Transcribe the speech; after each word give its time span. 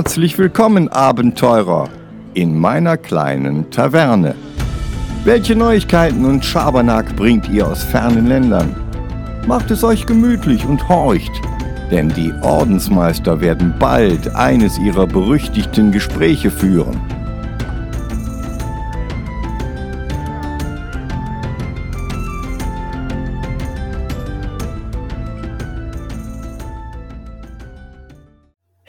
Herzlich 0.00 0.38
willkommen, 0.38 0.88
Abenteurer, 0.88 1.90
in 2.32 2.58
meiner 2.58 2.96
kleinen 2.96 3.70
Taverne. 3.70 4.34
Welche 5.24 5.54
Neuigkeiten 5.54 6.24
und 6.24 6.42
Schabernack 6.42 7.14
bringt 7.16 7.50
ihr 7.50 7.68
aus 7.68 7.82
fernen 7.84 8.26
Ländern? 8.26 8.74
Macht 9.46 9.70
es 9.70 9.84
euch 9.84 10.06
gemütlich 10.06 10.64
und 10.64 10.88
horcht, 10.88 11.30
denn 11.90 12.08
die 12.08 12.32
Ordensmeister 12.40 13.42
werden 13.42 13.74
bald 13.78 14.34
eines 14.34 14.78
ihrer 14.78 15.06
berüchtigten 15.06 15.92
Gespräche 15.92 16.50
führen. 16.50 16.98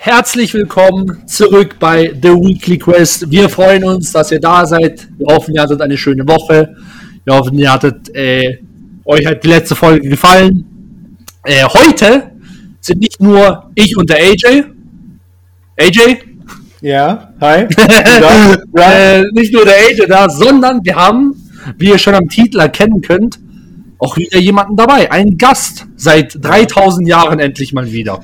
Herzlich 0.03 0.51
willkommen 0.55 1.27
zurück 1.27 1.75
bei 1.79 2.11
The 2.23 2.29
Weekly 2.29 2.79
Quest. 2.79 3.29
Wir 3.29 3.47
freuen 3.47 3.83
uns, 3.83 4.11
dass 4.11 4.31
ihr 4.31 4.39
da 4.39 4.65
seid. 4.65 5.07
Wir 5.19 5.27
hoffen, 5.27 5.53
ihr 5.53 5.61
hattet 5.61 5.79
eine 5.79 5.95
schöne 5.95 6.27
Woche. 6.27 6.75
Wir 7.23 7.35
hoffen, 7.35 7.59
ihr 7.59 7.71
hattet 7.71 8.09
äh, 8.15 8.57
euch 9.05 9.23
hat 9.27 9.43
die 9.43 9.49
letzte 9.49 9.75
Folge 9.75 10.09
gefallen. 10.09 10.65
Äh, 11.43 11.65
heute 11.65 12.31
sind 12.79 12.99
nicht 12.99 13.21
nur 13.21 13.69
ich 13.75 13.95
und 13.95 14.09
der 14.09 14.17
AJ. 14.17 14.63
AJ? 15.79 16.17
Ja, 16.81 17.35
hi. 17.39 17.67
äh, 18.77 19.21
nicht 19.33 19.53
nur 19.53 19.65
der 19.65 19.75
AJ 19.75 20.07
da, 20.07 20.29
sondern 20.29 20.83
wir 20.83 20.95
haben, 20.95 21.35
wie 21.77 21.89
ihr 21.89 21.99
schon 21.99 22.15
am 22.15 22.27
Titel 22.27 22.59
erkennen 22.59 23.01
könnt, 23.01 23.37
auch 23.99 24.17
wieder 24.17 24.39
jemanden 24.39 24.75
dabei. 24.75 25.11
Einen 25.11 25.37
Gast 25.37 25.85
seit 25.95 26.43
3000 26.43 27.07
Jahren 27.07 27.39
endlich 27.39 27.71
mal 27.71 27.91
wieder. 27.91 28.23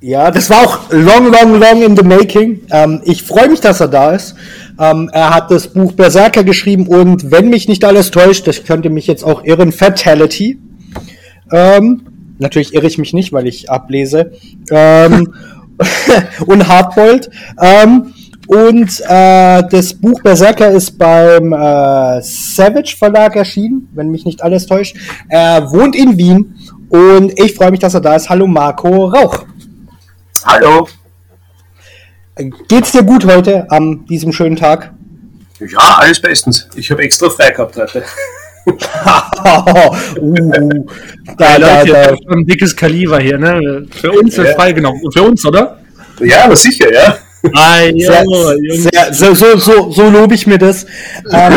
Ja, 0.00 0.30
das 0.30 0.48
war 0.48 0.60
auch 0.60 0.92
long, 0.92 1.32
long, 1.32 1.58
long 1.58 1.82
in 1.82 1.96
the 1.96 2.04
making. 2.04 2.60
Ähm, 2.70 3.00
ich 3.04 3.24
freue 3.24 3.48
mich, 3.48 3.60
dass 3.60 3.80
er 3.80 3.88
da 3.88 4.12
ist. 4.12 4.36
Ähm, 4.78 5.10
er 5.12 5.34
hat 5.34 5.50
das 5.50 5.66
Buch 5.66 5.92
Berserker 5.92 6.44
geschrieben 6.44 6.86
und 6.86 7.32
wenn 7.32 7.48
mich 7.48 7.66
nicht 7.66 7.84
alles 7.84 8.12
täuscht, 8.12 8.46
das 8.46 8.62
könnte 8.62 8.90
mich 8.90 9.08
jetzt 9.08 9.24
auch 9.24 9.42
irren, 9.42 9.72
Fatality. 9.72 10.60
Ähm, 11.50 12.02
natürlich 12.38 12.74
irre 12.74 12.86
ich 12.86 12.96
mich 12.96 13.12
nicht, 13.12 13.32
weil 13.32 13.48
ich 13.48 13.70
ablese. 13.70 14.30
Ähm, 14.70 15.34
und 16.46 16.68
Hardboiled. 16.68 17.28
Ähm, 17.60 18.14
und 18.46 19.00
äh, 19.00 19.62
das 19.68 19.94
Buch 19.94 20.22
Berserker 20.22 20.70
ist 20.70 20.96
beim 20.96 21.52
äh, 21.52 22.22
Savage 22.22 22.94
Verlag 22.96 23.34
erschienen, 23.34 23.88
wenn 23.94 24.12
mich 24.12 24.24
nicht 24.24 24.44
alles 24.44 24.66
täuscht. 24.66 24.96
Er 25.28 25.72
wohnt 25.72 25.96
in 25.96 26.16
Wien 26.16 26.54
und 26.88 27.36
ich 27.36 27.56
freue 27.56 27.72
mich, 27.72 27.80
dass 27.80 27.94
er 27.94 28.00
da 28.00 28.14
ist. 28.14 28.30
Hallo 28.30 28.46
Marco 28.46 29.06
Rauch. 29.06 29.47
Hallo. 30.44 30.88
Geht's 32.68 32.92
dir 32.92 33.02
gut 33.02 33.24
heute 33.24 33.70
an 33.70 34.06
diesem 34.06 34.32
schönen 34.32 34.56
Tag? 34.56 34.92
Ja, 35.58 35.98
alles 35.98 36.20
bestens. 36.20 36.68
Ich 36.76 36.90
habe 36.90 37.02
extra 37.02 37.28
frei 37.30 37.50
gehabt 37.50 37.76
heute. 37.76 38.04
uh, 38.66 38.72
da, 41.36 41.58
da, 41.58 41.84
da. 41.84 42.14
Ein 42.28 42.46
dickes 42.46 42.76
Kaliber 42.76 43.18
hier, 43.18 43.38
ne? 43.38 43.86
Für 43.90 44.12
uns 44.12 44.36
ja. 44.36 44.44
freigenommen. 44.54 45.00
Für 45.12 45.22
uns, 45.22 45.44
oder? 45.44 45.78
Ja, 46.20 46.44
aber 46.44 46.56
sicher, 46.56 46.92
ja. 46.92 47.18
Ah, 47.54 47.82
sehr, 47.96 49.12
sehr, 49.12 49.14
so, 49.14 49.34
so, 49.34 49.56
so, 49.58 49.90
so 49.90 50.08
lobe 50.08 50.34
ich 50.34 50.46
mir 50.46 50.58
das. 50.58 50.86
Ähm, 51.32 51.52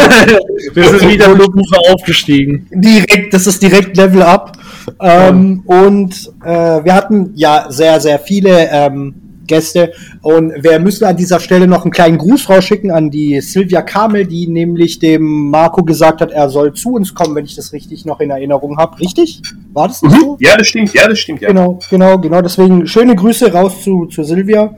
Wir 0.73 0.89
sind 0.89 1.09
wieder 1.09 1.25
Stufe 1.25 1.79
aufgestiegen. 1.89 2.67
Direkt, 2.72 3.34
das 3.34 3.47
ist 3.47 3.61
direkt 3.61 3.95
Level 3.97 4.22
Up. 4.22 4.57
Ähm, 4.99 5.63
ja. 5.67 5.83
Und 5.83 6.31
äh, 6.43 6.83
wir 6.83 6.93
hatten 6.93 7.31
ja 7.35 7.65
sehr, 7.69 7.99
sehr 7.99 8.19
viele 8.19 8.69
ähm, 8.71 9.15
Gäste. 9.51 9.91
Und 10.21 10.63
wir 10.63 10.79
müssen 10.79 11.05
an 11.05 11.17
dieser 11.17 11.39
Stelle 11.39 11.67
noch 11.67 11.83
einen 11.83 11.91
kleinen 11.91 12.17
Gruß 12.17 12.49
rausschicken 12.49 12.91
an 12.91 13.11
die 13.11 13.41
Silvia 13.41 13.81
Kamel, 13.81 14.25
die 14.25 14.47
nämlich 14.47 14.99
dem 14.99 15.49
Marco 15.49 15.83
gesagt 15.83 16.21
hat, 16.21 16.31
er 16.31 16.49
soll 16.49 16.73
zu 16.73 16.93
uns 16.93 17.13
kommen, 17.13 17.35
wenn 17.35 17.45
ich 17.45 17.55
das 17.55 17.73
richtig 17.73 18.05
noch 18.05 18.19
in 18.19 18.29
Erinnerung 18.29 18.77
habe. 18.77 18.99
Richtig? 18.99 19.41
War 19.73 19.87
das 19.89 20.01
mhm. 20.01 20.09
so? 20.11 20.37
Ja, 20.39 20.55
das 20.55 20.67
stimmt. 20.67 20.93
Ja, 20.93 21.07
das 21.07 21.19
stimmt. 21.19 21.41
Ja. 21.41 21.49
Genau, 21.49 21.79
genau, 21.89 22.17
genau. 22.17 22.41
Deswegen 22.41 22.87
schöne 22.87 23.15
Grüße 23.15 23.51
raus 23.51 23.83
zu, 23.83 24.05
zu 24.05 24.23
Silvia. 24.23 24.73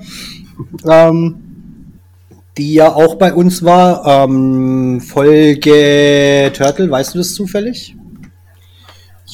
Ähm, 0.90 1.36
die 2.58 2.76
ja 2.76 2.94
auch 2.94 3.16
bei 3.16 3.34
uns 3.34 3.64
war. 3.64 4.26
Ähm, 4.26 5.02
Folge 5.02 6.52
Turtle, 6.54 6.90
weißt 6.90 7.14
du 7.14 7.20
das 7.20 7.34
zufällig? 7.34 7.96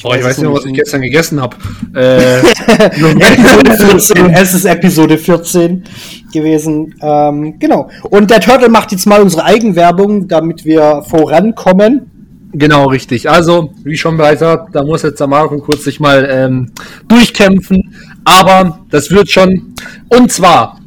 Oh, 0.02 0.14
ich 0.14 0.24
weiß 0.24 0.38
nicht, 0.38 0.50
was 0.50 0.64
ich 0.64 0.72
gestern 0.72 1.02
gegessen 1.02 1.40
habe. 1.40 1.56
Äh, 1.94 2.38
Episode 2.40 3.76
14. 3.76 4.30
Es 4.30 4.54
ist 4.54 4.64
Episode 4.64 5.18
14 5.18 5.84
gewesen. 6.32 6.94
Ähm, 7.02 7.58
genau. 7.58 7.90
Und 8.08 8.30
der 8.30 8.40
Turtle 8.40 8.68
macht 8.68 8.92
jetzt 8.92 9.06
mal 9.06 9.20
unsere 9.20 9.44
Eigenwerbung, 9.44 10.28
damit 10.28 10.64
wir 10.64 11.02
vorankommen. 11.02 12.10
Genau, 12.52 12.86
richtig. 12.86 13.28
Also, 13.28 13.72
wie 13.84 13.96
schon 13.96 14.16
bereits 14.16 14.40
gesagt, 14.40 14.74
da 14.74 14.82
muss 14.82 15.02
jetzt 15.02 15.20
der 15.20 15.26
Marco 15.26 15.58
kurz 15.58 15.84
sich 15.84 16.00
mal 16.00 16.26
ähm, 16.30 16.72
durchkämpfen. 17.06 17.94
Aber 18.24 18.80
das 18.90 19.10
wird 19.10 19.30
schon. 19.30 19.74
Und 20.08 20.32
zwar, 20.32 20.80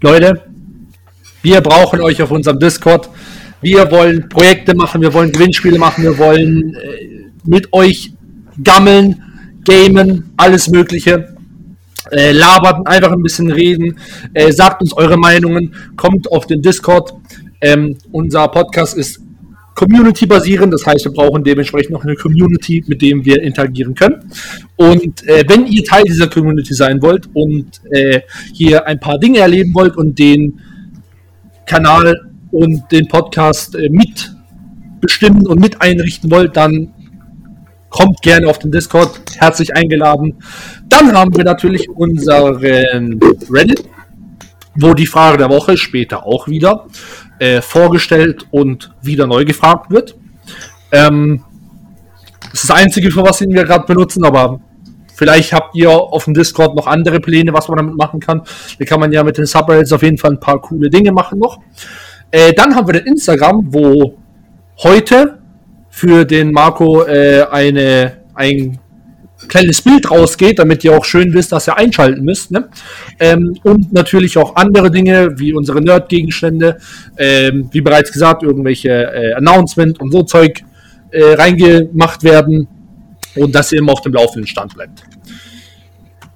Leute, 0.00 0.42
wir 1.42 1.60
brauchen 1.60 2.00
euch 2.00 2.22
auf 2.22 2.30
unserem 2.30 2.58
Discord. 2.58 3.10
Wir 3.64 3.90
wollen 3.90 4.28
Projekte 4.28 4.74
machen, 4.74 5.00
wir 5.00 5.14
wollen 5.14 5.32
Gewinnspiele 5.32 5.78
machen, 5.78 6.04
wir 6.04 6.18
wollen 6.18 6.74
äh, 6.74 7.30
mit 7.44 7.72
euch 7.72 8.12
gammeln, 8.62 9.22
gamen, 9.64 10.34
alles 10.36 10.68
Mögliche. 10.68 11.34
Äh, 12.10 12.32
labert, 12.32 12.86
einfach 12.86 13.12
ein 13.12 13.22
bisschen 13.22 13.50
reden, 13.50 13.96
äh, 14.34 14.52
sagt 14.52 14.82
uns 14.82 14.94
eure 14.94 15.16
Meinungen, 15.16 15.74
kommt 15.96 16.30
auf 16.30 16.46
den 16.46 16.60
Discord. 16.60 17.14
Ähm, 17.62 17.96
unser 18.12 18.48
Podcast 18.48 18.98
ist 18.98 19.22
Community-basierend, 19.74 20.74
das 20.74 20.84
heißt, 20.84 21.06
wir 21.06 21.12
brauchen 21.12 21.42
dementsprechend 21.42 21.92
noch 21.92 22.04
eine 22.04 22.16
Community, 22.16 22.84
mit 22.86 23.00
dem 23.00 23.24
wir 23.24 23.40
interagieren 23.40 23.94
können. 23.94 24.30
Und 24.76 25.26
äh, 25.26 25.42
wenn 25.48 25.66
ihr 25.66 25.84
Teil 25.84 26.02
dieser 26.04 26.28
Community 26.28 26.74
sein 26.74 27.00
wollt 27.00 27.30
und 27.32 27.80
äh, 27.90 28.20
hier 28.52 28.86
ein 28.86 29.00
paar 29.00 29.18
Dinge 29.18 29.38
erleben 29.38 29.74
wollt 29.74 29.96
und 29.96 30.18
den 30.18 30.60
Kanal 31.64 32.33
und 32.54 32.90
den 32.92 33.08
Podcast 33.08 33.74
äh, 33.74 33.88
mitbestimmen 33.90 35.46
und 35.46 35.60
mit 35.60 35.82
einrichten 35.82 36.30
wollt, 36.30 36.56
dann 36.56 36.94
kommt 37.90 38.22
gerne 38.22 38.48
auf 38.48 38.58
den 38.58 38.70
Discord, 38.70 39.20
herzlich 39.36 39.74
eingeladen. 39.76 40.36
Dann 40.88 41.12
haben 41.12 41.36
wir 41.36 41.44
natürlich 41.44 41.88
unseren 41.90 42.56
Reddit, 43.50 43.84
wo 44.74 44.94
die 44.94 45.06
Frage 45.06 45.38
der 45.38 45.48
Woche 45.48 45.76
später 45.76 46.26
auch 46.26 46.48
wieder 46.48 46.86
äh, 47.38 47.60
vorgestellt 47.60 48.46
und 48.50 48.92
wieder 49.02 49.26
neu 49.26 49.44
gefragt 49.44 49.90
wird. 49.90 50.16
Ähm, 50.90 51.44
das 52.40 52.62
ist 52.62 52.70
das 52.70 52.76
Einzige, 52.76 53.10
für 53.10 53.22
was 53.22 53.40
wir 53.40 53.64
gerade 53.64 53.86
benutzen, 53.86 54.24
aber 54.24 54.60
vielleicht 55.14 55.52
habt 55.52 55.74
ihr 55.74 55.90
auf 55.90 56.24
dem 56.24 56.34
Discord 56.34 56.76
noch 56.76 56.86
andere 56.86 57.20
Pläne, 57.20 57.52
was 57.52 57.68
man 57.68 57.78
damit 57.78 57.96
machen 57.96 58.20
kann. 58.20 58.42
Da 58.78 58.84
kann 58.84 59.00
man 59.00 59.12
ja 59.12 59.22
mit 59.24 59.38
den 59.38 59.46
Subreddits 59.46 59.92
auf 59.92 60.02
jeden 60.02 60.18
Fall 60.18 60.32
ein 60.32 60.40
paar 60.40 60.60
coole 60.60 60.90
Dinge 60.90 61.12
machen 61.12 61.38
noch. 61.38 61.58
Äh, 62.34 62.52
dann 62.52 62.74
haben 62.74 62.88
wir 62.88 62.94
den 62.94 63.06
Instagram, 63.06 63.72
wo 63.72 64.18
heute 64.82 65.38
für 65.88 66.24
den 66.24 66.50
Marco 66.50 67.04
äh, 67.04 67.46
eine, 67.48 68.24
ein 68.34 68.80
kleines 69.46 69.80
Bild 69.82 70.10
rausgeht, 70.10 70.58
damit 70.58 70.82
ihr 70.82 70.98
auch 70.98 71.04
schön 71.04 71.32
wisst, 71.32 71.52
dass 71.52 71.68
ihr 71.68 71.76
einschalten 71.76 72.24
müsst. 72.24 72.50
Ne? 72.50 72.68
Ähm, 73.20 73.56
und 73.62 73.92
natürlich 73.92 74.36
auch 74.36 74.56
andere 74.56 74.90
Dinge, 74.90 75.38
wie 75.38 75.52
unsere 75.52 75.80
Nerd-Gegenstände, 75.80 76.78
ähm, 77.18 77.68
wie 77.70 77.80
bereits 77.80 78.10
gesagt, 78.10 78.42
irgendwelche 78.42 78.90
äh, 78.90 79.34
Announcement 79.34 80.00
und 80.00 80.10
so 80.10 80.24
Zeug 80.24 80.64
äh, 81.12 81.34
reingemacht 81.34 82.24
werden 82.24 82.66
und 83.36 83.54
dass 83.54 83.70
ihr 83.70 83.78
immer 83.78 83.92
auf 83.92 84.00
dem 84.00 84.12
laufenden 84.12 84.48
Stand 84.48 84.74
bleibt. 84.74 85.04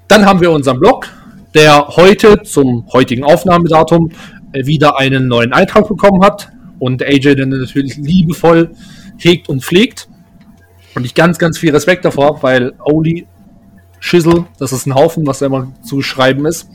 Dann 0.07 0.25
haben 0.25 0.41
wir 0.41 0.53
unseren 0.53 0.79
Blog, 0.79 1.09
der 1.55 1.89
heute 1.89 2.41
zum 2.45 2.87
heutigen 2.93 3.25
Aufnahmedatum 3.25 4.13
wieder 4.53 4.99
einen 4.99 5.29
neuen 5.29 5.53
Eintrag 5.53 5.89
bekommen 5.89 6.23
hat 6.23 6.51
und 6.79 7.03
AJ 7.03 7.35
dann 7.37 7.51
natürlich 7.51 7.97
liebevoll 7.97 8.71
hegt 9.19 9.49
und 9.49 9.65
pflegt. 9.65 10.09
Und 10.95 11.05
ich 11.05 11.15
ganz, 11.15 11.39
ganz 11.39 11.59
viel 11.59 11.71
Respekt 11.71 12.05
davor 12.05 12.27
habe, 12.27 12.43
weil 12.43 12.73
Oli 12.81 13.27
Schissel, 14.01 14.47
das 14.59 14.73
ist 14.73 14.87
ein 14.87 14.95
Haufen, 14.95 15.27
was 15.27 15.41
da 15.41 15.47
immer 15.47 15.73
zu 15.83 16.03
schreiben 16.03 16.47
ist. 16.47 16.69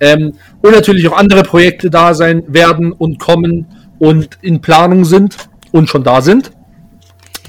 Ähm, 0.00 0.34
und 0.62 0.72
natürlich 0.72 1.08
auch 1.08 1.16
andere 1.16 1.42
Projekte 1.42 1.90
da 1.90 2.14
sein 2.14 2.42
werden 2.48 2.92
und 2.92 3.18
kommen 3.18 3.66
und 3.98 4.38
in 4.42 4.60
Planung 4.60 5.04
sind 5.04 5.36
und 5.72 5.88
schon 5.88 6.04
da 6.04 6.20
sind. 6.20 6.50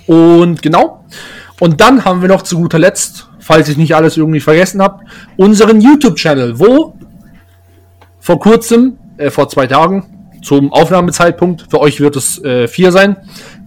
Und 0.06 0.62
genau. 0.62 1.04
Und 1.60 1.82
dann 1.82 2.06
haben 2.06 2.22
wir 2.22 2.30
noch 2.30 2.44
zu 2.44 2.58
guter 2.58 2.80
Letzt, 2.80 3.30
falls 3.40 3.68
ich 3.68 3.78
nicht 3.78 3.96
alles 3.96 4.18
irgendwie 4.18 4.40
vergessen 4.40 4.82
habe, 4.82 5.04
unseren 5.36 5.82
YouTube-Channel, 5.82 6.60
wo 6.60 6.96
vor 8.20 8.40
kurzem 8.40 8.98
äh, 9.18 9.30
vor 9.30 9.50
zwei 9.50 9.68
Tagen 9.68 10.06
zum 10.42 10.72
Aufnahmezeitpunkt, 10.72 11.66
für 11.70 11.80
euch 11.82 12.00
wird 12.00 12.16
es 12.16 12.44
äh, 12.44 12.68
vier 12.68 12.92
sein, 12.92 13.18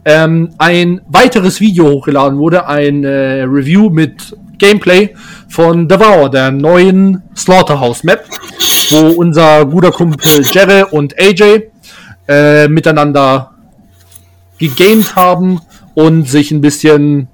ähm, 0.05 0.50
ein 0.58 1.00
weiteres 1.08 1.61
Video 1.61 1.91
hochgeladen 1.91 2.38
wurde, 2.38 2.67
ein 2.67 3.05
äh, 3.05 3.43
Review 3.43 3.91
mit 3.91 4.37
Gameplay 4.58 5.14
von 5.49 5.88
Devour, 5.88 6.31
der 6.31 6.50
neuen 6.50 7.23
Slaughterhouse 7.37 8.05
Map, 8.05 8.25
wo 8.91 9.08
unser 9.20 9.67
guter 9.67 9.91
Kumpel 9.91 10.43
Jerry 10.52 10.85
und 10.91 11.19
AJ 11.19 11.70
äh, 12.29 12.69
miteinander 12.69 13.52
gegamed 14.58 15.17
haben 15.17 15.61
und 15.94 16.29
sich 16.29 16.50
ein 16.50 16.61
bisschen, 16.61 17.29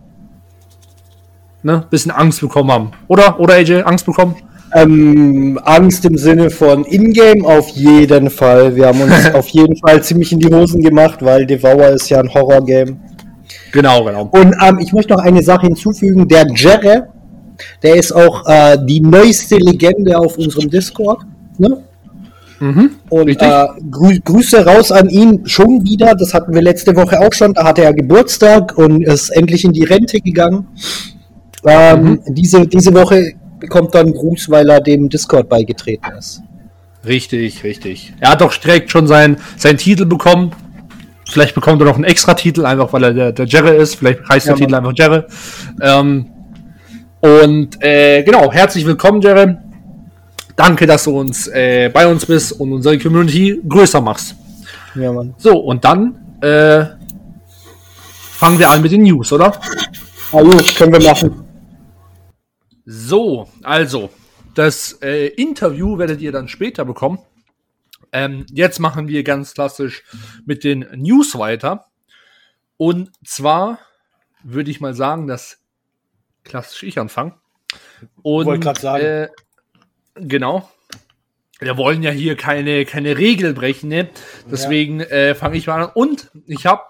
ne, 1.63 1.85
bisschen 1.91 2.13
Angst 2.13 2.41
bekommen 2.41 2.71
haben. 2.71 2.91
Oder? 3.09 3.39
Oder 3.39 3.55
AJ, 3.55 3.83
Angst 3.83 4.07
bekommen? 4.07 4.37
Ähm, 4.77 5.59
Angst 5.65 6.05
im 6.05 6.19
Sinne 6.19 6.51
von 6.51 6.85
Ingame 6.85 7.47
auf 7.47 7.69
jeden 7.71 8.29
Fall. 8.29 8.77
Wir 8.77 8.89
haben 8.89 9.01
uns 9.01 9.31
auf 9.35 9.49
jeden 9.49 9.77
Fall 9.77 10.03
ziemlich 10.03 10.33
in 10.33 10.39
die 10.39 10.53
Hosen 10.55 10.83
gemacht, 10.83 11.23
weil 11.23 11.47
Devour 11.47 11.89
ist 11.89 12.11
ja 12.11 12.21
ein 12.21 12.33
Horror-Game. 12.33 13.01
Genau, 13.73 14.05
genau. 14.05 14.29
Und 14.33 14.55
ähm, 14.63 14.79
ich 14.81 14.93
möchte 14.93 15.15
noch 15.15 15.23
eine 15.23 15.43
Sache 15.43 15.67
hinzufügen. 15.67 16.29
Der 16.29 16.47
Jerre, 16.55 17.09
der 17.83 17.97
ist 17.97 18.13
auch 18.13 18.47
äh, 18.47 18.77
die 18.85 19.01
neueste 19.01 19.57
Legende 19.57 20.19
auf 20.19 20.37
unserem 20.37 20.69
Discord. 20.69 21.21
Ne? 21.57 21.83
Mhm, 22.61 22.91
Und 23.09 23.29
äh, 23.29 23.67
grü 23.91 24.19
Grüße 24.23 24.65
raus 24.65 24.93
an 24.93 25.09
ihn 25.09 25.47
schon 25.47 25.85
wieder. 25.85 26.15
Das 26.15 26.35
hatten 26.35 26.55
wir 26.55 26.61
letzte 26.61 26.95
Woche 26.97 27.19
auch 27.21 27.33
schon. 27.33 27.55
Da 27.55 27.65
hatte 27.65 27.83
er 27.83 27.95
Geburtstag 27.95 28.77
und 28.77 29.03
ist 29.03 29.31
endlich 29.31 29.65
in 29.65 29.73
die 29.73 29.85
Rente 29.85 30.21
gegangen. 30.21 30.67
Ähm, 31.65 32.21
diese, 32.29 32.67
diese 32.67 32.95
Woche 32.95 33.33
bekommt 33.59 33.95
einen 33.97 34.13
Gruß, 34.13 34.51
weil 34.51 34.69
er 34.71 34.81
dem 34.81 35.09
Discord 35.09 35.49
beigetreten 35.49 36.13
ist. 36.19 36.43
Richtig, 37.07 37.63
richtig. 37.63 38.13
Er 38.21 38.31
hat 38.31 38.41
doch 38.41 38.55
direkt 38.57 38.91
schon 38.91 39.07
seinen 39.07 39.37
seinen 39.57 39.79
Titel 39.79 40.07
bekommen. 40.07 40.53
Vielleicht 41.29 41.55
bekommt 41.55 41.81
er 41.83 41.87
noch 41.87 41.95
einen 41.95 42.05
extra 42.05 42.35
Titel, 42.35 42.65
einfach 42.65 42.93
weil 42.93 43.05
er 43.05 43.15
der, 43.15 43.33
der 43.33 43.47
Jerry 43.47 43.77
ist. 43.77 43.97
Vielleicht 43.97 44.29
heißt 44.29 44.47
Ja, 44.47 44.55
der 44.55 44.61
Titel 44.61 44.75
einfach 44.75 44.93
Jerry. 44.95 45.23
Ähm, 45.81 46.27
und 47.21 47.83
äh, 47.83 48.23
genau, 48.23 48.53
herzlich 48.53 48.85
willkommen, 48.87 49.21
Jerry. 49.21 49.57
Danke, 50.55 50.87
dass 50.87 51.05
du 51.05 51.19
uns 51.19 51.49
äh, 51.49 51.91
bei 51.93 52.07
uns 52.07 52.27
bist 52.27 52.53
und 52.53 52.73
unsere 52.73 52.99
Community 52.99 53.61
größer 53.69 54.01
machst. 54.01 54.35
Ja, 54.95 55.13
Mann. 55.13 55.35
So, 55.39 55.59
und 55.59 55.85
dann 55.85 56.15
äh, 56.41 56.87
fangen 58.33 58.59
wir 58.59 58.71
an 58.71 58.83
mit 58.83 58.93
den 58.93 59.03
News, 59.03 59.33
oder? 59.33 59.53
Gut, 60.31 60.77
können 60.77 60.93
wir 60.93 61.03
machen. 61.03 61.46
So, 62.87 63.51
also, 63.65 64.11
das 64.55 65.01
äh, 65.03 65.27
Interview 65.27 65.99
werdet 65.99 66.21
ihr 66.21 66.31
dann 66.31 66.47
später 66.47 66.85
bekommen. 66.85 67.19
Ähm, 68.13 68.47
jetzt 68.51 68.79
machen 68.79 69.09
wir 69.09 69.25
ganz 69.25 69.55
klassisch 69.55 70.05
mit 70.47 70.63
den 70.63 70.87
News 70.95 71.37
weiter. 71.37 71.89
Und 72.77 73.11
zwar 73.25 73.81
würde 74.45 74.71
ich 74.71 74.81
mal 74.81 74.95
sagen, 74.95 75.27
dass 75.27 75.59
klassisch 76.45 76.85
ich 76.85 76.99
anfange. 77.01 77.35
Und 78.23 78.47
Wollte 78.47 78.81
sagen. 78.81 79.05
Äh, 79.05 79.29
genau. 80.15 80.71
Wir 81.59 81.77
wollen 81.77 82.05
ja 82.05 82.13
hier 82.13 82.37
keine, 82.37 82.85
keine 82.85 83.19
Regel 83.19 83.53
brechen, 83.53 83.89
ne? 83.89 84.11
Deswegen 84.49 85.01
äh, 85.01 85.35
fange 85.35 85.57
ich 85.57 85.67
mal 85.67 85.85
an. 85.85 85.91
Und 85.93 86.31
ich 86.47 86.67
habe 86.67 86.85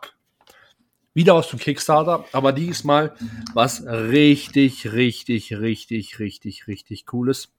wieder 1.16 1.34
was 1.34 1.48
zum 1.48 1.58
Kickstarter, 1.58 2.26
aber 2.32 2.52
diesmal 2.52 3.14
was 3.54 3.82
richtig, 3.86 4.92
richtig, 4.92 5.56
richtig, 5.56 6.18
richtig, 6.18 6.66
richtig 6.68 7.06
cooles. 7.06 7.54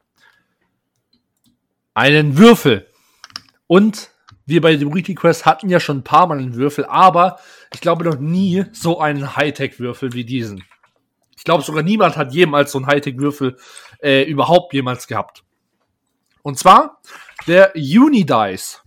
Einen 1.95 2.38
Würfel. 2.38 2.86
Und 3.65 4.12
wir 4.45 4.62
bei 4.62 4.75
dem 4.75 4.94
Weekly 4.94 5.15
Quest 5.15 5.48
hatten 5.48 5.69
ja 5.69 5.80
schon 5.80 5.98
ein 5.98 6.04
paar 6.04 6.27
Mal 6.27 6.38
einen 6.38 6.54
Würfel, 6.54 6.86
aber 6.86 7.39
ich 7.74 7.81
glaube 7.81 8.06
noch 8.06 8.19
nie 8.19 8.63
so 8.74 9.00
einen 9.00 9.36
Hightech-Würfel 9.36 10.13
wie 10.13 10.24
diesen. 10.24 10.63
Ich 11.36 11.44
glaube 11.44 11.63
sogar 11.63 11.81
niemand 11.81 12.15
hat 12.15 12.33
jemals 12.33 12.71
so 12.71 12.77
einen 12.77 12.86
Hightech-Würfel 12.86 13.57
äh, 14.04 14.21
überhaupt 14.25 14.71
jemals 14.74 15.07
gehabt. 15.07 15.44
Und 16.44 16.59
zwar 16.59 17.01
der 17.48 17.74
Unidice. 17.75 18.83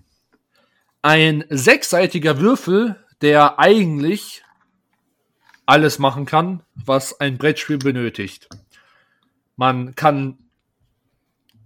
Ein 1.03 1.45
sechsseitiger 1.49 2.39
Würfel, 2.39 3.05
der 3.21 3.59
eigentlich 3.59 4.45
alles 5.71 6.01
machen 6.01 6.27
kann, 6.27 6.65
was 6.75 7.21
ein 7.21 7.39
Brettspiel 7.39 7.79
benötigt. 7.79 8.49
Man 9.55 9.95
kann 9.95 10.39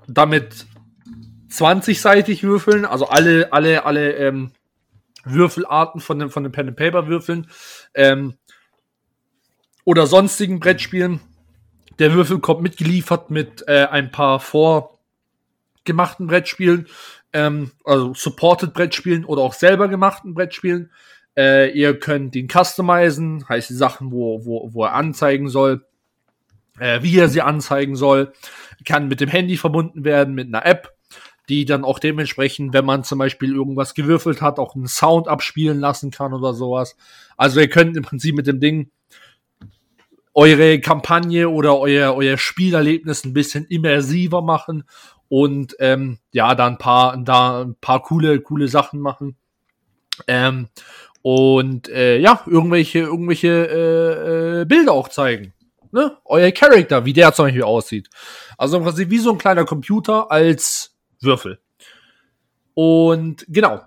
damit 0.07 0.67
20-seitig 1.49 2.43
würfeln, 2.43 2.85
also 2.85 3.07
alle, 3.07 3.51
alle, 3.55 3.87
alle 3.87 4.13
ähm, 4.17 4.51
Würfelarten 5.25 6.03
von 6.03 6.19
den, 6.19 6.29
von 6.29 6.43
den 6.43 6.53
Pen 6.53 6.69
and 6.69 6.77
Paper 6.77 7.07
Würfeln 7.07 7.49
ähm, 7.95 8.35
oder 9.85 10.07
sonstigen 10.07 10.61
Brettspielen. 10.61 11.21
Der 11.99 12.13
Würfel 12.13 12.41
kommt 12.41 12.61
mitgeliefert 12.61 13.31
mit 13.31 13.67
äh, 13.69 13.87
ein 13.87 14.11
paar 14.11 14.39
vorgemachten 14.39 16.27
Brettspielen, 16.27 16.89
ähm, 17.33 17.73
also 17.85 18.13
supported 18.13 18.75
Brettspielen 18.75 19.25
oder 19.25 19.41
auch 19.41 19.55
selber 19.55 19.89
gemachten 19.89 20.35
Brettspielen. 20.35 20.91
Äh, 21.37 21.71
ihr 21.71 21.99
könnt 21.99 22.37
ihn 22.37 22.49
customizen, 22.49 23.49
heißt 23.49 23.71
die 23.71 23.75
Sachen, 23.75 24.13
wo, 24.13 24.45
wo, 24.45 24.71
wo 24.73 24.85
er 24.85 24.95
anzeigen 24.95 25.49
soll, 25.49 25.85
äh, 26.79 27.03
wie 27.03 27.19
er 27.19 27.29
sie 27.29 27.43
anzeigen 27.43 27.97
soll. 27.97 28.33
Kann 28.85 29.09
mit 29.09 29.21
dem 29.21 29.29
Handy 29.29 29.57
verbunden 29.57 30.05
werden, 30.05 30.35
mit 30.35 30.49
einer 30.49 30.65
App, 30.65 30.95
die 31.49 31.65
dann 31.65 31.85
auch 31.85 31.99
dementsprechend, 31.99 32.73
wenn 32.73 32.85
man 32.85 33.05
zum 33.05 33.19
Beispiel 33.19 33.55
irgendwas 33.55 33.95
gewürfelt 33.95 34.41
hat, 34.41 34.59
auch 34.59 34.75
einen 34.75 34.87
Sound 34.87 35.29
abspielen 35.29 35.81
lassen 35.81 36.11
kann 36.11 36.33
oder 36.33 36.55
sowas. 36.55 36.97
Also 37.37 37.61
ihr 37.61 37.69
könnt 37.69 37.97
im 37.97 38.03
Prinzip 38.03 38.35
mit 38.37 38.47
dem 38.47 38.61
Ding 38.61 38.91
eure 40.35 40.81
Kampagne 40.81 41.49
oder 41.49 41.79
euer, 41.79 42.15
euer 42.15 42.37
Spielerlebnis 42.37 43.25
ein 43.25 43.33
bisschen 43.33 43.67
immersiver 43.67 44.43
machen 44.43 44.85
und 45.29 45.77
ähm, 45.79 46.19
ja, 46.33 46.55
da 46.55 46.67
ein 46.67 46.79
paar, 46.79 47.17
da 47.19 47.63
ein 47.63 47.77
paar 47.81 48.03
coole, 48.03 48.41
coole 48.41 48.69
Sachen 48.69 49.01
machen. 49.01 49.37
Ähm, 50.27 50.69
und 51.27 51.89
äh, 51.89 52.19
ja, 52.19 52.43
irgendwelche, 52.45 52.99
irgendwelche 52.99 53.49
äh, 53.49 54.61
äh, 54.61 54.65
Bilder 54.67 54.93
auch 54.93 55.09
zeigen. 55.09 55.55
Ne? 55.91 56.19
Euer 56.27 56.51
Charakter, 56.51 57.07
wie 57.07 57.15
der 57.15 57.33
zum 57.33 57.47
Beispiel 57.47 57.63
aussieht. 57.63 58.11
Also 58.59 58.77
im 58.77 58.85
Prinzip 58.85 59.09
wie 59.09 59.17
so 59.17 59.31
ein 59.31 59.39
kleiner 59.39 59.65
Computer 59.65 60.31
als 60.31 60.95
Würfel. 61.23 61.61
Und 62.75 63.47
genau. 63.49 63.81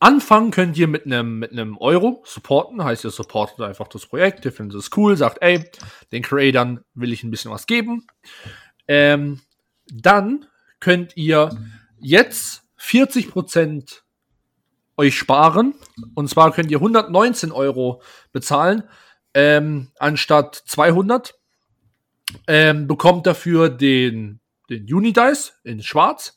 Anfangen 0.00 0.50
könnt 0.50 0.76
ihr 0.76 0.86
mit 0.86 1.06
einem 1.06 1.38
mit 1.38 1.50
einem 1.50 1.78
Euro 1.78 2.22
supporten, 2.26 2.84
heißt 2.84 3.04
ihr 3.04 3.10
supportet 3.10 3.62
einfach 3.62 3.88
das 3.88 4.04
Projekt, 4.04 4.44
ihr 4.44 4.52
findet 4.52 4.78
es 4.78 4.90
cool, 4.98 5.16
sagt, 5.16 5.38
ey, 5.40 5.64
den 6.12 6.22
Creatern 6.22 6.84
will 6.92 7.14
ich 7.14 7.24
ein 7.24 7.30
bisschen 7.30 7.50
was 7.50 7.66
geben. 7.66 8.06
Ähm, 8.86 9.40
dann 9.86 10.44
könnt 10.78 11.16
ihr 11.16 11.56
jetzt 11.98 12.64
40% 12.78 14.02
euch 14.96 15.16
sparen. 15.16 15.74
Und 16.14 16.28
zwar 16.28 16.52
könnt 16.52 16.70
ihr 16.70 16.78
119 16.78 17.52
Euro 17.52 18.02
bezahlen, 18.32 18.84
ähm, 19.34 19.88
anstatt 19.98 20.54
200. 20.66 21.34
Ähm, 22.48 22.88
bekommt 22.88 23.26
dafür 23.26 23.68
den, 23.68 24.40
den 24.68 24.92
Unidice 24.92 25.52
in 25.62 25.80
schwarz, 25.82 26.36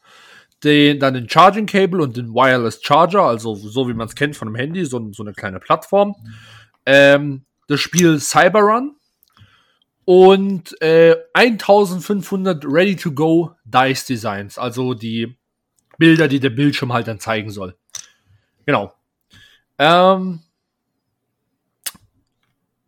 den, 0.63 0.99
dann 0.99 1.15
den 1.15 1.27
Charging 1.27 1.65
Cable 1.65 2.03
und 2.03 2.15
den 2.15 2.33
Wireless 2.33 2.81
Charger, 2.83 3.23
also 3.23 3.55
so 3.55 3.87
wie 3.87 3.93
man 3.93 4.07
es 4.07 4.15
kennt 4.15 4.35
von 4.35 4.47
dem 4.47 4.55
Handy, 4.55 4.85
so, 4.85 5.11
so 5.13 5.23
eine 5.23 5.33
kleine 5.33 5.59
Plattform. 5.59 6.15
Ähm, 6.85 7.45
das 7.67 7.79
Spiel 7.79 8.19
Cyberrun 8.19 8.95
und 10.05 10.79
äh, 10.81 11.15
1500 11.33 12.65
Ready-to-Go 12.65 13.55
Dice 13.65 14.05
Designs, 14.05 14.57
also 14.59 14.93
die 14.93 15.37
Bilder, 15.97 16.27
die 16.27 16.39
der 16.39 16.49
Bildschirm 16.51 16.93
halt 16.93 17.07
dann 17.07 17.19
zeigen 17.19 17.49
soll. 17.49 17.75
Genau. 18.69 18.93
Ähm, 19.79 20.41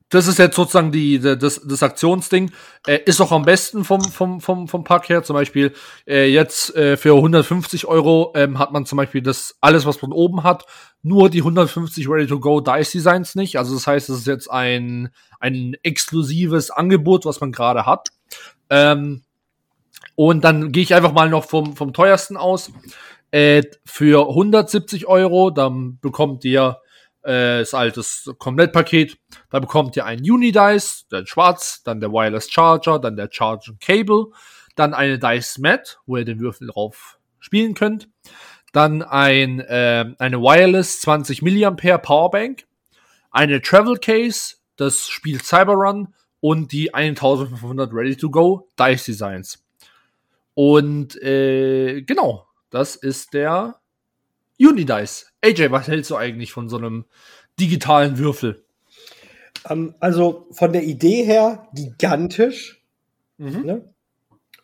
das 0.10 0.28
ist 0.28 0.38
jetzt 0.38 0.56
sozusagen 0.56 0.92
die, 0.92 1.18
das, 1.18 1.60
das 1.66 1.82
Aktionsding. 1.82 2.52
Äh, 2.86 3.00
ist 3.06 3.20
auch 3.20 3.32
am 3.32 3.46
besten 3.46 3.84
vom, 3.84 4.04
vom, 4.04 4.42
vom, 4.42 4.68
vom 4.68 4.84
Pack 4.84 5.10
her. 5.10 5.24
Zum 5.24 5.34
Beispiel 5.34 5.74
äh, 6.06 6.28
jetzt 6.28 6.76
äh, 6.76 6.98
für 6.98 7.16
150 7.16 7.88
Euro 7.88 8.32
ähm, 8.36 8.60
hat 8.60 8.72
man 8.72 8.86
zum 8.86 8.98
Beispiel 8.98 9.24
das 9.24 9.58
alles, 9.60 9.88
was 9.88 10.00
man 10.04 10.12
oben 10.12 10.44
hat, 10.44 10.68
nur 11.02 11.32
die 11.32 11.40
150 11.40 12.08
Ready-to-Go 12.08 12.62
Dice 12.62 12.92
Designs 12.92 13.34
nicht. 13.34 13.58
Also 13.58 13.74
das 13.74 13.88
heißt, 13.88 14.08
es 14.10 14.20
ist 14.20 14.28
jetzt 14.28 14.52
ein, 14.52 15.10
ein 15.40 15.76
exklusives 15.82 16.70
Angebot, 16.70 17.26
was 17.26 17.42
man 17.42 17.52
gerade 17.52 17.88
hat. 17.88 18.10
Ähm, 18.70 19.24
und 20.14 20.44
dann 20.44 20.72
gehe 20.72 20.84
ich 20.84 20.94
einfach 20.94 21.14
mal 21.14 21.30
noch 21.30 21.46
vom, 21.46 21.76
vom 21.76 21.94
teuersten 21.94 22.38
aus. 22.38 22.72
Äh, 23.32 23.64
für 23.86 24.30
170 24.30 25.08
Euro, 25.08 25.52
dann 25.52 26.00
bekommt 26.02 26.44
ihr 26.44 26.82
äh, 27.24 27.60
das 27.60 27.74
altes 27.74 28.30
Komplettpaket. 28.38 29.18
Da 29.50 29.60
bekommt 29.60 29.96
ihr 29.96 30.06
einen 30.06 30.30
Unidice, 30.30 31.06
dann 31.10 31.26
schwarz, 31.28 31.82
dann 31.84 32.00
der 32.00 32.12
Wireless 32.12 32.52
Charger, 32.52 33.00
dann 33.00 33.16
der 33.16 33.30
Charging 33.32 33.78
Cable, 33.80 34.28
dann 34.76 34.94
eine 34.94 35.20
Dice 35.20 35.60
Mat, 35.60 36.00
wo 36.06 36.18
ihr 36.18 36.26
den 36.26 36.40
Würfel 36.40 36.68
drauf 36.68 37.20
spielen 37.40 37.74
könnt. 37.74 38.10
Dann 38.74 39.02
ein, 39.02 39.60
äh, 39.60 40.06
eine 40.18 40.42
Wireless 40.42 41.02
20 41.02 41.42
mAh 41.42 41.98
Powerbank, 41.98 42.66
eine 43.30 43.62
Travel 43.62 43.98
Case, 43.98 44.56
das 44.78 45.08
spielt 45.08 45.46
Cyberrun 45.46 46.14
und 46.40 46.72
die 46.72 46.94
1500 46.94 47.94
Ready-to-Go 47.94 48.68
Dice 48.80 49.06
Designs. 49.06 49.64
Und 50.54 51.22
äh, 51.22 52.02
genau, 52.02 52.48
das 52.72 52.96
ist 52.96 53.34
der 53.34 53.80
Unidice. 54.60 55.28
AJ, 55.44 55.72
was 55.72 55.88
hältst 55.88 56.10
du 56.10 56.16
eigentlich 56.16 56.51
von 56.51 56.70
so 56.70 56.78
einem 56.78 57.06
digitalen 57.60 58.18
Würfel? 58.18 58.63
Ähm, 59.70 59.94
also 60.00 60.48
von 60.51 60.74
der 60.74 60.84
Idee 60.84 61.24
her 61.24 61.68
gigantisch. 61.74 62.84
Mhm. 63.38 63.62
Ne? 63.62 63.94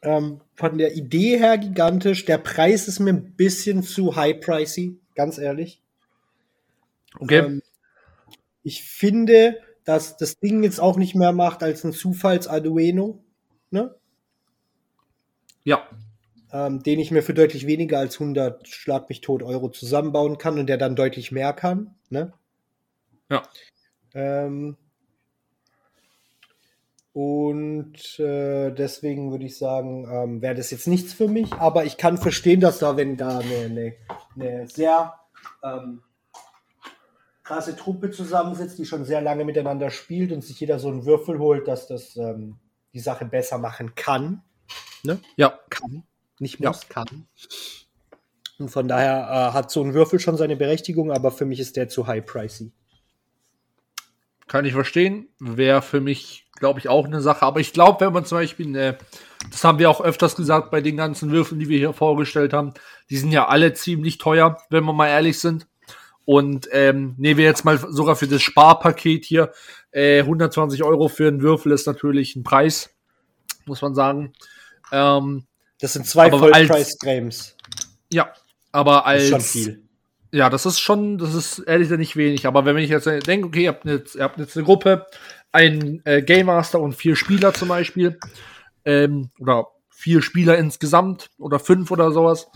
Ähm, 0.02 0.42
von 0.56 0.78
der 0.78 0.96
Idee 0.96 1.38
her 1.38 1.58
gigantisch. 1.58 2.26
Der 2.26 2.38
Preis 2.38 2.88
ist 2.88 3.00
mir 3.00 3.12
ein 3.12 3.36
bisschen 3.36 3.84
zu 3.84 4.16
high 4.16 4.40
pricey, 4.40 5.00
ganz 5.16 5.38
ehrlich. 5.38 5.82
Okay. 7.20 7.40
Ähm, 7.40 7.62
ich 8.64 8.84
finde, 8.84 9.60
dass 9.84 10.18
das 10.18 10.40
Ding 10.40 10.64
jetzt 10.64 10.80
auch 10.80 10.98
nicht 10.98 11.16
mehr 11.16 11.32
macht 11.32 11.64
als 11.64 11.84
ein 11.84 11.94
Zufalls-Arduino. 11.94 13.24
Ne? 13.72 13.96
Ja. 15.64 15.88
Ähm, 16.54 16.82
den 16.82 17.00
ich 17.00 17.12
mir 17.12 17.24
für 17.24 17.34
deutlich 17.34 17.68
weniger 17.68 18.00
als 18.00 18.16
100 18.16 18.68
Schlag 18.68 19.10
mich 19.10 19.20
tot 19.22 19.44
Euro 19.44 19.70
zusammenbauen 19.70 20.38
kann 20.38 20.58
und 20.58 20.68
der 20.68 20.78
dann 20.78 20.96
deutlich 20.96 21.32
mehr 21.32 21.52
kann. 21.52 21.96
Ne? 22.10 22.32
Ja. 23.30 23.44
Ähm, 24.14 24.78
und 27.12 28.20
äh, 28.20 28.72
deswegen 28.72 29.32
würde 29.32 29.46
ich 29.46 29.58
sagen, 29.58 30.08
ähm, 30.08 30.42
wäre 30.42 30.56
das 30.56 30.70
jetzt 30.70 30.88
nichts 30.88 31.14
für 31.14 31.28
mich. 31.28 31.52
Aber 31.54 31.84
ich 31.84 31.98
kann 31.98 32.18
verstehen, 32.18 32.62
dass 32.62 32.80
da, 32.80 32.96
wenn 32.96 33.18
da 33.18 33.40
eine, 33.40 33.56
eine, 33.56 33.94
eine 34.36 34.68
sehr 34.68 35.16
ähm, 35.64 36.04
krasse 37.44 37.76
Truppe 37.76 38.12
zusammensitzt, 38.12 38.78
die 38.78 38.86
schon 38.86 39.04
sehr 39.04 39.22
lange 39.22 39.46
miteinander 39.46 39.90
spielt 39.90 40.32
und 40.32 40.44
sich 40.44 40.60
jeder 40.60 40.80
so 40.80 40.90
einen 40.90 41.06
Würfel 41.06 41.40
holt, 41.40 41.68
dass 41.68 41.88
das 41.88 42.18
ähm, 42.18 42.60
die 42.94 43.00
Sache 43.00 43.26
besser 43.26 43.58
machen 43.58 43.96
kann. 43.96 44.44
Ne? 45.04 45.20
Ja. 45.38 45.60
Kann. 45.70 46.04
Nicht 46.40 46.60
muss, 46.60 46.84
ja. 46.84 46.90
kann. 46.90 47.28
Und 48.60 48.70
von 48.70 48.88
daher 48.88 49.50
äh, 49.50 49.54
hat 49.54 49.72
so 49.72 49.84
ein 49.84 49.94
Würfel 49.94 50.20
schon 50.20 50.38
seine 50.38 50.56
Berechtigung, 50.56 51.12
aber 51.12 51.32
für 51.32 51.46
mich 51.46 51.60
ist 51.60 51.76
der 51.76 51.90
zu 51.90 52.08
high 52.08 52.26
pricey. 52.26 52.72
Kann 54.48 54.66
ich 54.66 54.74
verstehen. 54.74 55.28
Wäre 55.40 55.82
für 55.82 56.00
mich, 56.00 56.46
glaube 56.56 56.80
ich, 56.80 56.88
auch 56.88 57.06
eine 57.06 57.22
Sache. 57.22 57.44
Aber 57.44 57.60
ich 57.60 57.74
glaube, 57.74 58.06
wenn 58.06 58.14
man 58.14 58.26
zum 58.26 58.38
Beispiel, 58.38 58.76
äh, 58.76 58.98
das 59.52 59.64
haben 59.64 59.78
wir 59.78 59.90
auch 59.90 60.02
öfters 60.02 60.36
gesagt 60.36 60.72
bei 60.72 60.82
den 60.82 60.98
ganzen 60.98 61.32
Würfeln, 61.32 61.60
die 61.60 61.70
wir 61.70 61.78
hier 61.78 61.94
vorgestellt 61.94 62.54
haben, 62.54 62.74
die 63.10 63.18
sind 63.18 63.32
ja 63.32 63.48
alle 63.48 63.74
ziemlich 63.74 64.18
teuer, 64.18 64.58
wenn 64.70 64.86
wir 64.86 64.94
mal 64.94 65.10
ehrlich 65.10 65.40
sind. 65.40 65.68
Und 66.24 66.68
ähm, 66.72 67.16
nehmen 67.18 67.38
wir 67.38 67.46
jetzt 67.46 67.64
mal 67.64 67.78
sogar 67.78 68.16
für 68.16 68.28
das 68.28 68.42
Sparpaket 68.42 69.24
hier, 69.24 69.52
äh, 69.92 70.20
120 70.20 70.84
Euro 70.84 71.08
für 71.08 71.28
einen 71.28 71.42
Würfel 71.42 71.72
ist 71.72 71.88
natürlich 71.88 72.36
ein 72.36 72.44
Preis, 72.44 72.90
muss 73.66 73.82
man 73.82 73.96
sagen. 73.96 74.34
Ähm, 74.92 75.46
das 75.80 75.94
sind 75.94 76.06
zwei 76.06 76.30
Vollpreis-Games. 76.30 77.56
Ja, 78.12 78.32
aber 78.72 79.06
als. 79.06 79.30
Das 79.30 79.46
ist 79.46 79.52
schon 79.54 79.64
viel. 79.64 79.84
Ja, 80.32 80.50
das 80.50 80.66
ist 80.66 80.80
schon, 80.80 81.18
das 81.18 81.34
ist 81.34 81.60
ehrlich 81.60 81.88
gesagt 81.88 82.00
nicht 82.00 82.16
wenig. 82.18 82.46
Aber 82.46 82.66
wenn 82.66 82.78
ich 82.78 82.90
jetzt 82.90 83.06
denke, 83.06 83.48
okay, 83.48 83.64
ihr 83.64 83.70
habt 83.70 83.86
jetzt, 83.86 84.16
ihr 84.16 84.24
habt 84.24 84.38
jetzt 84.40 84.58
eine 84.58 84.66
Gruppe, 84.66 85.06
ein 85.52 86.02
äh, 86.04 86.22
Game 86.22 86.48
Master 86.48 86.82
und 86.82 86.94
vier 86.94 87.16
Spieler 87.16 87.54
zum 87.54 87.70
Beispiel, 87.70 88.20
ähm, 88.84 89.30
oder 89.40 89.68
vier 89.90 90.22
Spieler 90.22 90.58
insgesamt 90.58 91.30
oder 91.38 91.60
fünf 91.60 91.92
oder 91.92 92.12
sowas, 92.12 92.48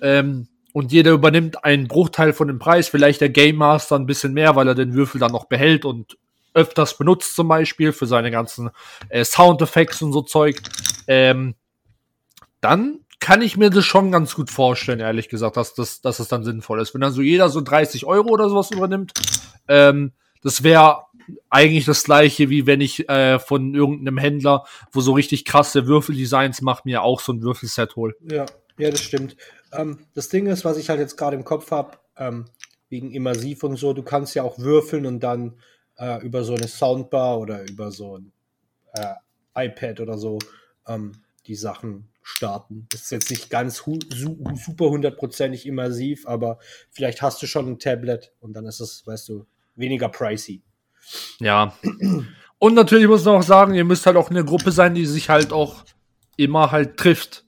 ähm, 0.00 0.48
und 0.72 0.92
jeder 0.92 1.12
übernimmt 1.12 1.64
einen 1.64 1.88
Bruchteil 1.88 2.32
von 2.32 2.48
dem 2.48 2.58
Preis, 2.58 2.88
vielleicht 2.88 3.20
der 3.20 3.28
Game 3.28 3.56
Master 3.56 3.96
ein 3.96 4.06
bisschen 4.06 4.32
mehr, 4.32 4.56
weil 4.56 4.68
er 4.68 4.74
den 4.74 4.94
Würfel 4.94 5.20
dann 5.20 5.32
noch 5.32 5.46
behält 5.46 5.84
und 5.84 6.16
öfters 6.54 6.96
benutzt 6.96 7.34
zum 7.34 7.48
Beispiel 7.48 7.92
für 7.92 8.06
seine 8.06 8.30
ganzen 8.30 8.70
äh, 9.08 9.24
Soundeffekte 9.24 10.04
und 10.04 10.12
so 10.12 10.22
Zeug. 10.22 10.60
Ähm, 11.06 11.54
dann 12.60 13.00
kann 13.20 13.42
ich 13.42 13.56
mir 13.56 13.70
das 13.70 13.84
schon 13.84 14.10
ganz 14.10 14.34
gut 14.34 14.50
vorstellen, 14.50 15.00
ehrlich 15.00 15.28
gesagt, 15.28 15.56
dass 15.56 15.74
das, 15.74 16.00
dass 16.00 16.16
das 16.16 16.28
dann 16.28 16.42
sinnvoll 16.42 16.80
ist. 16.80 16.94
Wenn 16.94 17.02
dann 17.02 17.12
so 17.12 17.20
jeder 17.20 17.50
so 17.50 17.60
30 17.60 18.06
Euro 18.06 18.30
oder 18.30 18.48
sowas 18.48 18.70
übernimmt, 18.70 19.12
ähm, 19.68 20.12
das 20.42 20.62
wäre 20.62 21.02
eigentlich 21.50 21.84
das 21.84 22.04
gleiche, 22.04 22.48
wie 22.48 22.66
wenn 22.66 22.80
ich 22.80 23.08
äh, 23.08 23.38
von 23.38 23.74
irgendeinem 23.74 24.18
Händler, 24.18 24.64
wo 24.90 25.00
so 25.00 25.12
richtig 25.12 25.44
krasse 25.44 25.86
Würfeldesigns 25.86 26.62
macht, 26.62 26.86
mir 26.86 27.02
auch 27.02 27.20
so 27.20 27.32
ein 27.32 27.42
Würfelset 27.42 27.94
hol. 27.94 28.16
Ja, 28.28 28.46
ja, 28.78 28.90
das 28.90 29.02
stimmt. 29.02 29.36
Ähm, 29.72 29.98
das 30.14 30.28
Ding 30.30 30.46
ist, 30.46 30.64
was 30.64 30.78
ich 30.78 30.88
halt 30.88 31.00
jetzt 31.00 31.16
gerade 31.16 31.36
im 31.36 31.44
Kopf 31.44 31.70
habe, 31.70 31.98
ähm, 32.16 32.46
wegen 32.88 33.12
Immersiv 33.12 33.62
und 33.62 33.76
so, 33.76 33.92
du 33.92 34.02
kannst 34.02 34.34
ja 34.34 34.42
auch 34.42 34.58
würfeln 34.58 35.06
und 35.06 35.20
dann 35.20 35.58
äh, 35.98 36.24
über 36.24 36.42
so 36.42 36.54
eine 36.54 36.66
Soundbar 36.66 37.38
oder 37.38 37.68
über 37.68 37.92
so 37.92 38.18
ein 38.18 38.32
äh, 38.94 39.66
iPad 39.66 40.00
oder 40.00 40.18
so 40.18 40.38
ähm, 40.86 41.12
die 41.46 41.54
Sachen 41.54 42.08
starten. 42.30 42.86
Das 42.90 43.02
ist 43.02 43.10
jetzt 43.10 43.30
nicht 43.30 43.50
ganz 43.50 43.82
super 43.84 44.88
hundertprozentig 44.88 45.66
immersiv, 45.66 46.26
aber 46.26 46.58
vielleicht 46.90 47.22
hast 47.22 47.42
du 47.42 47.46
schon 47.46 47.68
ein 47.68 47.78
Tablet 47.78 48.32
und 48.40 48.54
dann 48.54 48.66
ist 48.66 48.80
es, 48.80 49.06
weißt 49.06 49.28
du, 49.28 49.46
weniger 49.74 50.08
pricey. 50.08 50.62
Ja. 51.38 51.74
Und 52.58 52.74
natürlich 52.74 53.08
muss 53.08 53.24
man 53.24 53.36
auch 53.36 53.42
sagen, 53.42 53.74
ihr 53.74 53.84
müsst 53.84 54.06
halt 54.06 54.16
auch 54.16 54.30
eine 54.30 54.44
Gruppe 54.44 54.72
sein, 54.72 54.94
die 54.94 55.06
sich 55.06 55.28
halt 55.28 55.52
auch 55.52 55.84
immer 56.36 56.70
halt 56.70 56.96
trifft. 56.96 57.44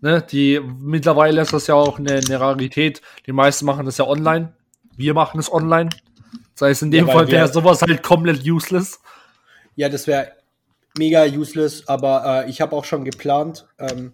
Ne? 0.00 0.24
Die 0.30 0.60
mittlerweile 0.60 1.40
ist 1.40 1.52
das 1.52 1.66
ja 1.66 1.74
auch 1.74 1.98
eine, 1.98 2.14
eine 2.14 2.40
Rarität. 2.40 3.00
Die 3.26 3.32
meisten 3.32 3.64
machen 3.64 3.86
das 3.86 3.98
ja 3.98 4.06
online. 4.06 4.52
Wir 4.96 5.14
machen 5.14 5.40
es 5.40 5.50
online. 5.52 5.90
Das 6.54 6.68
heißt, 6.68 6.82
in 6.82 6.90
dem 6.90 7.06
ja, 7.06 7.12
Fall 7.12 7.28
wäre 7.28 7.52
sowas 7.52 7.82
halt 7.82 8.02
komplett 8.02 8.44
useless. 8.46 9.00
Ja, 9.76 9.88
das 9.88 10.06
wäre 10.06 10.32
mega 10.96 11.24
useless, 11.24 11.86
aber 11.88 12.44
äh, 12.44 12.50
ich 12.50 12.60
habe 12.60 12.74
auch 12.76 12.84
schon 12.84 13.04
geplant, 13.04 13.66
ähm, 13.78 14.12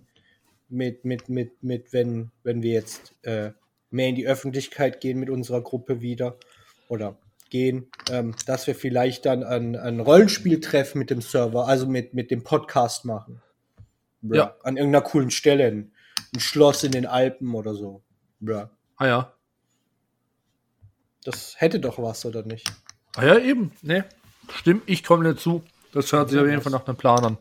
mit, 0.69 1.05
mit, 1.05 1.29
mit, 1.29 1.63
mit, 1.63 1.93
wenn, 1.93 2.31
wenn 2.43 2.63
wir 2.63 2.73
jetzt 2.73 3.15
äh, 3.23 3.53
mehr 3.91 4.09
in 4.09 4.15
die 4.15 4.27
Öffentlichkeit 4.27 5.01
gehen 5.01 5.19
mit 5.19 5.31
unserer 5.31 5.63
Gruppe 5.63 6.01
wieder 6.01 6.37
oder 6.89 7.19
gehen, 7.51 7.91
ähm, 8.11 8.35
dass 8.47 8.67
wir 8.67 8.75
vielleicht 8.75 9.27
dann 9.27 9.43
ein, 9.43 9.77
ein 9.77 10.01
Rollenspieltreff 10.01 10.95
mit 10.95 11.11
dem 11.11 11.21
Server, 11.21 11.67
also 11.67 11.87
mit, 11.87 12.15
mit 12.15 12.31
dem 12.31 12.45
Podcast 12.45 13.05
machen. 13.05 13.43
Bra. 14.23 14.37
Ja. 14.37 14.57
An 14.63 14.77
irgendeiner 14.77 15.05
coolen 15.05 15.31
Stelle. 15.31 15.67
Ein, 15.67 15.93
ein 16.35 16.41
Schloss 16.41 16.85
in 16.85 16.93
den 16.93 17.07
Alpen 17.07 17.55
oder 17.55 17.75
so. 17.75 18.03
Bra. 18.39 18.71
Ah 18.97 19.07
ja. 19.07 19.35
Das 21.25 21.61
hätte 21.61 21.81
doch 21.81 21.99
was, 21.99 22.25
oder 22.25 22.45
nicht? 22.45 22.71
Ah 23.17 23.27
ja, 23.27 23.39
eben. 23.39 23.73
Ne. 23.83 24.05
Stimmt, 24.55 24.85
ich 24.87 25.03
komme 25.05 25.25
dazu. 25.25 25.63
Das 25.93 26.13
hört 26.13 26.31
sich 26.31 26.39
auf 26.39 26.47
jeden 26.47 26.63
Fall 26.63 26.73
nach 26.73 26.87
einem 26.87 26.97
Plan 26.97 27.25
an. 27.25 27.39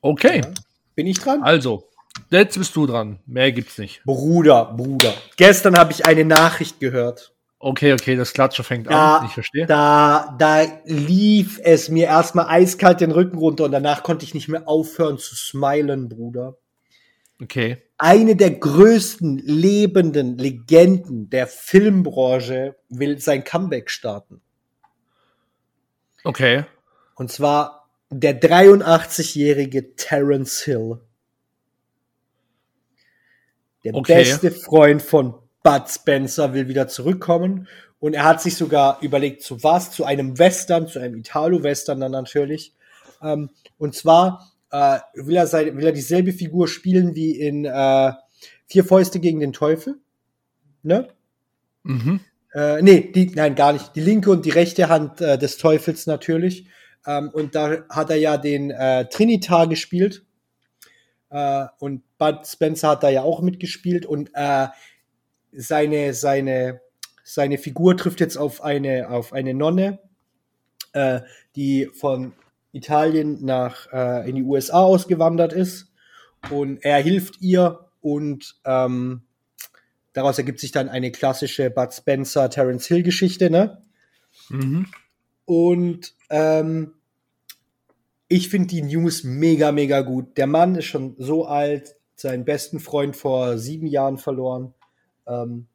Okay. 0.00 0.42
Ja. 0.44 0.50
Bin 0.94 1.06
ich 1.06 1.18
dran? 1.18 1.42
Also, 1.42 1.88
jetzt 2.30 2.58
bist 2.58 2.76
du 2.76 2.86
dran. 2.86 3.18
Mehr 3.26 3.52
gibt's 3.52 3.78
nicht. 3.78 4.02
Bruder, 4.04 4.66
Bruder. 4.76 5.14
Gestern 5.36 5.76
habe 5.76 5.92
ich 5.92 6.06
eine 6.06 6.24
Nachricht 6.24 6.78
gehört. 6.78 7.34
Okay, 7.58 7.94
okay, 7.94 8.14
das 8.14 8.34
Klatsche 8.34 8.62
fängt 8.62 8.90
da, 8.90 9.16
an. 9.16 9.26
Ich 9.26 9.32
verstehe. 9.32 9.64
Da, 9.64 10.36
da 10.38 10.64
lief 10.84 11.58
es 11.64 11.88
mir 11.88 12.06
erstmal 12.06 12.46
eiskalt 12.46 13.00
den 13.00 13.10
Rücken 13.10 13.38
runter 13.38 13.64
und 13.64 13.72
danach 13.72 14.02
konnte 14.02 14.26
ich 14.26 14.34
nicht 14.34 14.48
mehr 14.48 14.68
aufhören 14.68 15.16
zu 15.16 15.34
smilen, 15.34 16.10
Bruder. 16.10 16.58
Okay. 17.40 17.78
Eine 17.96 18.36
der 18.36 18.50
größten 18.50 19.38
lebenden 19.38 20.36
Legenden 20.36 21.30
der 21.30 21.46
Filmbranche 21.46 22.76
will 22.90 23.18
sein 23.18 23.44
Comeback 23.44 23.90
starten. 23.90 24.42
Okay. 26.24 26.64
Und 27.14 27.30
zwar 27.30 27.88
der 28.10 28.40
83-jährige 28.40 29.94
Terence 29.96 30.62
Hill. 30.62 31.00
Der 33.84 33.94
okay. 33.94 34.14
beste 34.16 34.50
Freund 34.50 35.02
von 35.02 35.34
Bud 35.62 35.88
Spencer 35.88 36.54
will 36.54 36.68
wieder 36.68 36.88
zurückkommen. 36.88 37.68
Und 38.00 38.14
er 38.14 38.24
hat 38.24 38.42
sich 38.42 38.56
sogar 38.56 38.98
überlegt, 39.02 39.42
zu 39.42 39.62
was? 39.62 39.90
Zu 39.90 40.04
einem 40.04 40.38
Western, 40.38 40.88
zu 40.88 40.98
einem 40.98 41.16
Italo-Western 41.16 42.00
dann 42.00 42.12
natürlich. 42.12 42.74
Ähm, 43.22 43.50
und 43.78 43.94
zwar 43.94 44.50
äh, 44.70 44.98
will, 45.14 45.36
er 45.36 45.46
sein, 45.46 45.76
will 45.76 45.86
er 45.86 45.92
dieselbe 45.92 46.32
Figur 46.32 46.68
spielen 46.68 47.14
wie 47.14 47.38
in 47.38 47.64
äh, 47.64 48.12
Vier 48.66 48.84
Fäuste 48.84 49.20
gegen 49.20 49.40
den 49.40 49.52
Teufel. 49.52 50.00
Ne? 50.82 51.08
Mhm. 51.82 52.20
Äh, 52.54 52.82
nee, 52.82 53.10
die, 53.12 53.32
nein, 53.34 53.56
gar 53.56 53.72
nicht. 53.72 53.96
Die 53.96 54.00
linke 54.00 54.30
und 54.30 54.44
die 54.46 54.50
rechte 54.50 54.88
Hand 54.88 55.20
äh, 55.20 55.36
des 55.36 55.56
Teufels 55.58 56.06
natürlich. 56.06 56.68
Ähm, 57.04 57.30
und 57.30 57.54
da 57.54 57.84
hat 57.90 58.10
er 58.10 58.16
ja 58.16 58.36
den 58.36 58.70
äh, 58.70 59.08
Trinitar 59.08 59.66
gespielt. 59.66 60.24
Äh, 61.30 61.66
und 61.80 62.02
Bud 62.16 62.46
Spencer 62.46 62.90
hat 62.90 63.02
da 63.02 63.08
ja 63.08 63.22
auch 63.22 63.42
mitgespielt. 63.42 64.06
Und 64.06 64.30
äh, 64.34 64.68
seine, 65.52 66.14
seine, 66.14 66.80
seine 67.24 67.58
Figur 67.58 67.96
trifft 67.96 68.20
jetzt 68.20 68.36
auf 68.36 68.62
eine, 68.62 69.10
auf 69.10 69.32
eine 69.32 69.52
Nonne, 69.52 69.98
äh, 70.92 71.20
die 71.56 71.90
von 71.92 72.34
Italien 72.70 73.44
nach 73.44 73.92
äh, 73.92 74.28
in 74.28 74.36
die 74.36 74.42
USA 74.44 74.84
ausgewandert 74.84 75.52
ist. 75.52 75.92
Und 76.50 76.84
er 76.84 76.98
hilft 76.98 77.40
ihr 77.40 77.80
und 78.00 78.56
ähm, 78.64 79.22
Daraus 80.14 80.38
ergibt 80.38 80.60
sich 80.60 80.72
dann 80.72 80.88
eine 80.88 81.12
klassische 81.12 81.70
Bud 81.70 81.92
Spencer, 81.92 82.48
Terence 82.48 82.86
Hill 82.86 83.02
Geschichte, 83.02 83.50
ne? 83.50 83.82
Mhm. 84.48 84.86
Und 85.44 86.14
ähm, 86.30 86.94
ich 88.28 88.48
finde 88.48 88.68
die 88.68 88.82
News 88.82 89.24
mega, 89.24 89.72
mega 89.72 90.00
gut. 90.00 90.38
Der 90.38 90.46
Mann 90.46 90.76
ist 90.76 90.86
schon 90.86 91.14
so 91.18 91.46
alt, 91.46 91.96
seinen 92.16 92.44
besten 92.44 92.80
Freund 92.80 93.16
vor 93.16 93.58
sieben 93.58 93.86
Jahren 93.86 94.16
verloren. 94.16 94.72
Ähm, 95.26 95.66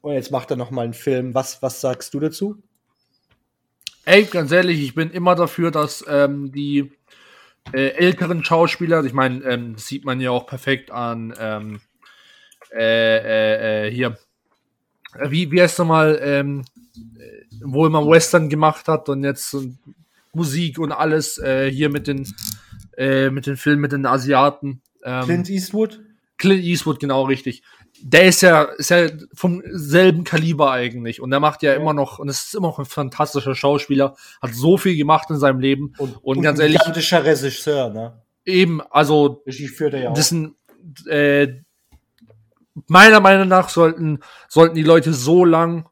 und 0.00 0.14
jetzt 0.14 0.30
macht 0.30 0.50
er 0.50 0.56
noch 0.56 0.70
mal 0.70 0.82
einen 0.82 0.94
Film. 0.94 1.34
Was, 1.34 1.60
was 1.62 1.80
sagst 1.80 2.14
du 2.14 2.20
dazu? 2.20 2.62
Ey, 4.04 4.24
ganz 4.24 4.52
ehrlich, 4.52 4.80
ich 4.80 4.94
bin 4.94 5.10
immer 5.10 5.34
dafür, 5.34 5.70
dass 5.70 6.04
ähm, 6.08 6.52
die 6.52 6.92
äh, 7.72 7.88
älteren 7.88 8.42
Schauspieler, 8.44 9.04
ich 9.04 9.12
meine, 9.12 9.44
ähm, 9.44 9.74
das 9.74 9.86
sieht 9.86 10.04
man 10.04 10.20
ja 10.20 10.30
auch 10.30 10.46
perfekt 10.46 10.90
an 10.90 11.34
ähm, 11.38 11.80
äh, 12.72 13.16
äh, 13.18 13.86
äh 13.86 13.90
hier. 13.90 14.18
Wie, 15.28 15.50
wie 15.50 15.62
heißt 15.62 15.78
nochmal, 15.78 16.18
ähm, 16.22 16.64
wo 17.62 17.88
man 17.88 18.06
Western 18.06 18.48
gemacht 18.48 18.88
hat 18.88 19.08
und 19.08 19.24
jetzt 19.24 19.50
so 19.50 19.64
Musik 20.32 20.78
und 20.78 20.92
alles 20.92 21.38
äh, 21.38 21.70
hier 21.70 21.88
mit 21.88 22.06
den 22.06 22.26
äh, 22.96 23.30
mit 23.30 23.46
den 23.46 23.56
Filmen 23.56 23.80
mit 23.80 23.92
den 23.92 24.06
Asiaten. 24.06 24.82
Ähm, 25.02 25.24
Clint 25.24 25.50
Eastwood? 25.50 26.00
Clint 26.36 26.62
Eastwood, 26.62 27.00
genau 27.00 27.24
richtig 27.24 27.62
der 28.00 28.24
ist 28.26 28.42
ja, 28.42 28.62
ist 28.62 28.90
ja 28.90 29.08
vom 29.34 29.62
selben 29.66 30.24
Kaliber 30.24 30.70
eigentlich. 30.70 31.20
Und 31.20 31.30
der 31.30 31.40
macht 31.40 31.62
ja, 31.62 31.72
ja. 31.72 31.76
immer 31.76 31.92
noch, 31.92 32.18
und 32.18 32.28
es 32.28 32.44
ist 32.44 32.54
immer 32.54 32.68
noch 32.68 32.78
ein 32.78 32.84
fantastischer 32.84 33.54
Schauspieler, 33.54 34.14
hat 34.40 34.54
so 34.54 34.76
viel 34.76 34.96
gemacht 34.96 35.30
in 35.30 35.38
seinem 35.38 35.60
Leben. 35.60 35.94
Und, 35.98 36.16
und, 36.16 36.36
und 36.38 36.42
ganz 36.42 36.58
ehrlich. 36.60 36.80
Ein 36.80 36.92
Regisseur, 36.92 37.90
ne? 37.90 38.22
Eben, 38.44 38.80
also. 38.90 39.42
Regie 39.46 39.68
führt 39.68 39.94
ja 39.94 40.10
auch. 40.10 40.14
Das 40.14 40.28
sind, 40.28 40.54
äh, 41.06 41.48
meiner 42.86 43.20
Meinung 43.20 43.48
nach 43.48 43.68
sollten, 43.68 44.20
sollten 44.48 44.74
die 44.74 44.82
Leute 44.82 45.12
so 45.12 45.44
lang 45.44 45.88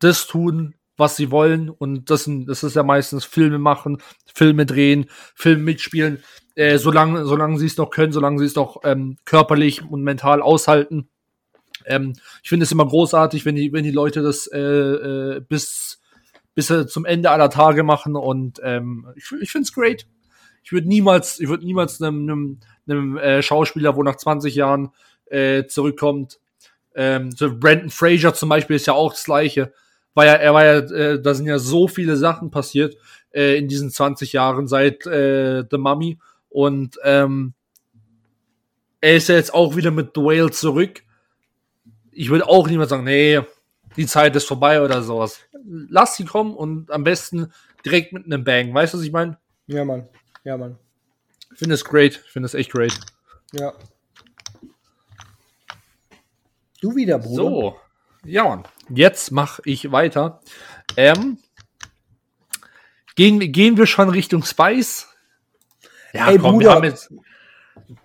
das 0.00 0.26
tun, 0.26 0.74
was 0.96 1.16
sie 1.16 1.30
wollen. 1.30 1.70
Und 1.70 2.10
das, 2.10 2.28
das 2.46 2.62
ist 2.62 2.76
ja 2.76 2.82
meistens 2.82 3.24
Filme 3.24 3.58
machen, 3.58 3.98
Filme 4.32 4.66
drehen, 4.66 5.06
Filme 5.34 5.62
mitspielen, 5.62 6.22
äh, 6.54 6.78
solange, 6.78 7.24
solange 7.24 7.58
sie 7.58 7.66
es 7.66 7.76
noch 7.76 7.90
können, 7.90 8.12
solange 8.12 8.38
sie 8.38 8.46
es 8.46 8.54
noch 8.54 8.80
ähm, 8.84 9.16
körperlich 9.24 9.82
und 9.82 10.02
mental 10.02 10.42
aushalten. 10.42 11.08
Ähm, 11.86 12.14
ich 12.42 12.48
finde 12.48 12.64
es 12.64 12.72
immer 12.72 12.86
großartig, 12.86 13.44
wenn 13.44 13.56
die, 13.56 13.72
wenn 13.72 13.84
die 13.84 13.90
Leute 13.90 14.22
das 14.22 14.46
äh, 14.46 14.60
äh, 14.60 15.40
bis, 15.40 16.00
bis 16.54 16.72
zum 16.88 17.04
Ende 17.04 17.30
aller 17.30 17.50
Tage 17.50 17.82
machen 17.82 18.16
und 18.16 18.60
ähm, 18.62 19.06
ich, 19.16 19.32
ich 19.40 19.50
finde 19.50 19.64
es 19.64 19.72
great. 19.72 20.06
Ich 20.62 20.72
würde 20.72 20.88
niemals, 20.88 21.40
ich 21.40 21.48
würde 21.48 21.64
niemals 21.64 22.02
einem, 22.02 22.28
einem, 22.28 22.60
einem 22.86 23.16
äh, 23.16 23.42
Schauspieler, 23.42 23.96
wo 23.96 24.02
nach 24.02 24.16
20 24.16 24.54
Jahren 24.54 24.90
äh, 25.30 25.66
zurückkommt, 25.66 26.38
ähm, 26.94 27.30
so 27.32 27.56
Brandon 27.56 27.90
Fraser 27.90 28.34
zum 28.34 28.48
Beispiel 28.48 28.76
ist 28.76 28.86
ja 28.86 28.94
auch 28.94 29.12
das 29.12 29.24
Gleiche. 29.24 29.72
War 30.14 30.26
ja, 30.26 30.34
er 30.34 30.54
war 30.54 30.64
ja, 30.64 30.78
äh, 30.78 31.22
da 31.22 31.34
sind 31.34 31.46
ja 31.46 31.58
so 31.58 31.88
viele 31.88 32.16
Sachen 32.16 32.50
passiert 32.50 32.96
äh, 33.32 33.56
in 33.56 33.68
diesen 33.68 33.90
20 33.90 34.32
Jahren 34.32 34.66
seit 34.66 35.06
äh, 35.06 35.64
The 35.70 35.78
Mummy 35.78 36.18
und 36.48 36.98
ähm, 37.04 37.54
er 39.00 39.16
ist 39.16 39.28
ja 39.28 39.36
jetzt 39.36 39.54
auch 39.54 39.76
wieder 39.76 39.90
mit 39.90 40.10
The 40.14 40.20
Whale 40.20 40.50
zurück 40.50 41.02
ich 42.20 42.30
würde 42.30 42.46
auch 42.46 42.68
niemand 42.68 42.90
sagen, 42.90 43.04
nee, 43.04 43.40
die 43.96 44.06
Zeit 44.06 44.36
ist 44.36 44.46
vorbei 44.46 44.82
oder 44.82 45.02
sowas. 45.02 45.40
Lass 45.64 46.16
sie 46.16 46.24
kommen 46.24 46.54
und 46.54 46.90
am 46.90 47.04
besten 47.04 47.52
direkt 47.84 48.12
mit 48.12 48.26
einem 48.26 48.44
Bang. 48.44 48.74
Weißt 48.74 48.92
du, 48.92 48.98
was 48.98 49.04
ich 49.04 49.12
meine? 49.12 49.38
Ja, 49.66 49.84
Mann. 49.84 50.06
Ja, 50.44 50.56
Mann. 50.56 50.78
Ich 51.52 51.58
finde 51.58 51.74
es 51.74 51.84
great. 51.84 52.20
Ich 52.24 52.30
finde 52.30 52.46
es 52.46 52.54
echt 52.54 52.72
great. 52.72 52.92
Ja. 53.52 53.72
Du 56.80 56.96
wieder, 56.96 57.18
Bruder. 57.18 57.34
So. 57.34 57.76
Ja. 58.24 58.62
Jetzt 58.88 59.32
mache 59.32 59.62
ich 59.64 59.92
weiter. 59.92 60.40
Ähm, 60.96 61.38
gehen, 63.16 63.52
gehen 63.52 63.76
wir 63.76 63.86
schon 63.86 64.08
Richtung 64.08 64.42
Spice? 64.42 65.08
Ja, 66.12 66.30
Ey, 66.30 66.38
komm, 66.38 66.56
Bruder. 66.56 66.94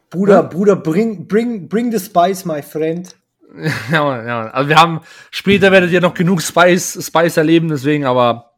Bruder, 0.10 0.44
hm? 0.44 0.50
Bruder, 0.50 0.76
bring, 0.76 1.28
bring, 1.28 1.68
bring 1.68 1.92
the 1.92 2.00
Spice, 2.00 2.46
my 2.46 2.62
friend. 2.62 3.16
ja, 3.92 4.26
ja, 4.26 4.50
also 4.50 4.70
wir 4.70 4.76
haben, 4.76 5.02
später 5.32 5.72
werdet 5.72 5.92
ihr 5.92 6.02
noch 6.02 6.14
genug 6.14 6.42
Spice, 6.42 7.06
Spice 7.06 7.38
erleben, 7.38 7.70
deswegen, 7.70 8.06
aber 8.06 8.55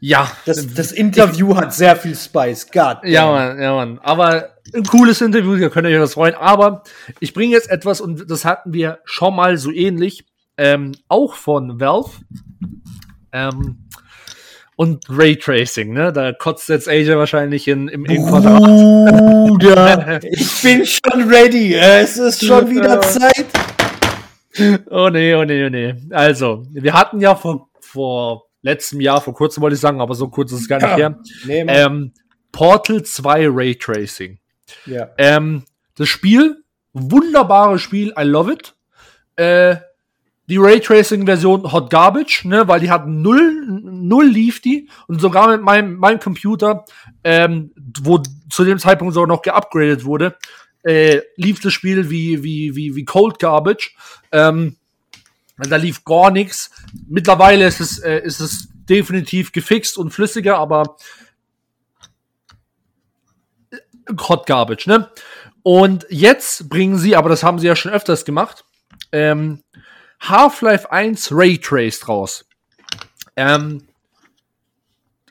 ja. 0.00 0.30
Das, 0.46 0.74
das 0.74 0.92
Interview 0.92 1.50
ich, 1.52 1.56
hat 1.56 1.74
sehr 1.74 1.96
viel 1.96 2.14
Spice, 2.14 2.70
God. 2.70 2.98
Ja, 3.04 3.26
Mann, 3.30 3.60
ja, 3.60 3.74
Mann. 3.74 3.98
Aber 4.02 4.50
ein 4.74 4.84
cooles 4.84 5.20
Interview, 5.20 5.56
ihr 5.56 5.70
könnt 5.70 5.86
euch 5.86 5.96
das 5.96 6.14
freuen. 6.14 6.34
Aber 6.34 6.84
ich 7.18 7.34
bringe 7.34 7.52
jetzt 7.52 7.70
etwas, 7.70 8.00
und 8.00 8.30
das 8.30 8.44
hatten 8.44 8.72
wir 8.72 9.00
schon 9.04 9.34
mal 9.34 9.56
so 9.56 9.72
ähnlich, 9.72 10.24
ähm, 10.56 10.92
auch 11.08 11.34
von 11.34 11.80
Valve. 11.80 12.10
Ähm, 13.32 13.86
und 14.76 15.04
Raytracing, 15.10 15.92
ne? 15.92 16.10
Da 16.10 16.32
kotzt 16.32 16.70
jetzt 16.70 16.88
Asia 16.88 17.18
wahrscheinlich 17.18 17.68
in, 17.68 17.88
im, 17.88 18.06
im 18.06 18.26
Quadrat. 18.26 20.24
ich 20.30 20.62
bin 20.62 20.86
schon 20.86 21.28
ready. 21.28 21.74
Es 21.74 22.16
ist 22.16 22.44
schon 22.44 22.70
wieder 22.70 23.00
Zeit. 23.02 23.46
Oh 24.90 25.10
nee, 25.10 25.34
oh 25.34 25.44
nee, 25.44 25.66
oh 25.66 25.68
nee. 25.68 25.94
Also, 26.10 26.64
wir 26.70 26.94
hatten 26.94 27.20
ja 27.20 27.34
vor, 27.34 27.68
vor 27.80 28.49
letztem 28.62 29.00
Jahr, 29.00 29.20
vor 29.20 29.34
kurzem 29.34 29.62
wollte 29.62 29.74
ich 29.74 29.80
sagen, 29.80 30.00
aber 30.00 30.14
so 30.14 30.28
kurz 30.28 30.52
ist 30.52 30.60
es 30.60 30.68
gar 30.68 30.76
nicht 30.78 30.90
ja. 30.90 30.96
her, 30.96 31.18
nee, 31.46 31.64
ähm, 31.68 32.12
Portal 32.52 33.02
2 33.02 33.48
Raytracing. 33.48 34.38
Ja. 34.86 35.10
Ähm, 35.18 35.64
das 35.94 36.08
Spiel, 36.08 36.62
wunderbares 36.92 37.82
Spiel, 37.82 38.12
I 38.18 38.22
love 38.24 38.52
it. 38.52 38.74
Äh, 39.36 39.76
die 40.48 40.56
Raytracing-Version 40.56 41.70
Hot 41.70 41.90
Garbage, 41.90 42.44
ne, 42.44 42.66
weil 42.66 42.80
die 42.80 42.90
hat 42.90 43.06
null, 43.06 43.62
null 43.68 44.26
lief 44.26 44.60
die 44.60 44.88
und 45.06 45.20
sogar 45.20 45.48
mit 45.48 45.62
meinem, 45.62 45.94
meinem 45.94 46.18
Computer, 46.18 46.84
ähm, 47.22 47.72
wo 48.00 48.20
zu 48.50 48.64
dem 48.64 48.80
Zeitpunkt 48.80 49.14
sogar 49.14 49.28
noch 49.28 49.42
geupgradet 49.42 50.04
wurde, 50.04 50.36
äh, 50.82 51.20
lief 51.36 51.60
das 51.60 51.72
Spiel 51.72 52.10
wie, 52.10 52.42
wie, 52.42 52.74
wie, 52.74 52.96
wie 52.96 53.04
Cold 53.04 53.38
Garbage. 53.38 53.94
Ähm, 54.32 54.76
da 55.68 55.76
lief 55.76 56.04
gar 56.04 56.30
nichts. 56.30 56.70
Mittlerweile 57.08 57.66
ist 57.66 57.80
es, 57.80 57.98
äh, 57.98 58.20
ist 58.20 58.40
es 58.40 58.68
definitiv 58.88 59.52
gefixt 59.52 59.98
und 59.98 60.12
flüssiger, 60.12 60.58
aber 60.58 60.96
Hot 64.28 64.46
Garbage, 64.46 64.86
ne? 64.86 65.10
Und 65.62 66.06
jetzt 66.08 66.68
bringen 66.68 66.96
sie, 66.98 67.16
aber 67.16 67.28
das 67.28 67.42
haben 67.42 67.58
sie 67.58 67.66
ja 67.66 67.76
schon 67.76 67.92
öfters 67.92 68.24
gemacht, 68.24 68.64
ähm, 69.12 69.62
Half-Life 70.20 70.90
1 70.90 71.30
Raytraced 71.32 72.08
raus. 72.08 72.46
Ähm, 73.36 73.86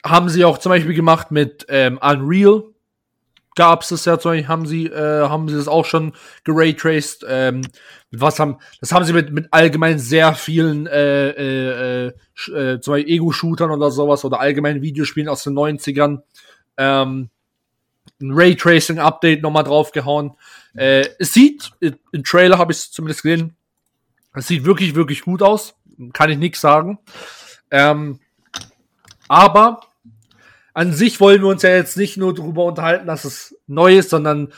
haben 0.04 0.28
sie 0.28 0.44
auch 0.44 0.58
zum 0.58 0.70
Beispiel 0.70 0.94
gemacht 0.94 1.30
mit 1.30 1.66
ähm, 1.68 1.98
Unreal 1.98 2.62
gab 3.60 3.82
es 3.82 3.90
das 3.90 4.06
ja, 4.06 4.16
haben 4.48 4.64
sie, 4.64 4.86
äh, 4.86 5.28
haben 5.28 5.46
sie 5.46 5.54
das 5.54 5.68
auch 5.68 5.84
schon 5.84 6.14
geraytraced. 6.44 7.26
Ähm, 7.28 7.60
was 8.10 8.38
haben, 8.40 8.56
das 8.80 8.90
haben 8.90 9.04
sie 9.04 9.12
mit, 9.12 9.32
mit 9.32 9.48
allgemein 9.50 9.98
sehr 9.98 10.32
vielen 10.32 10.86
äh, 10.86 11.28
äh, 11.28 12.06
äh, 12.06 12.06
äh 12.06 12.80
zum 12.80 12.94
Beispiel 12.94 13.12
Ego-Shootern 13.12 13.70
oder 13.70 13.90
sowas 13.90 14.24
oder 14.24 14.40
allgemein 14.40 14.80
Videospielen 14.80 15.28
aus 15.28 15.44
den 15.44 15.52
90ern. 15.52 16.22
Ähm, 16.78 17.28
ein 18.22 18.30
Raytracing-Update 18.32 19.42
nochmal 19.42 19.64
draufgehauen. 19.64 20.32
Äh, 20.74 21.04
es 21.18 21.34
sieht, 21.34 21.72
im 21.80 22.24
Trailer 22.24 22.56
habe 22.56 22.72
ich 22.72 22.78
es 22.78 22.90
zumindest 22.90 23.24
gesehen, 23.24 23.56
es 24.32 24.46
sieht 24.46 24.64
wirklich, 24.64 24.94
wirklich 24.94 25.20
gut 25.20 25.42
aus. 25.42 25.74
Kann 26.14 26.30
ich 26.30 26.38
nichts 26.38 26.62
sagen. 26.62 26.98
Ähm, 27.70 28.20
aber 29.28 29.80
an 30.74 30.92
sich 30.92 31.20
wollen 31.20 31.42
wir 31.42 31.48
uns 31.48 31.62
ja 31.62 31.70
jetzt 31.70 31.96
nicht 31.96 32.16
nur 32.16 32.34
darüber 32.34 32.64
unterhalten, 32.64 33.06
dass 33.06 33.24
es 33.24 33.56
neu 33.66 33.98
ist, 33.98 34.10
sondern 34.10 34.52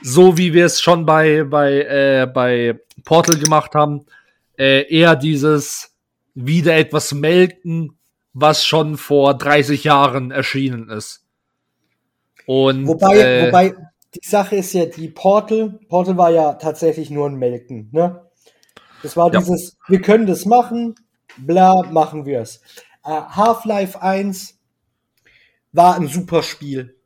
so 0.00 0.36
wie 0.36 0.52
wir 0.52 0.66
es 0.66 0.80
schon 0.80 1.06
bei, 1.06 1.44
bei, 1.44 1.82
äh, 1.82 2.26
bei 2.26 2.80
Portal 3.04 3.38
gemacht 3.38 3.74
haben, 3.74 4.04
äh, 4.58 4.82
eher 4.92 5.16
dieses 5.16 5.94
wieder 6.34 6.76
etwas 6.76 7.12
melken, 7.12 7.96
was 8.32 8.64
schon 8.64 8.96
vor 8.96 9.34
30 9.34 9.84
Jahren 9.84 10.30
erschienen 10.30 10.88
ist. 10.88 11.24
Und, 12.46 12.86
wobei, 12.86 13.18
äh, 13.18 13.46
wobei, 13.46 13.74
die 14.14 14.26
Sache 14.26 14.56
ist 14.56 14.72
ja, 14.72 14.86
die 14.86 15.08
Portal, 15.08 15.78
Portal 15.88 16.16
war 16.16 16.30
ja 16.30 16.54
tatsächlich 16.54 17.10
nur 17.10 17.28
ein 17.28 17.36
Melken, 17.36 17.88
ne? 17.92 18.26
Das 19.02 19.16
war 19.16 19.30
dieses, 19.30 19.72
ja. 19.72 19.78
wir 19.88 20.00
können 20.00 20.26
das 20.26 20.44
machen, 20.44 20.94
bla, 21.36 21.82
machen 21.90 22.24
wir 22.24 22.40
es. 22.40 22.60
Uh, 23.04 23.22
Half-Life 23.30 24.00
1 24.00 24.60
war 25.72 25.96
ein 25.96 26.06
super 26.06 26.42
Spiel. 26.42 26.96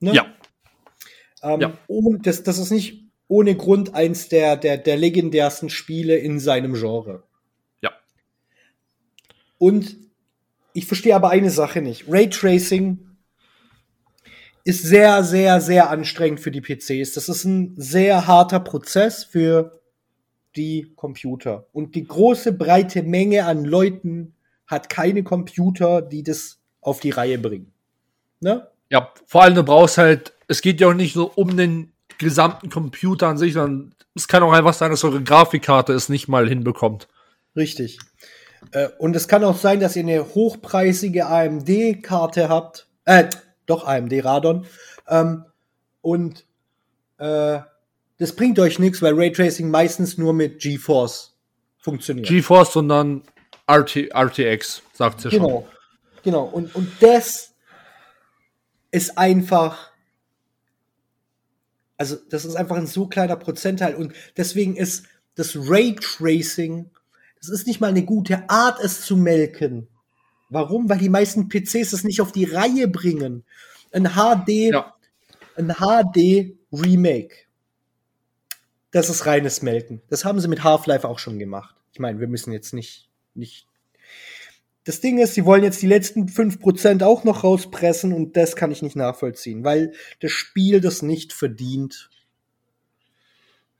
Ne? 0.00 0.14
Ja. 0.14 0.26
Ähm, 1.42 1.60
ja. 1.60 1.78
Und 1.86 2.26
das, 2.26 2.42
das 2.42 2.58
ist 2.58 2.70
nicht 2.70 3.06
ohne 3.28 3.56
Grund 3.56 3.94
eins 3.94 4.28
der, 4.28 4.56
der, 4.56 4.78
der 4.78 4.96
legendärsten 4.96 5.68
Spiele 5.68 6.16
in 6.16 6.38
seinem 6.38 6.74
Genre. 6.74 7.24
Ja. 7.80 7.92
Und 9.58 9.96
ich 10.72 10.86
verstehe 10.86 11.16
aber 11.16 11.30
eine 11.30 11.50
Sache 11.50 11.80
nicht. 11.80 12.04
Raytracing 12.08 12.98
ist 14.64 14.82
sehr, 14.82 15.22
sehr, 15.24 15.60
sehr 15.60 15.90
anstrengend 15.90 16.40
für 16.40 16.50
die 16.50 16.60
PCs. 16.60 17.14
Das 17.14 17.28
ist 17.28 17.44
ein 17.44 17.74
sehr 17.76 18.26
harter 18.26 18.60
Prozess 18.60 19.24
für 19.24 19.80
die 20.56 20.92
Computer. 20.96 21.68
Und 21.72 21.94
die 21.94 22.04
große, 22.04 22.52
breite 22.52 23.02
Menge 23.02 23.44
an 23.44 23.64
Leuten 23.64 24.34
hat 24.66 24.88
keine 24.88 25.22
Computer, 25.22 26.02
die 26.02 26.22
das 26.22 26.60
auf 26.80 27.00
die 27.00 27.10
Reihe 27.10 27.38
bringen. 27.38 27.72
Ne? 28.40 28.66
Ja, 28.90 29.12
vor 29.26 29.42
allem 29.42 29.54
du 29.54 29.62
brauchst 29.62 29.98
halt, 29.98 30.32
es 30.48 30.60
geht 30.62 30.80
ja 30.80 30.88
auch 30.88 30.94
nicht 30.94 31.14
so 31.14 31.30
um 31.34 31.56
den 31.56 31.92
gesamten 32.18 32.70
Computer 32.70 33.28
an 33.28 33.38
sich, 33.38 33.54
sondern 33.54 33.94
es 34.14 34.28
kann 34.28 34.42
auch 34.42 34.52
einfach 34.52 34.74
sein, 34.74 34.90
dass 34.90 35.04
eure 35.04 35.22
Grafikkarte 35.22 35.92
es 35.92 36.08
nicht 36.08 36.28
mal 36.28 36.48
hinbekommt. 36.48 37.08
Richtig. 37.54 37.98
Äh, 38.72 38.88
und 38.98 39.14
es 39.16 39.28
kann 39.28 39.44
auch 39.44 39.56
sein, 39.56 39.80
dass 39.80 39.96
ihr 39.96 40.02
eine 40.02 40.34
hochpreisige 40.34 41.26
AMD-Karte 41.26 42.48
habt. 42.48 42.86
Äh, 43.04 43.28
doch 43.66 43.86
AMD 43.86 44.12
Radon. 44.24 44.66
Ähm, 45.08 45.44
und 46.00 46.44
äh, 47.18 47.58
das 48.18 48.32
bringt 48.34 48.58
euch 48.58 48.78
nichts, 48.78 49.02
weil 49.02 49.14
Raytracing 49.14 49.70
meistens 49.70 50.16
nur 50.16 50.32
mit 50.32 50.60
GeForce 50.60 51.36
funktioniert. 51.78 52.26
GeForce, 52.26 52.72
sondern 52.72 53.22
RT, 53.70 54.10
RTX, 54.14 54.82
sagt 54.92 55.20
sie 55.20 55.28
genau. 55.28 55.48
schon. 55.48 55.64
Genau. 56.22 56.44
Und, 56.44 56.74
und 56.74 56.90
das 57.00 57.52
ist 58.96 59.18
einfach. 59.18 59.92
Also, 61.98 62.16
das 62.30 62.44
ist 62.46 62.56
einfach 62.56 62.76
ein 62.76 62.86
so 62.86 63.06
kleiner 63.06 63.36
Prozentteil. 63.36 63.94
Und 63.94 64.14
deswegen 64.36 64.74
ist 64.76 65.04
das 65.34 65.54
Raytracing, 65.54 66.90
das 67.38 67.50
ist 67.50 67.66
nicht 67.66 67.80
mal 67.80 67.88
eine 67.88 68.04
gute 68.04 68.48
Art, 68.48 68.80
es 68.82 69.02
zu 69.02 69.16
melken. 69.16 69.86
Warum? 70.48 70.88
Weil 70.88 70.98
die 70.98 71.10
meisten 71.10 71.48
PCs 71.48 71.92
es 71.92 72.04
nicht 72.04 72.20
auf 72.22 72.32
die 72.32 72.44
Reihe 72.44 72.88
bringen. 72.88 73.44
Ein 73.92 74.14
HD, 74.14 74.72
Ja. 74.72 74.94
ein 75.56 75.74
HD 75.74 76.56
Remake. 76.72 77.34
Das 78.92 79.10
ist 79.10 79.26
reines 79.26 79.60
Melken. 79.60 80.00
Das 80.08 80.24
haben 80.24 80.40
sie 80.40 80.48
mit 80.48 80.64
Half-Life 80.64 81.06
auch 81.06 81.18
schon 81.18 81.38
gemacht. 81.38 81.74
Ich 81.92 81.98
meine, 81.98 82.18
wir 82.18 82.28
müssen 82.28 82.52
jetzt 82.52 82.72
nicht, 82.72 83.08
nicht. 83.34 83.66
Das 84.86 85.00
Ding 85.00 85.18
ist, 85.18 85.34
sie 85.34 85.44
wollen 85.44 85.64
jetzt 85.64 85.82
die 85.82 85.86
letzten 85.88 86.26
5% 86.28 87.02
auch 87.04 87.24
noch 87.24 87.42
rauspressen 87.44 88.12
und 88.12 88.36
das 88.36 88.54
kann 88.56 88.70
ich 88.70 88.82
nicht 88.82 88.94
nachvollziehen, 88.96 89.64
weil 89.64 89.92
das 90.20 90.30
Spiel 90.30 90.80
das 90.80 91.02
nicht 91.02 91.32
verdient. 91.32 92.08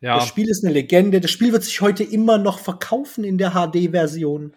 Ja, 0.01 0.17
Das 0.17 0.27
Spiel 0.27 0.49
ist 0.51 0.65
eine 0.65 0.73
Legende. 0.75 1.21
Das 1.21 1.31
Spiel 1.31 1.53
wird 1.53 1.63
sich 1.65 1.81
heute 1.81 2.05
immer 2.05 2.39
noch 2.39 2.59
verkaufen 2.59 3.25
in 3.25 3.39
der 3.39 3.53
HD-Version. 3.53 4.55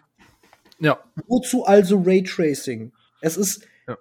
ja, 0.80 0.98
Wozu 1.26 1.64
also 1.64 2.02
Raytracing? 2.04 2.92
Es 3.20 3.36
ist 3.36 3.62
Ja. 3.88 3.96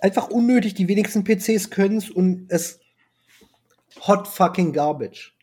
einfach 0.00 0.28
unnötig. 0.28 0.74
Die 0.74 0.88
wenigsten 0.88 1.24
PCs 1.24 1.68
können 1.70 1.98
es 1.98 2.10
und 2.10 2.46
es 2.48 2.80
hot 4.06 4.26
fucking 4.26 4.72
garbage. 4.72 5.34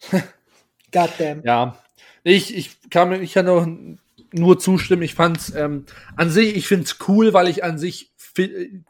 Goddamn. 0.92 1.42
ja. 1.44 1.78
Ich, 2.22 2.54
ich 2.56 2.90
kann 2.90 3.12
ich 3.22 3.32
kann 3.32 3.48
auch 3.48 3.66
nur 4.38 4.58
zustimmen. 4.58 5.02
Ich 5.02 5.14
fand's 5.14 5.52
ähm, 5.54 5.84
an 6.16 6.30
sich, 6.30 6.56
ich 6.56 6.68
find's 6.68 6.98
cool, 7.08 7.32
weil 7.32 7.48
ich 7.48 7.64
an 7.64 7.78
sich 7.78 8.12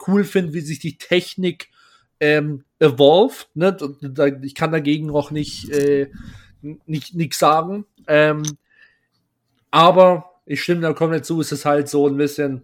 cool 0.05 0.23
finde, 0.23 0.53
wie 0.53 0.61
sich 0.61 0.79
die 0.79 0.97
Technik 0.97 1.69
ähm, 2.19 2.65
evolved. 2.79 3.49
Ne? 3.53 3.77
Ich 4.43 4.55
kann 4.55 4.71
dagegen 4.71 5.09
auch 5.11 5.31
nicht 5.31 5.69
äh, 5.69 6.09
nicht 6.61 7.15
nix 7.15 7.39
sagen. 7.39 7.85
Ähm, 8.07 8.43
aber 9.71 10.31
ich 10.45 10.63
stimme 10.63 10.81
da 10.81 10.93
komplett 10.93 11.25
zu. 11.25 11.41
Es 11.41 11.51
ist 11.51 11.65
halt 11.65 11.89
so 11.89 12.07
ein 12.07 12.17
bisschen, 12.17 12.63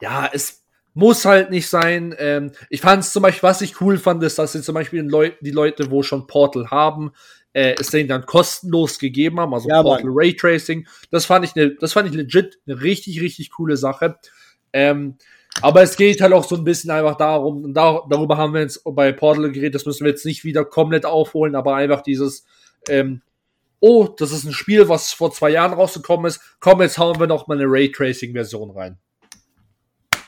ja, 0.00 0.28
es 0.32 0.64
muss 0.94 1.24
halt 1.24 1.50
nicht 1.50 1.68
sein. 1.68 2.14
Ähm, 2.18 2.52
ich 2.70 2.80
fand 2.80 3.02
es 3.02 3.12
zum 3.12 3.22
Beispiel, 3.22 3.48
was 3.48 3.60
ich 3.60 3.80
cool 3.80 3.98
fand, 3.98 4.22
ist, 4.22 4.38
dass 4.38 4.52
sie 4.52 4.62
zum 4.62 4.74
Beispiel 4.74 5.02
Leu 5.02 5.32
die 5.40 5.50
Leute, 5.50 5.90
wo 5.90 6.02
schon 6.02 6.26
Portal 6.26 6.70
haben, 6.70 7.12
äh, 7.58 7.74
es 7.80 7.90
denen 7.90 8.08
dann 8.08 8.24
kostenlos 8.24 9.00
gegeben 9.00 9.40
haben, 9.40 9.52
also 9.52 9.68
Ja, 9.68 9.82
Portal 9.82 10.10
Raytracing. 10.12 10.86
Das 11.10 11.26
fand 11.26 11.44
ich 11.44 11.56
ne, 11.56 11.74
das 11.80 11.92
fand 11.92 12.08
ich 12.08 12.14
legit 12.14 12.60
eine 12.66 12.80
richtig, 12.80 13.20
richtig 13.20 13.50
coole 13.50 13.76
Sache. 13.76 14.16
Ähm, 14.72 15.16
aber 15.60 15.82
es 15.82 15.96
geht 15.96 16.20
halt 16.20 16.32
auch 16.34 16.44
so 16.44 16.54
ein 16.54 16.62
bisschen 16.62 16.92
einfach 16.92 17.16
darum, 17.16 17.64
und 17.64 17.74
da, 17.74 18.02
darüber 18.08 18.36
haben 18.36 18.54
wir 18.54 18.60
jetzt 18.60 18.82
bei 18.84 19.10
Portal 19.10 19.50
geredet, 19.50 19.74
das 19.74 19.86
müssen 19.86 20.04
wir 20.04 20.10
jetzt 20.10 20.24
nicht 20.24 20.44
wieder 20.44 20.64
komplett 20.64 21.04
aufholen, 21.04 21.56
aber 21.56 21.74
einfach 21.74 22.02
dieses, 22.02 22.44
ähm, 22.88 23.22
oh, 23.80 24.06
das 24.06 24.30
ist 24.30 24.44
ein 24.44 24.52
Spiel, 24.52 24.88
was 24.88 25.12
vor 25.12 25.32
zwei 25.32 25.50
Jahren 25.50 25.72
rausgekommen 25.72 26.26
ist, 26.26 26.40
komm, 26.60 26.80
jetzt 26.80 26.98
hauen 26.98 27.18
wir 27.18 27.26
noch 27.26 27.48
mal 27.48 27.58
eine 27.58 27.66
Raytracing-Version 27.66 28.70
rein, 28.70 28.98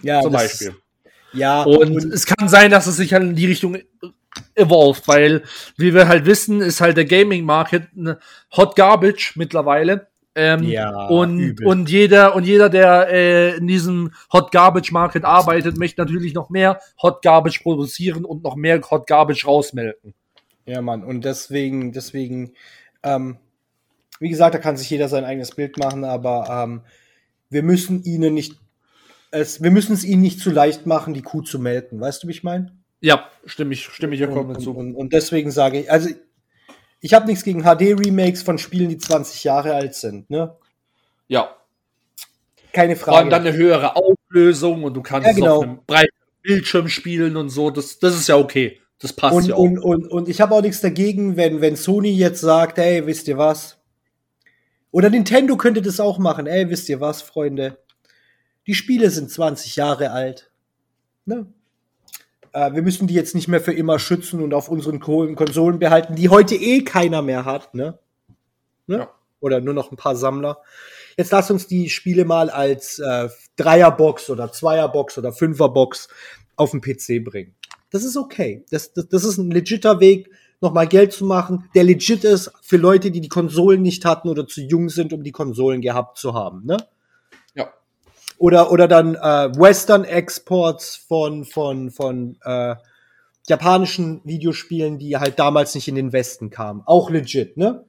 Ja, 0.02 0.20
zum 0.20 0.32
Beispiel. 0.32 0.74
Ja, 1.32 1.62
Und, 1.62 1.92
und, 1.92 2.12
es 2.12 2.26
kann 2.26 2.48
sein, 2.48 2.72
dass 2.72 2.88
es 2.88 2.96
sich 2.96 3.12
halt 3.12 3.22
in 3.22 3.36
die 3.36 3.46
Richtung 3.46 3.78
evolved, 4.54 5.06
weil, 5.08 5.42
wie 5.76 5.94
wir 5.94 6.08
halt 6.08 6.26
wissen, 6.26 6.60
ist 6.60 6.80
halt 6.80 6.96
der 6.96 7.04
Gaming-Market 7.04 7.88
eine 7.96 8.18
Hot 8.56 8.76
Garbage 8.76 9.32
mittlerweile. 9.36 10.08
Ähm, 10.36 10.62
Ja, 10.62 11.08
und, 11.08 11.38
übel. 11.40 11.66
und 11.66 11.90
jeder, 11.90 12.36
und 12.36 12.44
jeder, 12.46 12.68
der 12.68 13.08
äh, 13.10 13.56
in 13.56 13.66
diesem 13.66 14.12
Hot 14.32 14.52
Garbage 14.52 14.92
Market 14.92 15.24
arbeitet, 15.24 15.76
möchte 15.76 16.00
natürlich 16.00 16.34
noch 16.34 16.50
mehr 16.50 16.80
Hot 17.02 17.22
Garbage 17.22 17.60
produzieren 17.62 18.24
und 18.24 18.44
noch 18.44 18.54
mehr 18.54 18.80
Hot 18.90 19.06
Garbage 19.08 19.44
rausmelken. 19.46 20.14
ja, 20.66 20.80
Mann. 20.80 21.02
Und 21.02 21.24
deswegen, 21.24 21.90
deswegen, 21.92 22.52
ähm, 23.02 23.38
wie 24.20 24.28
gesagt, 24.28 24.54
da 24.54 24.58
kann 24.58 24.76
sich 24.76 24.88
jeder 24.88 25.08
sein 25.08 25.24
eigenes 25.24 25.50
Bild 25.52 25.78
machen, 25.78 26.04
aber 26.04 26.48
ähm, 26.48 26.82
wir 27.48 27.64
müssen 27.64 28.04
ihnen 28.04 28.34
nicht, 28.34 28.54
es, 29.32 29.60
wir 29.62 29.72
müssen 29.72 29.94
es 29.94 30.04
ihnen 30.04 30.22
nicht 30.22 30.38
zu 30.38 30.50
leicht 30.50 30.86
machen, 30.86 31.12
die 31.12 31.22
Kuh 31.22 31.42
zu 31.42 31.58
melken. 31.58 32.00
Weißt 32.00 32.22
du, 32.22 32.28
wie 32.28 32.32
ich 32.32 32.44
meine? 32.44 32.70
Ja, 33.00 33.28
stimme 33.46 33.72
ich, 33.74 33.84
stimme 33.84 34.14
ich 34.14 34.20
ja 34.20 34.26
komplett 34.26 34.60
zu. 34.62 34.72
und, 34.72 34.94
und 34.94 35.12
deswegen 35.12 35.50
sage 35.50 35.80
ich, 35.80 35.90
also 35.90 36.10
ich 37.00 37.14
habe 37.14 37.26
nichts 37.26 37.44
gegen 37.44 37.62
HD-Remakes 37.62 38.42
von 38.42 38.58
Spielen, 38.58 38.90
die 38.90 38.98
20 38.98 39.44
Jahre 39.44 39.74
alt 39.74 39.94
sind, 39.94 40.28
ne? 40.28 40.56
Ja. 41.28 41.56
Keine 42.72 42.94
Vor 42.96 43.14
allem 43.14 43.30
Frage. 43.30 43.30
dann 43.30 43.46
eine 43.46 43.56
höhere 43.56 43.96
Auflösung 43.96 44.84
und 44.84 44.94
du 44.94 45.02
kannst 45.02 45.26
Ja, 45.26 45.32
genau. 45.34 45.56
auf 45.58 45.62
einem 45.64 45.80
breiten 45.86 46.14
Bildschirm 46.42 46.88
spielen 46.88 47.36
und 47.36 47.48
so. 47.48 47.70
Das, 47.70 47.98
das 47.98 48.14
ist 48.14 48.28
ja 48.28 48.36
okay. 48.36 48.80
Das 48.98 49.12
passt 49.14 49.34
und, 49.34 49.46
ja 49.46 49.54
auch. 49.54 49.60
und, 49.60 49.78
und, 49.78 50.06
und 50.08 50.28
ich 50.28 50.40
habe 50.40 50.54
auch 50.54 50.60
nichts 50.60 50.80
dagegen, 50.82 51.36
wenn, 51.36 51.60
wenn 51.62 51.74
Sony 51.76 52.10
jetzt 52.10 52.40
sagt, 52.42 52.78
ey, 52.78 53.06
wisst 53.06 53.28
ihr 53.28 53.38
was? 53.38 53.78
Oder 54.92 55.08
Nintendo 55.08 55.56
könnte 55.56 55.80
das 55.82 56.00
auch 56.00 56.18
machen, 56.18 56.46
ey, 56.46 56.68
wisst 56.68 56.88
ihr 56.88 57.00
was, 57.00 57.22
Freunde? 57.22 57.78
Die 58.66 58.74
Spiele 58.74 59.08
sind 59.10 59.30
20 59.30 59.76
Jahre 59.76 60.10
alt. 60.10 60.50
Ne? 61.24 61.46
Äh, 62.52 62.72
wir 62.74 62.82
müssen 62.82 63.06
die 63.06 63.14
jetzt 63.14 63.34
nicht 63.34 63.48
mehr 63.48 63.60
für 63.60 63.72
immer 63.72 63.98
schützen 63.98 64.40
und 64.42 64.54
auf 64.54 64.68
unseren 64.68 65.00
Ko- 65.00 65.32
Konsolen 65.34 65.78
behalten, 65.78 66.14
die 66.16 66.28
heute 66.28 66.54
eh 66.54 66.82
keiner 66.82 67.22
mehr 67.22 67.44
hat, 67.44 67.74
ne? 67.74 67.98
ne? 68.86 68.98
Ja. 68.98 69.10
Oder 69.40 69.60
nur 69.60 69.74
noch 69.74 69.90
ein 69.90 69.96
paar 69.96 70.16
Sammler. 70.16 70.58
Jetzt 71.16 71.32
lass 71.32 71.50
uns 71.50 71.66
die 71.66 71.88
Spiele 71.88 72.24
mal 72.24 72.50
als 72.50 72.98
äh, 72.98 73.28
Dreierbox 73.56 74.28
oder 74.30 74.52
Zweierbox 74.52 75.16
oder 75.18 75.32
Fünferbox 75.32 76.08
auf 76.56 76.72
den 76.72 76.80
PC 76.80 77.24
bringen. 77.24 77.54
Das 77.90 78.04
ist 78.04 78.16
okay. 78.16 78.64
Das, 78.70 78.92
das, 78.92 79.08
das 79.08 79.24
ist 79.24 79.38
ein 79.38 79.50
legitter 79.50 79.98
Weg, 80.00 80.30
nochmal 80.60 80.86
Geld 80.86 81.12
zu 81.12 81.24
machen, 81.24 81.68
der 81.74 81.84
legit 81.84 82.22
ist 82.24 82.52
für 82.60 82.76
Leute, 82.76 83.10
die 83.10 83.20
die 83.22 83.28
Konsolen 83.30 83.80
nicht 83.82 84.04
hatten 84.04 84.28
oder 84.28 84.46
zu 84.46 84.60
jung 84.60 84.90
sind, 84.90 85.12
um 85.12 85.24
die 85.24 85.32
Konsolen 85.32 85.80
gehabt 85.80 86.18
zu 86.18 86.34
haben. 86.34 86.66
Ne? 86.66 86.76
Ja. 88.40 88.46
Oder, 88.46 88.72
oder 88.72 88.88
dann 88.88 89.14
äh, 89.14 89.18
Western-Exports 89.58 90.96
von, 90.96 91.44
von, 91.44 91.90
von 91.90 92.38
äh, 92.42 92.76
japanischen 93.46 94.20
Videospielen, 94.24 94.98
die 94.98 95.16
halt 95.16 95.38
damals 95.38 95.74
nicht 95.74 95.88
in 95.88 95.94
den 95.94 96.12
Westen 96.12 96.50
kamen. 96.50 96.82
Auch 96.86 97.10
legit, 97.10 97.56
ne? 97.56 97.84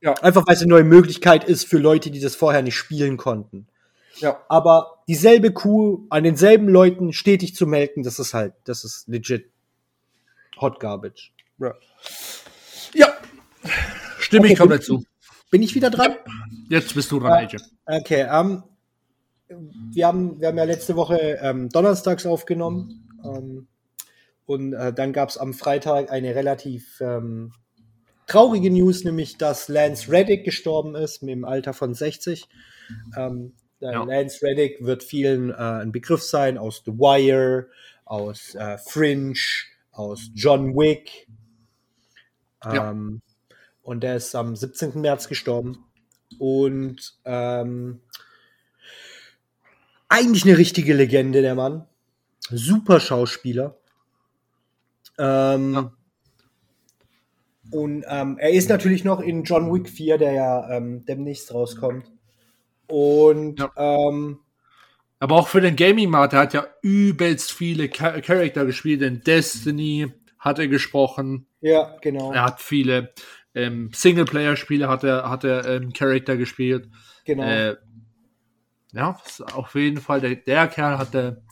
Ja. 0.00 0.14
Einfach 0.14 0.46
weil 0.46 0.54
es 0.54 0.62
eine 0.62 0.70
neue 0.70 0.84
Möglichkeit 0.84 1.44
ist 1.44 1.66
für 1.66 1.78
Leute, 1.78 2.10
die 2.10 2.20
das 2.20 2.34
vorher 2.34 2.62
nicht 2.62 2.74
spielen 2.76 3.16
konnten. 3.16 3.68
Ja. 4.16 4.40
Aber 4.48 5.02
dieselbe 5.08 5.52
Kuh 5.52 6.06
an 6.10 6.24
denselben 6.24 6.68
Leuten 6.68 7.12
stetig 7.12 7.54
zu 7.54 7.66
melken, 7.66 8.02
das 8.02 8.18
ist 8.18 8.34
halt, 8.34 8.54
das 8.64 8.84
ist 8.84 9.08
legit 9.08 9.50
Hot 10.60 10.80
Garbage. 10.80 11.32
Ja. 11.58 13.08
Stimme 14.18 14.44
Okay, 14.44 14.52
ich 14.52 14.58
komplett 14.58 14.84
zu. 14.84 15.04
Bin 15.50 15.62
ich 15.62 15.74
wieder 15.74 15.90
dran? 15.90 16.16
Jetzt 16.68 16.94
bist 16.94 17.10
du 17.10 17.20
dran, 17.20 17.30
Ja. 17.30 17.36
AJ. 17.36 17.56
Okay, 17.86 18.26
ähm, 18.30 18.62
wir, 19.92 20.06
haben, 20.06 20.40
wir 20.40 20.48
haben 20.48 20.58
ja 20.58 20.64
letzte 20.64 20.96
Woche 20.96 21.38
ähm, 21.40 21.68
donnerstags 21.68 22.26
aufgenommen. 22.26 23.08
Ähm, 23.24 23.68
und 24.44 24.72
äh, 24.72 24.92
dann 24.92 25.12
gab 25.12 25.28
es 25.28 25.38
am 25.38 25.54
Freitag 25.54 26.10
eine 26.10 26.34
relativ 26.34 27.00
ähm, 27.00 27.52
traurige 28.26 28.70
News, 28.70 29.04
nämlich 29.04 29.38
dass 29.38 29.68
Lance 29.68 30.10
Reddick 30.10 30.44
gestorben 30.44 30.94
ist 30.94 31.22
im 31.22 31.44
Alter 31.44 31.72
von 31.72 31.94
60. 31.94 32.48
Ähm, 33.16 33.54
äh, 33.80 33.92
Ja. 33.92 34.02
Lance 34.04 34.44
Reddick 34.44 34.84
wird 34.84 35.02
vielen 35.02 35.50
äh, 35.50 35.54
ein 35.54 35.92
Begriff 35.92 36.22
sein 36.22 36.58
aus 36.58 36.82
The 36.84 36.92
Wire, 36.92 37.68
aus 38.04 38.54
äh, 38.54 38.78
Fringe, 38.78 39.34
aus 39.92 40.30
John 40.34 40.74
Wick. 40.74 41.28
Ja. 42.64 42.90
Ähm, 42.90 43.22
Und 43.82 44.02
der 44.02 44.16
ist 44.16 44.34
am 44.34 44.54
17. 44.54 45.00
März 45.00 45.28
gestorben. 45.28 45.84
Und 46.38 47.14
ähm, 47.24 48.00
eigentlich 50.12 50.44
eine 50.44 50.58
richtige 50.58 50.94
Legende, 50.94 51.42
der 51.42 51.54
Mann. 51.54 51.86
Super 52.50 53.00
Schauspieler. 53.00 53.76
Ähm, 55.18 55.74
Ja. 55.74 55.92
Und 57.70 58.04
ähm, 58.06 58.36
er 58.38 58.50
ist 58.50 58.68
natürlich 58.68 59.02
noch 59.04 59.20
in 59.20 59.44
John 59.44 59.72
Wick 59.72 59.88
4, 59.88 60.18
der 60.18 60.32
ja 60.32 60.70
ähm, 60.76 61.04
demnächst 61.06 61.54
rauskommt. 61.54 62.10
Und 62.86 63.58
Ja. 63.60 63.70
ähm, 63.76 64.40
Aber 65.20 65.36
auch 65.36 65.48
für 65.48 65.60
den 65.62 65.76
Gaming-Markt, 65.76 66.34
der 66.34 66.40
hat 66.40 66.52
ja 66.54 66.66
übelst 66.82 67.52
viele 67.52 67.88
Cha 67.88 68.20
Charakter 68.20 68.66
gespielt. 68.66 69.00
In 69.02 69.22
Destiny 69.22 70.12
hat 70.38 70.58
er 70.58 70.68
gesprochen. 70.68 71.46
ja, 71.60 71.96
genau. 72.02 72.32
Er 72.32 72.42
hat 72.44 72.60
viele 72.60 73.12
ähm, 73.54 73.90
Singleplayer-Spiele 73.94 74.88
hat 74.88 75.04
er, 75.04 75.30
hat 75.30 75.44
er 75.44 75.64
ähm, 75.66 75.92
Charakter 75.92 76.36
gespielt. 76.36 76.88
genau. 77.24 77.44
Äh, 77.44 77.76
ja, 78.92 79.18
auf 79.54 79.74
jeden 79.74 80.00
Fall, 80.00 80.20
der, 80.20 80.36
der 80.36 80.68
Kerl 80.68 80.98
hatte, 80.98 81.42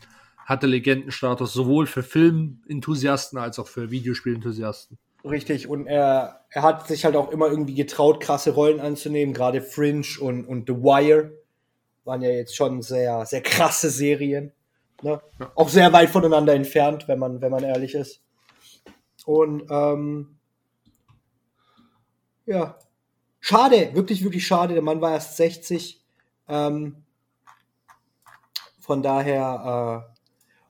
hatte 0.44 0.66
Legendenstatus 0.66 1.52
sowohl 1.52 1.86
für 1.86 2.02
Filmenthusiasten 2.02 3.38
als 3.38 3.58
auch 3.58 3.68
für 3.68 3.90
Videospielenthusiasten. 3.90 4.98
Richtig, 5.24 5.68
und 5.68 5.86
er, 5.86 6.44
er 6.50 6.62
hat 6.62 6.88
sich 6.88 7.04
halt 7.04 7.16
auch 7.16 7.30
immer 7.30 7.48
irgendwie 7.48 7.74
getraut, 7.74 8.20
krasse 8.20 8.52
Rollen 8.52 8.80
anzunehmen. 8.80 9.34
Gerade 9.34 9.60
Fringe 9.60 10.06
und, 10.20 10.46
und 10.46 10.66
The 10.66 10.74
Wire 10.74 11.32
waren 12.04 12.22
ja 12.22 12.30
jetzt 12.30 12.56
schon 12.56 12.82
sehr, 12.82 13.26
sehr 13.26 13.42
krasse 13.42 13.90
Serien. 13.90 14.52
Ne? 15.02 15.20
Ja. 15.38 15.52
Auch 15.54 15.68
sehr 15.68 15.92
weit 15.92 16.10
voneinander 16.10 16.54
entfernt, 16.54 17.06
wenn 17.08 17.18
man, 17.18 17.40
wenn 17.40 17.50
man 17.50 17.64
ehrlich 17.64 17.94
ist. 17.94 18.22
Und 19.26 19.64
ähm, 19.70 20.38
ja, 22.46 22.78
schade, 23.40 23.90
wirklich, 23.94 24.24
wirklich 24.24 24.46
schade. 24.46 24.74
Der 24.74 24.82
Mann 24.82 25.00
war 25.00 25.12
erst 25.12 25.36
60. 25.36 26.02
Ähm, 26.48 27.04
von 28.80 29.02
daher 29.02 30.06
äh, 30.08 30.20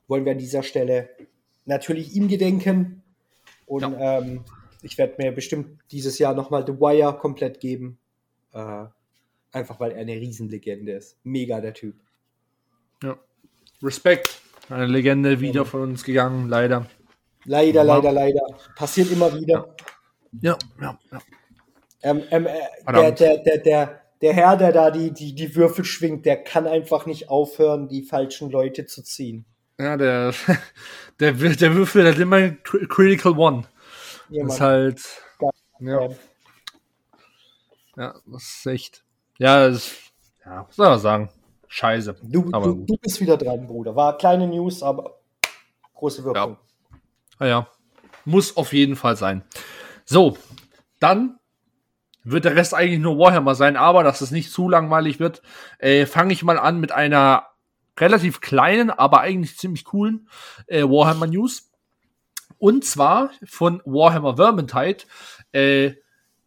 wollen 0.07 0.25
wir 0.25 0.33
an 0.33 0.37
dieser 0.37 0.63
Stelle 0.63 1.09
natürlich 1.65 2.15
ihm 2.15 2.27
gedenken. 2.27 3.01
Und 3.65 3.95
ähm, 3.97 4.43
ich 4.81 4.97
werde 4.97 5.15
mir 5.17 5.31
bestimmt 5.31 5.79
dieses 5.91 6.19
Jahr 6.19 6.33
nochmal 6.33 6.65
The 6.65 6.73
Wire 6.73 7.17
komplett 7.17 7.59
geben. 7.59 7.97
Äh, 8.53 8.85
einfach 9.51 9.79
weil 9.79 9.91
er 9.91 10.01
eine 10.01 10.13
Riesenlegende 10.15 10.93
ist. 10.93 11.17
Mega 11.23 11.61
der 11.61 11.73
Typ. 11.73 11.95
Ja. 13.03 13.17
Respekt. 13.81 14.41
Eine 14.69 14.85
Legende 14.85 15.39
wieder 15.41 15.65
von 15.65 15.81
uns 15.81 16.03
gegangen, 16.03 16.47
leider. 16.47 16.85
Leider, 17.45 17.83
Ja. 17.83 17.95
leider, 17.95 18.11
leider. 18.11 18.41
Passiert 18.75 19.11
immer 19.11 19.33
wieder. 19.33 19.75
Ja, 20.41 20.57
ja, 20.79 20.99
ja. 21.11 21.21
Ähm, 22.03 22.23
ähm, 22.31 22.47
äh, 22.47 22.93
der, 22.93 23.11
der, 23.11 23.37
der, 23.39 23.57
der, 23.57 24.00
der 24.21 24.33
Herr, 24.33 24.57
der 24.57 24.71
da 24.71 24.91
die, 24.91 25.11
die, 25.11 25.33
die 25.35 25.55
Würfel 25.55 25.83
schwingt, 25.85 26.25
der 26.25 26.43
kann 26.43 26.67
einfach 26.67 27.05
nicht 27.05 27.29
aufhören, 27.29 27.87
die 27.87 28.03
falschen 28.03 28.49
Leute 28.51 28.85
zu 28.85 29.03
ziehen. 29.03 29.45
Ja, 29.79 29.97
der, 29.97 30.33
der, 31.19 31.33
der 31.33 31.75
Würfel 31.75 32.07
hat 32.07 32.19
immer 32.19 32.37
Cri- 32.37 32.87
Critical 32.87 33.37
One. 33.37 33.63
Ja, 34.29 34.43
Das 34.45 34.55
ist 34.55 34.61
halt. 34.61 35.01
Ja, 35.79 36.09
ja, 37.97 38.15
das 38.25 38.43
ist 38.43 38.65
echt. 38.67 39.03
Ja, 39.37 39.69
das 39.69 39.91
ja, 40.45 40.65
was 40.67 40.75
soll 40.75 40.89
man 40.89 40.99
sagen? 40.99 41.29
Scheiße. 41.67 42.15
du, 42.23 42.43
du, 42.51 42.73
du 42.85 42.97
bist 42.97 43.21
wieder 43.21 43.37
dran, 43.37 43.65
Bruder. 43.65 43.95
War 43.95 44.17
kleine 44.17 44.47
News, 44.47 44.83
aber 44.83 45.19
große 45.93 46.23
Wirkung. 46.23 46.57
Ja, 47.39 47.47
ja. 47.47 47.67
Muss 48.25 48.55
auf 48.57 48.73
jeden 48.73 48.95
Fall 48.95 49.15
sein. 49.15 49.43
So, 50.05 50.37
dann 50.99 51.39
wird 52.23 52.45
der 52.45 52.55
Rest 52.55 52.73
eigentlich 52.73 52.99
nur 52.99 53.17
Warhammer 53.17 53.55
sein, 53.55 53.77
aber 53.77 54.03
dass 54.03 54.21
es 54.21 54.31
nicht 54.31 54.51
zu 54.51 54.69
langweilig 54.69 55.19
wird, 55.19 55.41
äh, 55.79 56.05
fange 56.05 56.33
ich 56.33 56.43
mal 56.43 56.59
an 56.59 56.79
mit 56.79 56.91
einer 56.91 57.47
relativ 57.97 58.41
kleinen, 58.41 58.89
aber 58.89 59.21
eigentlich 59.21 59.57
ziemlich 59.57 59.85
coolen 59.85 60.27
äh, 60.67 60.83
Warhammer 60.83 61.27
News. 61.27 61.69
Und 62.57 62.85
zwar 62.85 63.31
von 63.43 63.81
Warhammer 63.85 64.35
Vermintide. 64.35 65.03
Äh, 65.51 65.93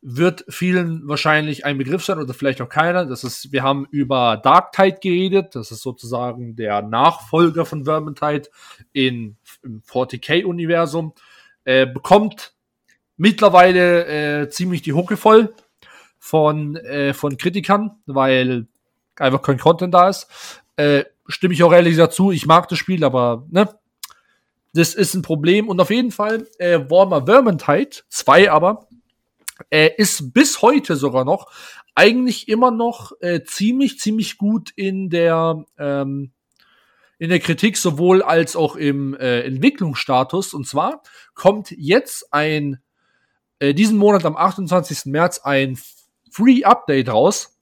wird 0.07 0.45
vielen 0.51 1.09
wahrscheinlich 1.09 1.65
ein 1.65 1.79
Begriff 1.79 2.05
sein 2.05 2.19
oder 2.19 2.35
vielleicht 2.35 2.61
auch 2.61 2.69
keiner. 2.69 3.07
Das 3.07 3.25
ist, 3.25 3.53
wir 3.53 3.63
haben 3.63 3.87
über 3.91 4.37
Darktide 4.37 4.99
geredet. 5.03 5.55
Das 5.55 5.71
ist 5.71 5.81
sozusagen 5.81 6.57
der 6.57 6.83
Nachfolger 6.83 7.65
von 7.65 7.85
Vermintide 7.85 8.51
in, 8.93 9.39
im 9.63 9.81
40k-Universum. 9.81 11.15
Äh, 11.65 11.87
bekommt 11.87 12.53
mittlerweile 13.17 14.43
äh, 14.43 14.49
ziemlich 14.51 14.83
die 14.83 14.93
Hucke 14.93 15.17
voll 15.17 15.55
von, 16.25 16.77
äh, 16.77 17.13
von 17.13 17.37
Kritikern, 17.37 17.99
weil 18.07 18.67
einfach 19.17 19.43
kein 19.43 19.59
Content 19.59 19.93
da 19.93 20.09
ist. 20.09 20.27
Äh, 20.77 21.05
stimme 21.29 21.53
ich 21.53 21.63
auch 21.63 21.73
ehrlich 21.73 21.99
dazu. 21.99 22.33
Ich 22.33 22.47
mag 22.47 22.67
das 22.69 22.79
Spiel, 22.79 23.05
aber 23.05 23.47
ne, 23.51 23.69
das 24.73 24.95
ist 24.95 25.13
ein 25.13 25.21
Problem. 25.21 25.69
Und 25.69 25.83
auf 25.83 25.91
jeden 25.91 26.13
Fall 26.13 26.49
äh, 26.59 26.81
Warhammer 26.89 27.27
Vermintide 27.27 27.99
2 28.09 28.51
aber 28.51 28.89
äh, 29.69 29.91
ist 29.99 30.33
bis 30.33 30.63
heute 30.63 30.97
sogar 30.97 31.27
noch 31.27 31.53
eigentlich 31.95 32.49
immer 32.49 32.71
noch 32.71 33.13
äh, 33.21 33.43
ziemlich, 33.45 33.99
ziemlich 33.99 34.39
gut 34.39 34.71
in 34.77 35.11
der 35.11 35.63
ähm, 35.77 36.33
in 37.19 37.29
der 37.29 37.39
Kritik 37.39 37.77
sowohl 37.77 38.23
als 38.23 38.57
auch 38.57 38.77
im 38.77 39.15
äh, 39.15 39.43
Entwicklungsstatus. 39.43 40.55
Und 40.55 40.67
zwar 40.67 41.03
kommt 41.35 41.71
jetzt 41.71 42.33
ein 42.33 42.81
äh, 43.59 43.75
diesen 43.75 43.99
Monat 43.99 44.25
am 44.25 44.37
28. 44.37 45.05
März 45.05 45.41
ein 45.45 45.79
Free 46.35 46.65
Update 46.65 47.09
raus. 47.09 47.57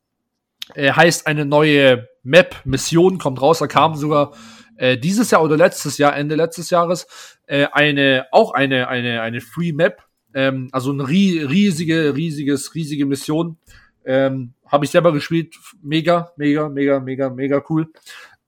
Äh, 0.75 0.93
heißt 0.93 1.27
eine 1.27 1.45
neue 1.45 2.09
Map 2.23 2.57
Mission 2.65 3.19
kommt 3.19 3.43
raus. 3.43 3.59
Da 3.59 3.67
kam 3.67 3.97
sogar 3.97 4.33
äh, 4.79 4.97
dieses 4.97 5.31
Jahr 5.31 5.43
oder 5.43 5.59
letztes 5.59 5.99
Jahr 5.99 6.17
Ende 6.17 6.37
letztes 6.37 6.71
Jahres 6.71 7.07
äh, 7.47 7.67
eine 7.73 8.27
auch 8.33 8.55
eine 8.55 8.89
eine 8.89 9.21
eine 9.21 9.43
Free 9.43 9.73
Map. 9.73 10.03
Ähm, 10.33 10.71
also 10.73 10.91
eine 10.91 11.07
rie 11.07 11.41
riesige 11.41 12.17
riesiges 12.17 12.75
riesige 12.75 13.05
Mission. 13.05 13.59
Ähm, 14.07 14.55
Habe 14.67 14.87
ich 14.87 14.91
selber 14.91 15.13
gespielt. 15.13 15.55
Mega 15.83 16.33
mega 16.39 16.71
mega 16.71 16.99
mega 16.99 17.29
mega 17.29 17.63
cool. 17.69 17.93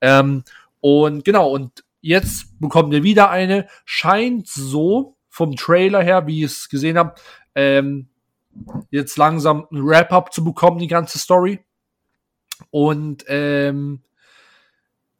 Ähm, 0.00 0.42
und 0.80 1.24
genau, 1.26 1.50
und 1.50 1.84
jetzt 2.00 2.58
bekommen 2.60 2.92
wir 2.92 3.02
wieder 3.02 3.28
eine. 3.28 3.66
Scheint 3.84 4.48
so 4.48 5.16
vom 5.28 5.54
Trailer 5.54 6.02
her, 6.02 6.26
wie 6.26 6.38
ich 6.38 6.50
es 6.50 6.68
gesehen 6.70 6.96
habe, 6.96 7.14
ähm, 7.54 8.08
jetzt 8.90 9.16
langsam 9.16 9.66
ein 9.70 9.84
Wrap-up 9.86 10.32
zu 10.32 10.44
bekommen, 10.44 10.78
die 10.78 10.88
ganze 10.88 11.18
Story. 11.18 11.64
Und 12.70 13.24
ähm, 13.28 14.02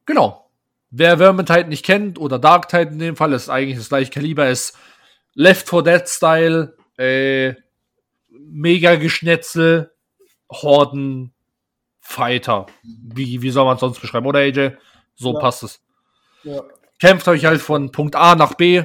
genau. 0.07 0.51
Wer 0.90 1.18
Vermintide 1.18 1.68
nicht 1.68 1.85
kennt, 1.85 2.20
oder 2.20 2.38
Darktide 2.38 2.92
in 2.92 2.99
dem 3.01 3.16
Fall, 3.16 3.33
ist 3.33 3.49
eigentlich 3.49 3.79
das 3.79 3.88
gleiche 3.88 4.12
Kaliber, 4.12 4.49
ist 4.49 4.79
Left 5.35 5.68
4 5.68 5.83
Dead 5.83 6.09
Style, 6.09 6.77
äh, 6.99 7.55
mega 8.31 8.94
Geschnetzel, 8.94 9.92
Horden, 10.49 11.33
Fighter. 12.01 12.66
Wie, 12.83 13.42
wie 13.42 13.51
soll 13.51 13.64
man 13.64 13.75
es 13.75 13.81
sonst 13.81 14.01
beschreiben, 14.01 14.27
oder 14.27 14.38
AJ? 14.38 14.77
So 15.16 15.33
Ja. 15.33 15.40
passt 15.40 15.64
es. 15.64 15.83
Ja. 16.44 16.62
Kämpft 17.01 17.27
euch 17.27 17.44
halt 17.44 17.61
von 17.61 17.90
Punkt 17.90 18.14
A 18.14 18.37
nach 18.37 18.55
B 18.55 18.85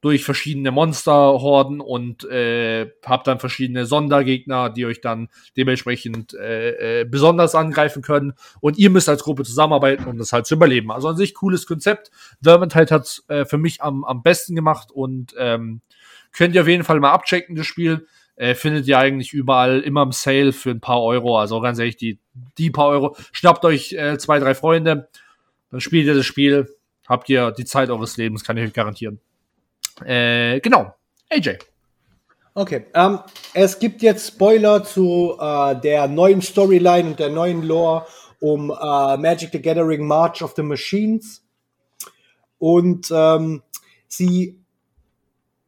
durch 0.00 0.24
verschiedene 0.24 0.70
Monsterhorden 0.70 1.80
und 1.80 2.24
äh, 2.24 2.90
habt 3.04 3.26
dann 3.26 3.38
verschiedene 3.38 3.84
Sondergegner, 3.84 4.70
die 4.70 4.86
euch 4.86 5.00
dann 5.00 5.28
dementsprechend 5.56 6.34
äh, 6.34 7.00
äh, 7.00 7.04
besonders 7.04 7.54
angreifen 7.54 8.02
können. 8.02 8.32
Und 8.60 8.78
ihr 8.78 8.90
müsst 8.90 9.08
als 9.08 9.22
Gruppe 9.22 9.44
zusammenarbeiten, 9.44 10.06
um 10.06 10.16
das 10.16 10.32
halt 10.32 10.46
zu 10.46 10.54
überleben. 10.54 10.90
Also 10.90 11.08
an 11.08 11.16
sich 11.16 11.34
cooles 11.34 11.66
Konzept. 11.66 12.10
Vermintide 12.42 12.94
hat 12.94 13.02
es 13.02 13.24
äh, 13.28 13.44
für 13.44 13.58
mich 13.58 13.82
am, 13.82 14.04
am 14.04 14.22
besten 14.22 14.54
gemacht 14.54 14.90
und 14.90 15.34
ähm, 15.38 15.82
könnt 16.32 16.54
ihr 16.54 16.62
auf 16.62 16.68
jeden 16.68 16.84
Fall 16.84 17.00
mal 17.00 17.12
abchecken, 17.12 17.56
das 17.56 17.66
Spiel. 17.66 18.06
Äh, 18.36 18.54
findet 18.54 18.88
ihr 18.88 18.98
eigentlich 18.98 19.34
überall 19.34 19.80
immer 19.80 20.02
im 20.02 20.12
Sale 20.12 20.54
für 20.54 20.70
ein 20.70 20.80
paar 20.80 21.02
Euro. 21.02 21.38
Also 21.38 21.60
ganz 21.60 21.78
ehrlich, 21.78 21.98
die, 21.98 22.18
die 22.56 22.70
paar 22.70 22.88
Euro. 22.88 23.14
Schnappt 23.32 23.66
euch 23.66 23.92
äh, 23.92 24.16
zwei, 24.16 24.38
drei 24.38 24.54
Freunde, 24.54 25.08
dann 25.70 25.80
spielt 25.80 26.06
ihr 26.06 26.14
das 26.14 26.24
Spiel. 26.24 26.74
Habt 27.06 27.28
ihr 27.28 27.50
die 27.50 27.66
Zeit 27.66 27.90
eures 27.90 28.16
Lebens, 28.16 28.44
kann 28.44 28.56
ich 28.56 28.64
euch 28.64 28.72
garantieren. 28.72 29.20
Äh, 30.04 30.60
genau. 30.60 30.94
AJ. 31.30 31.58
Okay, 32.54 32.86
ähm, 32.94 33.20
es 33.54 33.78
gibt 33.78 34.02
jetzt 34.02 34.26
Spoiler 34.26 34.82
zu 34.82 35.36
äh, 35.40 35.76
der 35.80 36.08
neuen 36.08 36.42
Storyline 36.42 37.10
und 37.10 37.18
der 37.20 37.30
neuen 37.30 37.62
Lore 37.62 38.06
um 38.40 38.70
äh, 38.70 39.16
Magic 39.16 39.50
the 39.52 39.62
Gathering 39.62 40.06
March 40.06 40.42
of 40.42 40.54
the 40.56 40.62
Machines. 40.62 41.44
Und 42.58 43.08
ähm, 43.12 43.62
sie, 44.08 44.58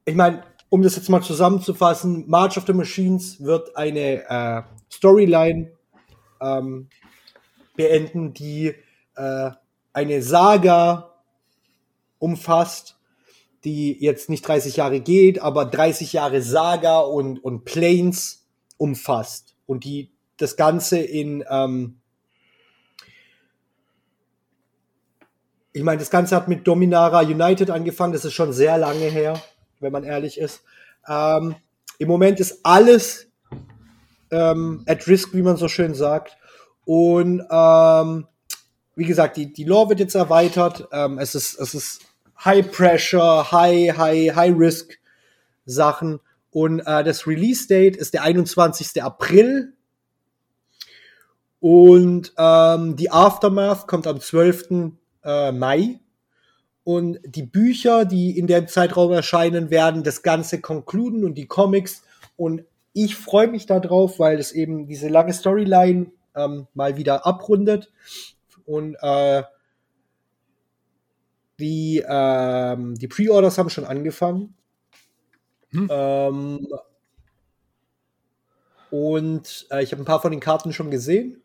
ich 0.05 0.15
meine, 0.15 0.43
um 0.69 0.83
das 0.83 0.97
jetzt 0.97 1.09
mal 1.09 1.23
zusammenzufassen, 1.23 2.25
March 2.29 2.57
of 2.57 2.65
the 2.67 2.73
Machines 2.73 3.41
wird 3.41 3.77
eine 3.77 4.29
äh, 4.29 4.63
Storyline 4.91 5.73
ähm, 6.41 6.89
beenden, 7.77 8.35
die 8.35 8.75
äh, 9.15 9.51
eine 9.93 10.23
Saga 10.23 11.15
umfasst, 12.19 12.99
die 13.65 13.97
jetzt 14.01 14.29
nicht 14.29 14.47
30 14.47 14.77
Jahre 14.77 15.01
geht, 15.01 15.41
aber 15.41 15.65
30 15.65 16.13
Jahre 16.13 16.43
Saga 16.43 17.01
und, 17.01 17.43
und 17.45 17.65
Planes 17.65 18.47
umfasst. 18.77 19.55
Und 19.67 19.85
die 19.85 20.13
das 20.37 20.57
Ganze 20.57 20.99
in, 20.99 21.45
ähm, 21.49 22.01
ich 25.73 25.83
meine, 25.83 25.99
das 25.99 26.11
Ganze 26.11 26.35
hat 26.35 26.49
mit 26.49 26.67
Dominara 26.67 27.21
United 27.21 27.71
angefangen, 27.71 28.13
das 28.13 28.25
ist 28.25 28.35
schon 28.35 28.53
sehr 28.53 28.77
lange 28.79 29.07
her, 29.07 29.41
wenn 29.81 29.93
man 29.93 30.05
ehrlich 30.05 30.39
ist. 30.39 30.63
Ähm, 31.09 31.55
Im 31.99 32.09
Moment 32.09 32.41
ist 32.41 32.61
alles 32.65 33.29
ähm, 34.31 34.83
at 34.87 35.07
risk, 35.07 35.33
wie 35.35 35.43
man 35.43 35.57
so 35.57 35.69
schön 35.69 35.95
sagt. 35.95 36.37
Und 36.85 37.43
ähm, 37.49 38.27
wie 38.97 39.05
gesagt, 39.05 39.37
die, 39.37 39.53
die 39.53 39.65
Lore 39.65 39.91
wird 39.91 40.01
jetzt 40.01 40.17
erweitert. 40.17 40.89
Ähm, 40.93 41.19
es, 41.19 41.35
ist, 41.35 41.59
es 41.59 41.75
ist 41.75 42.01
High 42.45 42.71
Pressure, 42.71 43.53
High, 43.53 43.97
High, 43.97 44.35
High 44.35 44.55
Risk 44.57 44.99
Sachen. 45.65 46.21
Und 46.51 46.81
äh, 46.81 47.05
das 47.05 47.27
Release 47.27 47.67
Date 47.69 47.97
ist 47.97 48.15
der 48.15 48.23
21. 48.23 49.03
April. 49.03 49.75
Und 51.61 52.33
ähm, 52.37 52.97
die 52.97 53.11
Aftermath 53.11 53.87
kommt 53.87 54.07
am 54.07 54.21
12. 54.21 54.93
Äh, 55.25 55.53
Mai. 55.53 56.01
Und 56.85 57.21
die 57.25 57.45
Bücher, 57.45 58.05
die 58.05 58.37
in 58.37 58.49
dem 58.49 58.67
Zeitraum 58.67 59.13
erscheinen, 59.13 59.71
werden 59.71 60.03
das 60.03 60.23
Ganze 60.23 60.61
konkluden 60.61 61.25
und 61.25 61.35
die 61.35 61.47
Comics. 61.47 62.03
Und 62.37 62.65
ich 62.93 63.15
freue 63.15 63.47
mich 63.47 63.67
darauf, 63.67 64.19
weil 64.19 64.39
es 64.39 64.51
eben 64.51 64.87
diese 64.89 65.09
lange 65.09 65.33
Storyline 65.33 66.11
ähm, 66.35 66.67
mal 66.75 66.97
wieder 66.97 67.25
abrundet. 67.25 67.93
Und 68.65 68.97
äh, 69.01 69.45
die, 71.63 72.05
ähm, 72.07 72.97
die 72.97 73.09
Pre-Orders 73.09 73.57
haben 73.57 73.71
schon 73.71 73.85
angefangen. 73.85 74.55
Hm. 75.71 75.89
Ähm, 75.91 76.69
und 78.91 79.67
äh, 79.71 79.83
ich 79.83 79.93
habe 79.93 80.03
ein 80.03 80.07
paar 80.07 80.21
von 80.21 80.33
den 80.33 80.41
Karten 80.41 80.73
schon 80.73 80.91
gesehen. 80.91 81.41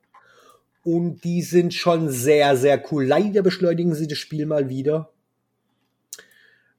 Und 0.84 1.23
die 1.23 1.41
sind 1.41 1.73
schon 1.73 2.10
sehr, 2.10 2.58
sehr 2.58 2.84
cool. 2.91 3.06
Leider 3.06 3.41
beschleunigen 3.41 3.93
sie 3.93 4.08
das 4.08 4.17
Spiel 4.17 4.45
mal 4.45 4.69
wieder. 4.69 5.12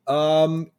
Ähm, 0.06 0.72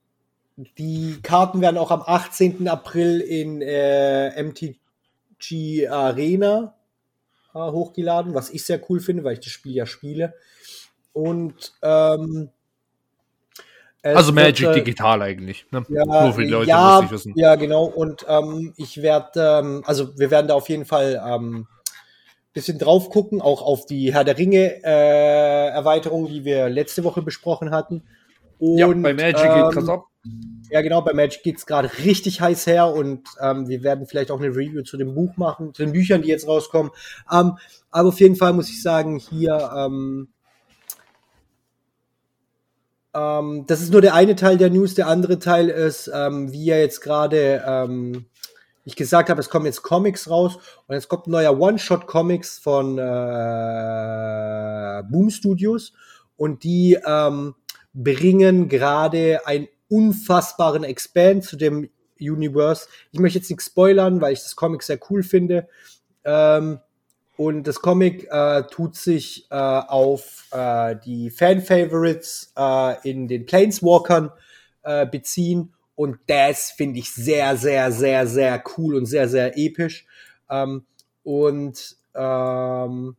die 0.78 1.20
Karten 1.24 1.62
werden 1.62 1.78
auch 1.78 1.92
am 1.92 2.02
18. 2.02 2.68
April 2.68 3.22
in 3.22 3.62
äh, 3.62 4.44
MTG 4.44 5.88
Arena 5.88 6.76
äh, 7.54 7.60
hochgeladen, 7.60 8.34
was 8.34 8.50
ich 8.50 8.66
sehr 8.66 8.82
cool 8.90 9.00
finde, 9.00 9.24
weil 9.24 9.34
ich 9.34 9.40
das 9.40 9.54
Spiel 9.54 9.74
ja 9.74 9.86
spiele. 9.86 10.34
Und 11.14 11.74
ähm, 11.82 12.50
Also 14.04 14.32
Magic 14.32 14.68
wird, 14.68 14.78
äh, 14.78 14.80
digital 14.80 15.22
eigentlich. 15.22 15.66
Ne? 15.72 15.86
ja, 15.90 16.06
Nur 16.06 16.34
für 16.34 16.44
die 16.44 16.50
Leute, 16.50 16.66
die 16.66 16.70
ja, 16.70 16.94
das 16.94 17.02
nicht 17.02 17.12
wissen. 17.12 17.34
Ja, 17.36 17.56
genau. 17.56 17.86
Und 17.86 18.26
ähm, 18.28 18.74
ich 18.78 19.02
werde, 19.02 19.62
ähm, 19.62 19.84
also 19.86 20.18
wir 20.18 20.32
werden 20.32 20.48
da 20.48 20.54
auf 20.54 20.70
jeden 20.70 20.86
Fall 20.86 21.22
ähm, 21.26 21.68
bisschen 22.54 22.80
drauf 22.80 23.10
gucken, 23.10 23.42
auch 23.42 23.62
auf 23.62 23.86
die 23.86 24.14
Herr 24.14 24.24
der 24.24 24.38
Ringe 24.38 24.84
äh, 24.84 25.68
Erweiterung, 25.70 26.28
die 26.28 26.44
wir 26.46 26.70
letzte 26.70 27.04
Woche 27.04 27.22
besprochen 27.22 27.72
hatten. 27.72 28.04
Und, 28.58 28.78
ja, 28.78 28.88
bei 28.88 29.14
Magic 29.14 29.36
geht 29.36 29.72
krass 29.72 29.84
ähm, 29.84 29.90
ab. 29.90 30.06
Ja, 30.70 30.82
genau, 30.82 31.02
bei 31.02 31.14
Magic 31.14 31.44
geht's 31.44 31.66
gerade 31.66 31.90
richtig 32.04 32.42
heiß 32.42 32.68
her 32.68 32.94
und 32.94 33.24
ähm, 33.42 33.68
wir 33.68 33.84
werden 33.84 34.06
vielleicht 34.06 34.32
auch 34.32 34.40
eine 34.40 34.50
Review 34.50 34.84
zu 34.84 34.98
dem 34.98 35.16
Buch 35.16 35.38
machen, 35.38 35.74
zu 35.74 35.84
den 35.84 35.94
Büchern, 35.94 36.22
die 36.22 36.28
jetzt 36.28 36.48
rauskommen. 36.48 36.92
Ähm, 37.32 37.58
aber 37.90 38.10
auf 38.10 38.20
jeden 38.20 38.36
Fall 38.36 38.54
muss 38.54 38.70
ich 38.70 38.82
sagen, 38.82 39.18
hier, 39.18 39.72
ähm, 39.76 40.28
ähm, 43.14 43.66
das 43.68 43.82
ist 43.82 43.92
nur 43.92 44.02
der 44.02 44.14
eine 44.14 44.36
Teil 44.36 44.58
der 44.58 44.70
News, 44.70 44.96
der 44.96 45.08
andere 45.08 45.40
Teil 45.40 45.70
ist, 45.70 46.10
ähm, 46.14 46.52
wie 46.52 46.66
ja 46.66 46.78
jetzt 46.78 47.02
gerade 47.02 47.64
ähm, 47.66 48.26
ich 48.86 48.96
gesagt 48.96 49.30
habe, 49.30 49.40
es 49.40 49.50
kommen 49.50 49.66
jetzt 49.66 49.82
Comics 49.84 50.30
raus 50.30 50.58
und 50.88 50.96
jetzt 50.96 51.10
kommt 51.10 51.28
ein 51.28 51.32
neuer 51.32 51.60
One-Shot-Comics 51.60 52.60
von 52.60 52.98
äh, 52.98 53.04
Boom 55.10 55.30
Studios 55.30 55.94
und 56.38 56.64
die 56.64 56.98
ähm, 57.06 57.56
bringen 57.94 58.68
gerade 58.70 59.46
einen 59.46 59.68
unfassbaren 59.90 60.84
Expand 60.84 61.44
zu 61.44 61.56
dem 61.58 61.90
Universe. 62.20 62.88
Ich 63.12 63.20
möchte 63.20 63.40
jetzt 63.40 63.50
nichts 63.50 63.66
spoilern, 63.66 64.22
weil 64.22 64.34
ich 64.34 64.42
das 64.42 64.56
Comic 64.56 64.84
sehr 64.84 65.00
cool 65.10 65.24
finde. 65.24 65.68
Ähm, 66.24 66.80
und 67.40 67.64
das 67.64 67.80
Comic 67.80 68.28
äh, 68.30 68.64
tut 68.64 68.98
sich 68.98 69.50
äh, 69.50 69.56
auf 69.56 70.48
äh, 70.52 70.98
die 71.06 71.30
Fan-Favorites 71.30 72.52
äh, 72.58 73.10
in 73.10 73.30
den 73.30 73.46
Planeswalkern 73.46 74.30
äh, 74.84 75.06
beziehen. 75.06 75.74
Und 75.96 76.18
das 76.28 76.72
finde 76.72 77.00
ich 77.00 77.12
sehr, 77.12 77.56
sehr, 77.56 77.94
sehr, 77.94 78.28
sehr 78.28 78.62
cool 78.76 78.96
und 78.96 79.06
sehr, 79.06 79.30
sehr 79.30 79.58
episch. 79.58 80.06
Ähm, 80.50 80.84
und 81.24 81.96
ähm, 82.14 83.16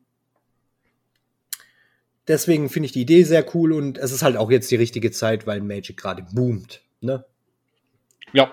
deswegen 2.28 2.68
finde 2.68 2.88
ich 2.88 2.92
die 2.92 3.00
Idee 3.00 3.22
sehr 3.22 3.46
cool 3.54 3.72
und 3.72 3.96
es 3.96 4.12
ist 4.12 4.22
halt 4.22 4.36
auch 4.36 4.50
jetzt 4.50 4.70
die 4.70 4.76
richtige 4.76 5.12
Zeit, 5.12 5.46
weil 5.46 5.62
Magic 5.62 5.96
gerade 5.96 6.26
boomt. 6.30 6.82
Ne? 7.00 7.24
Ja. 8.34 8.52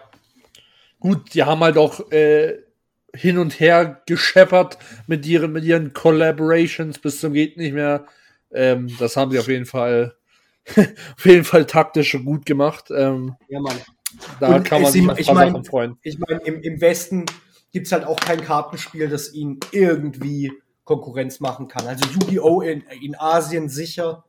Gut, 1.01 1.33
die 1.33 1.43
haben 1.43 1.59
halt 1.59 1.77
auch 1.77 2.09
äh, 2.09 2.57
hin 3.15 3.37
und 3.37 3.59
her 3.59 4.01
gescheppert 4.05 4.77
mit 5.07 5.25
ihren, 5.25 5.51
mit 5.53 5.63
ihren 5.63 5.93
Collaborations 5.93 6.99
bis 6.99 7.19
zum 7.19 7.33
geht 7.33 7.57
nicht 7.57 7.73
mehr. 7.73 8.05
Ähm, 8.51 8.89
das 8.99 9.15
haben 9.17 9.31
sie 9.31 9.39
auf 9.39 9.47
jeden 9.47 9.65
Fall 9.65 10.15
auf 10.75 11.25
jeden 11.25 11.43
Fall 11.45 11.65
taktisch 11.65 12.13
und 12.15 12.25
gut 12.25 12.45
gemacht. 12.45 12.91
Ähm, 12.91 13.35
Ja, 13.49 13.59
Mann. 13.59 13.77
da 14.39 14.55
Und 14.55 14.63
kann 14.65 14.81
man 14.81 14.91
sich 14.91 15.01
ich 15.17 15.27
mein- 15.31 15.51
Sachen 15.51 15.63
freuen. 15.65 15.97
Ich 16.01 16.17
meine, 16.19 16.41
im, 16.43 16.61
im 16.61 16.81
Westen 16.81 17.25
gibt 17.71 17.87
es 17.87 17.91
halt 17.93 18.05
auch 18.05 18.19
kein 18.19 18.41
Kartenspiel, 18.43 19.07
das 19.09 19.33
ihnen 19.33 19.59
irgendwie 19.71 20.51
Konkurrenz 20.83 21.39
machen 21.39 21.67
kann. 21.67 21.85
Also 21.87 22.05
Yu-Gi-Oh! 22.09 22.61
In, 22.61 22.81
in 23.01 23.15
Asien 23.19 23.67
sicher, 23.69 24.23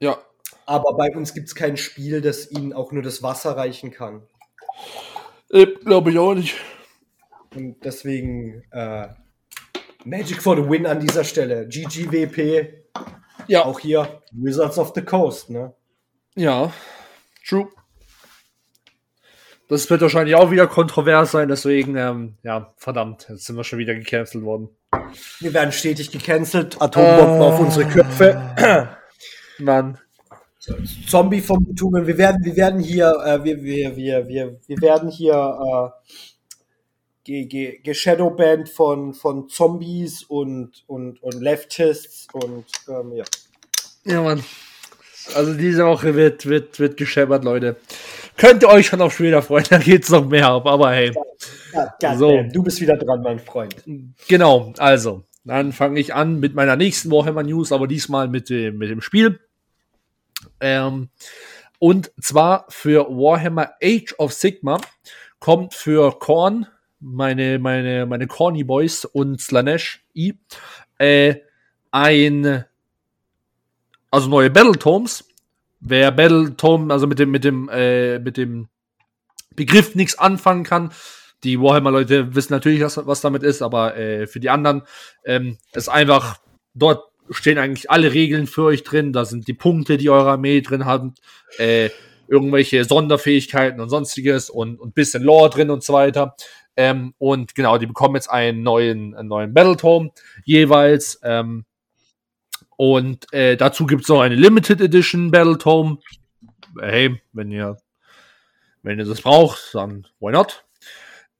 Ja. 0.00 0.18
aber 0.66 0.94
bei 0.96 1.10
uns 1.14 1.34
gibt 1.34 1.48
es 1.48 1.54
kein 1.54 1.76
Spiel, 1.76 2.20
das 2.22 2.50
ihnen 2.50 2.72
auch 2.72 2.92
nur 2.92 3.02
das 3.02 3.22
Wasser 3.22 3.56
reichen 3.56 3.90
kann. 3.90 4.22
Glaube 5.84 6.10
ich 6.10 6.18
auch 6.18 6.34
nicht. 6.34 6.54
Und 7.54 7.76
deswegen 7.84 8.62
äh, 8.70 9.08
Magic 10.04 10.42
for 10.42 10.56
the 10.56 10.68
Win 10.68 10.86
an 10.86 11.00
dieser 11.00 11.24
Stelle. 11.24 11.66
GGWP, 11.68 12.72
Ja. 13.48 13.64
auch 13.64 13.80
hier 13.80 14.22
Wizards 14.32 14.78
of 14.78 14.92
the 14.94 15.02
Coast, 15.02 15.50
ne? 15.50 15.74
Ja. 16.34 16.72
True. 17.46 17.68
Das 19.68 19.90
wird 19.90 20.00
wahrscheinlich 20.00 20.36
auch 20.36 20.50
wieder 20.52 20.68
kontrovers 20.68 21.32
sein, 21.32 21.48
deswegen, 21.48 21.96
ähm, 21.96 22.36
ja, 22.44 22.72
verdammt, 22.76 23.26
jetzt 23.28 23.46
sind 23.46 23.56
wir 23.56 23.64
schon 23.64 23.80
wieder 23.80 23.94
gecancelt 23.94 24.44
worden. 24.44 24.68
Wir 25.40 25.52
werden 25.54 25.72
stetig 25.72 26.12
gecancelt, 26.12 26.80
Atombomben 26.80 27.42
auf 27.42 27.58
unsere 27.58 27.88
Köpfe. 27.88 28.96
Mann. 29.58 29.98
Zombie-Vermutungen. 31.08 32.06
Wir 32.06 32.18
werden, 32.18 32.44
wir 32.44 32.56
werden 32.56 32.80
hier, 32.80 33.08
äh, 33.24 33.42
wir, 33.42 33.62
wir, 33.62 33.96
wir, 33.96 34.28
wir, 34.28 34.60
wir 34.66 34.80
werden 34.80 35.08
hier 35.10 35.32
äh, 35.34 36.10
ge, 37.26 37.44
ge, 37.44 37.80
geshadowbanned 37.82 38.68
von, 38.68 39.12
von 39.12 39.48
Zombies 39.48 40.22
und, 40.22 40.84
und, 40.86 41.22
und 41.22 41.40
Leftists 41.40 42.28
und 42.32 42.64
ähm, 42.88 43.12
ja. 43.12 43.24
Ja, 44.04 44.22
Mann. 44.22 44.44
Also 45.34 45.54
diese 45.54 45.84
Woche 45.84 46.14
wird, 46.14 46.46
wird, 46.46 46.78
wird 46.78 46.96
gescheppert, 46.96 47.42
Leute. 47.44 47.76
Könnt 48.36 48.62
ihr 48.62 48.68
euch 48.68 48.86
schon 48.86 49.00
auf 49.00 49.14
später 49.14 49.42
freuen, 49.42 49.66
da 49.70 49.78
geht's 49.78 50.08
noch 50.08 50.24
mehr 50.24 50.46
ab, 50.46 50.66
aber 50.66 50.92
hey. 50.92 51.12
ja 51.72 51.92
God 52.00 52.18
So. 52.18 52.36
damn, 52.36 52.52
du 52.52 52.62
bist 52.62 52.80
wieder 52.80 52.96
dran, 52.96 53.22
mein 53.22 53.40
Freund. 53.40 53.74
Genau, 54.28 54.72
also, 54.78 55.24
dann 55.44 55.72
fange 55.72 55.98
ich 55.98 56.14
an 56.14 56.38
mit 56.38 56.54
meiner 56.54 56.76
nächsten 56.76 57.10
Warhammer 57.10 57.42
News, 57.42 57.72
aber 57.72 57.88
diesmal 57.88 58.28
mit 58.28 58.48
dem, 58.50 58.78
mit 58.78 58.88
dem 58.88 59.00
Spiel. 59.00 59.40
Ähm, 60.60 61.08
und 61.80 62.12
zwar 62.20 62.66
für 62.68 63.08
Warhammer 63.08 63.72
Age 63.82 64.14
of 64.18 64.32
Sigma 64.32 64.80
kommt 65.40 65.74
für 65.74 66.16
Korn, 66.20 66.68
meine, 67.00 67.58
meine, 67.58 68.06
meine 68.06 68.26
Corny 68.26 68.64
Boys 68.64 69.04
und 69.04 69.40
Slanesh 69.40 70.04
I, 70.14 70.34
äh, 70.98 71.36
ein, 71.90 72.64
also 74.10 74.28
neue 74.28 74.50
Battletomes. 74.50 75.28
Wer 75.80 76.10
Battletome, 76.10 76.92
also 76.92 77.06
mit 77.06 77.18
dem, 77.18 77.30
mit 77.30 77.44
dem, 77.44 77.68
äh, 77.68 78.18
mit 78.18 78.36
dem 78.36 78.68
Begriff 79.54 79.94
nichts 79.94 80.18
anfangen 80.18 80.64
kann, 80.64 80.90
die 81.44 81.60
Warhammer-Leute 81.60 82.34
wissen 82.34 82.52
natürlich, 82.52 82.80
was, 82.80 82.96
was 83.06 83.20
damit 83.20 83.42
ist, 83.42 83.62
aber 83.62 83.96
äh, 83.96 84.26
für 84.26 84.40
die 84.40 84.50
anderen 84.50 84.82
ähm, 85.24 85.58
ist 85.74 85.88
einfach, 85.88 86.38
dort 86.74 87.04
stehen 87.30 87.58
eigentlich 87.58 87.90
alle 87.90 88.12
Regeln 88.12 88.46
für 88.46 88.64
euch 88.64 88.84
drin. 88.84 89.12
Da 89.12 89.24
sind 89.24 89.48
die 89.48 89.54
Punkte, 89.54 89.96
die 89.96 90.10
eure 90.10 90.30
Armee 90.30 90.60
drin 90.60 90.86
hat, 90.86 91.02
äh, 91.58 91.90
irgendwelche 92.28 92.84
Sonderfähigkeiten 92.84 93.80
und 93.80 93.88
sonstiges 93.88 94.50
und 94.50 94.80
und 94.80 94.94
bisschen 94.94 95.22
Lore 95.22 95.50
drin 95.50 95.70
und 95.70 95.84
so 95.84 95.92
weiter. 95.92 96.34
Ähm, 96.76 97.14
und 97.18 97.54
genau, 97.54 97.78
die 97.78 97.86
bekommen 97.86 98.14
jetzt 98.16 98.30
einen 98.30 98.62
neuen, 98.62 99.14
einen 99.14 99.28
neuen 99.28 99.54
Battletome 99.54 100.10
jeweils. 100.44 101.18
Ähm, 101.22 101.64
und 102.76 103.32
äh, 103.32 103.56
dazu 103.56 103.86
gibt 103.86 104.02
es 104.02 104.08
noch 104.08 104.20
eine 104.20 104.34
Limited 104.34 104.80
Edition 104.80 105.30
Battletome. 105.30 105.98
Hey, 106.78 107.20
wenn 107.32 107.50
ihr, 107.50 107.78
wenn 108.82 108.98
ihr 108.98 109.06
das 109.06 109.22
braucht, 109.22 109.70
dann 109.72 110.06
why 110.20 110.32
not? 110.32 110.64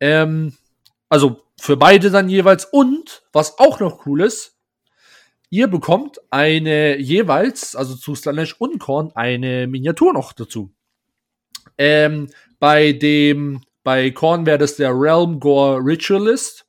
Ähm, 0.01 0.55
also 1.09 1.43
für 1.59 1.77
beide 1.77 2.11
dann 2.11 2.29
jeweils. 2.29 2.65
Und 2.65 3.23
was 3.33 3.59
auch 3.59 3.81
noch 3.81 4.07
cool 4.07 4.23
ist, 4.23 4.57
ihr 5.51 5.69
bekommt 5.69 6.21
eine 6.31 6.99
jeweils, 6.99 7.77
also 7.77 7.95
zu 7.95 8.15
Slanesh 8.15 8.55
und 8.59 8.79
Korn, 8.79 9.13
eine 9.15 9.67
Miniatur 9.67 10.13
noch 10.13 10.33
dazu. 10.33 10.73
Ähm, 11.79 12.29
bei 12.59 12.93
dem, 12.93 13.63
bei 13.87 14.11
Korn 14.11 14.47
wäre 14.47 14.59
das 14.59 14.75
der 14.75 14.91
Realm 14.91 15.39
Gore 15.39 15.79
Ritualist. 15.79 16.67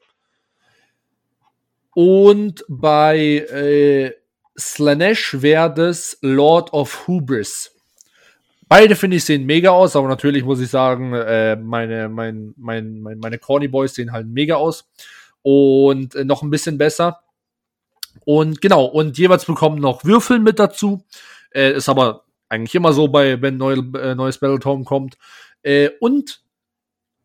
Und 1.96 2.64
bei 2.68 3.18
äh, 3.18 4.14
Slanesh 4.56 5.42
wäre 5.42 5.74
das 5.74 6.20
Lord 6.22 6.72
of 6.74 7.08
Hubris. 7.08 7.74
Beide 8.70 8.96
finde 8.96 9.18
ich 9.18 9.26
sehen 9.26 9.48
mega 9.48 9.72
aus, 9.72 9.96
aber 9.96 10.08
natürlich 10.08 10.44
muss 10.44 10.60
ich 10.60 10.70
sagen, 10.70 11.12
äh, 11.16 11.56
meine, 11.56 12.08
mein, 12.08 12.54
mein, 12.56 13.00
mein, 13.02 13.18
meine 13.18 13.40
Corny 13.40 13.68
Boys 13.68 13.96
sehen 13.96 14.12
halt 14.12 14.28
mega 14.28 14.54
aus. 14.54 14.88
Und 15.42 16.14
äh, 16.14 16.24
noch 16.24 16.44
ein 16.44 16.52
bisschen 16.52 16.78
besser. 16.78 17.22
Und 18.26 18.62
genau, 18.62 18.86
und 18.86 19.18
jeweils 19.18 19.46
bekommen 19.46 19.80
noch 19.80 20.06
Würfel 20.06 20.38
mit 20.38 20.60
dazu. 20.60 21.04
Äh, 21.50 21.78
ist 21.78 21.90
aber 21.90 22.26
eigentlich 22.48 22.76
immer 22.76 22.94
so, 22.94 23.08
bei, 23.08 23.42
wenn 23.42 23.58
neu, 23.58 23.74
äh, 23.74 24.14
neues 24.14 24.38
Battletome 24.38 24.84
kommt. 24.84 25.18
Äh, 25.64 25.90
und 26.00 26.46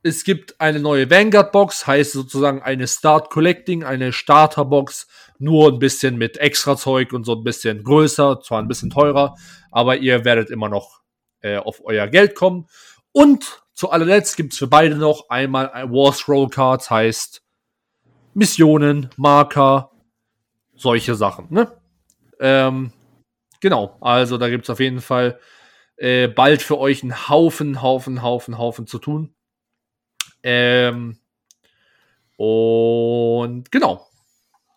es 0.03 0.25
gibt 0.25 0.61
eine 0.61 0.81
neue 0.81 1.09
Vanguard-Box, 1.11 1.87
heißt 1.87 2.13
sozusagen 2.13 2.61
eine 2.61 2.89
Start 2.89 3.31
Collecting, 3.31 3.85
eine 3.85 4.13
Starter-Box, 4.13 5.07
nur 5.39 5.69
ein 5.69 5.79
bisschen 5.79 6.17
mit 6.17 6.39
extra 6.39 6.77
Zeug 6.77 7.13
und 7.13 7.25
so 7.25 7.35
ein 7.35 7.45
bisschen 7.45 7.85
größer, 7.85 8.41
zwar 8.41 8.61
ein 8.61 8.69
bisschen 8.69 8.91
teurer, 8.91 9.37
aber 9.71 9.97
ihr 9.97 10.25
werdet 10.25 10.51
immer 10.51 10.69
noch 10.69 11.01
äh, 11.41 11.57
auf 11.57 11.81
euer 11.85 12.09
Geld 12.09 12.35
kommen. 12.35 12.67
Und 13.13 13.63
zu 13.75 13.91
allerletzt 13.91 14.37
gibt's 14.37 14.59
für 14.59 14.67
beide 14.67 14.97
noch 14.97 15.29
einmal 15.29 15.69
War 15.91 16.13
Scroll 16.13 16.49
Cards, 16.49 16.91
heißt 16.91 17.43
Missionen, 18.35 19.11
Marker, 19.17 19.91
solche 20.75 21.15
Sachen. 21.15 21.47
Ne? 21.51 21.73
Ähm, 22.41 22.93
genau, 23.61 23.97
also 24.01 24.37
da 24.37 24.49
gibt's 24.49 24.71
auf 24.71 24.81
jeden 24.81 25.01
Fall 25.01 25.39
äh, 25.97 26.27
bald 26.27 26.63
für 26.63 26.79
euch 26.79 27.03
einen 27.03 27.29
Haufen, 27.29 27.83
Haufen, 27.83 28.23
Haufen, 28.23 28.59
Haufen 28.59 28.87
zu 28.87 28.99
tun. 28.99 29.35
Ähm, 30.43 31.19
und 32.37 33.71
genau. 33.71 34.07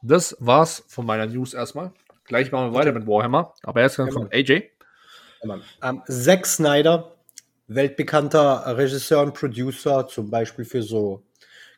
Das 0.02 0.38
war's 0.40 0.84
von 0.88 1.06
meiner 1.06 1.26
News 1.26 1.54
erstmal. 1.54 1.92
Gleich 2.26 2.52
machen 2.52 2.72
wir 2.72 2.78
weiter 2.78 2.92
mit 2.92 3.08
Warhammer. 3.08 3.54
Aber 3.64 3.82
erst 3.82 3.98
kommt 3.98 4.14
Ja, 4.14 4.28
AJ. 4.32 4.70
Ähm, 5.82 6.02
Zack 6.08 6.46
Snyder, 6.46 7.16
weltbekannter 7.68 8.78
Regisseur 8.78 9.22
und 9.22 9.34
Producer, 9.34 10.08
zum 10.08 10.30
Beispiel 10.30 10.66
für 10.66 10.82
so 10.82 11.24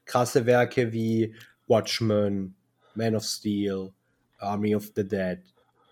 krasse 0.06 0.46
Werke 0.46 0.92
wie 0.92 1.36
Watchmen, 1.68 2.56
Man 2.96 3.16
of 3.16 3.24
Steel, 3.24 3.92
Army 4.38 4.76
of 4.76 4.92
the 4.96 5.08
Dead, 5.08 5.40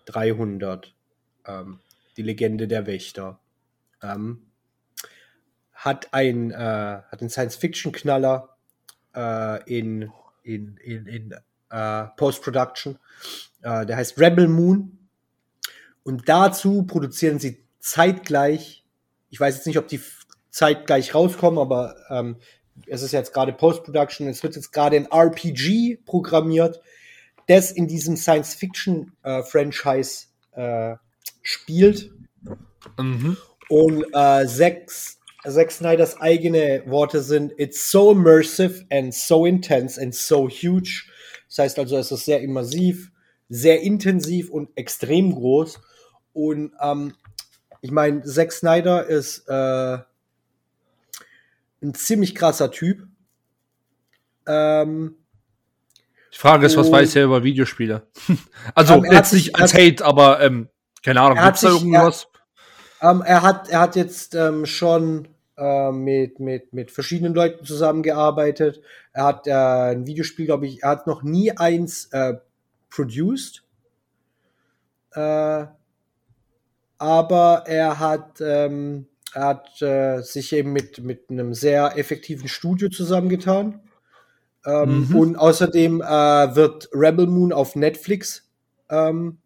300, 0.06 0.94
ähm, 1.46 1.80
Die 2.16 2.22
Legende 2.22 2.66
der 2.66 2.86
Wächter. 2.86 3.38
Ähm, 4.02 4.45
hat 5.86 6.12
ein 6.12 6.50
äh, 6.50 6.54
hat 6.54 7.20
einen 7.20 7.30
Science-Fiction-Knaller 7.30 8.56
äh, 9.14 9.78
in, 9.78 10.10
in, 10.42 10.76
in, 10.78 11.06
in 11.06 11.34
äh, 11.70 12.04
Post-Production. 12.16 12.98
Äh, 13.62 13.86
der 13.86 13.96
heißt 13.96 14.18
Rebel 14.18 14.48
Moon. 14.48 14.98
Und 16.02 16.28
dazu 16.28 16.82
produzieren 16.82 17.38
sie 17.38 17.64
zeitgleich, 17.78 18.84
ich 19.30 19.40
weiß 19.40 19.56
jetzt 19.56 19.66
nicht, 19.66 19.78
ob 19.78 19.88
die 19.88 20.00
zeitgleich 20.50 21.14
rauskommen, 21.14 21.60
aber 21.60 21.96
ähm, 22.10 22.36
es 22.86 23.02
ist 23.02 23.12
jetzt 23.12 23.32
gerade 23.32 23.52
Post-Production, 23.52 24.28
es 24.28 24.42
wird 24.42 24.56
jetzt 24.56 24.72
gerade 24.72 24.96
ein 24.96 25.06
RPG 25.06 25.98
programmiert, 26.04 26.80
das 27.46 27.70
in 27.70 27.86
diesem 27.86 28.16
Science-Fiction-Franchise 28.16 30.26
äh, 30.52 30.96
spielt. 31.42 32.10
Mhm. 32.98 33.36
Und 33.68 34.04
äh, 34.12 34.46
Zack, 34.46 34.90
Zack 35.50 35.70
Snyders 35.70 36.20
eigene 36.20 36.82
Worte 36.86 37.22
sind, 37.22 37.52
it's 37.58 37.90
so 37.90 38.12
immersive 38.12 38.84
and 38.90 39.14
so 39.14 39.46
intense 39.46 40.00
and 40.00 40.14
so 40.14 40.48
huge. 40.48 41.06
Das 41.48 41.58
heißt 41.58 41.78
also, 41.78 41.96
es 41.96 42.10
ist 42.10 42.24
sehr 42.24 42.40
immersiv, 42.40 43.10
sehr 43.48 43.80
intensiv 43.80 44.50
und 44.50 44.70
extrem 44.76 45.34
groß. 45.34 45.80
Und 46.32 46.72
ähm, 46.80 47.14
ich 47.80 47.90
meine, 47.90 48.22
Zack 48.22 48.52
Snyder 48.52 49.06
ist 49.06 49.48
äh, 49.48 49.98
ein 51.82 51.94
ziemlich 51.94 52.34
krasser 52.34 52.70
Typ. 52.70 53.06
Ähm, 54.46 55.16
Die 56.32 56.38
Frage 56.38 56.66
ist, 56.66 56.76
was 56.76 56.90
weiß 56.90 57.16
er 57.16 57.24
über 57.24 57.44
Videospiele? 57.44 58.06
also 58.74 58.94
Ähm, 58.94 59.04
er 59.04 59.14
jetzt 59.14 59.32
nicht 59.32 59.54
als 59.56 59.74
Hate, 59.74 60.04
aber 60.04 60.40
ähm, 60.40 60.68
keine 61.02 61.20
Ahnung, 61.20 61.38
Er 61.38 61.44
hat 61.44 61.54
gibt's 61.54 61.60
da 61.62 61.68
irgendwas? 61.68 62.28
Ähm, 63.00 63.22
er, 63.22 63.42
hat, 63.42 63.68
er 63.68 63.80
hat 63.80 63.96
jetzt 63.96 64.34
ähm, 64.34 64.66
schon 64.66 65.28
äh, 65.56 65.90
mit, 65.90 66.40
mit, 66.40 66.72
mit 66.72 66.90
verschiedenen 66.90 67.34
Leuten 67.34 67.64
zusammengearbeitet. 67.64 68.80
Er 69.12 69.24
hat 69.24 69.46
äh, 69.46 69.52
ein 69.52 70.06
Videospiel, 70.06 70.46
glaube 70.46 70.66
ich, 70.66 70.82
er 70.82 70.90
hat 70.90 71.06
noch 71.06 71.22
nie 71.22 71.52
eins 71.52 72.06
äh, 72.12 72.34
produced. 72.90 73.64
Äh, 75.12 75.66
aber 76.98 77.64
er 77.66 77.98
hat, 77.98 78.40
ähm, 78.40 79.06
er 79.34 79.44
hat 79.44 79.82
äh, 79.82 80.22
sich 80.22 80.52
eben 80.52 80.72
mit, 80.72 81.02
mit 81.02 81.30
einem 81.30 81.52
sehr 81.54 81.98
effektiven 81.98 82.48
Studio 82.48 82.88
zusammengetan. 82.88 83.80
Ähm, 84.64 85.08
Mhm. 85.08 85.16
Und 85.16 85.36
außerdem 85.36 86.00
äh, 86.00 86.04
wird 86.56 86.88
Rebel 86.92 87.26
Moon 87.26 87.52
auf 87.52 87.76
Netflix 87.76 88.50
ähm, 88.90 89.38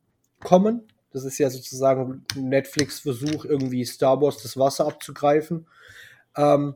kommen. 0.43 0.89
Das 1.13 1.25
ist 1.25 1.39
ja 1.39 1.51
sozusagen 1.51 2.25
Netflix-Versuch, 2.37 3.45
irgendwie 3.45 3.85
Star 3.85 4.21
Wars 4.21 4.43
das 4.43 4.57
Wasser 4.57 4.87
abzugreifen. 4.87 5.67
Ähm, 6.37 6.74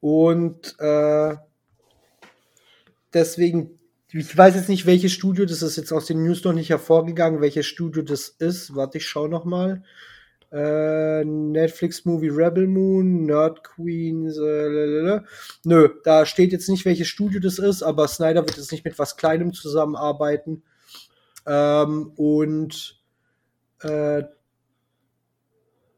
und 0.00 0.78
äh, 0.78 1.36
deswegen, 3.12 3.78
ich 4.12 4.36
weiß 4.36 4.54
jetzt 4.54 4.68
nicht, 4.68 4.86
welches 4.86 5.12
Studio, 5.12 5.44
das 5.44 5.62
ist 5.62 5.76
jetzt 5.76 5.92
aus 5.92 6.06
den 6.06 6.24
News 6.24 6.42
noch 6.44 6.52
nicht 6.52 6.70
hervorgegangen, 6.70 7.40
welches 7.40 7.66
Studio 7.66 8.02
das 8.02 8.28
ist. 8.28 8.74
Warte, 8.74 8.98
ich 8.98 9.06
schau 9.06 9.28
noch 9.28 9.44
mal. 9.44 9.82
Äh, 10.52 11.24
Netflix 11.24 12.04
Movie 12.04 12.28
Rebel 12.28 12.66
Moon, 12.66 13.24
Nerd 13.24 13.62
Queens, 13.62 14.36
äh. 14.36 15.20
Nö, 15.64 15.88
da 16.02 16.26
steht 16.26 16.50
jetzt 16.50 16.68
nicht, 16.68 16.84
welches 16.84 17.06
Studio 17.06 17.38
das 17.38 17.60
ist, 17.60 17.84
aber 17.84 18.08
Snyder 18.08 18.44
wird 18.44 18.56
jetzt 18.56 18.72
nicht 18.72 18.84
mit 18.84 18.98
was 18.98 19.16
Kleinem 19.16 19.52
zusammenarbeiten. 19.52 20.64
Ähm, 21.46 22.12
und 22.16 23.00
äh, 23.82 24.24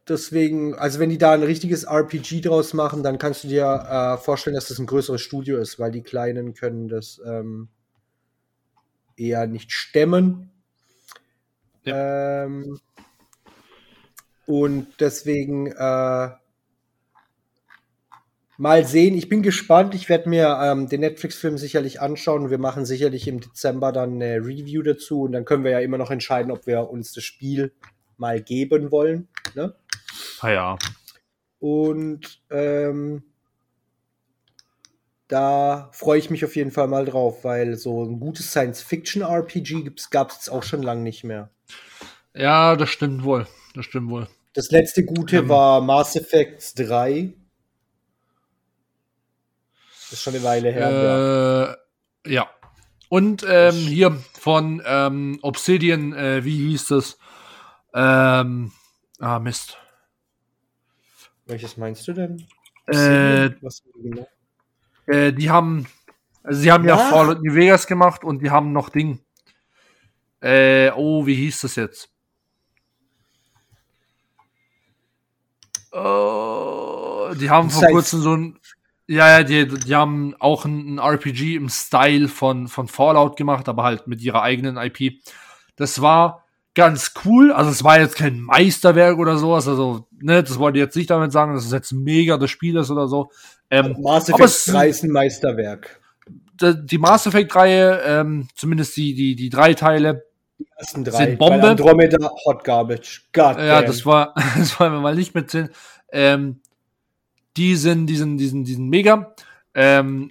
deswegen, 0.09 0.74
also 0.74 0.98
wenn 0.98 1.11
die 1.11 1.18
da 1.18 1.32
ein 1.32 1.42
richtiges 1.42 1.84
RPG 1.84 2.40
draus 2.40 2.74
machen, 2.74 3.03
dann 3.03 3.18
kannst 3.18 3.44
du 3.44 3.48
dir 3.48 3.64
äh, 3.64 4.18
vorstellen, 4.18 4.55
dass 4.55 4.68
das 4.68 4.78
ein 4.78 4.86
größeres 4.86 5.20
Studio 5.20 5.59
ist, 5.59 5.78
weil 5.78 5.90
die 5.90 6.03
Kleinen 6.03 6.55
können 6.55 6.88
das 6.88 7.20
ähm, 7.24 7.68
eher 9.16 9.46
nicht 9.46 9.72
stemmen. 9.72 10.50
Ähm, 11.84 12.78
und 14.46 14.86
deswegen 15.00 15.68
äh, 15.68 16.30
mal 18.62 18.84
sehen. 18.84 19.16
Ich 19.16 19.28
bin 19.28 19.42
gespannt. 19.42 19.94
Ich 19.94 20.09
werde 20.09 20.28
mir 20.28 20.59
ähm, 20.62 20.88
den 20.88 21.00
Netflix-Film 21.00 21.59
sicherlich 21.59 22.00
anschauen. 22.00 22.50
Wir 22.50 22.59
machen 22.59 22.84
sicherlich 22.84 23.26
im 23.26 23.40
Dezember 23.40 23.92
dann 23.92 24.14
eine 24.14 24.36
Review 24.36 24.82
dazu 24.82 25.22
und 25.22 25.32
dann 25.32 25.44
können 25.44 25.64
wir 25.64 25.72
ja 25.72 25.80
immer 25.80 25.98
noch 25.98 26.11
entscheiden, 26.11 26.53
ob 26.53 26.66
wir 26.66 26.90
uns 26.90 27.12
das 27.12 27.24
Spiel 27.24 27.72
mal 28.16 28.40
geben 28.40 28.92
wollen. 28.92 29.28
Ne? 29.55 29.74
Ah 30.43 30.51
ja. 30.51 30.78
Und 31.61 32.40
ähm, 32.51 33.22
da 35.28 35.88
freue 35.93 36.18
ich 36.18 36.30
mich 36.30 36.45
auf 36.45 36.57
jeden 36.57 36.72
Fall 36.72 36.88
mal 36.88 37.05
drauf, 37.05 37.45
weil 37.45 37.76
so 37.76 38.05
ein 38.05 38.18
gutes 38.18 38.51
Science-Fiction-RPG 38.51 39.90
gab 40.11 40.30
es 40.30 40.49
auch 40.49 40.64
schon 40.64 40.82
lange 40.82 41.03
nicht 41.03 41.22
mehr. 41.22 41.51
Ja, 42.34 42.76
das 42.76 42.90
stimmt 42.90 43.22
wohl. 43.22 43.47
Das 43.74 43.84
stimmt 43.84 44.11
wohl. 44.11 44.28
Das 44.53 44.70
letzte 44.70 45.05
gute 45.05 45.38
Ähm. 45.38 45.49
war 45.49 45.80
Mass 45.80 46.16
Effect 46.16 46.78
3. 46.78 47.32
Das 50.11 50.12
ist 50.12 50.22
schon 50.22 50.34
eine 50.34 50.45
Weile 50.45 50.70
her. 50.72 50.90
ja. 50.90 51.72
Äh, 51.72 51.76
ja. 52.34 52.51
Und 53.09 53.45
ähm, 53.49 53.74
hier 53.74 54.18
von 54.38 54.82
ähm, 54.84 55.38
Obsidian, 55.43 56.12
äh, 56.14 56.45
wie 56.45 56.68
hieß 56.70 56.86
das? 56.86 57.18
Ähm, 57.95 58.72
ah, 59.20 59.38
Mist. 59.38 59.78
Welches 61.53 61.76
meinst 61.76 62.07
du 62.09 62.12
denn? 62.14 62.46
Äh, 62.86 63.50
Was 63.61 63.82
genau? 64.03 64.26
äh, 65.07 65.32
die 65.32 65.50
haben, 65.50 65.86
also 66.42 66.61
sie 66.61 66.72
haben 66.72 66.84
ja 66.88 66.96
Ja. 66.96 67.11
Fallout 67.11 67.42
New 67.42 67.55
Vegas 67.55 67.86
gemacht 67.86 68.24
und 68.24 68.42
die 68.42 68.50
haben 68.50 68.72
noch 68.72 68.88
Ding. 68.88 69.20
Äh, 70.40 70.90
oh, 70.96 71.24
wie 71.26 71.34
hieß 71.36 71.61
das 71.61 71.76
jetzt? 71.76 72.11
Oh, 75.92 77.32
die 77.38 77.50
haben 77.50 77.68
vor 77.70 77.80
Science- 77.82 77.92
kurzem 77.92 78.20
so 78.22 78.34
ein, 78.36 78.59
ja, 79.07 79.28
ja, 79.38 79.42
die, 79.44 79.66
die 79.68 79.94
haben 79.94 80.34
auch 80.38 80.64
ein, 80.64 80.94
ein 80.94 80.98
RPG 80.98 81.57
im 81.57 81.68
Style 81.68 82.28
von, 82.28 82.68
von 82.68 82.88
Fallout 82.88 83.36
gemacht, 83.36 83.68
aber 83.68 83.82
halt 83.82 84.07
mit 84.07 84.22
ihrer 84.22 84.42
eigenen 84.42 84.76
IP. 84.78 85.20
Das 85.76 86.00
war 86.00 86.41
ganz 86.75 87.12
cool. 87.25 87.53
Also 87.53 87.70
es 87.70 87.85
war 87.85 88.01
jetzt 88.01 88.16
kein 88.16 88.41
Meisterwerk 88.41 89.18
oder 89.18 89.37
sowas. 89.37 89.68
Also, 89.68 90.07
ne, 90.20 90.43
das 90.43 90.59
wollte 90.59 90.79
ich 90.79 90.85
jetzt 90.85 90.97
nicht 90.97 91.11
damit 91.11 91.33
sagen, 91.33 91.55
dass 91.55 91.64
es 91.66 91.73
jetzt 91.73 91.93
mega 91.93 92.37
das 92.39 92.51
Spiel 92.51 92.77
ist 92.77 92.91
oder 92.91 93.09
so. 93.09 93.31
Ähm, 93.70 93.97
Mass 94.01 94.29
aber 94.31 94.45
Effect 94.45 94.59
es- 94.59 94.64
3 94.66 94.89
ist 94.89 95.03
ein 95.05 95.11
Meisterwerk. 95.11 96.01
die 96.61 96.99
Mass 96.99 97.27
Effect-Reihe, 97.27 98.01
ähm, 98.07 98.49
zumindest 98.55 98.97
die, 98.97 99.14
die, 99.14 99.35
die 99.35 99.49
drei 99.51 99.75
Teile, 99.75 100.25
Die 100.59 100.66
ersten 100.77 101.03
drei. 101.05 101.27
Sind 101.27 101.39
Bombe. 101.39 101.70
Andromeda, 101.70 102.31
Hot 102.45 102.62
Garbage. 102.64 103.23
God 103.33 103.57
ja, 103.59 103.81
damn. 103.81 103.87
das 103.87 104.07
war, 104.07 104.35
das 104.57 104.79
wollen 104.79 104.93
wir 104.93 105.01
mal 105.01 105.14
nicht 105.14 105.35
mitzählen. 105.35 105.70
Ähm, 106.12 106.61
die 107.57 107.77
sind, 107.77 108.07
die 108.07 108.16
sind, 108.16 108.39
die 108.39 108.47
sind, 108.47 108.64
die 108.64 108.75
sind 108.75 108.89
mega. 108.89 109.35
Ähm, 109.75 110.31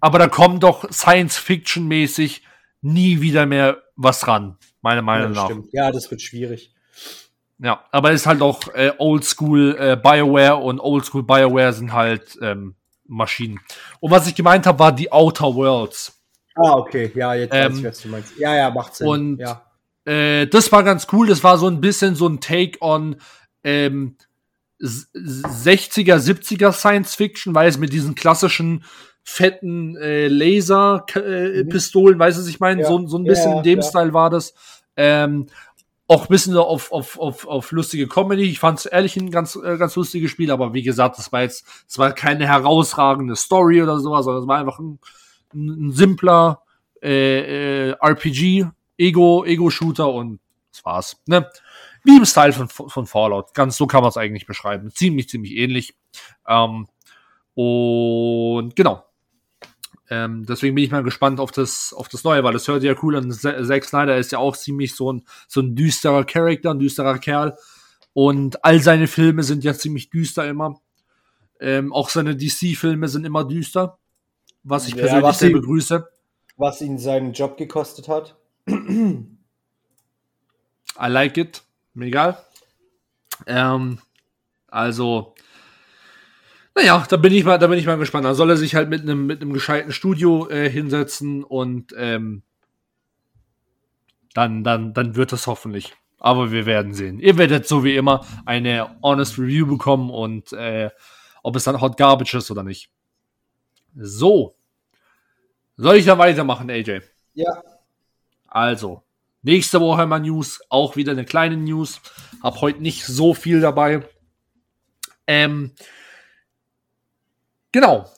aber 0.00 0.18
da 0.18 0.28
kommt 0.28 0.62
doch 0.62 0.90
Science-Fiction-mäßig 0.90 2.42
nie 2.82 3.20
wieder 3.20 3.44
mehr 3.46 3.82
was 4.02 4.26
ran, 4.26 4.56
meiner 4.82 4.96
ja, 4.96 5.02
Meinung 5.02 5.28
das 5.34 5.36
nach. 5.36 5.44
stimmt. 5.46 5.68
ja, 5.72 5.90
das 5.90 6.10
wird 6.10 6.22
schwierig. 6.22 6.72
Ja, 7.58 7.84
aber 7.90 8.12
es 8.12 8.22
ist 8.22 8.26
halt 8.26 8.40
auch 8.40 8.68
äh, 8.74 8.92
Oldschool 8.98 9.76
äh, 9.78 9.96
BioWare 10.02 10.56
und 10.56 10.80
Oldschool 10.80 11.22
BioWare 11.22 11.72
sind 11.74 11.92
halt 11.92 12.38
ähm, 12.40 12.74
Maschinen. 13.06 13.60
Und 14.00 14.10
was 14.10 14.26
ich 14.26 14.34
gemeint 14.34 14.66
habe, 14.66 14.78
war 14.78 14.92
die 14.92 15.12
Outer 15.12 15.54
Worlds. 15.54 16.16
Ah, 16.54 16.72
okay. 16.76 17.12
Ja, 17.14 17.34
jetzt 17.34 17.52
weiß 17.52 17.66
Ähm, 17.72 17.78
ich, 17.78 17.84
was 17.84 18.00
du 18.02 18.08
meinst. 18.08 18.38
Ja, 18.38 18.54
ja, 18.56 18.70
macht 18.70 18.94
Sinn. 18.94 19.06
und- 19.06 19.38
ja. 19.38 19.62
Äh, 20.06 20.46
das 20.46 20.72
war 20.72 20.82
ganz 20.82 21.06
cool. 21.12 21.26
Das 21.28 21.44
war 21.44 21.58
so 21.58 21.66
ein 21.68 21.80
bisschen 21.82 22.14
so 22.14 22.26
ein 22.26 22.40
Take 22.40 22.78
on 22.80 23.16
ähm, 23.62 24.16
s- 24.80 25.10
60er, 25.14 26.16
70er 26.16 26.72
Science 26.72 27.14
Fiction, 27.14 27.54
weil 27.54 27.68
es 27.68 27.76
mit 27.76 27.92
diesen 27.92 28.14
klassischen 28.14 28.84
fetten 29.30 29.96
äh, 29.96 30.28
Laser-Pistolen, 30.28 32.14
äh, 32.14 32.16
Mhm. 32.16 32.20
Weißt 32.20 32.36
du, 32.38 32.42
was 32.42 32.48
ich 32.48 32.60
meine? 32.60 32.82
Ja. 32.82 32.88
So, 32.88 33.06
so 33.06 33.18
ein 33.18 33.24
bisschen 33.24 33.52
Ja, 33.52 33.58
in 33.58 33.62
dem 33.62 33.78
ja. 33.80 33.84
Style 33.84 34.12
war 34.12 34.30
das. 34.30 34.54
Ähm, 34.96 35.46
auch 36.08 36.22
ein 36.22 36.28
bisschen 36.28 36.56
auf, 36.56 36.90
auf, 36.90 37.18
auf, 37.20 37.46
auf 37.46 37.70
lustige 37.70 38.08
Comedy. 38.08 38.42
Ich 38.42 38.58
fand 38.58 38.80
es 38.80 38.86
ehrlich 38.86 39.16
ein 39.16 39.30
ganz, 39.30 39.54
äh, 39.54 39.76
ganz 39.76 39.94
lustiges 39.94 40.32
Spiel, 40.32 40.50
aber 40.50 40.74
wie 40.74 40.82
gesagt, 40.82 41.18
das 41.18 41.30
war 41.30 41.42
jetzt, 41.42 41.64
das 41.86 41.98
war 41.98 42.12
keine 42.12 42.48
herausragende 42.48 43.36
Story 43.36 43.80
oder 43.80 44.00
sowas, 44.00 44.24
sondern 44.24 44.42
es 44.42 44.48
war 44.48 44.58
einfach 44.58 44.80
ein, 44.80 44.98
ein, 45.54 45.68
ein 45.88 45.92
simpler 45.92 46.62
äh, 47.00 47.90
äh, 47.90 47.96
RPG, 48.00 48.66
Ego, 48.98 49.44
Ego-Shooter 49.44 50.12
und 50.12 50.40
das 50.72 50.84
war's. 50.84 51.22
Ne? 51.26 51.48
Wie 52.02 52.16
im 52.16 52.24
Style 52.24 52.52
von, 52.52 52.68
von 52.68 53.06
Fallout. 53.06 53.54
Ganz 53.54 53.76
so 53.76 53.86
kann 53.86 54.02
man 54.02 54.08
es 54.08 54.16
eigentlich 54.16 54.46
beschreiben. 54.46 54.90
Ziemlich, 54.90 55.28
ziemlich 55.28 55.52
ähnlich. 55.56 55.94
Ähm, 56.48 56.88
und 57.54 58.74
genau. 58.74 59.04
Ähm, 60.12 60.44
deswegen 60.44 60.74
bin 60.74 60.82
ich 60.82 60.90
mal 60.90 61.04
gespannt 61.04 61.38
auf 61.38 61.52
das, 61.52 61.94
auf 61.96 62.08
das 62.08 62.24
Neue, 62.24 62.42
weil 62.42 62.52
das 62.52 62.66
hört 62.66 62.82
ja 62.82 62.96
cool 63.02 63.16
an. 63.16 63.30
Zack 63.30 63.84
Snyder 63.84 64.18
ist 64.18 64.32
ja 64.32 64.38
auch 64.38 64.56
ziemlich 64.56 64.96
so 64.96 65.12
ein, 65.12 65.22
so 65.46 65.60
ein 65.60 65.76
düsterer 65.76 66.24
Charakter, 66.24 66.72
ein 66.72 66.80
düsterer 66.80 67.18
Kerl. 67.18 67.56
Und 68.12 68.64
all 68.64 68.80
seine 68.80 69.06
Filme 69.06 69.44
sind 69.44 69.62
ja 69.62 69.72
ziemlich 69.72 70.10
düster 70.10 70.48
immer. 70.48 70.80
Ähm, 71.60 71.92
auch 71.92 72.08
seine 72.08 72.34
DC-Filme 72.36 73.06
sind 73.06 73.24
immer 73.24 73.44
düster. 73.44 73.98
Was 74.64 74.88
ich 74.88 74.94
Ja, 74.94 75.02
persönlich 75.02 75.24
was 75.24 75.38
sehr 75.38 75.50
begrüße. 75.50 76.08
Was 76.56 76.80
ihn 76.80 76.98
seinen 76.98 77.32
Job 77.32 77.56
gekostet 77.56 78.08
hat. 78.08 78.36
I 78.68 79.26
like 81.06 81.36
it. 81.36 81.62
Mir 81.94 82.06
egal. 82.06 82.44
Ähm, 83.46 83.98
also, 84.66 85.34
naja, 86.80 87.06
da 87.08 87.16
bin 87.16 87.32
ich 87.32 87.44
mal, 87.44 87.58
da 87.58 87.66
bin 87.66 87.78
ich 87.78 87.86
mal 87.86 87.98
gespannt. 87.98 88.24
Da 88.24 88.34
soll 88.34 88.50
er 88.50 88.56
sich 88.56 88.74
halt 88.74 88.88
mit 88.88 89.02
einem 89.02 89.26
mit 89.26 89.42
einem 89.42 89.52
gescheiten 89.52 89.92
Studio 89.92 90.48
äh, 90.48 90.68
hinsetzen 90.70 91.44
und 91.44 91.94
ähm, 91.96 92.42
dann, 94.34 94.64
dann, 94.64 94.94
dann 94.94 95.16
wird 95.16 95.32
es 95.32 95.46
hoffentlich. 95.46 95.94
Aber 96.18 96.52
wir 96.52 96.66
werden 96.66 96.94
sehen. 96.94 97.18
Ihr 97.18 97.38
werdet 97.38 97.66
so 97.66 97.84
wie 97.84 97.96
immer 97.96 98.26
eine 98.44 98.96
honest 99.02 99.38
Review 99.38 99.66
bekommen 99.66 100.10
und 100.10 100.52
äh, 100.52 100.90
ob 101.42 101.56
es 101.56 101.64
dann 101.64 101.80
Hot 101.80 101.96
Garbage 101.96 102.34
ist 102.34 102.50
oder 102.50 102.62
nicht. 102.62 102.90
So. 103.94 104.56
Soll 105.76 105.96
ich 105.96 106.04
da 106.04 106.18
weitermachen, 106.18 106.70
AJ? 106.70 107.00
Ja. 107.34 107.62
Also, 108.46 109.02
nächste 109.42 109.80
Woche 109.80 110.06
mal 110.06 110.20
News, 110.20 110.60
auch 110.68 110.96
wieder 110.96 111.12
eine 111.12 111.24
kleine 111.24 111.56
News. 111.56 112.00
Hab 112.42 112.60
heute 112.60 112.82
nicht 112.82 113.06
so 113.06 113.32
viel 113.32 113.60
dabei. 113.60 114.06
Ähm, 115.26 115.72
genau. 117.72 118.10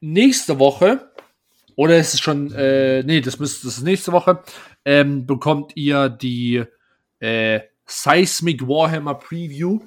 Nächste 0.00 0.58
Woche, 0.58 1.10
oder 1.76 1.98
ist 1.98 2.14
es 2.14 2.20
schon, 2.20 2.52
äh, 2.52 3.02
nee, 3.02 3.20
das 3.20 3.38
müsste, 3.38 3.66
das 3.66 3.78
ist 3.78 3.84
nächste 3.84 4.12
Woche, 4.12 4.42
ähm, 4.84 5.26
bekommt 5.26 5.76
ihr 5.76 6.08
die 6.08 6.64
äh, 7.20 7.60
Seismic 7.86 8.66
Warhammer 8.66 9.14
Preview. 9.14 9.80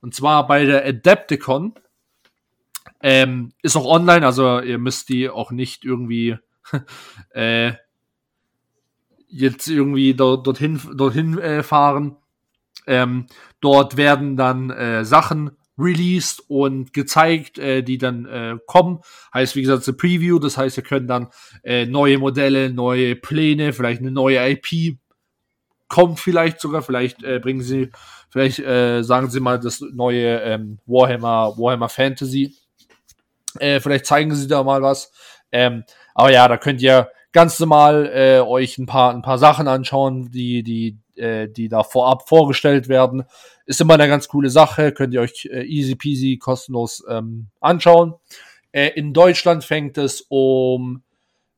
Und 0.00 0.14
zwar 0.14 0.46
bei 0.46 0.64
der 0.64 0.84
Adepticon. 0.84 1.74
Ähm, 3.00 3.52
ist 3.62 3.76
auch 3.76 3.86
online, 3.86 4.24
also 4.24 4.60
ihr 4.60 4.78
müsst 4.78 5.08
die 5.08 5.28
auch 5.28 5.50
nicht 5.50 5.84
irgendwie 5.84 6.38
äh, 7.30 7.72
jetzt 9.28 9.68
irgendwie 9.68 10.14
dort, 10.14 10.46
dorthin, 10.46 10.80
dorthin 10.94 11.38
äh, 11.38 11.62
fahren. 11.62 12.16
Ähm, 12.86 13.26
dort 13.60 13.96
werden 13.96 14.36
dann 14.36 14.70
äh, 14.70 15.04
Sachen 15.04 15.56
released 15.78 16.42
und 16.48 16.92
gezeigt, 16.92 17.58
äh, 17.58 17.82
die 17.82 17.98
dann 17.98 18.26
äh, 18.26 18.56
kommen. 18.66 19.00
Heißt, 19.32 19.56
wie 19.56 19.62
gesagt, 19.62 19.88
eine 19.88 19.96
Preview. 19.96 20.38
Das 20.38 20.56
heißt, 20.56 20.76
ihr 20.76 20.82
könnt 20.82 21.08
dann 21.08 21.28
äh, 21.62 21.86
neue 21.86 22.18
Modelle, 22.18 22.70
neue 22.70 23.16
Pläne, 23.16 23.72
vielleicht 23.72 24.00
eine 24.00 24.10
neue 24.10 24.38
IP 24.50 24.98
kommt 25.92 26.18
vielleicht 26.18 26.58
sogar. 26.58 26.82
Vielleicht 26.82 27.22
äh, 27.22 27.38
bringen 27.38 27.60
sie, 27.60 27.90
vielleicht 28.30 28.58
äh, 28.58 29.02
sagen 29.02 29.30
sie 29.30 29.40
mal 29.40 29.60
das 29.60 29.82
neue 29.92 30.40
ähm, 30.40 30.78
Warhammer, 30.86 31.54
Warhammer 31.58 31.90
Fantasy. 31.90 32.56
Äh, 33.58 33.78
vielleicht 33.78 34.06
zeigen 34.06 34.34
sie 34.34 34.48
da 34.48 34.64
mal 34.64 34.80
was. 34.80 35.12
Ähm, 35.52 35.84
aber 36.14 36.32
ja, 36.32 36.48
da 36.48 36.56
könnt 36.56 36.80
ihr 36.80 37.10
ganz 37.32 37.60
normal 37.60 38.10
äh, 38.12 38.40
euch 38.40 38.78
ein 38.78 38.86
paar, 38.86 39.12
ein 39.12 39.20
paar 39.20 39.36
Sachen 39.36 39.68
anschauen, 39.68 40.30
die, 40.30 40.62
die, 40.62 40.98
äh, 41.20 41.48
die 41.48 41.68
da 41.68 41.82
vorab 41.82 42.26
vorgestellt 42.26 42.88
werden. 42.88 43.24
Ist 43.66 43.80
immer 43.80 43.94
eine 43.94 44.08
ganz 44.08 44.28
coole 44.28 44.50
Sache, 44.50 44.92
könnt 44.92 45.14
ihr 45.14 45.20
euch 45.20 45.48
äh, 45.50 45.62
easy 45.64 45.94
peasy 45.94 46.38
kostenlos 46.38 47.04
ähm, 47.08 47.48
anschauen. 47.60 48.14
Äh, 48.72 48.88
in 48.94 49.12
Deutschland 49.12 49.64
fängt 49.64 49.98
es 49.98 50.24
um 50.28 51.02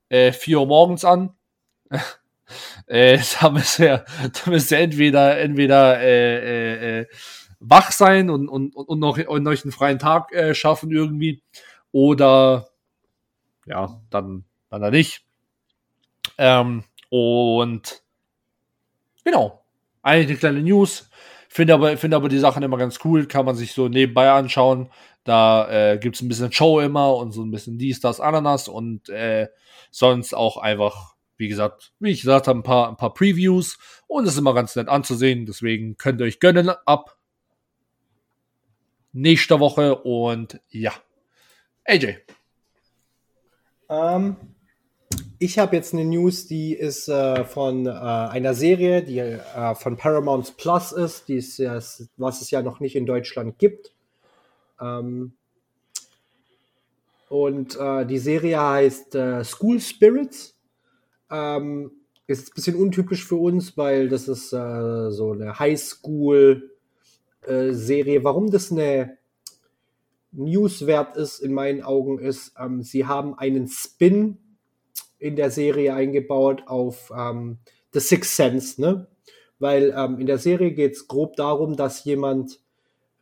äh, 0.09 0.33
4 0.33 0.61
Uhr 0.61 0.67
morgens 0.67 1.05
an. 1.05 1.35
äh, 2.87 3.19
da 3.41 3.51
müsst 3.51 3.79
ihr, 3.79 4.05
da 4.45 4.51
müsst 4.51 4.71
ihr 4.71 4.79
entweder, 4.79 5.39
entweder 5.39 6.01
äh, 6.01 6.39
äh, 6.39 7.01
äh, 7.01 7.07
wach 7.61 7.93
sein 7.93 8.31
und, 8.31 8.49
und, 8.49 8.75
und, 8.77 8.99
noch, 8.99 9.19
und 9.19 9.47
euch 9.47 9.65
einen 9.65 9.73
freien 9.73 9.99
Tag 9.99 10.33
äh, 10.33 10.55
schaffen 10.55 10.91
irgendwie. 10.91 11.43
Oder 11.93 12.69
ja, 13.67 14.01
dann, 14.11 14.45
dann 14.69 14.83
da 14.83 14.91
nicht. 14.91 15.25
Ähm, 16.39 16.85
und 17.09 18.03
genau, 19.25 19.65
eigentlich 20.03 20.29
eine 20.31 20.39
kleine 20.39 20.63
News. 20.63 21.09
Finde 21.55 21.73
aber, 21.75 21.97
finde 21.97 22.17
aber 22.17 22.29
die 22.29 22.41
Sachen 22.41 22.65
immer 22.65 22.79
ganz 22.79 22.99
cool, 23.05 23.27
kann 23.27 23.47
man 23.47 23.55
sich 23.55 23.75
so 23.75 23.87
nebenbei 23.87 24.29
anschauen. 24.29 24.91
Da 25.23 25.93
äh, 25.93 25.99
gibt 25.99 26.17
es 26.17 26.23
ein 26.23 26.27
bisschen 26.27 26.51
Show 26.51 26.81
immer 26.81 27.15
und 27.15 27.31
so 27.31 27.45
ein 27.45 27.53
bisschen 27.53 27.79
dies, 27.79 28.01
das, 28.01 28.19
Ananas 28.19 28.67
und 28.67 29.09
äh, 29.09 29.47
sonst 29.93 30.35
auch 30.35 30.57
einfach, 30.57 31.15
wie 31.37 31.47
gesagt, 31.47 31.93
wie 32.01 32.11
ich 32.11 32.23
gesagt 32.23 32.49
habe, 32.49 32.59
ein 32.59 32.65
paar, 32.65 32.89
ein 32.89 32.97
paar 32.97 33.15
Previews 33.15 33.79
und 34.09 34.25
es 34.25 34.33
ist 34.33 34.41
immer 34.41 34.53
ganz 34.53 34.75
nett 34.75 34.89
anzusehen. 34.89 35.47
Deswegen 35.47 35.97
könnt 35.97 36.21
ihr 36.21 36.25
euch 36.25 36.41
gönnen 36.41 36.71
ab 36.87 37.19
nächster 39.13 39.61
Woche 39.61 39.95
und 39.95 40.61
ja. 40.71 40.93
AJ. 41.85 42.17
Ähm, 43.89 44.54
ich 45.45 45.59
habe 45.59 45.77
jetzt 45.77 45.93
eine 45.93 46.07
News, 46.07 46.47
die 46.47 46.73
ist 46.73 47.07
äh, 47.07 47.45
von 47.45 47.85
äh, 47.85 47.91
einer 47.91 48.55
Serie, 48.55 49.03
die 49.03 49.19
äh, 49.19 49.75
von 49.75 49.99
Paramount 49.99 50.57
Plus 50.57 50.93
ist, 50.93 51.29
die 51.29 51.37
ist, 51.37 51.61
was 52.17 52.41
es 52.41 52.51
ja 52.51 52.63
noch 52.63 52.81
nicht 52.81 52.97
in 52.97 53.05
Deutschland 53.05 53.59
gibt. 53.59 53.93
Ähm, 54.81 55.35
und 57.29 57.79
äh, 57.79 58.07
die 58.07 58.17
Serie 58.17 58.59
heißt 58.59 59.17
äh, 59.17 59.45
School 59.45 59.81
Spirits. 59.81 60.57
Ähm, 61.31 61.91
ist 62.27 62.49
ein 62.49 62.55
bisschen 62.55 62.77
untypisch 62.77 63.27
für 63.27 63.37
uns, 63.37 63.77
weil 63.77 64.09
das 64.09 64.29
ist 64.29 64.51
äh, 64.55 65.11
so 65.11 65.33
eine 65.33 65.59
Highschool-Serie. 65.59 68.25
Warum 68.25 68.51
das 68.51 68.73
eine 68.73 69.19
Newswert 70.33 71.19
ist, 71.19 71.41
in 71.41 71.53
meinen 71.53 71.83
Augen, 71.83 72.19
ist, 72.19 72.55
ähm, 72.59 72.83
sie 72.83 73.05
haben 73.05 73.39
einen 73.39 73.69
Spin 73.69 74.39
in 75.25 75.37
der 75.37 75.51
Serie 75.51 75.95
eingebaut 75.95 76.65
auf 76.67 77.11
ähm, 77.17 77.59
The 77.95 78.01
Sixth 78.01 78.37
Sense, 78.37 78.79
ne? 78.81 79.07
Weil 79.59 79.95
ähm, 79.97 80.19
in 80.19 80.27
der 80.27 80.37
Serie 80.37 80.73
geht 80.73 80.93
es 80.93 81.09
grob 81.09 81.37
darum, 81.37 81.77
dass 81.77 82.05
jemand, 82.05 82.61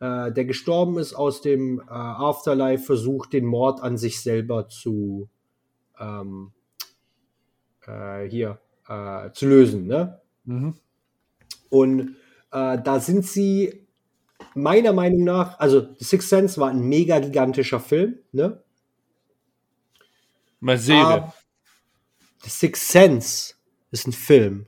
äh, 0.01 0.33
der 0.33 0.45
gestorben 0.45 0.99
ist, 0.99 1.15
aus 1.15 1.43
dem 1.43 1.79
äh, 1.79 1.85
Afterlife 1.89 2.83
versucht, 2.83 3.33
den 3.33 3.47
Mord 3.47 3.81
an 3.81 3.99
sich 3.99 4.21
selber 4.21 4.69
zu 4.69 5.29
ähm, 6.01 6.51
äh, 7.87 8.29
hier 8.29 8.59
äh, 8.89 9.31
zu 9.31 9.47
lösen, 9.47 9.87
ne? 9.87 10.21
Mhm. 10.45 10.75
Und 11.71 12.17
äh, 12.51 12.83
da 12.83 12.99
sind 12.99 13.25
sie 13.25 13.87
meiner 14.57 14.93
Meinung 14.93 15.23
nach, 15.23 15.61
also 15.61 15.81
The 15.99 16.05
Sixth 16.05 16.29
Sense 16.29 16.61
war 16.61 16.71
ein 16.71 16.81
mega 16.81 17.21
gigantischer 17.21 17.79
Film, 17.79 18.19
ne? 18.33 18.61
Mal 20.59 20.79
Serie. 20.79 21.33
The 22.43 22.51
Sixth 22.51 22.89
Sense 22.89 23.55
ist 23.91 24.07
ein 24.07 24.13
Film. 24.13 24.67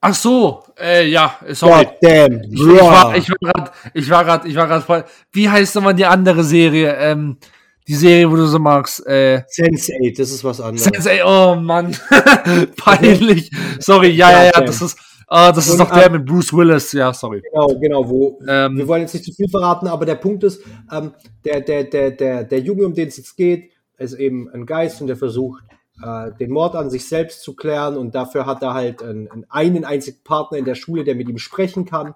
Ach 0.00 0.14
so, 0.14 0.62
äh, 0.78 1.08
ja, 1.08 1.36
sorry. 1.52 1.84
God 1.84 1.94
damn. 2.02 2.42
Ich, 2.42 2.60
ich 2.60 2.66
war, 2.68 3.16
ich 3.16 3.30
war 3.30 3.38
gerade, 3.40 3.70
ich 3.94 4.10
war 4.10 4.24
gerade, 4.24 4.48
ich 4.48 4.56
war 4.56 4.66
gerade. 4.66 5.04
Wie 5.32 5.48
heißt 5.48 5.74
nochmal 5.74 5.94
die 5.94 6.04
andere 6.04 6.44
Serie? 6.44 6.94
Ähm, 6.96 7.38
die 7.88 7.94
Serie, 7.94 8.30
wo 8.30 8.36
du 8.36 8.46
so 8.46 8.58
magst. 8.58 9.06
Äh, 9.06 9.42
Sense8, 9.48 10.16
das 10.16 10.30
ist 10.30 10.44
was 10.44 10.60
anderes. 10.60 10.86
Sense8, 10.86 11.24
oh 11.24 11.54
Mann. 11.60 11.96
Peinlich. 12.76 13.50
Sorry, 13.78 14.10
ja, 14.10 14.30
ja, 14.30 14.44
ja, 14.46 14.60
das 14.60 14.82
ist, 14.82 14.98
ah, 15.28 15.52
das 15.52 15.66
ist 15.66 15.72
Und, 15.72 15.80
doch 15.80 15.92
der 15.92 16.10
mit 16.10 16.26
Bruce 16.26 16.52
Willis, 16.52 16.92
ja, 16.92 17.12
sorry. 17.12 17.42
Genau, 17.50 17.66
genau, 17.80 18.08
wo 18.08 18.38
Ähm, 18.46 18.76
wir 18.76 18.88
wollen 18.88 19.02
jetzt 19.02 19.14
nicht 19.14 19.24
zu 19.24 19.32
viel 19.32 19.48
verraten, 19.48 19.86
aber 19.86 20.04
der 20.04 20.16
Punkt 20.16 20.42
ist, 20.44 20.62
ähm, 20.92 21.12
der, 21.44 21.60
der, 21.60 21.84
der, 21.84 22.10
der, 22.10 22.44
der 22.44 22.60
Junge, 22.60 22.86
um 22.86 22.94
den 22.94 23.08
es 23.08 23.16
jetzt 23.16 23.36
geht, 23.36 23.70
ist 23.98 24.14
eben 24.14 24.50
ein 24.50 24.66
Geist 24.66 25.00
und 25.00 25.06
der 25.06 25.16
versucht, 25.16 25.62
äh, 26.02 26.32
den 26.38 26.50
Mord 26.50 26.74
an 26.74 26.90
sich 26.90 27.08
selbst 27.08 27.42
zu 27.42 27.54
klären 27.54 27.96
und 27.96 28.14
dafür 28.14 28.46
hat 28.46 28.62
er 28.62 28.74
halt 28.74 29.02
einen, 29.02 29.28
einen, 29.48 29.84
einzigen 29.84 30.22
Partner 30.24 30.58
in 30.58 30.64
der 30.64 30.74
Schule, 30.74 31.04
der 31.04 31.14
mit 31.14 31.28
ihm 31.28 31.38
sprechen 31.38 31.84
kann. 31.84 32.14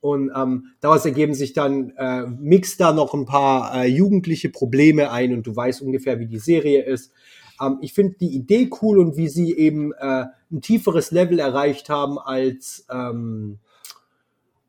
Und 0.00 0.30
ähm, 0.36 0.72
daraus 0.80 1.04
ergeben 1.04 1.34
sich 1.34 1.52
dann, 1.52 1.90
äh, 1.96 2.26
mixt 2.26 2.80
da 2.80 2.92
noch 2.92 3.14
ein 3.14 3.26
paar 3.26 3.74
äh, 3.74 3.86
jugendliche 3.86 4.50
Probleme 4.50 5.10
ein 5.10 5.32
und 5.32 5.46
du 5.46 5.56
weißt 5.56 5.82
ungefähr, 5.82 6.20
wie 6.20 6.26
die 6.26 6.38
Serie 6.38 6.84
ist. 6.84 7.12
Ähm, 7.60 7.78
ich 7.80 7.92
finde 7.92 8.16
die 8.20 8.34
Idee 8.34 8.70
cool 8.82 8.98
und 8.98 9.16
wie 9.16 9.28
sie 9.28 9.56
eben 9.56 9.92
äh, 9.92 10.26
ein 10.52 10.60
tieferes 10.60 11.10
Level 11.10 11.38
erreicht 11.38 11.88
haben 11.88 12.18
als 12.18 12.86
ähm, 12.90 13.58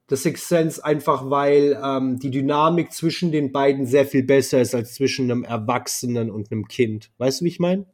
The 0.10 0.16
Sixth 0.16 0.48
Sense, 0.48 0.84
einfach 0.84 1.30
weil 1.30 1.78
ähm, 1.84 2.18
die 2.18 2.32
Dynamik 2.32 2.94
zwischen 2.94 3.32
den 3.32 3.52
beiden 3.52 3.86
sehr 3.86 4.06
viel 4.06 4.24
besser 4.24 4.62
ist 4.62 4.74
als 4.74 4.96
zwischen 4.96 5.30
einem 5.30 5.44
Erwachsenen 5.44 6.32
und 6.32 6.52
einem 6.52 6.68
Kind. 6.68 7.12
Weißt 7.18 7.42
du, 7.42 7.46
wie 7.46 7.50
ich 7.50 7.60
meine? 7.60 7.86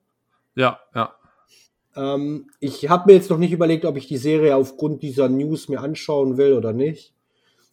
Ja, 0.55 0.79
ja. 0.95 1.15
Ähm, 1.95 2.49
ich 2.59 2.89
habe 2.89 3.07
mir 3.11 3.13
jetzt 3.17 3.29
noch 3.29 3.37
nicht 3.37 3.51
überlegt, 3.51 3.85
ob 3.85 3.97
ich 3.97 4.07
die 4.07 4.17
Serie 4.17 4.55
aufgrund 4.55 5.03
dieser 5.03 5.29
News 5.29 5.69
mir 5.69 5.81
anschauen 5.81 6.37
will 6.37 6.53
oder 6.53 6.73
nicht. 6.73 7.13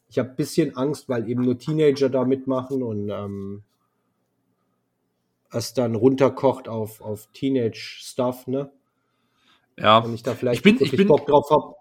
Ich 0.08 0.18
habe 0.18 0.30
ein 0.30 0.36
bisschen 0.36 0.76
Angst, 0.76 1.08
weil 1.08 1.28
eben 1.28 1.42
nur 1.42 1.58
Teenager 1.58 2.08
da 2.10 2.24
mitmachen 2.24 2.82
und 2.82 3.08
ähm, 3.10 3.62
es 5.52 5.72
dann 5.74 5.94
runterkocht 5.94 6.68
auf, 6.68 7.00
auf 7.00 7.28
Teenage-Stuff, 7.32 8.46
ne? 8.46 8.70
Ja. 9.78 9.98
Und 9.98 10.14
ich 10.14 10.22
da 10.22 10.34
vielleicht 10.34 10.58
Ich 10.58 10.62
bin- 10.62 10.84
ich 10.84 10.94
bin- 10.96 11.08
Bock 11.08 11.26
drauf 11.26 11.50
habe. 11.50 11.74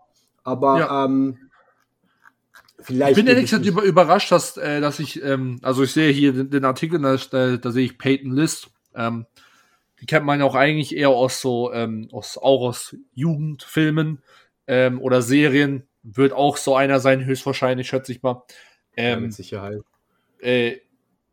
Aber 0.44 0.80
Ja. 0.80 1.06
ähm, 1.06 1.38
vielleicht. 2.80 3.12
Ich 3.12 3.24
bin 3.24 3.28
ehrlich 3.28 3.44
gesagt 3.46 3.66
über, 3.66 3.84
überrascht, 3.84 4.32
dass, 4.32 4.56
äh, 4.58 4.80
dass 4.80 5.00
ich, 5.00 5.22
ähm, 5.22 5.60
also 5.62 5.84
ich 5.84 5.92
sehe 5.92 6.12
hier 6.12 6.32
den, 6.34 6.50
den 6.50 6.66
Artikel, 6.66 7.00
da, 7.02 7.18
da, 7.18 7.58
da 7.58 7.72
sehe 7.72 7.86
ich 7.86 7.98
Peyton 7.98 8.32
List. 8.32 8.70
Ähm, 8.96 9.26
die 10.02 10.06
kennt 10.06 10.26
man 10.26 10.40
ja 10.40 10.46
auch 10.46 10.56
eigentlich 10.56 10.96
eher 10.96 11.10
aus 11.10 11.42
so, 11.42 11.72
ähm, 11.74 12.08
aus, 12.12 12.38
auch 12.38 12.62
aus 12.68 12.96
Jugendfilmen 13.14 14.22
ähm, 14.68 15.02
oder 15.02 15.22
Serien. 15.22 15.88
Wird 16.04 16.32
auch 16.34 16.58
so 16.58 16.76
einer 16.76 17.00
sein, 17.00 17.26
höchstwahrscheinlich, 17.26 17.88
schätze 17.88 18.12
ich 18.14 18.22
mal. 18.24 18.44
ja, 18.96 19.04
Ähm, 19.14 19.24
mit 19.24 19.34
Sicherheit. 19.34 19.82
äh, 20.42 20.78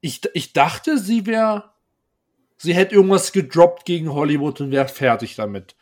ich, 0.01 0.21
ich 0.35 0.53
dachte, 0.53 0.99
sie 0.99 1.27
wäre, 1.27 1.71
sie 2.59 2.75
hätte 2.75 2.95
irgendwas 2.95 3.33
gedroppt 3.33 3.85
gegen 3.85 4.13
Hollywood 4.13 4.61
und 4.61 4.71
wäre 4.73 4.89
fertig 4.89 5.37
damit. 5.37 5.77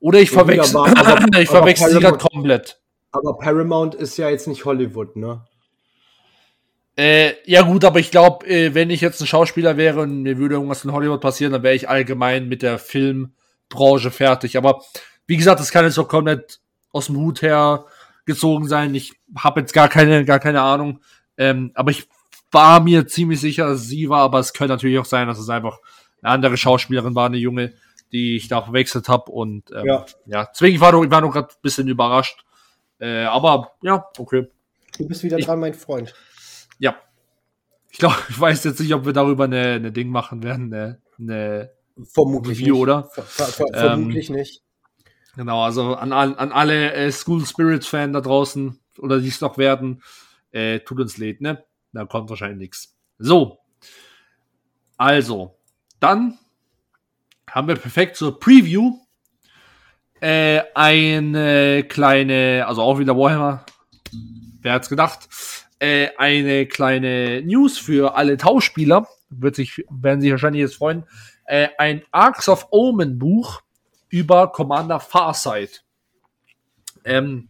Oder 0.00 0.20
ich 0.20 0.30
Ja, 0.30 0.38
verwechsel, 0.38 0.76
aber- 0.76 0.98
aber- 0.98 1.38
ich 1.40 1.48
verwechsel 1.48 1.90
sie 1.90 2.00
gerade 2.00 2.18
komplett. 2.18 2.80
Aber 3.12 3.36
Paramount 3.38 3.94
ist 3.96 4.16
ja 4.16 4.30
jetzt 4.30 4.46
nicht 4.46 4.64
Hollywood, 4.64 5.16
ne? 5.16 5.44
Äh, 7.00 7.34
ja 7.46 7.62
gut, 7.62 7.84
aber 7.86 7.98
ich 7.98 8.10
glaube, 8.10 8.46
äh, 8.46 8.74
wenn 8.74 8.90
ich 8.90 9.00
jetzt 9.00 9.20
ein 9.22 9.26
Schauspieler 9.26 9.78
wäre 9.78 10.00
und 10.00 10.22
mir 10.22 10.36
würde 10.36 10.56
irgendwas 10.56 10.84
in 10.84 10.92
Hollywood 10.92 11.22
passieren, 11.22 11.52
dann 11.52 11.62
wäre 11.62 11.74
ich 11.74 11.88
allgemein 11.88 12.46
mit 12.48 12.60
der 12.60 12.78
Filmbranche 12.78 14.10
fertig. 14.10 14.58
Aber 14.58 14.82
wie 15.26 15.38
gesagt, 15.38 15.60
das 15.60 15.70
kann 15.70 15.86
jetzt 15.86 15.98
auch 15.98 16.08
komplett 16.08 16.60
aus 16.92 17.06
dem 17.06 17.16
Hut 17.16 17.40
her 17.40 17.86
gezogen 18.26 18.68
sein. 18.68 18.94
Ich 18.94 19.14
habe 19.34 19.60
jetzt 19.60 19.72
gar 19.72 19.88
keine, 19.88 20.26
gar 20.26 20.40
keine 20.40 20.60
Ahnung. 20.60 21.00
Ähm, 21.38 21.70
aber 21.74 21.90
ich 21.90 22.06
war 22.50 22.80
mir 22.80 23.06
ziemlich 23.06 23.40
sicher, 23.40 23.66
dass 23.68 23.84
sie 23.86 24.10
war, 24.10 24.20
aber 24.20 24.38
es 24.40 24.52
könnte 24.52 24.74
natürlich 24.74 24.98
auch 24.98 25.04
sein, 25.06 25.26
dass 25.26 25.38
es 25.38 25.48
einfach 25.48 25.78
eine 26.20 26.32
andere 26.32 26.56
Schauspielerin 26.58 27.14
war, 27.14 27.26
eine 27.26 27.38
junge, 27.38 27.72
die 28.12 28.36
ich 28.36 28.48
da 28.48 28.60
verwechselt 28.60 29.08
habe. 29.08 29.30
Und 29.32 29.70
ähm, 29.70 29.86
Ja. 29.86 30.04
ja. 30.26 30.48
deswegen 30.52 30.80
war 30.80 30.92
ich 31.02 31.10
war 31.10 31.22
noch 31.22 31.32
gerade 31.32 31.48
ein 31.48 31.62
bisschen 31.62 31.88
überrascht. 31.88 32.44
Äh, 32.98 33.22
aber 33.24 33.70
ja, 33.82 34.04
okay. 34.18 34.48
Du 34.98 35.08
bist 35.08 35.22
wieder 35.22 35.38
Ich- 35.38 35.46
dran, 35.46 35.60
mein 35.60 35.72
Freund. 35.72 36.12
Ja. 36.80 36.96
Ich 37.90 37.98
glaube, 37.98 38.16
ich 38.28 38.40
weiß 38.40 38.64
jetzt 38.64 38.80
nicht, 38.80 38.92
ob 38.94 39.06
wir 39.06 39.12
darüber 39.12 39.44
eine, 39.44 39.74
eine 39.74 39.92
Ding 39.92 40.08
machen 40.08 40.42
werden. 40.42 40.74
Eine, 40.74 41.00
eine, 41.18 41.70
Vermutlich 42.12 42.58
Review, 42.60 42.74
nicht. 42.74 42.82
oder? 42.82 43.04
Ver 43.04 43.22
ver 43.22 43.44
ver 43.44 43.66
Ähm, 43.74 43.80
vermutlich 43.80 44.30
nicht. 44.30 44.62
genau, 45.36 45.62
also 45.62 45.94
an, 45.94 46.12
an 46.12 46.50
alle 46.50 46.92
äh, 46.94 47.12
School 47.12 47.44
Spirits 47.44 47.86
Fan 47.86 48.12
da 48.12 48.20
draußen 48.22 48.80
oder 48.98 49.20
die 49.20 49.28
es 49.28 49.40
noch 49.40 49.58
werden, 49.58 50.02
äh, 50.50 50.80
tut 50.80 50.98
uns 50.98 51.18
leid, 51.18 51.40
ne? 51.42 51.62
Da 51.92 52.06
kommt 52.06 52.30
wahrscheinlich 52.30 52.58
nichts. 52.58 52.96
So. 53.18 53.58
Also, 54.96 55.58
dann 55.98 56.38
haben 57.50 57.68
wir 57.68 57.76
perfekt 57.76 58.16
zur 58.16 58.38
Preview 58.38 58.98
äh, 60.20 60.62
eine 60.74 61.84
kleine, 61.84 62.64
also 62.66 62.82
auch 62.82 62.98
wieder 62.98 63.16
Warhammer, 63.16 63.64
wer 64.62 64.72
hat's 64.74 64.88
gedacht, 64.88 65.28
äh, 65.80 66.10
eine 66.16 66.66
kleine 66.66 67.42
News 67.42 67.78
für 67.78 68.14
alle 68.14 68.36
Tauschspieler, 68.36 69.08
wird 69.30 69.56
sich, 69.56 69.84
werden 69.90 70.20
sich 70.20 70.30
wahrscheinlich 70.30 70.60
jetzt 70.60 70.76
freuen, 70.76 71.04
äh, 71.46 71.68
ein 71.78 72.02
Arcs 72.12 72.48
of 72.48 72.68
Omen 72.70 73.18
Buch 73.18 73.62
über 74.08 74.52
Commander 74.52 75.00
Farsight. 75.00 75.82
Ähm, 77.04 77.48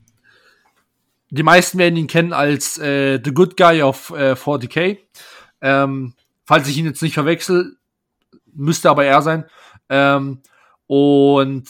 die 1.30 1.42
meisten 1.42 1.78
werden 1.78 1.96
ihn 1.96 2.06
kennen 2.06 2.32
als 2.32 2.78
äh, 2.78 3.20
The 3.22 3.32
Good 3.32 3.56
Guy 3.56 3.82
of 3.82 4.10
äh, 4.10 4.32
40k. 4.32 4.98
Ähm, 5.60 6.14
falls 6.44 6.68
ich 6.68 6.76
ihn 6.76 6.86
jetzt 6.86 7.02
nicht 7.02 7.14
verwechsel, 7.14 7.76
müsste 8.52 8.90
aber 8.90 9.04
er 9.04 9.22
sein. 9.22 9.44
Ähm, 9.88 10.40
und 10.86 11.68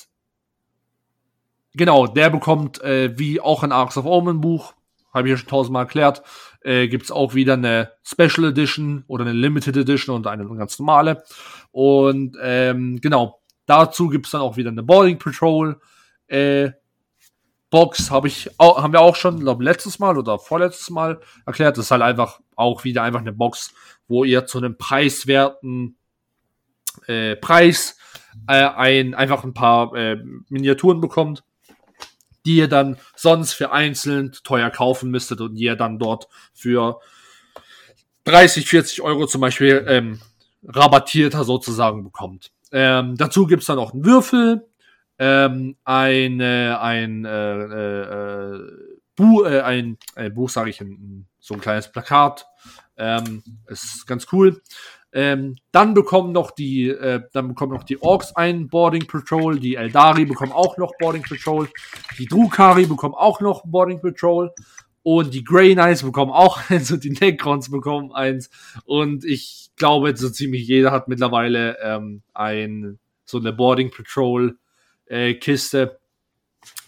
genau, 1.74 2.06
der 2.06 2.30
bekommt, 2.30 2.80
äh, 2.82 3.18
wie 3.18 3.40
auch 3.40 3.62
ein 3.62 3.72
Arcs 3.72 3.96
of 3.96 4.06
Omen 4.06 4.40
Buch, 4.40 4.74
habe 5.12 5.28
ich 5.28 5.32
ja 5.32 5.36
schon 5.36 5.48
tausendmal 5.48 5.84
erklärt, 5.84 6.22
äh, 6.62 6.88
gibt 6.88 7.10
auch 7.10 7.34
wieder 7.34 7.54
eine 7.54 7.92
Special 8.02 8.48
Edition 8.48 9.04
oder 9.06 9.24
eine 9.24 9.32
Limited 9.32 9.76
Edition 9.76 10.14
und 10.14 10.26
eine 10.26 10.46
ganz 10.56 10.78
normale. 10.78 11.22
Und 11.70 12.36
ähm, 12.42 13.00
genau, 13.00 13.40
dazu 13.66 14.08
gibt 14.08 14.26
es 14.26 14.32
dann 14.32 14.40
auch 14.40 14.56
wieder 14.56 14.70
eine 14.70 14.82
Boarding 14.82 15.18
Patrol 15.18 15.80
äh, 16.28 16.70
Box, 17.70 18.10
habe 18.10 18.26
ich 18.26 18.50
auch, 18.58 18.82
haben 18.82 18.92
wir 18.92 19.00
auch 19.00 19.14
schon, 19.14 19.38
glaube 19.38 19.62
letztes 19.62 20.00
Mal 20.00 20.18
oder 20.18 20.40
vorletztes 20.40 20.90
Mal 20.90 21.20
erklärt. 21.46 21.78
Das 21.78 21.86
ist 21.86 21.90
halt 21.92 22.02
einfach 22.02 22.40
auch 22.56 22.82
wieder 22.82 23.04
einfach 23.04 23.20
eine 23.20 23.32
Box, 23.32 23.72
wo 24.08 24.24
ihr 24.24 24.44
zu 24.46 24.58
einem 24.58 24.76
preiswerten 24.76 25.96
äh, 27.06 27.36
Preis 27.36 27.96
äh, 28.48 28.64
ein, 28.64 29.14
einfach 29.14 29.44
ein 29.44 29.54
paar 29.54 29.94
äh, 29.94 30.16
Miniaturen 30.48 31.00
bekommt, 31.00 31.44
die 32.46 32.56
ihr 32.56 32.68
dann 32.68 32.96
sonst 33.16 33.52
für 33.52 33.72
einzeln 33.72 34.32
teuer 34.44 34.70
kaufen 34.70 35.10
müsstet 35.10 35.40
und 35.40 35.54
die 35.54 35.64
ihr 35.64 35.76
dann 35.76 35.98
dort 35.98 36.28
für 36.54 37.00
30, 38.24 38.66
40 38.66 39.02
Euro 39.02 39.26
zum 39.26 39.40
Beispiel 39.40 39.84
ähm, 39.88 40.20
rabattierter 40.64 41.44
sozusagen 41.44 42.04
bekommt. 42.04 42.52
Ähm, 42.72 43.16
dazu 43.16 43.46
gibt's 43.46 43.66
dann 43.66 43.78
auch 43.78 43.92
einen 43.92 44.04
Würfel, 44.04 44.66
ähm, 45.18 45.76
eine, 45.84 46.80
ein, 46.80 47.24
äh, 47.24 47.54
äh, 47.54 48.54
äh, 48.54 48.60
Bu 49.16 49.44
äh, 49.44 49.60
ein 49.60 49.98
äh, 50.14 50.30
Buch, 50.30 50.48
sage 50.48 50.70
ich, 50.70 50.80
ein, 50.80 51.26
so 51.40 51.54
ein 51.54 51.60
kleines 51.60 51.92
Plakat. 51.92 52.46
Ähm, 52.96 53.42
ist 53.66 54.06
ganz 54.06 54.26
cool. 54.32 54.62
Ähm, 55.12 55.56
dann 55.72 55.94
bekommen 55.94 56.32
noch 56.32 56.52
die, 56.52 56.88
äh, 56.88 57.22
dann 57.32 57.48
bekommen 57.48 57.72
noch 57.72 57.82
die 57.82 58.00
Orks 58.00 58.34
ein 58.36 58.68
Boarding 58.68 59.06
Patrol, 59.06 59.58
die 59.58 59.74
Eldari 59.74 60.24
bekommen 60.24 60.52
auch 60.52 60.76
noch 60.76 60.92
Boarding 61.00 61.22
Patrol, 61.22 61.68
die 62.18 62.26
Drukari 62.26 62.86
bekommen 62.86 63.14
auch 63.14 63.40
noch 63.40 63.64
Boarding 63.64 64.00
Patrol 64.00 64.52
und 65.02 65.34
die 65.34 65.42
Grey 65.42 65.74
Knights 65.74 66.04
bekommen 66.04 66.30
auch 66.30 66.60
eins 66.70 66.92
und 66.92 67.02
die 67.02 67.10
Necrons 67.10 67.70
bekommen 67.70 68.12
eins 68.12 68.50
und 68.84 69.24
ich 69.24 69.70
glaube, 69.76 70.16
so 70.16 70.30
ziemlich 70.30 70.68
jeder 70.68 70.92
hat 70.92 71.08
mittlerweile 71.08 71.78
ähm, 71.82 72.22
ein 72.32 72.98
so 73.24 73.38
eine 73.38 73.52
Boarding 73.52 73.90
Patrol 73.90 74.58
äh, 75.06 75.34
Kiste 75.34 75.98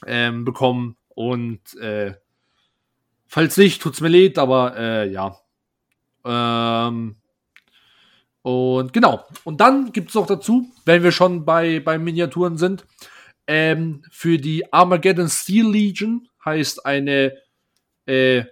ähm, 0.07 0.45
bekommen 0.45 0.97
und 1.09 1.75
äh, 1.81 2.15
falls 3.27 3.57
nicht, 3.57 3.83
tut's 3.83 4.01
mir 4.01 4.09
leid, 4.09 4.39
aber 4.39 4.77
äh, 4.77 5.11
ja. 5.11 5.39
Ähm, 6.25 7.17
und 8.43 8.93
genau. 8.93 9.25
Und 9.45 9.61
dann 9.61 9.93
gibt's 9.93 10.15
noch 10.15 10.27
dazu, 10.27 10.71
wenn 10.85 11.03
wir 11.03 11.13
schon 11.13 11.45
bei, 11.45 11.81
bei 11.81 11.99
Miniaturen 11.99 12.59
sind, 12.59 12.85
ähm, 13.47 14.03
für 14.11 14.39
die 14.39 14.73
Armageddon 14.73 15.29
Steel 15.29 15.69
Legion 15.69 16.29
heißt 16.45 16.85
eine 16.87 17.33
äh, 18.07 18.45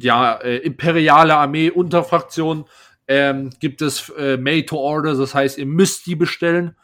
ja, 0.00 0.34
äh, 0.36 0.58
imperiale 0.58 1.36
Armee 1.36 1.70
Unterfraktion 1.70 2.64
ähm, 3.08 3.50
gibt 3.58 3.82
es 3.82 4.08
äh, 4.10 4.36
Made 4.36 4.66
to 4.66 4.76
Order, 4.76 5.14
das 5.16 5.34
heißt, 5.34 5.58
ihr 5.58 5.66
müsst 5.66 6.06
die 6.06 6.14
bestellen, 6.14 6.76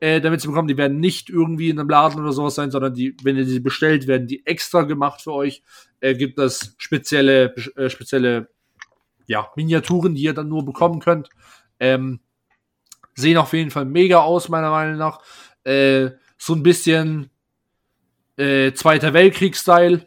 äh, 0.00 0.20
damit 0.20 0.42
sie 0.42 0.48
bekommen. 0.48 0.68
Die 0.68 0.76
werden 0.76 1.00
nicht 1.00 1.30
irgendwie 1.30 1.70
in 1.70 1.78
einem 1.78 1.88
Laden 1.88 2.20
oder 2.20 2.32
sowas 2.32 2.54
sein, 2.54 2.70
sondern 2.70 2.92
die, 2.92 3.16
wenn 3.22 3.36
ihr 3.36 3.46
sie 3.46 3.60
bestellt, 3.60 4.06
werden 4.06 4.26
die 4.26 4.44
extra 4.46 4.82
gemacht 4.82 5.22
für 5.22 5.32
euch. 5.32 5.62
Äh, 6.00 6.16
gibt 6.16 6.38
es 6.38 6.74
spezielle, 6.76 7.54
äh, 7.76 7.88
spezielle 7.88 8.48
ja, 9.30 9.50
Miniaturen, 9.56 10.14
die 10.14 10.22
ihr 10.22 10.34
dann 10.34 10.48
nur 10.48 10.64
bekommen 10.64 11.00
könnt. 11.00 11.28
Ähm, 11.78 12.20
sehen 13.14 13.36
auf 13.38 13.52
jeden 13.52 13.70
Fall 13.70 13.84
mega 13.84 14.20
aus, 14.20 14.48
meiner 14.48 14.70
Meinung 14.70 14.96
nach. 14.96 15.20
Äh, 15.64 16.10
so 16.36 16.54
ein 16.54 16.62
bisschen 16.62 17.30
äh, 18.36 18.72
Zweiter 18.72 19.12
Weltkrieg-Style 19.12 20.06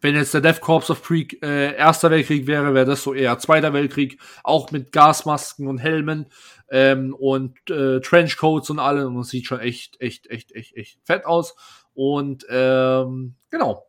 wenn 0.00 0.14
jetzt 0.14 0.34
der 0.34 0.40
Death 0.40 0.60
Corps 0.60 0.90
of 0.90 1.02
Creek 1.02 1.42
äh, 1.42 1.74
Erster 1.74 2.10
Weltkrieg 2.10 2.46
wäre, 2.46 2.74
wäre 2.74 2.84
das 2.86 3.02
so 3.02 3.14
eher 3.14 3.38
Zweiter 3.38 3.72
Weltkrieg, 3.72 4.20
auch 4.44 4.70
mit 4.70 4.92
Gasmasken 4.92 5.66
und 5.66 5.78
Helmen 5.78 6.26
ähm, 6.70 7.14
und 7.14 7.58
äh, 7.70 8.00
Trenchcoats 8.00 8.70
und 8.70 8.78
allem. 8.78 9.16
Und 9.16 9.22
es 9.22 9.30
sieht 9.30 9.46
schon 9.46 9.60
echt, 9.60 10.00
echt, 10.00 10.28
echt, 10.28 10.52
echt, 10.52 10.76
echt 10.76 11.00
fett 11.02 11.24
aus. 11.24 11.56
Und 11.94 12.46
ähm, 12.50 13.34
genau. 13.50 13.86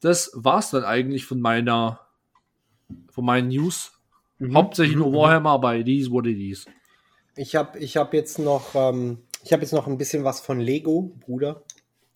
Das 0.00 0.30
war's 0.34 0.70
dann 0.70 0.84
eigentlich 0.84 1.26
von 1.26 1.40
meiner, 1.40 2.00
von 3.20 3.26
meinen 3.26 3.48
News. 3.48 3.92
Mhm. 4.38 4.56
Hauptsächlich 4.56 4.96
nur 4.96 5.10
mhm. 5.10 5.14
Warhammer, 5.14 5.50
aber 5.50 5.76
it 5.76 5.86
is 5.86 6.10
what 6.10 6.26
it 6.26 6.38
is. 6.38 6.64
Ich 7.36 7.54
habe 7.54 7.78
ich 7.78 7.98
hab 7.98 8.14
jetzt 8.14 8.38
noch, 8.38 8.74
ähm, 8.74 9.18
ich 9.44 9.52
habe 9.52 9.62
jetzt 9.62 9.72
noch 9.72 9.86
ein 9.86 9.98
bisschen 9.98 10.24
was 10.24 10.40
von 10.40 10.58
Lego, 10.58 11.12
Bruder. 11.20 11.62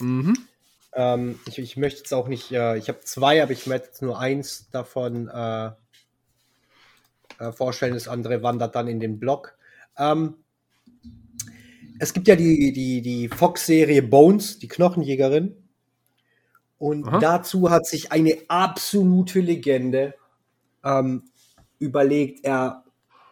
Mhm. 0.00 0.34
Ähm, 0.94 1.38
ich, 1.46 1.58
ich, 1.58 1.76
möchte 1.76 1.98
jetzt 1.98 2.14
auch 2.14 2.28
nicht, 2.28 2.52
äh, 2.52 2.78
ich 2.78 2.88
habe 2.88 3.00
zwei, 3.00 3.42
aber 3.42 3.52
ich 3.52 3.66
möchte 3.66 3.88
jetzt 3.88 4.00
nur 4.00 4.18
eins 4.18 4.70
davon 4.70 5.28
äh, 5.28 5.66
äh, 7.38 7.52
vorstellen. 7.52 7.94
Das 7.94 8.08
andere 8.08 8.42
wandert 8.42 8.74
dann 8.74 8.88
in 8.88 9.00
den 9.00 9.20
Blog. 9.20 9.58
Ähm, 9.98 10.36
es 11.98 12.14
gibt 12.14 12.28
ja 12.28 12.36
die, 12.36 12.72
die, 12.72 13.02
die 13.02 13.28
Fox-Serie 13.28 14.02
Bones, 14.02 14.58
die 14.58 14.68
Knochenjägerin. 14.68 15.54
Und 16.78 17.06
Aha. 17.06 17.18
dazu 17.18 17.70
hat 17.70 17.86
sich 17.86 18.10
eine 18.10 18.38
absolute 18.48 19.40
Legende 19.40 20.14
ähm, 20.84 21.24
überlegt. 21.78 22.44
Er 22.44 22.84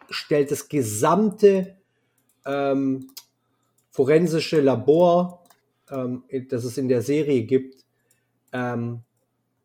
stellt 0.09 0.51
das 0.51 0.67
gesamte 0.67 1.77
ähm, 2.45 3.11
forensische 3.91 4.59
Labor 4.59 5.43
ähm, 5.93 6.23
das 6.49 6.63
es 6.63 6.77
in 6.77 6.87
der 6.87 7.01
Serie 7.01 7.43
gibt, 7.43 7.85
ähm, 8.51 9.01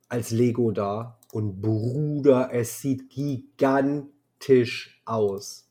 als 0.08 0.30
Lego 0.30 0.70
da. 0.70 1.18
Und 1.32 1.60
Bruder, 1.60 2.50
es 2.52 2.80
sieht 2.80 3.10
gigantisch 3.10 5.00
aus. 5.04 5.68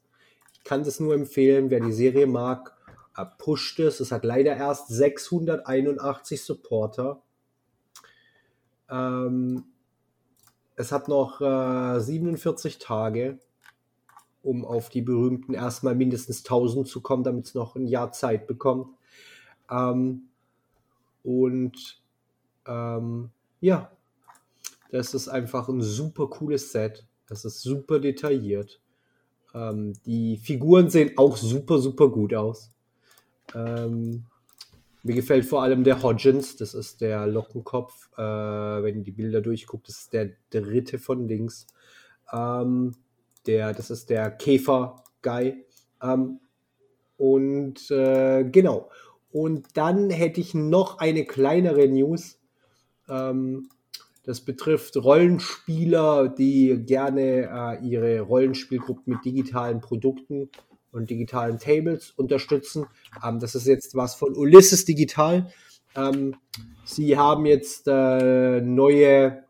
Ich 0.54 0.64
kann 0.64 0.84
das 0.84 1.00
nur 1.00 1.14
empfehlen, 1.14 1.70
wer 1.70 1.80
die 1.80 1.94
Serie 1.94 2.28
mag, 2.28 2.76
pusht 3.40 3.80
es. 3.80 4.00
Es 4.00 4.12
hat 4.12 4.24
leider 4.24 4.56
erst 4.56 4.90
681 4.90 6.44
Supporter. 6.44 7.24
Ähm, 8.90 9.64
es 10.78 10.92
hat 10.92 11.08
noch 11.08 11.42
äh, 11.42 12.00
47 12.00 12.78
Tage, 12.78 13.40
um 14.44 14.64
auf 14.64 14.90
die 14.90 15.02
berühmten 15.02 15.54
erstmal 15.54 15.96
mindestens 15.96 16.46
1000 16.46 16.88
zu 16.88 17.02
kommen, 17.02 17.24
damit 17.24 17.48
es 17.48 17.56
noch 17.56 17.76
ein 17.76 17.88
Jahr 17.88 18.12
Zeit 18.12 18.48
bekommt. 18.48 18.88
Ähm, 19.70 20.30
und 21.24 22.02
ähm, 22.68 23.32
ja, 23.60 23.92
das 24.92 25.14
ist 25.16 25.28
einfach 25.28 25.68
ein 25.68 25.82
super 25.82 26.28
cooles 26.28 26.72
Set. 26.72 27.06
Das 27.28 27.44
ist 27.44 27.62
super 27.62 28.00
detailliert. 28.00 28.80
Ähm, 29.56 29.94
die 30.06 30.38
Figuren 30.38 30.92
sehen 30.92 31.18
auch 31.18 31.38
super, 31.38 31.80
super 31.80 32.10
gut 32.10 32.36
aus. 32.36 32.72
Ähm, 33.56 34.26
mir 35.04 35.16
gefällt 35.16 35.46
vor 35.46 35.64
allem 35.64 35.84
der 35.84 36.02
Hodgins, 36.02 36.56
das 36.56 36.74
ist 36.74 37.02
der 37.02 37.28
Lockenkopf. 37.28 38.10
Äh, 38.18 38.22
wenn 38.22 38.98
ihr 38.98 39.04
die 39.04 39.12
Bilder 39.12 39.42
durchguckt, 39.42 39.88
das 39.88 40.00
ist 40.00 40.14
der 40.14 40.32
dritte 40.50 41.00
von 41.00 41.28
links. 41.28 41.68
Ähm, 42.34 42.96
der, 43.46 43.74
das 43.74 43.90
ist 43.90 44.10
der 44.10 44.32
Käfer-Guy. 44.32 45.66
Ähm, 46.02 46.40
und 47.18 47.90
äh, 47.92 48.44
genau. 48.44 48.90
Und 49.32 49.68
dann 49.76 50.10
hätte 50.10 50.42
ich 50.42 50.54
noch 50.54 51.00
eine 51.00 51.26
kleinere 51.26 51.88
News. 51.88 52.40
Ähm, 53.10 53.70
das 54.24 54.42
betrifft 54.42 54.98
Rollenspieler, 54.98 56.28
die 56.28 56.84
gerne 56.86 57.80
äh, 57.82 57.86
ihre 57.86 58.20
Rollenspielgruppen 58.22 59.14
mit 59.14 59.26
digitalen 59.26 59.80
Produkten 59.80 60.50
und 60.98 61.10
digitalen 61.10 61.60
Tables 61.60 62.12
unterstützen. 62.12 62.88
Ähm, 63.24 63.40
das 63.40 63.56
ist 63.56 63.68
jetzt 63.68 63.96
was 63.96 64.16
von 64.16 64.36
Ulysses 64.36 64.86
Digital. 64.86 65.50
Ähm, 65.96 66.36
sie 66.84 67.18
haben 67.18 67.46
jetzt 67.46 67.88
äh, 67.88 68.62
neue 68.62 69.44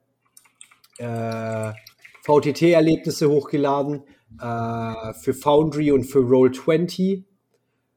äh, 0.97 1.71
VTT-Erlebnisse 2.23 3.29
hochgeladen 3.29 4.03
äh, 4.39 5.13
für 5.13 5.33
Foundry 5.33 5.91
und 5.91 6.03
für 6.03 6.19
Roll20. 6.19 7.23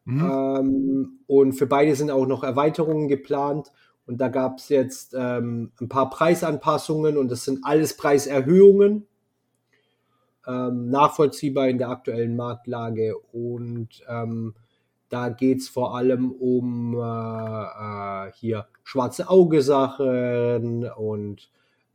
Mhm. 0.05 0.21
Ähm, 0.21 1.19
und 1.27 1.53
für 1.53 1.67
beide 1.67 1.95
sind 1.95 2.11
auch 2.11 2.27
noch 2.27 2.43
Erweiterungen 2.43 3.09
geplant. 3.09 3.73
Und 4.07 4.21
da 4.21 4.29
gab 4.29 4.59
es 4.59 4.69
jetzt 4.69 5.15
ähm, 5.17 5.73
ein 5.81 5.89
paar 5.89 6.11
Preisanpassungen 6.11 7.17
und 7.17 7.31
das 7.31 7.45
sind 7.45 7.61
alles 7.63 7.97
Preiserhöhungen. 7.97 9.07
Ähm, 10.47 10.89
nachvollziehbar 10.89 11.69
in 11.69 11.79
der 11.79 11.91
aktuellen 11.91 12.37
Marktlage. 12.37 13.17
Und 13.33 14.03
ähm, 14.09 14.55
da 15.11 15.29
geht 15.29 15.59
es 15.59 15.69
vor 15.69 15.97
allem 15.97 16.31
um 16.31 16.95
äh, 16.95 18.29
äh, 18.29 18.33
hier 18.33 18.67
schwarze 18.85 19.29
Auge-Sachen 19.29 20.89
und 20.91 21.51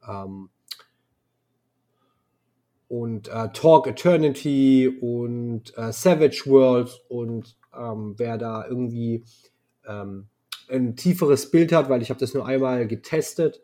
ähm, 0.08 0.50
und 2.88 3.28
äh, 3.30 3.50
Talk 3.52 3.88
Eternity 3.88 4.88
und 5.02 5.76
äh, 5.78 5.91
Savage 5.91 6.43
Worlds 6.46 7.02
und 7.10 7.58
ähm, 7.76 8.14
wer 8.18 8.38
da 8.38 8.66
irgendwie 8.68 9.24
ähm, 9.88 10.28
ein 10.70 10.96
tieferes 10.96 11.52
Bild 11.52 11.72
hat, 11.72 11.89
weil 11.89 12.02
ich 12.02 12.10
habe 12.10 12.20
das 12.20 12.34
nur 12.34 12.46
einmal 12.46 12.88
getestet, 12.88 13.62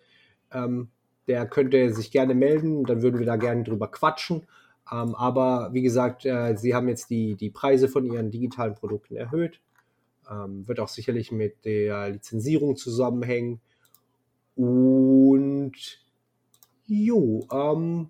ähm, 0.52 0.90
der 1.28 1.46
könnte 1.46 1.94
sich 1.94 2.12
gerne 2.12 2.34
melden, 2.34 2.84
dann 2.84 3.02
würden 3.02 3.20
wir 3.20 3.26
da 3.26 3.36
gerne 3.36 3.64
drüber 3.64 3.90
quatschen. 3.90 4.48
Ähm, 4.92 5.16
aber 5.16 5.70
wie 5.74 5.82
gesagt, 5.82 6.26
äh, 6.26 6.56
sie 6.58 6.76
haben 6.76 6.90
jetzt 6.90 7.10
die, 7.10 7.36
die 7.36 7.50
Preise 7.50 7.88
von 7.88 8.06
ihren 8.06 8.30
digitalen 8.30 8.76
Produkten 8.76 9.16
erhöht. 9.16 9.62
Ähm, 10.30 10.68
wird 10.68 10.80
auch 10.80 10.90
sicherlich 10.90 11.32
mit 11.32 11.66
der 11.66 12.10
Lizenzierung 12.10 12.76
zusammenhängen. 12.76 13.62
Und 14.56 15.74
jo, 16.86 17.48
ähm, 17.52 18.10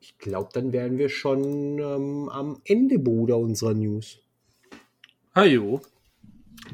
ich 0.00 0.18
glaube, 0.18 0.50
dann 0.52 0.72
wären 0.72 0.98
wir 0.98 1.08
schon 1.08 1.78
ähm, 1.78 2.28
am 2.28 2.60
Ende, 2.64 2.98
Bruder, 2.98 3.38
unserer 3.38 3.74
News. 3.74 4.20
Hallo. 5.34 5.80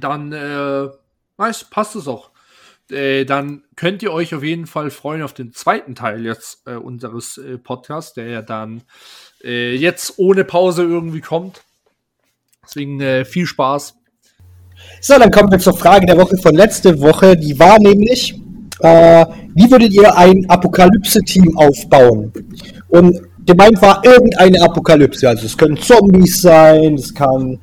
Dann 0.01 0.33
äh, 0.33 0.89
weiß, 1.37 1.65
passt 1.71 1.97
es 1.97 2.07
auch. 2.07 2.31
Äh, 2.91 3.25
dann 3.25 3.63
könnt 3.77 4.03
ihr 4.03 4.13
euch 4.13 4.35
auf 4.35 4.43
jeden 4.43 4.67
Fall 4.67 4.91
freuen 4.91 5.23
auf 5.23 5.35
den 5.35 5.53
zweiten 5.53 5.95
Teil 5.95 6.25
jetzt 6.25 6.67
äh, 6.67 6.75
unseres 6.75 7.39
äh, 7.39 7.59
Podcasts, 7.59 8.15
der 8.15 8.29
ja 8.29 8.43
dann 8.43 8.83
äh, 9.45 9.75
jetzt 9.75 10.15
ohne 10.19 10.45
Pause 10.45 10.83
irgendwie 10.83 11.21
kommt. 11.21 11.63
Deswegen 12.65 13.01
äh, 13.01 13.25
viel 13.25 13.47
Spaß. 13.47 13.95
So, 15.01 15.19
dann 15.19 15.31
kommen 15.31 15.51
wir 15.51 15.59
zur 15.59 15.77
Frage 15.77 16.07
der 16.07 16.19
Woche 16.19 16.37
von 16.39 16.55
letzte 16.55 17.01
Woche. 17.01 17.37
Die 17.37 17.59
war 17.59 17.79
nämlich, 17.79 18.35
äh, 18.81 19.27
wie 19.55 19.71
würdet 19.71 19.93
ihr 19.93 20.17
ein 20.17 20.49
Apokalypse-Team 20.49 21.57
aufbauen? 21.59 22.33
Und 22.89 23.21
gemeint 23.47 23.81
war 23.83 24.05
irgendeine 24.05 24.63
Apokalypse. 24.63 25.29
Also 25.29 25.47
es 25.47 25.57
können 25.57 25.77
Zombies 25.77 26.43
sein, 26.43 26.95
es 26.95 27.15
kann 27.15 27.59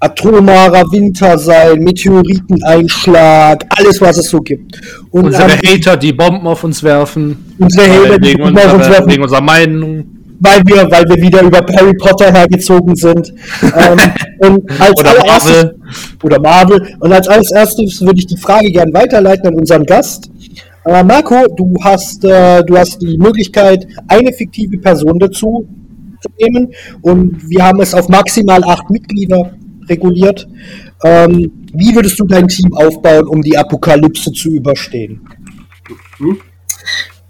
atomarer 0.00 0.90
Winter 0.90 1.38
sein, 1.38 1.78
Meteoriteneinschlag, 1.80 3.64
alles 3.76 4.00
was 4.00 4.18
es 4.18 4.30
so 4.30 4.40
gibt. 4.40 4.80
Und 5.10 5.26
unsere 5.26 5.50
Hater, 5.50 5.96
die 5.96 6.12
Bomben 6.12 6.46
auf 6.46 6.64
uns 6.64 6.82
werfen. 6.82 7.54
Unsere 7.58 7.88
Hater, 7.88 8.18
die 8.18 8.34
Bomben 8.34 8.58
auf 8.58 8.74
uns 8.74 8.88
werfen. 8.88 9.10
Wegen 9.10 9.22
unserer 9.22 9.42
Meinung. 9.42 10.04
Weil 10.42 10.62
wir, 10.64 10.90
weil 10.90 11.04
wir 11.04 11.20
wieder 11.20 11.42
über 11.42 11.58
Harry 11.58 11.92
Potter 11.98 12.32
hergezogen 12.32 12.96
sind. 12.96 13.30
ähm, 13.62 13.98
und 14.38 14.80
als 14.80 14.98
oder 14.98 15.14
Marvel. 15.26 15.76
Oder 16.22 16.40
Marvel. 16.40 16.96
Und 17.00 17.12
als 17.12 17.28
allererstes 17.28 18.00
würde 18.00 18.20
ich 18.20 18.26
die 18.26 18.38
Frage 18.38 18.70
gerne 18.72 18.92
weiterleiten 18.94 19.48
an 19.48 19.54
unseren 19.56 19.84
Gast. 19.84 20.30
Aber 20.82 21.04
Marco, 21.04 21.46
du 21.56 21.74
hast, 21.82 22.24
äh, 22.24 22.64
du 22.64 22.78
hast 22.78 23.02
die 23.02 23.18
Möglichkeit, 23.18 23.86
eine 24.08 24.32
fiktive 24.32 24.78
Person 24.78 25.18
dazu 25.18 25.68
zu 26.22 26.28
nehmen 26.38 26.72
und 27.02 27.48
wir 27.48 27.64
haben 27.64 27.80
es 27.80 27.94
auf 27.94 28.08
maximal 28.08 28.62
acht 28.64 28.88
Mitglieder 28.90 29.52
reguliert. 29.90 30.48
Ähm, 31.04 31.66
wie 31.72 31.94
würdest 31.94 32.18
du 32.18 32.26
dein 32.26 32.48
Team 32.48 32.72
aufbauen, 32.74 33.26
um 33.26 33.42
die 33.42 33.58
Apokalypse 33.58 34.32
zu 34.32 34.50
überstehen? 34.50 35.20
Hm? 36.18 36.38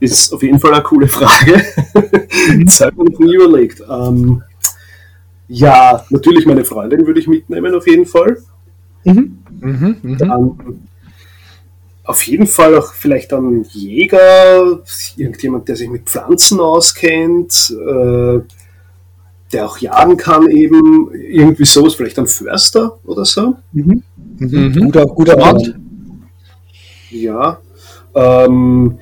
ist 0.01 0.33
auf 0.33 0.43
jeden 0.43 0.59
Fall 0.59 0.73
eine 0.73 0.83
coole 0.83 1.07
Frage. 1.07 1.63
das 2.65 2.81
habe 2.81 3.05
ich 3.11 3.19
nie 3.19 3.35
überlegt. 3.35 3.83
Ähm, 3.89 4.43
ja, 5.49 6.05
natürlich 6.11 6.47
meine 6.47 6.65
Freundin 6.65 7.07
würde 7.07 7.21
ich 7.21 7.29
mitnehmen, 7.29 7.75
auf 7.75 7.87
jeden 7.87 8.07
Fall. 8.07 8.39
Mhm. 9.05 9.39
Mhm, 9.61 9.97
mhm. 10.03 10.19
Dann 10.19 10.81
auf 12.05 12.23
jeden 12.23 12.47
Fall 12.47 12.77
auch 12.77 12.95
vielleicht 12.95 13.33
ein 13.33 13.63
Jäger, 13.71 14.81
irgendjemand, 15.17 15.69
der 15.69 15.77
sich 15.77 15.89
mit 15.89 16.09
Pflanzen 16.09 16.61
auskennt, 16.61 17.71
äh, 17.71 18.41
der 19.53 19.67
auch 19.67 19.79
jagen 19.79 20.17
kann 20.17 20.49
eben, 20.49 21.11
irgendwie 21.13 21.65
sowas, 21.65 21.95
vielleicht 21.95 22.19
ein 22.19 22.27
Förster 22.27 22.99
oder 23.05 23.25
so. 23.25 23.57
Mhm. 23.73 24.03
Mhm. 24.39 24.85
Guter, 24.85 25.07
guter 25.07 25.39
Ort. 25.39 25.75
Ja. 27.11 27.59
Ähm, 28.15 28.99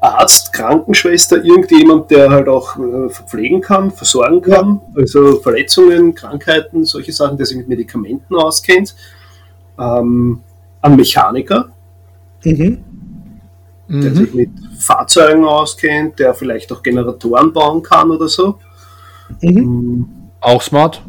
Arzt, 0.00 0.52
Krankenschwester, 0.52 1.44
irgendjemand, 1.44 2.10
der 2.10 2.30
halt 2.30 2.48
auch 2.48 2.76
äh, 2.76 3.08
verpflegen 3.08 3.60
kann, 3.60 3.90
versorgen 3.90 4.42
kann, 4.42 4.80
ja. 4.94 5.02
also 5.02 5.40
Verletzungen, 5.40 6.14
Krankheiten, 6.14 6.84
solche 6.84 7.12
Sachen, 7.12 7.36
der 7.36 7.46
sich 7.46 7.56
mit 7.56 7.68
Medikamenten 7.68 8.34
auskennt. 8.34 8.96
Ähm, 9.78 10.40
ein 10.80 10.96
Mechaniker, 10.96 11.70
mhm. 12.44 12.82
der 13.88 14.10
mhm. 14.10 14.14
sich 14.14 14.34
mit 14.34 14.50
Fahrzeugen 14.76 15.44
auskennt, 15.44 16.18
der 16.18 16.34
vielleicht 16.34 16.72
auch 16.72 16.82
Generatoren 16.82 17.52
bauen 17.52 17.82
kann 17.82 18.10
oder 18.10 18.26
so. 18.26 18.58
Mhm. 19.40 20.08
Auch 20.40 20.62
smart. 20.62 21.02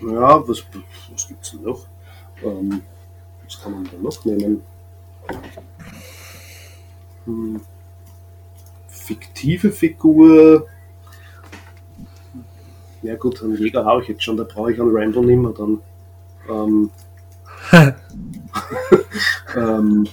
Ja, 0.00 0.46
was, 0.48 0.64
was 1.12 1.28
gibt 1.28 1.44
es 1.44 1.50
denn 1.50 1.62
noch? 1.62 1.86
Ähm, 2.42 2.82
was 3.44 3.60
kann 3.60 3.72
man 3.72 3.84
da 3.84 3.98
noch 4.00 4.24
nehmen? 4.24 4.62
Hm. 7.24 7.60
Fiktive 8.88 9.70
Figur. 9.70 10.66
Ja 13.02 13.16
gut, 13.16 13.42
einen 13.42 13.56
Jäger 13.56 13.84
habe 13.84 14.02
ich 14.02 14.08
jetzt 14.08 14.22
schon, 14.22 14.36
da 14.36 14.44
brauche 14.44 14.72
ich 14.72 14.80
einen 14.80 14.94
Rambo 14.94 15.22
nicht 15.22 15.36
mehr 15.36 15.52
dann. 15.52 15.80
Ähm, 16.48 16.90
ähm, 19.56 20.06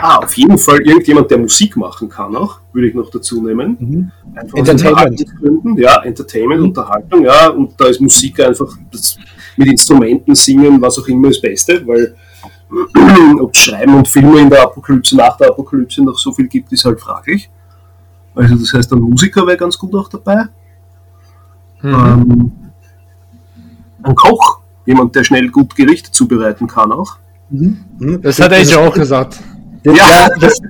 Ah, 0.00 0.18
auf 0.18 0.36
jeden 0.36 0.58
Fall 0.58 0.80
irgendjemand, 0.80 1.30
der 1.30 1.38
Musik 1.38 1.76
machen 1.76 2.08
kann 2.08 2.36
auch, 2.36 2.60
würde 2.72 2.88
ich 2.88 2.94
noch 2.94 3.10
dazu 3.10 3.42
nehmen. 3.42 3.76
Mhm. 3.80 4.12
Entertainment. 4.54 5.24
Ja, 5.76 6.02
Entertainment, 6.02 6.60
mhm. 6.60 6.66
Unterhaltung, 6.68 7.24
ja, 7.24 7.48
und 7.48 7.72
da 7.76 7.86
ist 7.86 8.00
Musik 8.00 8.38
einfach 8.40 8.76
das, 8.92 9.18
mit 9.56 9.68
Instrumenten 9.68 10.36
singen, 10.36 10.80
was 10.80 10.98
auch 11.00 11.08
immer 11.08 11.28
das 11.28 11.40
Beste, 11.40 11.84
weil 11.84 12.14
ob 13.40 13.54
es 13.54 13.60
Schreiben 13.60 13.94
und 13.94 14.06
Filme 14.06 14.40
in 14.40 14.50
der 14.50 14.62
Apokalypse, 14.62 15.16
nach 15.16 15.36
der 15.36 15.48
Apokalypse 15.48 16.02
noch 16.02 16.18
so 16.18 16.32
viel 16.32 16.46
gibt, 16.46 16.70
ist 16.72 16.84
halt 16.84 17.00
fraglich. 17.00 17.50
Also 18.34 18.54
das 18.54 18.72
heißt, 18.72 18.92
ein 18.92 19.00
Musiker 19.00 19.44
wäre 19.46 19.56
ganz 19.56 19.76
gut 19.76 19.94
auch 19.96 20.08
dabei. 20.08 20.44
Mhm. 21.82 21.90
Ähm, 21.92 22.52
ein 24.02 24.14
Koch, 24.14 24.60
jemand, 24.86 25.16
der 25.16 25.24
schnell 25.24 25.48
gut 25.48 25.74
Gerichte 25.74 26.12
zubereiten 26.12 26.68
kann 26.68 26.92
auch. 26.92 27.16
Mhm. 27.50 27.84
mhm. 27.98 28.22
Das 28.22 28.38
hat 28.40 28.52
er 28.52 28.62
ja 28.62 28.78
auch 28.78 28.94
gesagt. 28.94 29.40
Ja, 29.84 30.28
das, 30.40 30.60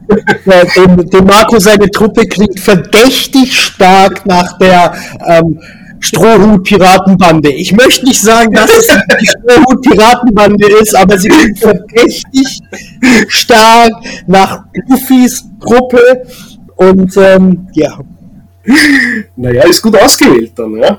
dem, 0.76 1.10
dem 1.10 1.24
Marco 1.24 1.58
seine 1.58 1.90
Truppe 1.90 2.26
klingt 2.26 2.60
verdächtig 2.60 3.58
stark 3.58 4.26
nach 4.26 4.58
der 4.58 4.94
ähm, 5.26 5.60
Strohhut-Piratenbande. 6.00 7.50
Ich 7.50 7.72
möchte 7.72 8.06
nicht 8.06 8.20
sagen, 8.20 8.52
dass 8.52 8.70
es 8.70 8.86
die 9.20 9.26
Strohhut-Piratenbande 9.26 10.68
ist, 10.80 10.94
aber 10.94 11.18
sie 11.18 11.28
klingt 11.28 11.58
verdächtig 11.58 12.60
stark 13.28 13.92
nach 14.26 14.64
Luffys 14.88 15.44
Truppe 15.60 16.22
und 16.76 17.16
ähm, 17.16 17.68
ja. 17.72 17.98
Naja, 19.36 19.64
ist 19.64 19.82
gut 19.82 19.96
ausgewählt 19.96 20.52
dann, 20.54 20.76
ja. 20.76 20.98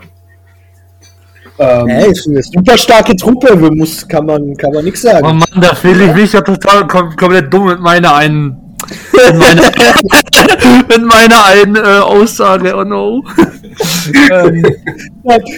Ähm, 1.60 1.88
ja, 1.89 1.99
ist 2.05 2.26
eine 2.28 2.41
super 2.41 2.78
starke 2.78 3.16
Truppe, 3.18 3.55
muss, 3.72 4.07
kann 4.07 4.26
man, 4.26 4.55
kann 4.55 4.72
man 4.72 4.86
nichts 4.86 5.01
sagen. 5.01 5.28
Oh 5.28 5.34
Mann, 5.34 5.62
da 5.62 5.76
fühle 5.76 6.05
ich 6.05 6.14
mich 6.14 6.32
ja 6.32 6.39
total 6.39 6.88
kom 6.88 7.14
komplett 7.18 7.53
dumm 7.53 7.68
mit 7.68 7.82
meiner 7.82 8.16
einen. 8.16 8.69
Mit 9.14 9.36
meiner, 9.38 9.64
mit 10.88 11.04
meiner 11.04 11.46
einen 11.46 11.76
äh, 11.76 12.00
Aussage, 12.00 12.76
oh 12.76 12.84
no. 12.84 13.24
ähm, 14.32 14.66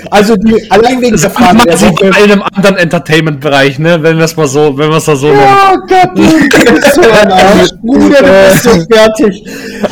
also 0.09 0.35
die 0.35 0.69
allein 0.71 1.01
wegen 1.01 1.17
der 1.17 1.29
Frage 1.29 1.63
der 1.65 1.81
Woche, 1.81 2.05
in 2.05 2.13
einem 2.13 2.43
anderen 2.43 2.77
Entertainment-Bereich, 2.77 3.79
ne? 3.79 4.01
Wenn 4.01 4.17
wir 4.17 4.25
es 4.25 4.35
mal 4.35 4.47
so, 4.47 4.77
wenn 4.77 4.89
wir 4.89 4.97
es 4.97 5.05
da 5.05 5.15
so 5.15 5.31
Ja, 5.31 5.75
Gott, 5.87 6.17
du 6.17 6.73
bist 6.73 6.95
so 6.95 7.01
ein 7.01 7.31
Arsch. 7.31 7.69
Bruder, 7.81 8.21
du 8.21 8.51
bist 8.51 8.63
so 8.63 8.71
fertig. 8.91 9.43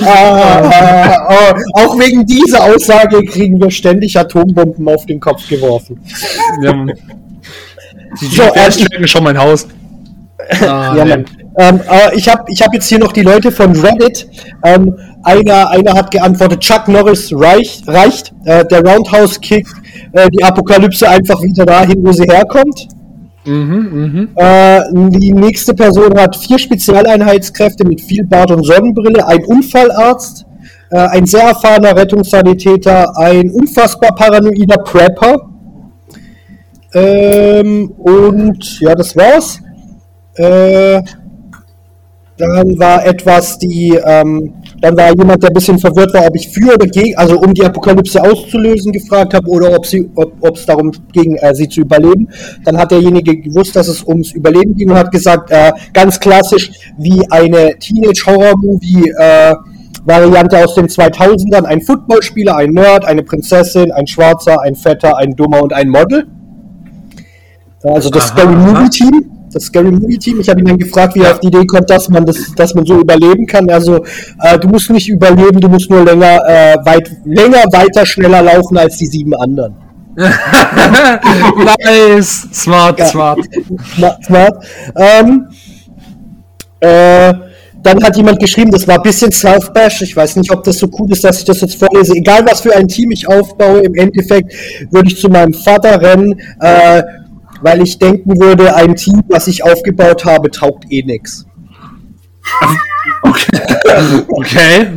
Ah, 0.05 1.27
oh, 1.29 1.81
auch 1.81 1.99
wegen 1.99 2.25
dieser 2.25 2.63
Aussage 2.63 3.23
kriegen 3.25 3.59
wir 3.59 3.71
ständig 3.71 4.17
Atombomben 4.17 4.87
auf 4.87 5.05
den 5.05 5.19
Kopf 5.19 5.47
geworfen. 5.47 5.99
Ja, 6.61 6.73
die 8.21 8.25
so, 8.25 8.43
äh, 8.43 9.07
schon 9.07 9.23
mein 9.23 9.37
Haus. 9.37 9.67
Ah, 10.61 10.95
ja, 10.95 11.05
Mann. 11.05 11.25
Ähm, 11.57 11.81
äh, 11.89 12.15
ich 12.15 12.29
habe 12.29 12.43
ich 12.47 12.61
hab 12.61 12.73
jetzt 12.73 12.87
hier 12.87 12.99
noch 12.99 13.11
die 13.11 13.21
Leute 13.21 13.51
von 13.51 13.75
Reddit. 13.75 14.29
Ähm, 14.63 14.97
einer, 15.23 15.69
einer 15.69 15.93
hat 15.93 16.11
geantwortet, 16.11 16.61
Chuck 16.61 16.87
Norris 16.87 17.31
reicht. 17.33 17.87
reicht. 17.87 18.33
Äh, 18.45 18.65
der 18.65 18.81
Roundhouse 18.81 19.39
kickt 19.41 19.73
äh, 20.13 20.29
die 20.29 20.43
Apokalypse 20.43 21.09
einfach 21.09 21.41
wieder 21.41 21.65
dahin, 21.65 22.03
wo 22.05 22.11
sie 22.11 22.23
herkommt. 22.23 22.87
Mhm, 23.45 24.29
mh. 24.35 24.43
äh, 24.43 24.83
die 24.93 25.33
nächste 25.33 25.73
Person 25.73 26.17
hat 26.17 26.35
vier 26.35 26.59
Spezialeinheitskräfte 26.59 27.85
mit 27.85 28.01
viel 28.01 28.25
Bart 28.25 28.51
und 28.51 28.63
Sonnenbrille, 28.63 29.25
ein 29.25 29.43
Unfallarzt, 29.45 30.45
äh, 30.91 30.97
ein 30.97 31.25
sehr 31.25 31.43
erfahrener 31.43 31.95
Rettungssanitäter, 31.95 33.17
ein 33.17 33.49
unfassbar 33.49 34.13
paranoider 34.15 34.77
Prepper. 34.83 35.49
Ähm, 36.93 37.91
und 37.97 38.79
ja, 38.81 38.95
das 38.95 39.15
war's. 39.15 39.61
Äh, 40.39 41.01
dann 42.37 42.79
war 42.79 43.05
etwas 43.05 43.59
die, 43.59 43.99
ähm, 44.01 44.53
dann 44.79 44.95
war 44.95 45.09
jemand, 45.09 45.43
der 45.43 45.49
ein 45.49 45.53
bisschen 45.53 45.77
verwirrt 45.77 46.13
war, 46.13 46.25
ob 46.25 46.35
ich 46.37 46.47
für 46.47 46.73
oder 46.73 46.87
gegen, 46.87 47.17
also 47.17 47.37
um 47.37 47.53
die 47.53 47.65
Apokalypse 47.65 48.23
auszulösen, 48.23 48.93
gefragt 48.93 49.33
habe 49.33 49.49
oder 49.49 49.75
ob 49.75 49.85
sie, 49.85 50.09
ob 50.15 50.55
es 50.55 50.65
darum 50.65 50.91
ging, 51.11 51.35
äh, 51.35 51.53
sie 51.53 51.67
zu 51.67 51.81
überleben. 51.81 52.29
Dann 52.63 52.77
hat 52.77 52.91
derjenige 52.91 53.35
gewusst, 53.35 53.75
dass 53.75 53.89
es 53.89 54.03
ums 54.07 54.31
Überleben 54.31 54.73
ging 54.75 54.89
und 54.89 54.95
hat 54.95 55.11
gesagt, 55.11 55.51
äh, 55.51 55.73
ganz 55.91 56.17
klassisch 56.17 56.71
wie 56.97 57.29
eine 57.29 57.77
Teenage-Horror-Movie. 57.77 59.13
Äh, 59.17 59.55
Variante 60.05 60.63
aus 60.63 60.75
den 60.75 60.87
2000ern, 60.87 61.65
ein 61.65 61.81
Footballspieler, 61.81 62.55
ein 62.55 62.69
Nerd, 62.69 63.03
eine 63.05 63.21
Prinzessin, 63.21 63.91
ein 63.91 64.07
Schwarzer, 64.07 64.61
ein 64.61 64.75
Fetter, 64.75 65.17
ein 65.17 65.35
Dummer 65.35 65.61
und 65.61 65.73
ein 65.73 65.89
Model. 65.89 66.25
Also 67.83 68.09
das 68.09 68.27
Scary 68.29 68.55
Movie 68.55 68.89
Team 68.89 69.38
das 69.51 69.63
Scary 69.63 69.91
Movie 69.91 70.17
Team. 70.17 70.39
Ich 70.39 70.49
habe 70.49 70.59
ihn 70.59 70.65
dann 70.65 70.77
gefragt, 70.77 71.15
wie 71.15 71.21
er 71.21 71.31
auf 71.31 71.39
die 71.39 71.47
Idee 71.47 71.65
kommt, 71.65 71.89
dass 71.89 72.09
man 72.09 72.25
das, 72.25 72.53
dass 72.55 72.73
man 72.73 72.85
so 72.85 72.99
überleben 72.99 73.45
kann. 73.45 73.69
Also 73.69 74.03
äh, 74.41 74.57
du 74.59 74.67
musst 74.67 74.89
nicht 74.89 75.09
überleben, 75.09 75.59
du 75.59 75.69
musst 75.69 75.89
nur 75.89 76.03
länger, 76.03 76.41
äh, 76.47 76.77
weit, 76.85 77.11
länger, 77.25 77.63
weiter, 77.71 78.05
schneller 78.05 78.41
laufen 78.41 78.77
als 78.77 78.97
die 78.97 79.07
sieben 79.07 79.33
anderen. 79.35 79.75
nice, 80.19 82.47
smart, 82.51 82.99
ja. 82.99 83.05
smart, 83.05 83.39
smart. 83.95 84.25
smart. 84.25 84.65
Ähm, 84.95 85.47
äh, 86.81 87.33
dann 87.81 88.03
hat 88.03 88.17
jemand 88.17 88.39
geschrieben, 88.39 88.71
das 88.71 88.87
war 88.87 88.95
ein 88.95 89.03
bisschen 89.03 89.31
Self-Bash. 89.31 90.01
Ich 90.01 90.15
weiß 90.15 90.35
nicht, 90.35 90.51
ob 90.51 90.63
das 90.63 90.79
so 90.79 90.89
cool 90.99 91.11
ist, 91.11 91.23
dass 91.23 91.39
ich 91.39 91.45
das 91.45 91.61
jetzt 91.61 91.75
vorlese. 91.75 92.13
Egal, 92.13 92.45
was 92.45 92.61
für 92.61 92.75
ein 92.75 92.87
Team 92.87 93.11
ich 93.11 93.27
aufbaue, 93.27 93.79
im 93.79 93.95
Endeffekt 93.95 94.53
würde 94.91 95.09
ich 95.09 95.19
zu 95.19 95.29
meinem 95.29 95.53
Vater 95.53 96.01
rennen. 96.01 96.39
Äh, 96.59 97.03
weil 97.61 97.81
ich 97.81 97.99
denken 97.99 98.39
würde, 98.39 98.75
ein 98.75 98.95
Team, 98.95 99.21
was 99.29 99.47
ich 99.47 99.63
aufgebaut 99.63 100.25
habe, 100.25 100.49
taugt 100.51 100.85
eh 100.89 101.03
nix. 101.03 101.45
Okay. 103.23 103.59
okay. 104.27 104.87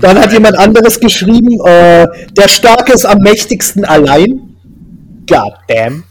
Dann 0.00 0.18
hat 0.18 0.32
jemand 0.32 0.58
anderes 0.58 1.00
geschrieben, 1.00 1.58
äh, 1.64 2.06
der 2.36 2.48
Starke 2.48 2.92
ist 2.92 3.04
am 3.04 3.18
mächtigsten 3.18 3.84
allein. 3.84 4.56
God 5.26 5.54
damn. 5.68 6.04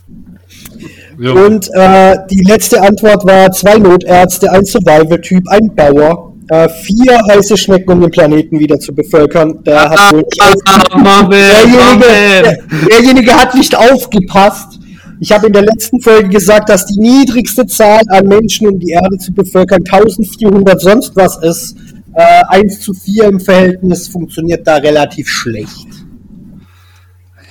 Ja. 1.19 1.31
Und 1.31 1.69
äh, 1.73 2.15
die 2.31 2.43
letzte 2.43 2.81
Antwort 2.81 3.25
war 3.25 3.51
zwei 3.51 3.77
Notärzte, 3.77 4.51
ein 4.51 4.65
Survival-Typ, 4.65 5.47
ein 5.49 5.75
Bauer, 5.75 6.33
äh, 6.49 6.69
vier 6.69 7.19
heiße 7.29 7.57
Schnecken, 7.57 7.91
um 7.91 8.01
den 8.01 8.11
Planeten 8.11 8.59
wieder 8.59 8.79
zu 8.79 8.95
bevölkern. 8.95 9.61
Der 9.63 9.89
hat 9.89 10.13
wohl 10.13 10.23
ah, 10.65 11.23
derjenige, 11.23 12.05
der, 12.43 12.57
derjenige 12.89 13.33
hat 13.33 13.53
nicht 13.55 13.77
aufgepasst 13.77 14.78
ich 15.19 15.31
habe 15.31 15.47
in 15.47 15.53
der 15.53 15.63
letzten 15.63 15.99
Folge 16.01 16.29
gesagt, 16.29 16.69
dass 16.69 16.85
die 16.85 16.99
niedrigste 16.99 17.65
Zahl 17.65 18.01
an 18.07 18.27
Menschen, 18.27 18.67
um 18.67 18.79
die 18.79 18.91
Erde 18.91 19.17
zu 19.17 19.33
bevölkern, 19.33 19.83
1400 19.89 20.79
sonst 20.79 21.15
was 21.15 21.37
ist. 21.43 21.75
Äh, 22.13 22.43
1 22.47 22.81
zu 22.81 22.93
4 22.93 23.25
im 23.25 23.39
Verhältnis 23.39 24.07
funktioniert 24.07 24.65
da 24.65 24.77
relativ 24.77 25.27
schlecht. 25.27 25.87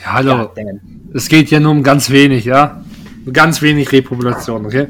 Ja, 0.04 0.14
hallo. 0.14 0.30
Ja, 0.30 0.52
es 1.14 1.28
geht 1.28 1.50
ja 1.50 1.60
nur 1.60 1.72
um 1.72 1.82
ganz 1.82 2.10
wenig, 2.10 2.44
ja? 2.44 2.82
Ganz 3.32 3.60
wenig 3.60 3.92
Repopulation, 3.92 4.64
okay? 4.64 4.88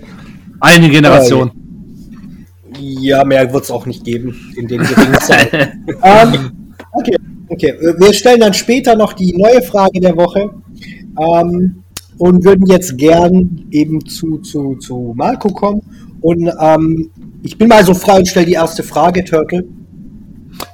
Eine 0.61 0.89
Generation. 0.89 1.51
Ja, 2.81 3.25
mehr 3.25 3.53
wird 3.53 3.65
es 3.65 3.71
auch 3.71 3.87
nicht 3.87 4.05
geben 4.05 4.55
in 4.57 4.69
den 4.69 4.83
geringen 4.83 5.21
Zeit. 5.21 5.53
ähm, 6.03 6.75
okay, 6.93 7.17
okay. 7.49 7.75
Wir 7.99 8.13
stellen 8.13 8.41
dann 8.41 8.55
später 8.55 8.95
noch 8.95 9.15
die 9.15 9.37
neue 9.37 9.63
Frage 9.63 10.01
der 10.01 10.17
Woche 10.17 10.51
ähm, 11.21 11.83
und 12.19 12.45
würden 12.45 12.67
jetzt 12.67 12.99
gern 12.99 13.67
eben 13.71 14.05
zu, 14.07 14.39
zu, 14.39 14.77
zu 14.77 15.15
Marco 15.17 15.49
kommen. 15.49 15.83
Und 16.21 16.51
ähm, 16.61 17.11
ich 17.43 17.57
bin 17.57 17.69
mal 17.69 17.85
so 17.85 17.95
frei 17.95 18.19
und 18.19 18.29
stelle 18.29 18.47
die 18.47 18.53
erste 18.53 18.83
Frage, 18.83 19.25
Turtle. 19.25 19.65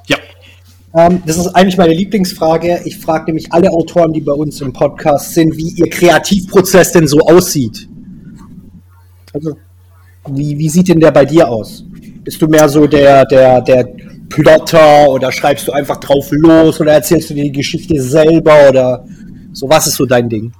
Ja. 0.07 0.17
Ähm, 0.95 1.21
das 1.25 1.37
ist 1.37 1.47
eigentlich 1.49 1.77
meine 1.77 1.93
Lieblingsfrage. 1.93 2.81
Ich 2.85 2.97
frage 2.97 3.25
nämlich 3.25 3.53
alle 3.53 3.69
Autoren, 3.69 4.11
die 4.11 4.21
bei 4.21 4.33
uns 4.33 4.59
im 4.61 4.73
Podcast 4.73 5.33
sind, 5.33 5.55
wie 5.55 5.69
ihr 5.75 5.89
Kreativprozess 5.89 6.91
denn 6.91 7.07
so 7.07 7.19
aussieht. 7.19 7.87
Also, 9.33 9.55
wie, 10.31 10.57
wie 10.57 10.69
sieht 10.69 10.87
denn 10.87 10.99
der 10.99 11.11
bei 11.11 11.25
dir 11.25 11.47
aus? 11.47 11.85
Bist 12.23 12.41
du 12.41 12.47
mehr 12.47 12.67
so 12.67 12.87
der, 12.87 13.25
der, 13.25 13.61
der 13.61 13.87
Plotter 14.29 15.07
oder 15.09 15.31
schreibst 15.31 15.67
du 15.67 15.71
einfach 15.71 15.97
drauf 15.97 16.27
los 16.31 16.81
oder 16.81 16.93
erzählst 16.93 17.29
du 17.29 17.35
dir 17.35 17.43
die 17.43 17.51
Geschichte 17.51 18.01
selber 18.01 18.69
oder 18.69 19.05
so? 19.53 19.69
Was 19.69 19.85
ist 19.85 19.95
so 19.95 20.07
dein 20.07 20.27
Ding? 20.27 20.51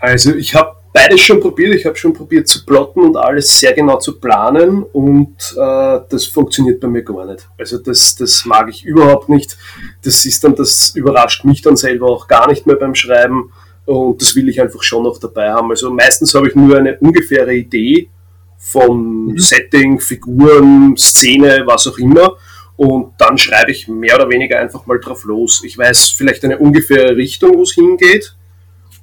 Also 0.00 0.34
ich 0.34 0.54
habe 0.54 0.78
beides 0.92 1.20
schon 1.20 1.40
probiert. 1.40 1.74
Ich 1.74 1.86
habe 1.86 1.96
schon 1.96 2.12
probiert 2.12 2.48
zu 2.48 2.64
plotten 2.64 3.00
und 3.00 3.16
alles 3.16 3.58
sehr 3.58 3.72
genau 3.72 3.98
zu 3.98 4.18
planen 4.18 4.82
und 4.82 5.36
äh, 5.56 6.00
das 6.08 6.26
funktioniert 6.26 6.80
bei 6.80 6.88
mir 6.88 7.02
gar 7.02 7.24
nicht. 7.26 7.48
Also 7.58 7.78
das, 7.78 8.16
das 8.16 8.44
mag 8.44 8.68
ich 8.68 8.84
überhaupt 8.84 9.28
nicht. 9.28 9.56
Das 10.02 10.24
ist 10.24 10.42
dann, 10.44 10.54
das 10.54 10.94
überrascht 10.94 11.44
mich 11.44 11.62
dann 11.62 11.76
selber 11.76 12.06
auch 12.06 12.26
gar 12.26 12.48
nicht 12.48 12.66
mehr 12.66 12.76
beim 12.76 12.94
Schreiben 12.94 13.52
und 13.86 14.20
das 14.20 14.34
will 14.36 14.48
ich 14.48 14.60
einfach 14.60 14.82
schon 14.82 15.04
noch 15.04 15.18
dabei 15.18 15.50
haben. 15.50 15.70
Also 15.70 15.90
meistens 15.90 16.34
habe 16.34 16.48
ich 16.48 16.54
nur 16.54 16.76
eine 16.76 16.98
ungefähre 16.98 17.54
Idee 17.54 18.10
von 18.58 19.26
mhm. 19.26 19.38
Setting, 19.38 20.00
Figuren, 20.00 20.96
Szene, 20.96 21.62
was 21.66 21.86
auch 21.86 21.98
immer. 21.98 22.36
Und 22.76 23.14
dann 23.18 23.38
schreibe 23.38 23.72
ich 23.72 23.88
mehr 23.88 24.14
oder 24.14 24.28
weniger 24.28 24.60
einfach 24.60 24.86
mal 24.86 25.00
drauf 25.00 25.24
los. 25.24 25.62
Ich 25.64 25.76
weiß 25.76 26.10
vielleicht 26.10 26.44
eine 26.44 26.58
ungefähre 26.58 27.16
Richtung, 27.16 27.56
wo 27.56 27.62
es 27.62 27.72
hingeht 27.72 28.36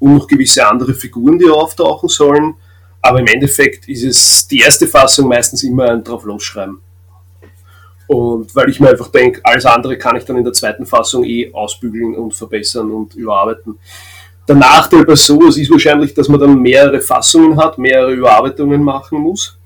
und 0.06 0.14
noch 0.14 0.28
gewisse 0.28 0.68
andere 0.68 0.94
Figuren, 0.94 1.40
die 1.40 1.50
auftauchen 1.50 2.10
sollen. 2.10 2.54
Aber 3.02 3.20
im 3.20 3.26
Endeffekt 3.26 3.90
ist 3.90 4.04
es 4.04 4.48
die 4.48 4.60
erste 4.60 4.86
Fassung 4.86 5.28
meistens 5.28 5.64
immer 5.64 5.90
ein 5.90 6.04
drauf 6.04 6.26
losschreiben. 6.26 6.78
Und 8.08 8.56
weil 8.56 8.70
ich 8.70 8.80
mir 8.80 8.90
einfach 8.90 9.08
denke, 9.08 9.42
alles 9.44 9.66
andere 9.66 9.98
kann 9.98 10.16
ich 10.16 10.24
dann 10.24 10.38
in 10.38 10.44
der 10.44 10.54
zweiten 10.54 10.86
Fassung 10.86 11.24
eh 11.24 11.52
ausbügeln 11.52 12.14
und 12.14 12.36
verbessern 12.36 12.92
und 12.92 13.16
überarbeiten. 13.16 13.80
Der 14.48 14.56
Nachteil 14.56 15.06
bei 15.06 15.16
sowas 15.16 15.58
ist 15.58 15.72
wahrscheinlich, 15.72 16.14
dass 16.14 16.30
man 16.30 16.40
dann 16.40 16.62
mehrere 16.62 17.02
Fassungen 17.02 17.58
hat, 17.58 17.80
mehrere 17.80 18.14
Überarbeitungen 18.14 18.84
machen 18.84 19.18
muss. 19.18 19.58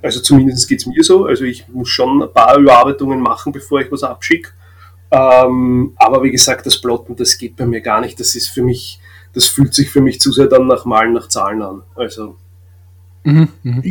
Also 0.00 0.20
zumindest 0.20 0.66
geht 0.66 0.80
es 0.80 0.86
mir 0.86 1.04
so. 1.04 1.26
Also 1.26 1.44
ich 1.44 1.68
muss 1.68 1.90
schon 1.90 2.22
ein 2.22 2.32
paar 2.32 2.56
Überarbeitungen 2.56 3.20
machen, 3.20 3.52
bevor 3.52 3.82
ich 3.82 3.92
was 3.92 4.04
abschicke. 4.04 4.52
Ähm, 5.12 5.92
aber 5.96 6.22
wie 6.22 6.30
gesagt, 6.30 6.64
das 6.64 6.80
Plotten, 6.80 7.14
das 7.14 7.36
geht 7.36 7.56
bei 7.56 7.66
mir 7.66 7.82
gar 7.82 8.00
nicht. 8.00 8.18
Das 8.18 8.34
ist 8.34 8.48
für 8.48 8.62
mich, 8.62 8.98
das 9.34 9.46
fühlt 9.46 9.74
sich 9.74 9.90
für 9.90 10.00
mich 10.00 10.20
zu 10.20 10.32
sehr 10.32 10.46
dann 10.46 10.66
nach 10.66 10.84
Malen 10.84 11.14
nach 11.14 11.28
Zahlen 11.28 11.62
an. 11.62 11.82
Also. 11.94 12.36
Mhm, 13.24 13.48
mh. 13.62 13.82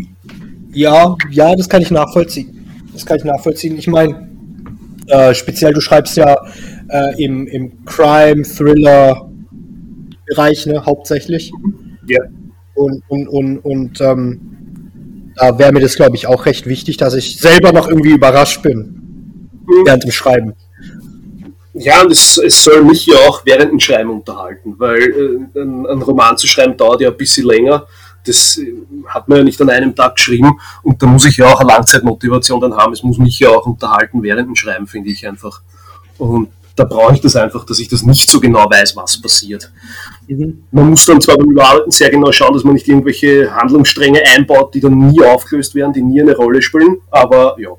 Ja, 0.73 1.15
ja, 1.29 1.55
das 1.55 1.67
kann 1.67 1.81
ich 1.81 1.91
nachvollziehen. 1.91 2.65
Das 2.93 3.05
kann 3.05 3.17
ich 3.17 3.23
nachvollziehen. 3.23 3.77
Ich 3.77 3.87
meine, 3.87 4.29
äh, 5.07 5.33
speziell 5.33 5.73
du 5.73 5.81
schreibst 5.81 6.17
ja 6.17 6.35
äh, 6.89 7.23
im, 7.23 7.47
im 7.47 7.85
Crime, 7.85 8.43
Thriller, 8.43 9.29
Bereich, 10.27 10.65
ne, 10.65 10.85
hauptsächlich. 10.85 11.51
Ja. 12.07 12.19
Und, 12.73 13.03
und, 13.09 13.27
und, 13.27 13.57
und 13.59 14.01
ähm, 14.01 14.41
da 15.35 15.57
wäre 15.57 15.71
mir 15.71 15.81
das, 15.81 15.95
glaube 15.95 16.15
ich, 16.15 16.27
auch 16.27 16.45
recht 16.45 16.67
wichtig, 16.67 16.97
dass 16.97 17.13
ich 17.13 17.37
selber 17.37 17.73
noch 17.73 17.87
irgendwie 17.87 18.11
überrascht 18.11 18.61
bin 18.61 18.77
mhm. 19.65 19.85
während 19.85 20.03
dem 20.03 20.11
Schreiben. 20.11 20.53
Ja, 21.83 22.01
und 22.03 22.11
es, 22.11 22.37
es 22.37 22.63
soll 22.63 22.83
mich 22.83 23.07
ja 23.07 23.15
auch 23.27 23.41
während 23.43 23.71
dem 23.71 23.79
Schreiben 23.79 24.11
unterhalten, 24.11 24.75
weil 24.77 25.01
äh, 25.01 25.59
ein, 25.59 25.87
ein, 25.87 26.01
Roman 26.01 26.37
zu 26.37 26.45
schreiben 26.47 26.77
dauert 26.77 27.01
ja 27.01 27.09
ein 27.09 27.17
bisschen 27.17 27.47
länger. 27.47 27.87
Das 28.23 28.57
äh, 28.57 28.71
hat 29.07 29.27
man 29.27 29.39
ja 29.39 29.43
nicht 29.43 29.59
an 29.61 29.69
einem 29.69 29.95
Tag 29.95 30.15
geschrieben 30.15 30.59
und 30.83 31.01
da 31.01 31.07
muss 31.07 31.25
ich 31.25 31.37
ja 31.37 31.47
auch 31.47 31.59
eine 31.59 31.69
Langzeitmotivation 31.69 32.61
dann 32.61 32.75
haben. 32.75 32.93
Es 32.93 33.01
muss 33.01 33.17
mich 33.17 33.39
ja 33.39 33.49
auch 33.49 33.65
unterhalten 33.65 34.21
während 34.21 34.47
dem 34.47 34.55
Schreiben, 34.55 34.85
finde 34.85 35.09
ich 35.09 35.27
einfach. 35.27 35.61
Und 36.19 36.49
da 36.75 36.83
brauche 36.83 37.15
ich 37.15 37.21
das 37.21 37.35
einfach, 37.35 37.65
dass 37.65 37.79
ich 37.79 37.87
das 37.87 38.03
nicht 38.03 38.29
so 38.29 38.39
genau 38.39 38.69
weiß, 38.69 38.95
was 38.95 39.19
passiert. 39.19 39.71
Mhm. 40.27 40.63
Man 40.71 40.91
muss 40.91 41.05
dann 41.05 41.19
zwar 41.19 41.37
beim 41.37 41.49
Überarbeiten 41.49 41.91
sehr 41.91 42.11
genau 42.11 42.31
schauen, 42.31 42.53
dass 42.53 42.63
man 42.63 42.75
nicht 42.75 42.87
irgendwelche 42.87 43.53
Handlungsstränge 43.53 44.21
einbaut, 44.35 44.75
die 44.75 44.79
dann 44.81 44.97
nie 44.97 45.21
aufgelöst 45.23 45.73
werden, 45.73 45.93
die 45.93 46.03
nie 46.03 46.21
eine 46.21 46.35
Rolle 46.35 46.61
spielen, 46.61 46.97
aber 47.09 47.55
ja, 47.59 47.69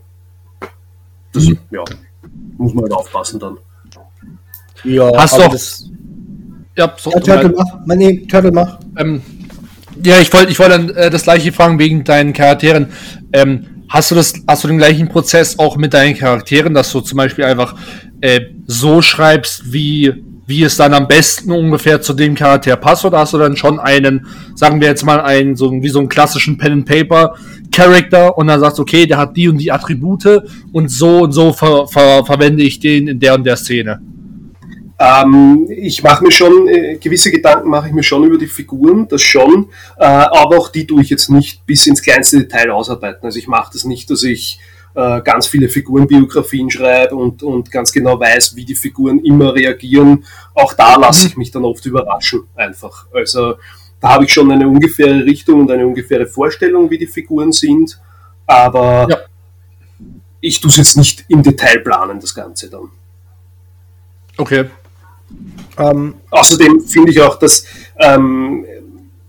das 1.32 1.44
mhm. 1.44 1.58
ja, 1.70 1.84
muss 2.58 2.74
man 2.74 2.82
halt 2.82 2.92
aufpassen 2.92 3.38
dann. 3.38 3.58
Ja, 4.84 5.10
hast 5.16 5.38
du. 5.38 5.48
Das, 5.48 5.90
ja, 6.76 6.92
so, 6.98 7.10
ja, 7.10 7.20
Turtle 7.20 7.54
mach. 7.56 7.96
Nee, 7.96 8.26
Turtle 8.26 8.52
mach. 8.52 8.78
Ähm, 8.96 9.22
ja, 10.04 10.20
ich 10.20 10.32
wollte 10.32 10.50
ich 10.50 10.58
wollt 10.58 10.72
dann 10.72 10.90
äh, 10.90 11.10
das 11.10 11.24
gleiche 11.24 11.52
fragen 11.52 11.78
wegen 11.78 12.02
deinen 12.04 12.32
Charakteren. 12.32 12.88
Ähm, 13.32 13.66
hast 13.88 14.10
du 14.10 14.14
das, 14.14 14.32
hast 14.48 14.64
du 14.64 14.68
den 14.68 14.78
gleichen 14.78 15.08
Prozess 15.08 15.58
auch 15.58 15.76
mit 15.76 15.92
deinen 15.94 16.16
Charakteren, 16.16 16.74
dass 16.74 16.90
du 16.92 17.00
zum 17.00 17.18
Beispiel 17.18 17.44
einfach 17.44 17.76
äh, 18.22 18.40
so 18.66 19.02
schreibst, 19.02 19.72
wie, 19.72 20.12
wie 20.46 20.62
es 20.62 20.76
dann 20.76 20.94
am 20.94 21.06
besten 21.06 21.52
ungefähr 21.52 22.00
zu 22.00 22.14
dem 22.14 22.34
Charakter 22.34 22.76
passt, 22.76 23.04
oder 23.04 23.18
hast 23.18 23.34
du 23.34 23.38
dann 23.38 23.56
schon 23.56 23.78
einen, 23.78 24.26
sagen 24.54 24.80
wir 24.80 24.88
jetzt 24.88 25.04
mal, 25.04 25.20
einen, 25.20 25.56
so, 25.56 25.70
wie 25.70 25.88
so 25.88 25.98
einen 25.98 26.08
klassischen 26.08 26.56
Pen 26.56 26.72
and 26.72 26.86
Paper 26.86 27.34
Charakter 27.70 28.36
und 28.36 28.46
dann 28.46 28.60
sagst 28.60 28.78
du, 28.78 28.82
okay, 28.82 29.06
der 29.06 29.18
hat 29.18 29.36
die 29.36 29.48
und 29.48 29.58
die 29.58 29.70
Attribute 29.70 30.42
und 30.72 30.90
so 30.90 31.20
und 31.20 31.32
so 31.32 31.52
ver, 31.52 31.86
ver, 31.86 32.24
verwende 32.24 32.62
ich 32.62 32.80
den 32.80 33.08
in 33.08 33.20
der 33.20 33.34
und 33.34 33.44
der 33.44 33.56
Szene. 33.56 34.00
Ähm, 35.02 35.66
ich 35.68 36.04
mache 36.04 36.22
mir 36.22 36.30
schon, 36.30 36.68
äh, 36.68 36.96
gewisse 36.96 37.32
Gedanken 37.32 37.68
mache 37.68 37.88
ich 37.88 37.92
mir 37.92 38.04
schon 38.04 38.22
über 38.22 38.38
die 38.38 38.46
Figuren, 38.46 39.08
das 39.08 39.20
schon, 39.20 39.68
äh, 39.98 40.04
aber 40.04 40.56
auch 40.56 40.68
die 40.68 40.86
tue 40.86 41.02
ich 41.02 41.10
jetzt 41.10 41.28
nicht 41.28 41.66
bis 41.66 41.88
ins 41.88 42.02
kleinste 42.02 42.38
Detail 42.38 42.70
ausarbeiten. 42.70 43.24
Also 43.24 43.36
ich 43.36 43.48
mache 43.48 43.72
das 43.72 43.82
nicht, 43.82 44.08
dass 44.10 44.22
ich 44.22 44.60
äh, 44.94 45.20
ganz 45.22 45.48
viele 45.48 45.68
Figurenbiografien 45.68 46.70
schreibe 46.70 47.16
und, 47.16 47.42
und 47.42 47.72
ganz 47.72 47.90
genau 47.90 48.20
weiß, 48.20 48.54
wie 48.54 48.64
die 48.64 48.76
Figuren 48.76 49.18
immer 49.24 49.52
reagieren. 49.52 50.24
Auch 50.54 50.72
da 50.72 50.94
lasse 50.94 51.26
ich 51.26 51.36
mich 51.36 51.50
dann 51.50 51.64
oft 51.64 51.84
überraschen, 51.84 52.44
einfach. 52.54 53.06
Also 53.12 53.54
da 54.00 54.10
habe 54.10 54.24
ich 54.26 54.32
schon 54.32 54.52
eine 54.52 54.68
ungefähre 54.68 55.24
Richtung 55.24 55.62
und 55.62 55.70
eine 55.72 55.84
ungefähre 55.84 56.28
Vorstellung, 56.28 56.88
wie 56.90 56.98
die 56.98 57.08
Figuren 57.08 57.50
sind, 57.50 58.00
aber 58.46 59.08
ja. 59.10 59.16
ich 60.40 60.60
tue 60.60 60.70
es 60.70 60.76
jetzt 60.76 60.96
nicht 60.96 61.24
im 61.26 61.42
Detail 61.42 61.80
planen, 61.80 62.20
das 62.20 62.32
Ganze 62.36 62.70
dann. 62.70 62.90
Okay. 64.36 64.66
Ähm, 65.78 66.14
außerdem 66.30 66.80
finde 66.80 67.12
ich 67.12 67.20
auch, 67.20 67.38
dass 67.38 67.64
ähm, 67.98 68.64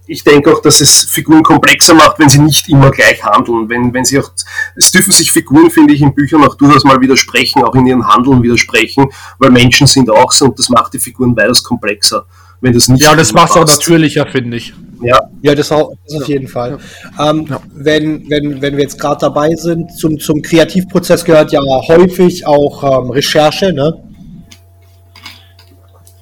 ich 0.05 0.23
denke 0.23 0.53
auch, 0.53 0.61
dass 0.61 0.81
es 0.81 1.05
Figuren 1.05 1.43
komplexer 1.43 1.93
macht, 1.93 2.19
wenn 2.19 2.29
sie 2.29 2.39
nicht 2.39 2.67
immer 2.67 2.91
gleich 2.91 3.23
handeln. 3.23 3.69
Wenn, 3.69 3.93
wenn 3.93 4.03
sie 4.03 4.19
auch, 4.19 4.31
es 4.75 4.91
dürfen 4.91 5.11
sich 5.11 5.31
Figuren, 5.31 5.71
finde 5.71 5.93
ich, 5.93 6.01
in 6.01 6.13
Büchern 6.13 6.43
auch 6.43 6.55
durchaus 6.55 6.83
mal 6.83 6.99
widersprechen, 6.99 7.63
auch 7.63 7.73
in 7.75 7.85
ihren 7.85 8.05
Handeln 8.05 8.43
widersprechen, 8.43 9.09
weil 9.39 9.51
Menschen 9.51 9.87
sind 9.87 10.09
auch 10.09 10.31
so 10.31 10.45
und 10.45 10.59
das 10.59 10.69
macht 10.69 10.93
die 10.93 10.99
Figuren 10.99 11.35
weitaus 11.35 11.63
komplexer. 11.63 12.25
Wenn 12.59 12.73
das 12.73 12.87
nicht 12.87 13.03
ja, 13.03 13.15
das 13.15 13.33
macht 13.33 13.51
es 13.51 13.57
auch 13.57 13.67
natürlicher, 13.67 14.25
finde 14.25 14.57
ich. 14.57 14.73
Ja, 15.01 15.19
ja 15.41 15.55
das, 15.55 15.71
auch, 15.71 15.93
das 16.05 16.21
auf 16.21 16.27
jeden 16.27 16.47
Fall. 16.47 16.77
Ja. 17.17 17.29
Ähm, 17.29 17.45
ja. 17.49 17.61
Wenn, 17.73 18.29
wenn, 18.29 18.61
wenn 18.61 18.77
wir 18.77 18.83
jetzt 18.83 18.99
gerade 18.99 19.17
dabei 19.19 19.53
sind, 19.55 19.97
zum, 19.97 20.19
zum 20.19 20.41
Kreativprozess 20.41 21.25
gehört 21.25 21.51
ja 21.51 21.61
häufig 21.61 22.45
auch 22.45 22.83
ähm, 22.83 23.09
Recherche, 23.09 23.73
ne? 23.73 24.01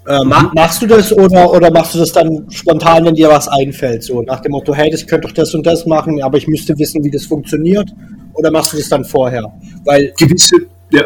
Äh, 0.07 0.23
mach, 0.25 0.51
machst 0.53 0.81
du 0.81 0.87
das 0.87 1.13
oder, 1.13 1.51
oder 1.51 1.71
machst 1.71 1.93
du 1.93 1.99
das 1.99 2.11
dann 2.11 2.49
spontan, 2.49 3.05
wenn 3.05 3.13
dir 3.13 3.29
was 3.29 3.47
einfällt? 3.47 4.03
So 4.03 4.21
nach 4.23 4.39
dem 4.39 4.53
Motto, 4.53 4.73
hey, 4.73 4.89
das 4.89 5.05
könnte 5.05 5.27
doch 5.27 5.33
das 5.33 5.53
und 5.53 5.65
das 5.65 5.85
machen, 5.85 6.21
aber 6.23 6.37
ich 6.37 6.47
müsste 6.47 6.77
wissen, 6.79 7.03
wie 7.03 7.11
das 7.11 7.25
funktioniert. 7.25 7.89
Oder 8.33 8.49
machst 8.49 8.73
du 8.73 8.77
das 8.77 8.89
dann 8.89 9.05
vorher? 9.05 9.51
Weil 9.85 10.13
gewisse, 10.17 10.55
ja. 10.91 11.03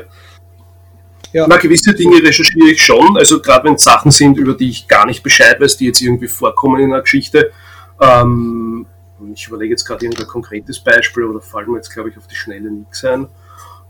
Ja. 1.34 1.46
Na, 1.50 1.58
gewisse 1.58 1.94
Dinge 1.94 2.24
recherchiere 2.24 2.70
ich 2.70 2.82
schon. 2.82 3.18
Also 3.18 3.42
gerade 3.42 3.66
wenn 3.66 3.74
es 3.74 3.84
Sachen 3.84 4.10
sind, 4.10 4.38
über 4.38 4.54
die 4.54 4.70
ich 4.70 4.88
gar 4.88 5.06
nicht 5.06 5.22
Bescheid 5.22 5.60
weiß, 5.60 5.76
die 5.76 5.88
jetzt 5.88 6.02
irgendwie 6.02 6.30
vorkommen 6.30 6.80
in 6.80 6.94
einer 6.94 7.02
Geschichte. 7.02 7.52
Ähm, 8.00 8.86
ich 9.34 9.46
überlege 9.48 9.72
jetzt 9.72 9.84
gerade 9.84 10.06
irgendein 10.06 10.28
konkretes 10.28 10.80
Beispiel 10.80 11.26
oder 11.26 11.42
fallen 11.42 11.70
mir 11.70 11.78
jetzt, 11.78 11.90
glaube 11.90 12.10
ich, 12.10 12.18
auf 12.18 12.28
die 12.28 12.36
Schnelle 12.36 12.72
nichts 12.72 13.04
ein. 13.04 13.28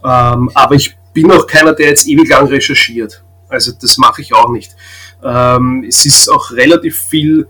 Ähm, 0.03 0.49
aber 0.55 0.73
ich 0.73 0.97
bin 1.13 1.31
auch 1.31 1.45
keiner, 1.45 1.73
der 1.73 1.89
jetzt 1.89 2.07
ewig 2.07 2.27
lang 2.29 2.47
recherchiert. 2.47 3.23
Also 3.49 3.71
das 3.79 3.97
mache 3.97 4.21
ich 4.21 4.33
auch 4.33 4.49
nicht. 4.49 4.75
Ähm, 5.23 5.85
es 5.87 6.05
ist 6.05 6.29
auch 6.29 6.51
relativ 6.51 6.99
viel 6.99 7.47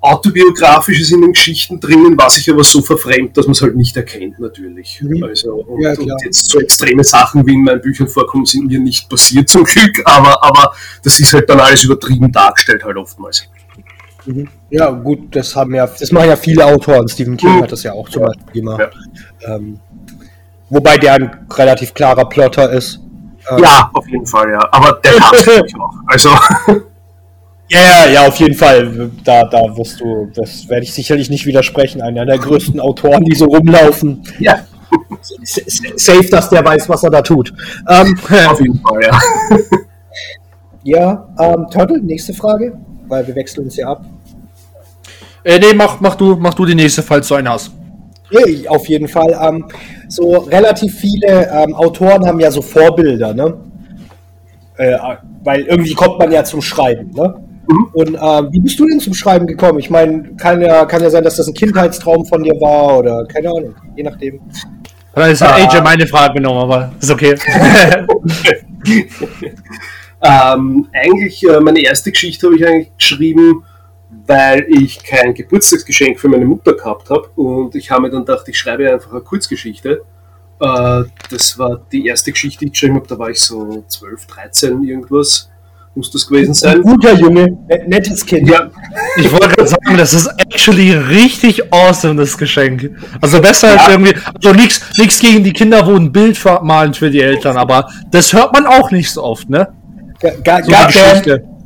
autobiografisches 0.00 1.10
in 1.10 1.22
den 1.22 1.32
Geschichten 1.32 1.80
drinnen, 1.80 2.14
was 2.16 2.36
sich 2.36 2.48
aber 2.50 2.62
so 2.62 2.80
verfremd, 2.82 3.36
dass 3.36 3.46
man 3.46 3.52
es 3.52 3.62
halt 3.62 3.76
nicht 3.76 3.96
erkennt 3.96 4.38
natürlich. 4.38 5.00
Mhm. 5.02 5.24
Also, 5.24 5.54
und, 5.54 5.82
ja, 5.82 5.92
und, 5.92 6.22
jetzt 6.24 6.50
so 6.50 6.60
extreme 6.60 7.02
Sachen, 7.02 7.44
wie 7.46 7.54
in 7.54 7.64
meinen 7.64 7.80
Büchern 7.80 8.08
vorkommen, 8.08 8.46
sind 8.46 8.66
mir 8.66 8.78
nicht 8.78 9.08
passiert 9.08 9.48
zum 9.48 9.64
Glück, 9.64 10.00
aber, 10.04 10.42
aber 10.42 10.72
das 11.02 11.18
ist 11.18 11.32
halt 11.32 11.50
dann 11.50 11.60
alles 11.60 11.82
übertrieben 11.82 12.30
dargestellt 12.30 12.84
halt 12.84 12.96
oftmals. 12.96 13.48
Mhm. 14.24 14.48
Ja, 14.70 14.90
gut, 14.90 15.34
das 15.34 15.56
haben 15.56 15.74
ja, 15.74 15.86
das 15.86 16.12
machen 16.12 16.28
ja 16.28 16.36
viele 16.36 16.64
Autoren. 16.64 17.08
Stephen 17.08 17.36
King 17.36 17.56
mhm. 17.56 17.62
hat 17.62 17.72
das 17.72 17.82
ja 17.82 17.92
auch 17.92 18.08
zum 18.08 18.22
ja. 18.22 18.28
Beispiel 18.28 18.62
gemacht. 18.62 18.90
Ja. 19.40 19.56
Ähm, 19.56 19.80
wobei 20.68 20.96
der 20.96 21.14
ein 21.14 21.46
relativ 21.50 21.94
klarer 21.94 22.28
Plotter 22.28 22.70
ist. 22.72 23.00
Ja, 23.58 23.90
auf 23.92 24.08
jeden 24.08 24.26
Fall, 24.26 24.50
ja. 24.50 24.68
Aber 24.72 25.00
der 25.02 25.12
es 25.14 25.74
auch. 25.74 25.94
Also. 26.06 26.30
Ja, 27.70 27.80
yeah, 27.80 28.10
ja, 28.10 28.26
auf 28.26 28.36
jeden 28.36 28.54
Fall. 28.54 29.10
Da, 29.24 29.44
da 29.44 29.58
wirst 29.76 30.00
du, 30.00 30.30
das 30.34 30.66
werde 30.70 30.84
ich 30.84 30.94
sicherlich 30.94 31.28
nicht 31.28 31.44
widersprechen. 31.44 32.00
Einer 32.00 32.24
der 32.24 32.38
größten 32.38 32.80
Autoren, 32.80 33.22
die 33.24 33.34
so 33.34 33.44
rumlaufen. 33.44 34.22
Ja. 34.38 34.60
Safe, 35.42 36.26
dass 36.30 36.48
der 36.48 36.64
weiß, 36.64 36.88
was 36.88 37.02
er 37.02 37.10
da 37.10 37.20
tut. 37.20 37.52
Ähm, 37.86 38.18
auf 38.48 38.58
jeden 38.58 38.80
Fall, 38.80 39.02
ja. 39.02 39.20
Ja, 40.82 41.28
ähm, 41.38 41.66
Turtle, 41.70 42.00
nächste 42.00 42.32
Frage, 42.32 42.78
weil 43.06 43.26
wir 43.26 43.34
wechseln 43.34 43.64
uns 43.64 43.76
ja 43.76 43.88
ab. 43.88 44.06
Äh, 45.44 45.58
nee, 45.58 45.74
mach, 45.74 46.00
mach, 46.00 46.14
du, 46.14 46.36
mach 46.36 46.54
du 46.54 46.64
die 46.64 46.74
nächste, 46.74 47.02
falls 47.02 47.28
du 47.28 47.34
eine 47.34 47.50
hast. 47.50 47.70
Ja, 48.30 48.70
auf 48.70 48.88
jeden 48.88 49.08
Fall. 49.08 49.38
Ähm, 49.40 49.64
so 50.08 50.38
relativ 50.38 50.98
viele 50.98 51.48
ähm, 51.50 51.74
Autoren 51.74 52.26
haben 52.26 52.40
ja 52.40 52.50
so 52.50 52.60
Vorbilder, 52.62 53.32
ne? 53.34 53.56
Äh, 54.76 54.96
weil 55.42 55.62
irgendwie 55.62 55.94
kommt 55.94 56.18
man 56.18 56.30
ja 56.30 56.44
zum 56.44 56.60
Schreiben, 56.60 57.10
ne? 57.12 57.34
Mhm. 57.68 57.88
Und 57.92 58.18
ähm, 58.20 58.48
wie 58.52 58.60
bist 58.60 58.78
du 58.78 58.86
denn 58.86 59.00
zum 59.00 59.14
Schreiben 59.14 59.46
gekommen? 59.46 59.78
Ich 59.78 59.90
meine, 59.90 60.34
kann 60.36 60.60
ja, 60.60 60.84
kann 60.84 61.02
ja 61.02 61.10
sein, 61.10 61.24
dass 61.24 61.36
das 61.36 61.48
ein 61.48 61.54
Kindheitstraum 61.54 62.24
von 62.26 62.42
dir 62.42 62.54
war 62.60 62.98
oder 62.98 63.24
keine 63.26 63.48
Ahnung, 63.48 63.74
je 63.96 64.02
nachdem. 64.02 64.40
Das 65.14 65.40
hat 65.40 65.54
AJ 65.54 65.82
meine 65.82 66.06
Frage 66.06 66.34
genommen, 66.34 66.60
aber 66.60 66.92
ist 67.00 67.10
okay. 67.10 67.34
ähm, 70.22 70.88
eigentlich, 70.92 71.42
äh, 71.44 71.60
meine 71.60 71.80
erste 71.80 72.10
Geschichte 72.10 72.46
habe 72.46 72.56
ich 72.56 72.66
eigentlich 72.66 72.96
geschrieben, 72.96 73.64
weil 74.10 74.66
ich 74.68 75.02
kein 75.02 75.34
Geburtstagsgeschenk 75.34 76.18
für 76.18 76.28
meine 76.28 76.44
Mutter 76.44 76.72
gehabt 76.74 77.10
habe 77.10 77.28
und 77.36 77.74
ich 77.74 77.90
habe 77.90 78.02
mir 78.02 78.10
dann 78.10 78.24
gedacht, 78.24 78.48
ich 78.48 78.58
schreibe 78.58 78.90
einfach 78.90 79.10
eine 79.10 79.20
Kurzgeschichte. 79.20 80.02
Äh, 80.60 81.02
das 81.30 81.58
war 81.58 81.80
die 81.92 82.06
erste 82.06 82.32
Geschichte, 82.32 82.60
die 82.60 82.66
ich 82.66 82.72
geschrieben 82.72 82.96
habe, 82.96 83.06
da 83.06 83.18
war 83.18 83.30
ich 83.30 83.40
so 83.40 83.84
12, 83.86 84.26
13 84.26 84.82
irgendwas. 84.82 85.50
Muss 85.94 86.10
das 86.12 86.26
gewesen 86.28 86.54
sein. 86.54 86.76
Ein 86.76 86.82
guter 86.82 87.14
Junge, 87.14 87.58
nettes 87.88 88.24
Kind. 88.24 88.48
Ja. 88.48 88.70
Ich 89.16 89.32
wollte 89.32 89.48
gerade 89.48 89.66
sagen, 89.66 89.96
das 89.96 90.12
ist 90.12 90.28
actually 90.38 90.92
richtig 90.92 91.72
awesome, 91.72 92.14
das 92.14 92.38
Geschenk. 92.38 92.90
Also 93.20 93.40
besser 93.40 93.74
ja. 93.74 93.76
als 93.76 93.88
irgendwie, 93.88 94.14
also 94.34 94.52
nichts 94.52 94.80
nichts 94.96 95.18
gegen 95.18 95.42
die 95.42 95.52
Kinder, 95.52 95.84
wo 95.84 95.96
ein 95.96 96.12
Bild 96.12 96.38
malen 96.62 96.94
für 96.94 97.10
die 97.10 97.20
Eltern, 97.20 97.56
aber 97.56 97.88
das 98.12 98.32
hört 98.32 98.52
man 98.52 98.66
auch 98.66 98.92
nicht 98.92 99.10
so 99.10 99.24
oft, 99.24 99.48
ne? 99.48 99.66
Got, 100.20 100.64
so 100.64 100.70
got 100.70 101.22
game. 101.24 101.57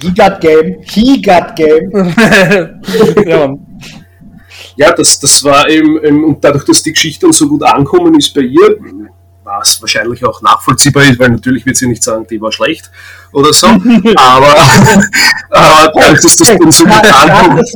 He 0.00 0.14
got 0.14 0.40
game. 0.40 0.76
He 0.82 1.20
got 1.22 1.56
game. 1.56 1.90
ja. 3.26 3.54
ja, 4.76 4.92
das, 4.92 5.20
das 5.20 5.44
war 5.44 5.68
eben, 5.68 6.24
und 6.24 6.42
dadurch, 6.44 6.64
dass 6.64 6.82
die 6.82 6.92
Geschichte 6.92 7.26
dann 7.26 7.32
so 7.32 7.48
gut 7.48 7.62
ankommen 7.62 8.14
ist 8.18 8.34
bei 8.34 8.42
ihr, 8.42 8.76
was 9.44 9.80
wahrscheinlich 9.80 10.24
auch 10.24 10.40
nachvollziehbar 10.42 11.04
ist, 11.04 11.18
weil 11.18 11.30
natürlich 11.30 11.64
wird 11.66 11.76
sie 11.76 11.86
nicht 11.86 12.02
sagen, 12.02 12.26
die 12.28 12.40
war 12.40 12.52
schlecht 12.52 12.90
oder 13.32 13.52
so, 13.52 13.66
aber, 14.16 14.56
aber 15.50 15.92
dadurch, 15.94 16.22
dass 16.22 16.36
das 16.36 16.48
dann 16.48 16.72
so 16.72 16.84
gut 16.84 16.92
ankommt. 16.92 17.68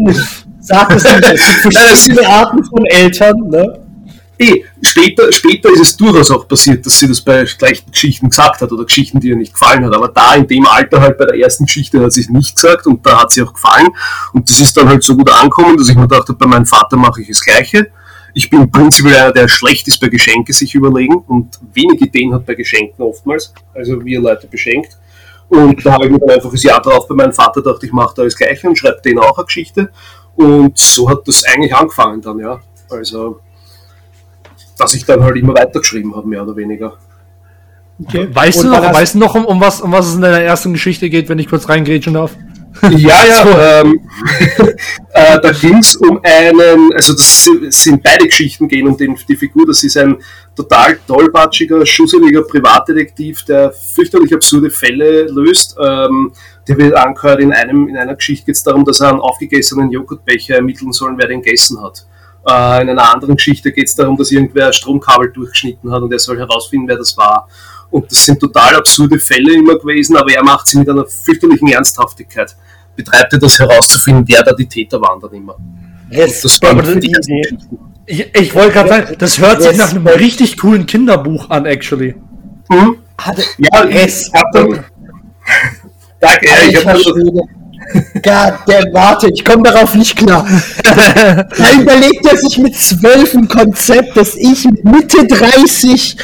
Sag 0.60 0.94
es 0.94 1.04
nicht, 1.04 1.24
es 1.24 1.62
gibt 1.62 1.76
verschiedene 1.76 2.26
Arten 2.26 2.64
von 2.64 2.84
Eltern, 2.86 3.36
ne? 3.50 3.83
Eh, 4.36 4.64
später, 4.82 5.32
später 5.32 5.70
ist 5.70 5.80
es 5.80 5.96
durchaus 5.96 6.30
auch 6.30 6.48
passiert, 6.48 6.84
dass 6.84 6.98
sie 6.98 7.06
das 7.06 7.20
bei 7.20 7.44
gleichen 7.44 7.90
Geschichten 7.90 8.28
gesagt 8.28 8.60
hat 8.60 8.72
oder 8.72 8.84
Geschichten, 8.84 9.20
die 9.20 9.28
ihr 9.28 9.36
nicht 9.36 9.52
gefallen 9.52 9.84
hat. 9.84 9.94
Aber 9.94 10.08
da 10.08 10.34
in 10.34 10.46
dem 10.46 10.66
Alter 10.66 11.00
halt 11.00 11.18
bei 11.18 11.26
der 11.26 11.36
ersten 11.36 11.66
Geschichte 11.66 12.00
hat 12.00 12.12
sie 12.12 12.22
es 12.22 12.28
nicht 12.28 12.56
gesagt 12.56 12.86
und 12.86 13.04
da 13.06 13.22
hat 13.22 13.30
sie 13.30 13.42
auch 13.42 13.52
gefallen. 13.52 13.88
Und 14.32 14.50
das 14.50 14.60
ist 14.60 14.76
dann 14.76 14.88
halt 14.88 15.04
so 15.04 15.16
gut 15.16 15.30
angekommen, 15.30 15.76
dass 15.76 15.88
ich 15.88 15.94
mir 15.94 16.08
dachte, 16.08 16.32
bei 16.32 16.46
meinem 16.46 16.66
Vater 16.66 16.96
mache 16.96 17.22
ich 17.22 17.28
das 17.28 17.40
Gleiche. 17.40 17.90
Ich 18.32 18.50
bin 18.50 18.68
prinzipiell 18.68 19.14
einer, 19.14 19.32
der 19.32 19.46
schlecht 19.46 19.86
ist 19.86 20.00
bei 20.00 20.08
Geschenke 20.08 20.52
sich 20.52 20.74
überlegen 20.74 21.14
und 21.28 21.56
wenig 21.72 22.00
Ideen 22.00 22.34
hat 22.34 22.44
bei 22.44 22.54
Geschenken 22.54 23.04
oftmals, 23.04 23.54
also 23.72 24.04
wie 24.04 24.16
er 24.16 24.20
Leute 24.20 24.48
beschenkt. 24.48 24.98
Und 25.48 25.86
da 25.86 25.92
habe 25.92 26.06
ich 26.06 26.10
mir 26.10 26.18
dann 26.18 26.30
einfach 26.30 26.50
das 26.50 26.62
Jahr 26.64 26.82
drauf 26.82 27.06
bei 27.06 27.14
meinem 27.14 27.32
Vater 27.32 27.62
gedacht, 27.62 27.84
ich 27.84 27.92
mache 27.92 28.14
da 28.16 28.24
das 28.24 28.34
Gleiche 28.34 28.68
und 28.68 28.76
schreibe 28.76 29.00
denen 29.04 29.20
auch 29.20 29.38
eine 29.38 29.44
Geschichte. 29.44 29.90
Und 30.34 30.76
so 30.76 31.08
hat 31.08 31.20
das 31.28 31.44
eigentlich 31.44 31.72
angefangen 31.72 32.20
dann, 32.20 32.40
ja. 32.40 32.60
Also 32.90 33.40
dass 34.76 34.94
ich 34.94 35.04
dann 35.04 35.22
halt 35.22 35.36
immer 35.36 35.54
weitergeschrieben 35.54 36.14
habe, 36.14 36.28
mehr 36.28 36.42
oder 36.42 36.56
weniger. 36.56 36.94
Okay. 38.02 38.28
Weißt, 38.32 38.62
du 38.62 38.68
noch, 38.68 38.92
weißt 38.92 39.14
du 39.14 39.18
noch, 39.18 39.34
um, 39.34 39.44
um, 39.44 39.60
was, 39.60 39.80
um 39.80 39.92
was 39.92 40.08
es 40.08 40.14
in 40.16 40.22
deiner 40.22 40.40
ersten 40.40 40.72
Geschichte 40.72 41.08
geht, 41.08 41.28
wenn 41.28 41.38
ich 41.38 41.48
kurz 41.48 41.68
reingrätschen 41.68 42.14
darf? 42.14 42.36
Ja, 42.90 43.24
ja, 43.24 43.80
ähm, 43.80 44.00
äh, 45.12 45.40
da 45.40 45.52
ging 45.52 45.78
es 45.78 45.94
um 45.94 46.20
einen, 46.22 46.92
also 46.92 47.12
das 47.12 47.48
sind 47.80 48.02
beide 48.02 48.26
Geschichten 48.26 48.66
gehen 48.66 48.88
um 48.88 48.96
den, 48.96 49.16
die 49.28 49.36
Figur, 49.36 49.64
das 49.66 49.84
ist 49.84 49.96
ein 49.96 50.16
total 50.56 50.98
tollpatschiger, 51.06 51.86
schusseliger 51.86 52.42
Privatdetektiv, 52.42 53.44
der 53.44 53.72
fürchterlich 53.72 54.34
absurde 54.34 54.70
Fälle 54.70 55.26
löst. 55.26 55.76
Ähm, 55.78 56.32
der 56.66 56.76
wird 56.76 56.94
angehört, 56.94 57.40
in, 57.40 57.52
einem, 57.52 57.88
in 57.88 57.96
einer 57.96 58.16
Geschichte 58.16 58.46
geht 58.46 58.56
es 58.56 58.62
darum, 58.62 58.84
dass 58.84 59.00
er 59.00 59.10
einen 59.10 59.20
aufgegessenen 59.20 59.90
Joghurtbecher 59.90 60.56
ermitteln 60.56 60.92
soll, 60.92 61.14
wer 61.16 61.28
den 61.28 61.42
gegessen 61.42 61.80
hat. 61.80 62.04
Äh, 62.46 62.82
in 62.82 62.90
einer 62.90 63.12
anderen 63.14 63.36
Geschichte 63.36 63.72
geht 63.72 63.88
es 63.88 63.94
darum, 63.94 64.16
dass 64.16 64.30
irgendwer 64.30 64.72
Stromkabel 64.72 65.32
durchgeschnitten 65.32 65.90
hat 65.90 66.02
und 66.02 66.12
er 66.12 66.18
soll 66.18 66.38
herausfinden, 66.38 66.88
wer 66.88 66.96
das 66.96 67.16
war. 67.16 67.48
Und 67.90 68.10
das 68.10 68.24
sind 68.24 68.40
total 68.40 68.74
absurde 68.76 69.18
Fälle 69.18 69.54
immer 69.54 69.78
gewesen, 69.78 70.16
aber 70.16 70.32
er 70.32 70.42
macht 70.42 70.66
sie 70.66 70.78
mit 70.78 70.88
einer 70.88 71.06
fürchterlichen 71.06 71.68
Ernsthaftigkeit. 71.68 72.56
Betreibt 72.96 73.32
er 73.32 73.38
das 73.38 73.58
herauszufinden, 73.58 74.24
wer 74.28 74.42
da 74.42 74.52
die 74.52 74.66
Täter 74.66 75.00
waren 75.00 75.20
dann 75.20 75.32
immer. 75.32 75.56
Yes, 76.10 76.42
das 76.42 76.60
war 76.62 76.74
die 76.74 77.08
Idee. 77.08 77.56
Ich, 78.06 78.34
ich 78.34 78.54
wollte 78.54 78.72
gerade 78.72 78.88
sagen, 78.88 79.16
das 79.18 79.38
hört 79.38 79.60
yes. 79.60 79.68
sich 79.68 79.78
nach 79.78 79.90
einem 79.90 80.06
richtig 80.06 80.58
coolen 80.58 80.86
Kinderbuch 80.86 81.48
an, 81.50 81.64
actually. 81.66 82.14
Hm? 82.68 82.98
Ja, 83.58 83.84
es. 83.88 84.30
Danke, 86.20 86.46
ja, 86.46 86.54
ich 86.68 86.86
habe 86.86 87.00
God 88.14 88.54
damn, 88.66 88.92
warte, 88.92 89.28
ich 89.32 89.44
komme 89.44 89.62
darauf 89.62 89.94
nicht 89.94 90.16
klar. 90.16 90.46
da 90.82 91.80
überlegt 91.80 92.26
er 92.26 92.36
sich 92.36 92.58
mit 92.58 92.74
zwölf 92.76 93.34
ein 93.34 93.48
Konzept, 93.48 94.16
das 94.16 94.34
ich 94.36 94.64
mit 94.64 94.84
Mitte 94.84 95.26
30 95.26 96.16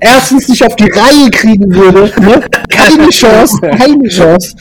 erstens 0.00 0.48
nicht 0.48 0.64
auf 0.64 0.76
die 0.76 0.90
Reihe 0.90 1.30
kriegen 1.30 1.74
würde. 1.74 2.12
Ne? 2.20 2.44
Keine 2.68 3.08
Chance, 3.10 3.58
keine 3.60 4.08
Chance. 4.08 4.56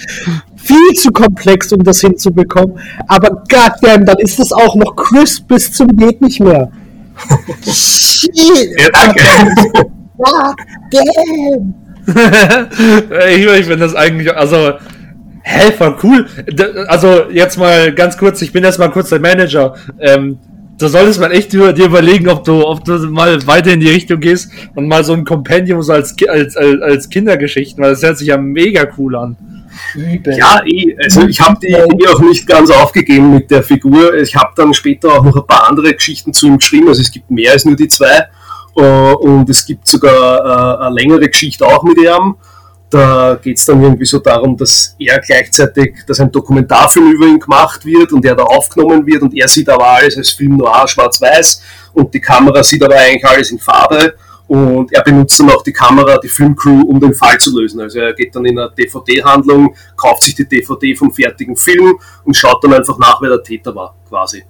Viel 0.55 0.93
zu 0.95 1.11
komplex, 1.11 1.73
um 1.73 1.83
das 1.83 1.99
hinzubekommen. 1.99 2.79
Aber 3.07 3.43
goddamn, 3.49 4.05
dann 4.05 4.17
ist 4.19 4.39
es 4.39 4.53
auch 4.53 4.75
noch 4.75 4.95
crisp 4.95 5.47
bis 5.47 5.73
zum 5.73 5.87
geht 5.97 6.21
nicht 6.21 6.39
mehr. 6.39 6.71
Shit. 7.65 8.31
Ja, 8.35 8.89
danke. 8.93 9.23
Goddamn. 10.17 11.73
ich, 13.29 13.45
ich 13.45 13.65
finde 13.65 13.77
das 13.77 13.95
eigentlich, 13.95 14.33
also 14.35 14.73
Hä, 15.43 15.71
voll 15.71 15.97
cool. 16.03 16.25
Also 16.87 17.29
jetzt 17.31 17.57
mal 17.57 17.93
ganz 17.93 18.17
kurz, 18.17 18.41
ich 18.41 18.53
bin 18.53 18.63
jetzt 18.63 18.79
mal 18.79 18.89
kurz 18.89 19.09
der 19.09 19.19
Manager. 19.19 19.75
Ähm, 19.99 20.39
da 20.77 20.89
solltest 20.89 21.19
man 21.19 21.31
echt 21.31 21.53
dir, 21.53 21.73
dir 21.73 21.85
überlegen, 21.85 22.27
ob 22.29 22.43
du, 22.43 22.65
ob 22.65 22.83
du 22.83 22.97
mal 23.09 23.45
weiter 23.45 23.71
in 23.71 23.79
die 23.79 23.89
Richtung 23.89 24.19
gehst 24.19 24.51
und 24.75 24.87
mal 24.87 25.03
so 25.03 25.13
ein 25.13 25.23
Compendium 25.23 25.81
so 25.81 25.93
als, 25.93 26.15
als, 26.27 26.57
als, 26.57 26.81
als 26.81 27.09
Kindergeschichten, 27.09 27.83
weil 27.83 27.91
das 27.91 28.03
hört 28.03 28.17
sich 28.17 28.29
ja 28.29 28.37
mega 28.37 28.87
cool 28.97 29.15
an. 29.15 29.37
Ja, 30.37 30.63
eh, 30.65 30.95
also 31.03 31.27
ich 31.27 31.39
habe 31.41 31.57
die 31.61 31.67
Idee 31.67 32.07
auch 32.07 32.21
nicht 32.21 32.47
ganz 32.47 32.69
aufgegeben 32.69 33.33
mit 33.33 33.51
der 33.51 33.63
Figur. 33.63 34.13
Ich 34.15 34.35
habe 34.35 34.51
dann 34.55 34.73
später 34.73 35.13
auch 35.13 35.23
noch 35.23 35.35
ein 35.35 35.47
paar 35.47 35.69
andere 35.69 35.93
Geschichten 35.93 36.33
zu 36.33 36.47
ihm 36.47 36.57
geschrieben, 36.57 36.87
also 36.87 37.01
es 37.01 37.11
gibt 37.11 37.29
mehr 37.29 37.51
als 37.51 37.65
nur 37.65 37.75
die 37.75 37.87
zwei. 37.87 38.27
Äh, 38.75 38.81
und 38.81 39.49
es 39.49 39.65
gibt 39.65 39.87
sogar 39.87 40.79
äh, 40.79 40.85
eine 40.85 40.95
längere 40.95 41.29
Geschichte 41.29 41.65
auch 41.65 41.83
mit 41.83 41.97
ihm. 41.97 42.35
Da 42.93 43.39
geht 43.41 43.57
es 43.57 43.65
dann 43.65 43.81
irgendwie 43.81 44.05
so 44.05 44.19
darum, 44.19 44.55
dass 44.55 44.95
er 44.99 45.19
gleichzeitig, 45.19 46.05
dass 46.05 46.19
ein 46.19 46.31
Dokumentarfilm 46.31 47.13
über 47.13 47.25
ihn 47.25 47.39
gemacht 47.39 47.83
wird 47.83 48.11
und 48.11 48.23
er 48.23 48.35
da 48.35 48.43
aufgenommen 48.43 49.03
wird 49.07 49.23
und 49.23 49.33
er 49.33 49.47
sieht 49.47 49.67
aber 49.67 49.87
alles 49.87 50.15
als 50.15 50.29
Film 50.29 50.57
noir, 50.57 50.87
schwarz-weiß 50.87 51.63
und 51.93 52.13
die 52.13 52.21
Kamera 52.21 52.61
sieht 52.61 52.83
aber 52.83 52.93
eigentlich 52.93 53.25
alles 53.25 53.49
in 53.49 53.57
Farbe 53.57 54.13
und 54.45 54.93
er 54.93 55.01
benutzt 55.01 55.39
dann 55.39 55.49
auch 55.49 55.63
die 55.63 55.73
Kamera, 55.73 56.19
die 56.19 56.27
Filmcrew, 56.27 56.81
um 56.81 56.99
den 56.99 57.15
Fall 57.15 57.39
zu 57.39 57.59
lösen. 57.59 57.81
Also 57.81 57.97
er 57.97 58.13
geht 58.13 58.35
dann 58.35 58.45
in 58.45 58.59
eine 58.59 58.69
DVD-Handlung, 58.69 59.73
kauft 59.95 60.21
sich 60.21 60.35
die 60.35 60.47
DVD 60.47 60.95
vom 60.95 61.11
fertigen 61.11 61.55
Film 61.55 61.97
und 62.23 62.35
schaut 62.35 62.63
dann 62.63 62.75
einfach 62.75 62.99
nach, 62.99 63.19
wer 63.23 63.29
der 63.31 63.41
Täter 63.41 63.73
war, 63.73 63.95
quasi 64.07 64.43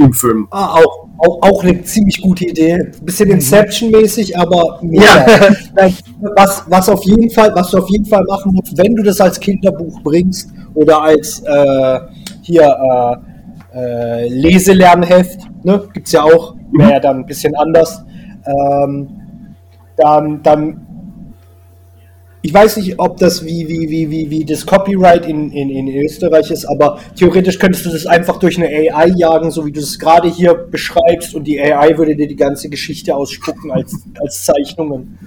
im 0.00 0.12
Film. 0.12 0.48
Ah, 0.50 0.74
auch, 0.76 1.08
auch, 1.18 1.42
auch 1.42 1.62
eine 1.62 1.82
ziemlich 1.82 2.20
gute 2.20 2.46
Idee. 2.46 2.74
Ein 2.74 3.04
bisschen 3.04 3.28
mhm. 3.28 3.34
Inception-mäßig, 3.34 4.36
aber 4.38 4.78
mehr. 4.82 5.02
Ja. 5.02 5.88
was, 6.36 6.64
was, 6.66 6.88
auf 6.88 7.04
jeden 7.04 7.30
Fall, 7.30 7.52
was 7.54 7.70
du 7.70 7.78
auf 7.78 7.88
jeden 7.90 8.06
Fall 8.06 8.24
machen 8.24 8.52
musst, 8.54 8.76
wenn 8.76 8.94
du 8.94 9.02
das 9.02 9.20
als 9.20 9.38
Kinderbuch 9.38 10.00
bringst 10.02 10.50
oder 10.74 11.02
als 11.02 11.40
äh, 11.40 12.00
hier 12.42 13.20
äh, 13.72 13.76
äh, 13.78 14.28
Leselernheft, 14.28 15.40
ne? 15.62 15.82
gibt 15.92 16.06
es 16.06 16.12
ja 16.12 16.22
auch, 16.24 16.54
wäre 16.72 16.88
mhm. 16.88 16.92
ja 16.92 17.00
dann 17.00 17.16
ein 17.18 17.26
bisschen 17.26 17.54
anders. 17.56 18.02
Ähm, 18.46 19.08
dann, 19.96 20.42
dann 20.42 20.86
ich 22.42 22.54
weiß 22.54 22.78
nicht, 22.78 22.98
ob 22.98 23.18
das 23.18 23.44
wie, 23.44 23.68
wie, 23.68 23.90
wie, 23.90 24.10
wie, 24.10 24.30
wie 24.30 24.44
das 24.44 24.64
Copyright 24.64 25.26
in, 25.26 25.50
in, 25.52 25.68
in 25.68 25.88
Österreich 25.88 26.50
ist, 26.50 26.64
aber 26.64 26.98
theoretisch 27.14 27.58
könntest 27.58 27.84
du 27.84 27.90
das 27.90 28.06
einfach 28.06 28.38
durch 28.38 28.56
eine 28.56 28.68
AI 28.68 29.08
jagen, 29.14 29.50
so 29.50 29.66
wie 29.66 29.72
du 29.72 29.80
es 29.80 29.98
gerade 29.98 30.28
hier 30.28 30.54
beschreibst, 30.54 31.34
und 31.34 31.44
die 31.44 31.60
AI 31.60 31.98
würde 31.98 32.16
dir 32.16 32.26
die 32.26 32.36
ganze 32.36 32.70
Geschichte 32.70 33.14
ausspucken 33.14 33.70
als, 33.70 33.94
als 34.22 34.44
Zeichnungen. 34.44 35.18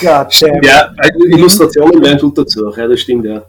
Ja, 0.00 0.26
ja 0.62 0.92
also 0.96 1.26
Illustrationen 1.26 2.02
wären 2.02 2.18
gut 2.18 2.36
dazu, 2.36 2.72
ja, 2.76 2.88
das 2.88 3.00
stimmt, 3.00 3.24
ja. 3.24 3.44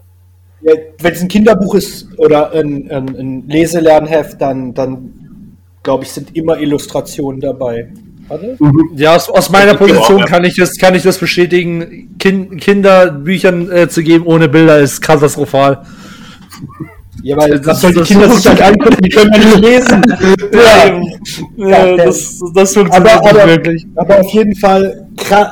ja 0.62 0.74
Wenn 1.00 1.12
es 1.12 1.22
ein 1.22 1.28
Kinderbuch 1.28 1.74
ist 1.74 2.06
oder 2.16 2.52
ein, 2.52 2.88
ein, 2.90 3.08
ein 3.16 3.48
Leselernheft, 3.48 4.40
dann, 4.40 4.72
dann 4.72 5.56
glaube 5.82 6.04
ich, 6.04 6.12
sind 6.12 6.36
immer 6.36 6.58
Illustrationen 6.58 7.40
dabei. 7.40 7.88
Mhm. 8.28 8.90
Ja, 8.96 9.16
aus, 9.16 9.28
aus 9.28 9.50
meiner 9.50 9.74
Position 9.74 10.20
ja. 10.20 10.24
kann 10.24 10.44
ich 10.44 10.56
das, 10.56 10.76
kann 10.76 10.94
ich 10.94 11.02
das 11.02 11.18
bestätigen. 11.18 12.16
Kind, 12.18 12.60
Kinderbüchern 12.60 13.70
äh, 13.70 13.88
zu 13.88 14.02
geben 14.02 14.26
ohne 14.26 14.48
Bilder 14.48 14.78
ist 14.78 15.00
katastrophal. 15.00 15.84
Ja, 17.22 17.36
weil 17.36 17.58
das, 17.58 17.80
soll 17.80 17.94
die 17.94 18.02
Kinder 18.02 18.30
sich 18.30 18.46
halt 18.46 18.60
angucken, 18.60 18.98
die 19.02 19.08
können 19.08 19.32
ja 19.32 19.38
nicht 19.38 19.60
lesen. 19.60 20.02
ja, 21.56 21.68
ja 21.68 21.96
das, 21.96 22.40
das 22.54 22.74
funktioniert 22.74 23.16
aber, 23.16 23.30
aber, 23.30 23.48
wirklich. 23.48 23.86
Aber 23.96 24.20
auf 24.20 24.30
jeden 24.30 24.54
Fall 24.56 25.06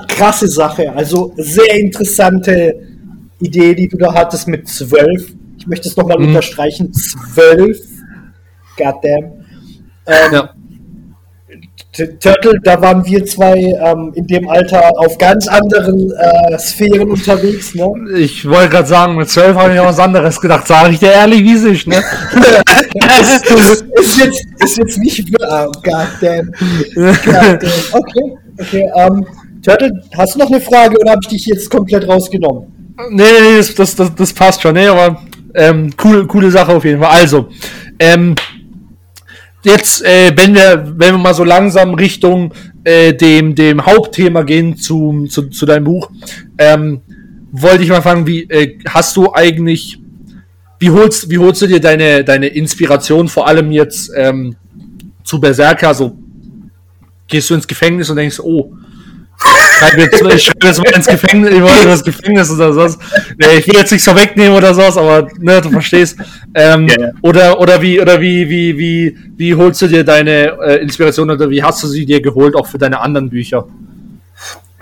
krasse 0.08 0.48
Sache. 0.48 0.92
Also 0.94 1.32
sehr 1.36 1.74
interessante 1.78 2.74
Idee, 3.40 3.74
die 3.74 3.88
du 3.88 3.96
da 3.96 4.12
hattest 4.12 4.48
mit 4.48 4.68
zwölf. 4.68 5.32
Ich 5.58 5.66
möchte 5.66 5.88
es 5.88 5.96
nochmal 5.96 6.18
mhm. 6.18 6.28
unterstreichen. 6.28 6.92
Zwölf. 6.92 7.78
Goddamn. 8.76 9.32
Ähm, 10.06 10.32
ja. 10.32 10.50
Turtle, 11.92 12.58
da 12.62 12.80
waren 12.80 13.04
wir 13.04 13.24
zwei 13.26 13.54
ähm, 13.58 14.12
in 14.14 14.26
dem 14.26 14.48
Alter 14.48 14.98
auf 14.98 15.18
ganz 15.18 15.46
anderen 15.46 16.10
äh, 16.12 16.58
Sphären 16.58 17.10
unterwegs. 17.10 17.74
Ne? 17.74 17.92
Ich 18.16 18.48
wollte 18.48 18.70
gerade 18.70 18.88
sagen, 18.88 19.16
mit 19.16 19.28
zwölf 19.28 19.54
habe 19.56 19.74
ich 19.74 19.80
auch 19.80 19.86
was 19.86 19.98
anderes 19.98 20.40
gedacht, 20.40 20.66
sage 20.66 20.94
ich 20.94 21.00
dir 21.00 21.12
ehrlich, 21.12 21.42
wie 21.42 21.56
sich, 21.56 21.86
ne? 21.86 21.96
ist, 21.96 23.46
ist, 24.00 24.18
jetzt, 24.18 24.46
ist 24.64 24.78
jetzt 24.78 24.98
nicht. 24.98 25.36
Oh, 25.38 25.66
goddamn. 25.82 26.50
goddamn. 26.94 27.58
Okay, 27.92 28.38
okay. 28.58 28.90
Ähm, 28.96 29.26
Turtle, 29.62 30.02
hast 30.16 30.34
du 30.34 30.38
noch 30.38 30.48
eine 30.48 30.60
Frage 30.62 30.98
oder 30.98 31.10
habe 31.10 31.20
ich 31.24 31.28
dich 31.28 31.46
jetzt 31.46 31.70
komplett 31.70 32.08
rausgenommen? 32.08 32.94
Nee, 33.10 33.22
nee, 33.22 33.56
das, 33.58 33.74
das, 33.74 33.94
das, 33.94 34.14
das 34.14 34.32
passt 34.32 34.62
schon, 34.62 34.74
ne? 34.74 34.90
Aber 34.90 35.20
ähm, 35.54 35.94
coole, 35.96 36.26
coole 36.26 36.50
Sache 36.50 36.74
auf 36.74 36.84
jeden 36.84 37.02
Fall. 37.02 37.10
Also, 37.20 37.48
ähm, 37.98 38.34
jetzt, 39.64 40.04
äh, 40.04 40.32
wenn 40.36 40.54
wir, 40.54 40.94
wenn 40.96 41.14
wir 41.14 41.18
mal 41.18 41.34
so 41.34 41.44
langsam 41.44 41.94
Richtung 41.94 42.52
äh, 42.84 43.12
dem, 43.14 43.54
dem 43.54 43.84
Hauptthema 43.84 44.42
gehen 44.42 44.76
zu, 44.76 45.26
zu, 45.28 45.48
zu 45.48 45.66
deinem 45.66 45.84
Buch, 45.84 46.10
ähm, 46.58 47.00
wollte 47.52 47.82
ich 47.82 47.90
mal 47.90 48.02
fragen, 48.02 48.26
wie 48.26 48.42
äh, 48.44 48.78
hast 48.88 49.16
du 49.16 49.32
eigentlich, 49.32 49.98
wie 50.78 50.90
holst, 50.90 51.30
wie 51.30 51.38
holst 51.38 51.62
du 51.62 51.66
dir 51.66 51.80
deine, 51.80 52.24
deine 52.24 52.48
Inspiration, 52.48 53.28
vor 53.28 53.46
allem 53.46 53.70
jetzt 53.72 54.10
ähm, 54.16 54.56
zu 55.22 55.40
Berserker? 55.40 55.88
Also 55.88 56.16
gehst 57.28 57.50
du 57.50 57.54
ins 57.54 57.68
Gefängnis 57.68 58.10
und 58.10 58.16
denkst, 58.16 58.40
oh, 58.40 58.72
schreibe 59.36 60.02
jetzt, 60.02 60.22
ich 60.22 60.44
schreibe 60.44 60.66
jetzt 60.66 60.78
mal 60.78 60.92
ins 60.92 61.06
Gefängnis, 61.06 61.50
ich 61.50 61.62
wollte 61.62 61.84
das 61.84 62.04
Gefängnis 62.04 62.50
oder 62.50 62.72
sowas. 62.72 62.98
Ich 63.38 63.66
will 63.66 63.74
jetzt 63.74 63.90
nichts 63.90 64.04
vorwegnehmen 64.04 64.56
oder 64.56 64.74
sowas, 64.74 64.96
aber 64.96 65.28
ne, 65.38 65.60
du 65.60 65.70
verstehst. 65.70 66.16
Ähm, 66.54 66.88
ja. 66.88 67.10
Oder, 67.22 67.58
oder 67.60 67.80
wie, 67.82 68.00
oder 68.00 68.20
wie, 68.20 68.48
wie, 68.48 68.78
wie, 68.78 69.16
wie 69.36 69.54
holst 69.54 69.82
du 69.82 69.88
dir 69.88 70.04
deine 70.04 70.56
äh, 70.60 70.82
Inspiration 70.82 71.30
oder 71.30 71.48
wie 71.50 71.62
hast 71.62 71.82
du 71.82 71.88
sie 71.88 72.06
dir 72.06 72.20
geholt, 72.20 72.54
auch 72.54 72.66
für 72.66 72.78
deine 72.78 73.00
anderen 73.00 73.28
Bücher? 73.30 73.66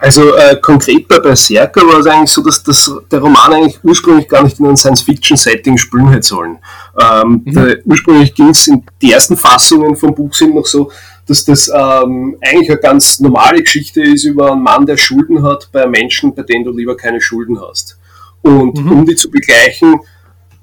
Also 0.00 0.34
äh, 0.34 0.56
konkret 0.56 1.06
bei 1.08 1.18
Berserker 1.18 1.82
war 1.82 2.00
es 2.00 2.06
eigentlich 2.06 2.30
so, 2.30 2.42
dass 2.42 2.62
das, 2.62 2.90
der 3.10 3.20
Roman 3.20 3.52
eigentlich 3.52 3.78
ursprünglich 3.82 4.26
gar 4.28 4.42
nicht 4.42 4.58
in 4.58 4.66
einem 4.66 4.76
Science-Fiction-Setting 4.76 5.76
spielen 5.76 6.08
hätte 6.08 6.26
sollen. 6.26 6.56
Ähm, 6.98 7.42
mhm. 7.44 7.52
der, 7.52 7.78
ursprünglich 7.84 8.34
ging 8.34 8.48
es 8.48 8.66
in 8.66 8.82
die 9.02 9.12
ersten 9.12 9.36
Fassungen 9.36 9.94
vom 9.94 10.14
Buch 10.14 10.32
sind 10.32 10.54
noch 10.54 10.64
so, 10.64 10.90
dass 11.30 11.44
das 11.44 11.68
ähm, 11.68 12.36
eigentlich 12.40 12.70
eine 12.70 12.80
ganz 12.80 13.20
normale 13.20 13.62
Geschichte 13.62 14.02
ist 14.02 14.24
über 14.24 14.50
einen 14.50 14.62
Mann, 14.64 14.84
der 14.84 14.96
Schulden 14.96 15.44
hat 15.44 15.68
bei 15.70 15.86
Menschen, 15.86 16.34
bei 16.34 16.42
denen 16.42 16.64
du 16.64 16.72
lieber 16.72 16.96
keine 16.96 17.20
Schulden 17.20 17.60
hast. 17.60 17.98
Und 18.42 18.76
mhm. 18.76 18.90
um 18.90 19.06
die 19.06 19.14
zu 19.14 19.30
begleichen, 19.30 20.00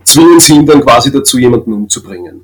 zwingen 0.03 0.41
sie 0.41 0.56
ihn 0.56 0.65
dann 0.65 0.81
quasi 0.81 1.10
dazu, 1.10 1.39
jemanden 1.39 1.72
umzubringen. 1.72 2.44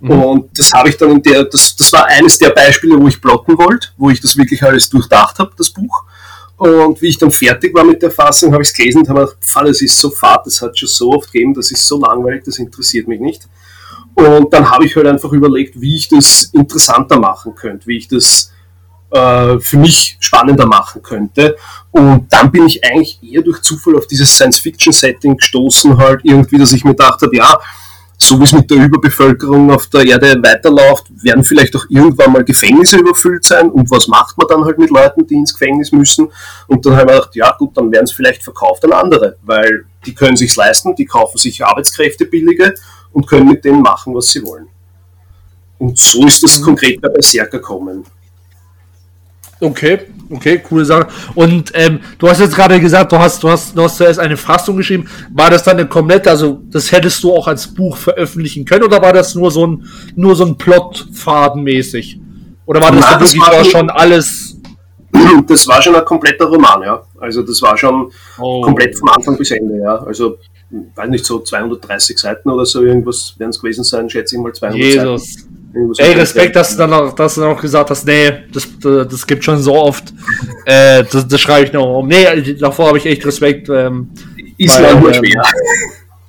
Mhm. 0.00 0.10
Und 0.10 0.58
das 0.58 0.72
habe 0.72 0.88
ich 0.88 0.96
dann 0.96 1.12
in 1.12 1.22
der, 1.22 1.44
das, 1.44 1.76
das 1.76 1.92
war 1.92 2.06
eines 2.06 2.36
der 2.36 2.50
Beispiele, 2.50 3.00
wo 3.00 3.06
ich 3.06 3.20
plotten 3.20 3.56
wollte, 3.56 3.88
wo 3.96 4.10
ich 4.10 4.20
das 4.20 4.36
wirklich 4.36 4.60
alles 4.64 4.90
durchdacht 4.90 5.38
habe, 5.38 5.52
das 5.56 5.70
Buch. 5.70 6.02
Und 6.56 7.00
wie 7.00 7.08
ich 7.08 7.18
dann 7.18 7.30
fertig 7.30 7.72
war 7.74 7.84
mit 7.84 8.02
der 8.02 8.10
Fassung, 8.10 8.52
habe 8.52 8.62
ich 8.62 8.70
es 8.70 8.74
gelesen 8.74 9.02
und 9.02 9.08
habe 9.08 9.20
gedacht, 9.20 9.68
das 9.68 9.82
ist 9.82 10.00
so 10.00 10.10
fad, 10.10 10.44
das 10.46 10.60
hat 10.60 10.76
schon 10.76 10.88
so 10.88 11.12
oft 11.12 11.30
gegeben, 11.30 11.54
das 11.54 11.70
ist 11.70 11.86
so 11.86 12.00
langweilig, 12.00 12.42
das 12.44 12.58
interessiert 12.58 13.06
mich 13.06 13.20
nicht. 13.20 13.46
Und 14.16 14.52
dann 14.52 14.70
habe 14.70 14.86
ich 14.86 14.96
halt 14.96 15.06
einfach 15.06 15.30
überlegt, 15.30 15.78
wie 15.78 15.94
ich 15.94 16.08
das 16.08 16.44
interessanter 16.54 17.18
machen 17.18 17.54
könnte, 17.54 17.86
wie 17.86 17.98
ich 17.98 18.08
das 18.08 18.50
äh, 19.10 19.58
für 19.58 19.76
mich 19.76 20.16
spannender 20.20 20.66
machen 20.66 21.02
könnte. 21.02 21.54
Und 21.90 22.26
dann 22.32 22.50
bin 22.50 22.66
ich 22.66 22.82
eigentlich 22.82 23.20
eher 23.22 23.42
durch 23.42 23.60
Zufall 23.60 23.94
auf 23.94 24.06
dieses 24.06 24.34
Science-Fiction-Setting 24.34 25.36
gestoßen, 25.36 25.98
halt 25.98 26.20
irgendwie, 26.22 26.56
dass 26.56 26.72
ich 26.72 26.82
mir 26.82 26.92
gedacht 26.92 27.20
habe, 27.20 27.36
ja, 27.36 27.58
so 28.18 28.40
wie 28.40 28.44
es 28.44 28.52
mit 28.52 28.70
der 28.70 28.78
Überbevölkerung 28.78 29.70
auf 29.70 29.88
der 29.88 30.06
Erde 30.06 30.34
weiterläuft, 30.42 31.04
werden 31.22 31.44
vielleicht 31.44 31.76
auch 31.76 31.84
irgendwann 31.90 32.32
mal 32.32 32.44
Gefängnisse 32.44 32.96
überfüllt 32.96 33.44
sein. 33.44 33.68
Und 33.68 33.90
was 33.90 34.08
macht 34.08 34.38
man 34.38 34.46
dann 34.48 34.64
halt 34.64 34.78
mit 34.78 34.88
Leuten, 34.88 35.26
die 35.26 35.34
ins 35.34 35.52
Gefängnis 35.52 35.92
müssen? 35.92 36.28
Und 36.66 36.86
dann 36.86 36.96
habe 36.96 37.02
ich 37.02 37.06
mir 37.08 37.14
gedacht, 37.16 37.36
ja 37.36 37.54
gut, 37.58 37.76
dann 37.76 37.92
werden 37.92 38.04
es 38.04 38.12
vielleicht 38.12 38.42
verkauft 38.42 38.82
an 38.86 38.92
andere, 38.92 39.36
weil 39.42 39.84
die 40.06 40.14
können 40.14 40.38
sich 40.38 40.56
leisten, 40.56 40.96
die 40.96 41.04
kaufen 41.04 41.36
sich 41.36 41.62
Arbeitskräfte 41.62 42.24
billige 42.24 42.72
und 43.16 43.26
können 43.26 43.48
mit 43.48 43.64
denen 43.64 43.80
machen, 43.80 44.14
was 44.14 44.26
sie 44.26 44.42
wollen. 44.42 44.66
Und 45.78 45.96
so 45.96 46.26
ist 46.26 46.42
das 46.42 46.58
mhm. 46.58 46.64
konkret 46.64 47.00
bei 47.00 47.08
Berserker 47.08 47.60
kommen. 47.60 48.04
Okay, 49.58 50.00
okay, 50.28 50.58
coole 50.58 50.84
Sache. 50.84 51.06
Und 51.34 51.72
ähm, 51.72 52.00
du 52.18 52.28
hast 52.28 52.40
jetzt 52.40 52.54
gerade 52.54 52.78
gesagt, 52.78 53.10
du 53.10 53.18
hast, 53.18 53.42
du 53.42 53.48
hast, 53.48 53.74
du 53.74 53.82
hast 53.82 53.96
zuerst 53.96 54.18
eine 54.20 54.36
Fassung 54.36 54.76
geschrieben. 54.76 55.08
War 55.32 55.48
das 55.48 55.62
dann 55.62 55.78
eine 55.78 55.88
komplette, 55.88 56.28
also 56.28 56.60
das 56.68 56.92
hättest 56.92 57.24
du 57.24 57.32
auch 57.34 57.48
als 57.48 57.66
Buch 57.66 57.96
veröffentlichen 57.96 58.66
können 58.66 58.84
oder 58.84 59.00
war 59.00 59.14
das 59.14 59.34
nur 59.34 59.50
so 59.50 59.66
ein, 59.66 59.86
nur 60.14 60.36
so 60.36 60.44
ein 60.44 60.58
Plot-Faden 60.58 61.62
mäßig? 61.62 62.20
Oder 62.66 62.82
war 62.82 62.92
das 62.92 63.00
Nein, 63.00 63.18
das 63.18 63.38
war 63.38 63.64
schon 63.64 63.88
alles? 63.88 64.58
Das 65.46 65.66
war 65.66 65.80
schon 65.80 65.94
ein 65.96 66.04
kompletter 66.04 66.44
Roman, 66.44 66.82
ja. 66.82 67.02
Also 67.18 67.40
das 67.40 67.62
war 67.62 67.78
schon 67.78 68.12
oh. 68.38 68.60
komplett 68.60 68.98
vom 68.98 69.08
Anfang 69.08 69.38
bis 69.38 69.52
Ende, 69.52 69.78
ja. 69.78 69.96
Also 70.04 70.36
weiß 70.70 71.08
nicht, 71.08 71.24
so 71.24 71.40
230 71.40 72.18
Seiten 72.18 72.50
oder 72.50 72.66
so 72.66 72.82
irgendwas 72.82 73.34
werden 73.38 73.50
es 73.50 73.60
gewesen 73.60 73.84
sein, 73.84 74.10
schätze 74.10 74.36
ich 74.36 74.42
mal 74.42 74.52
200 74.52 74.78
Jesus. 74.78 75.34
Seiten. 75.34 75.92
Ey, 75.98 76.12
Respekt, 76.14 76.56
dass 76.56 76.70
du 76.70 76.78
dann 76.78 76.92
auch, 76.92 77.12
dass 77.12 77.34
du 77.34 77.42
dann 77.42 77.50
auch 77.50 77.60
gesagt 77.60 77.90
hast, 77.90 78.06
nee, 78.06 78.32
das, 78.52 78.66
das 78.80 79.26
gibt 79.26 79.44
schon 79.44 79.58
so 79.58 79.74
oft. 79.74 80.12
Äh, 80.68 81.04
das, 81.12 81.28
das 81.28 81.40
schreibe 81.40 81.66
ich 81.66 81.72
noch 81.72 82.00
um. 82.00 82.08
Nee, 82.08 82.54
davor 82.54 82.88
habe 82.88 82.98
ich 82.98 83.06
echt 83.06 83.24
Respekt. 83.24 83.68
Ähm, 83.68 84.10
ist 84.58 84.76
weil, 84.82 84.96
ähm, 84.96 85.14
schwer. 85.14 85.42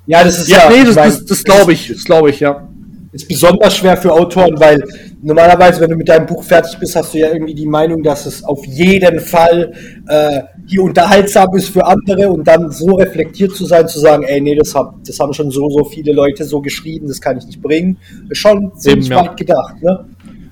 Ja, 0.06 0.22
das 0.22 0.38
ist 0.38 0.48
ja. 0.48 0.58
ja 0.58 0.70
nee, 0.70 0.84
das, 0.84 0.94
das, 0.94 1.24
das 1.26 1.42
glaube 1.42 1.72
ich, 1.72 1.88
das 1.88 2.04
glaube 2.04 2.30
ich, 2.30 2.38
ja 2.38 2.68
ist 3.12 3.28
besonders 3.28 3.76
schwer 3.76 3.96
für 3.96 4.12
Autoren, 4.12 4.58
weil 4.58 4.82
normalerweise, 5.22 5.80
wenn 5.80 5.90
du 5.90 5.96
mit 5.96 6.08
deinem 6.08 6.26
Buch 6.26 6.42
fertig 6.44 6.78
bist, 6.78 6.94
hast 6.96 7.14
du 7.14 7.18
ja 7.18 7.32
irgendwie 7.32 7.54
die 7.54 7.66
Meinung, 7.66 8.02
dass 8.02 8.26
es 8.26 8.44
auf 8.44 8.64
jeden 8.64 9.20
Fall 9.20 9.72
äh, 10.08 10.42
hier 10.66 10.82
unterhaltsam 10.82 11.54
ist 11.56 11.70
für 11.70 11.84
andere 11.84 12.28
und 12.28 12.46
dann 12.46 12.70
so 12.70 12.94
reflektiert 12.96 13.52
zu 13.52 13.66
sein, 13.66 13.88
zu 13.88 13.98
sagen, 13.98 14.22
ey, 14.22 14.40
nee, 14.40 14.54
das, 14.54 14.74
hab, 14.74 15.02
das 15.04 15.18
haben 15.18 15.32
schon 15.32 15.50
so, 15.50 15.68
so 15.70 15.84
viele 15.84 16.12
Leute 16.12 16.44
so 16.44 16.60
geschrieben, 16.60 17.08
das 17.08 17.20
kann 17.20 17.38
ich 17.38 17.46
nicht 17.46 17.60
bringen, 17.60 17.98
ist 18.28 18.38
schon 18.38 18.72
ziemlich 18.76 19.06
Eben, 19.06 19.16
ja. 19.16 19.22
weit 19.22 19.36
gedacht, 19.36 19.82
ne? 19.82 20.06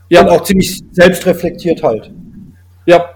Ja. 0.09 0.22
Und 0.22 0.28
auch 0.28 0.43
ziemlich 0.43 0.82
selbstreflektiert 0.93 1.82
halt. 1.82 2.12
Ja, 2.86 3.10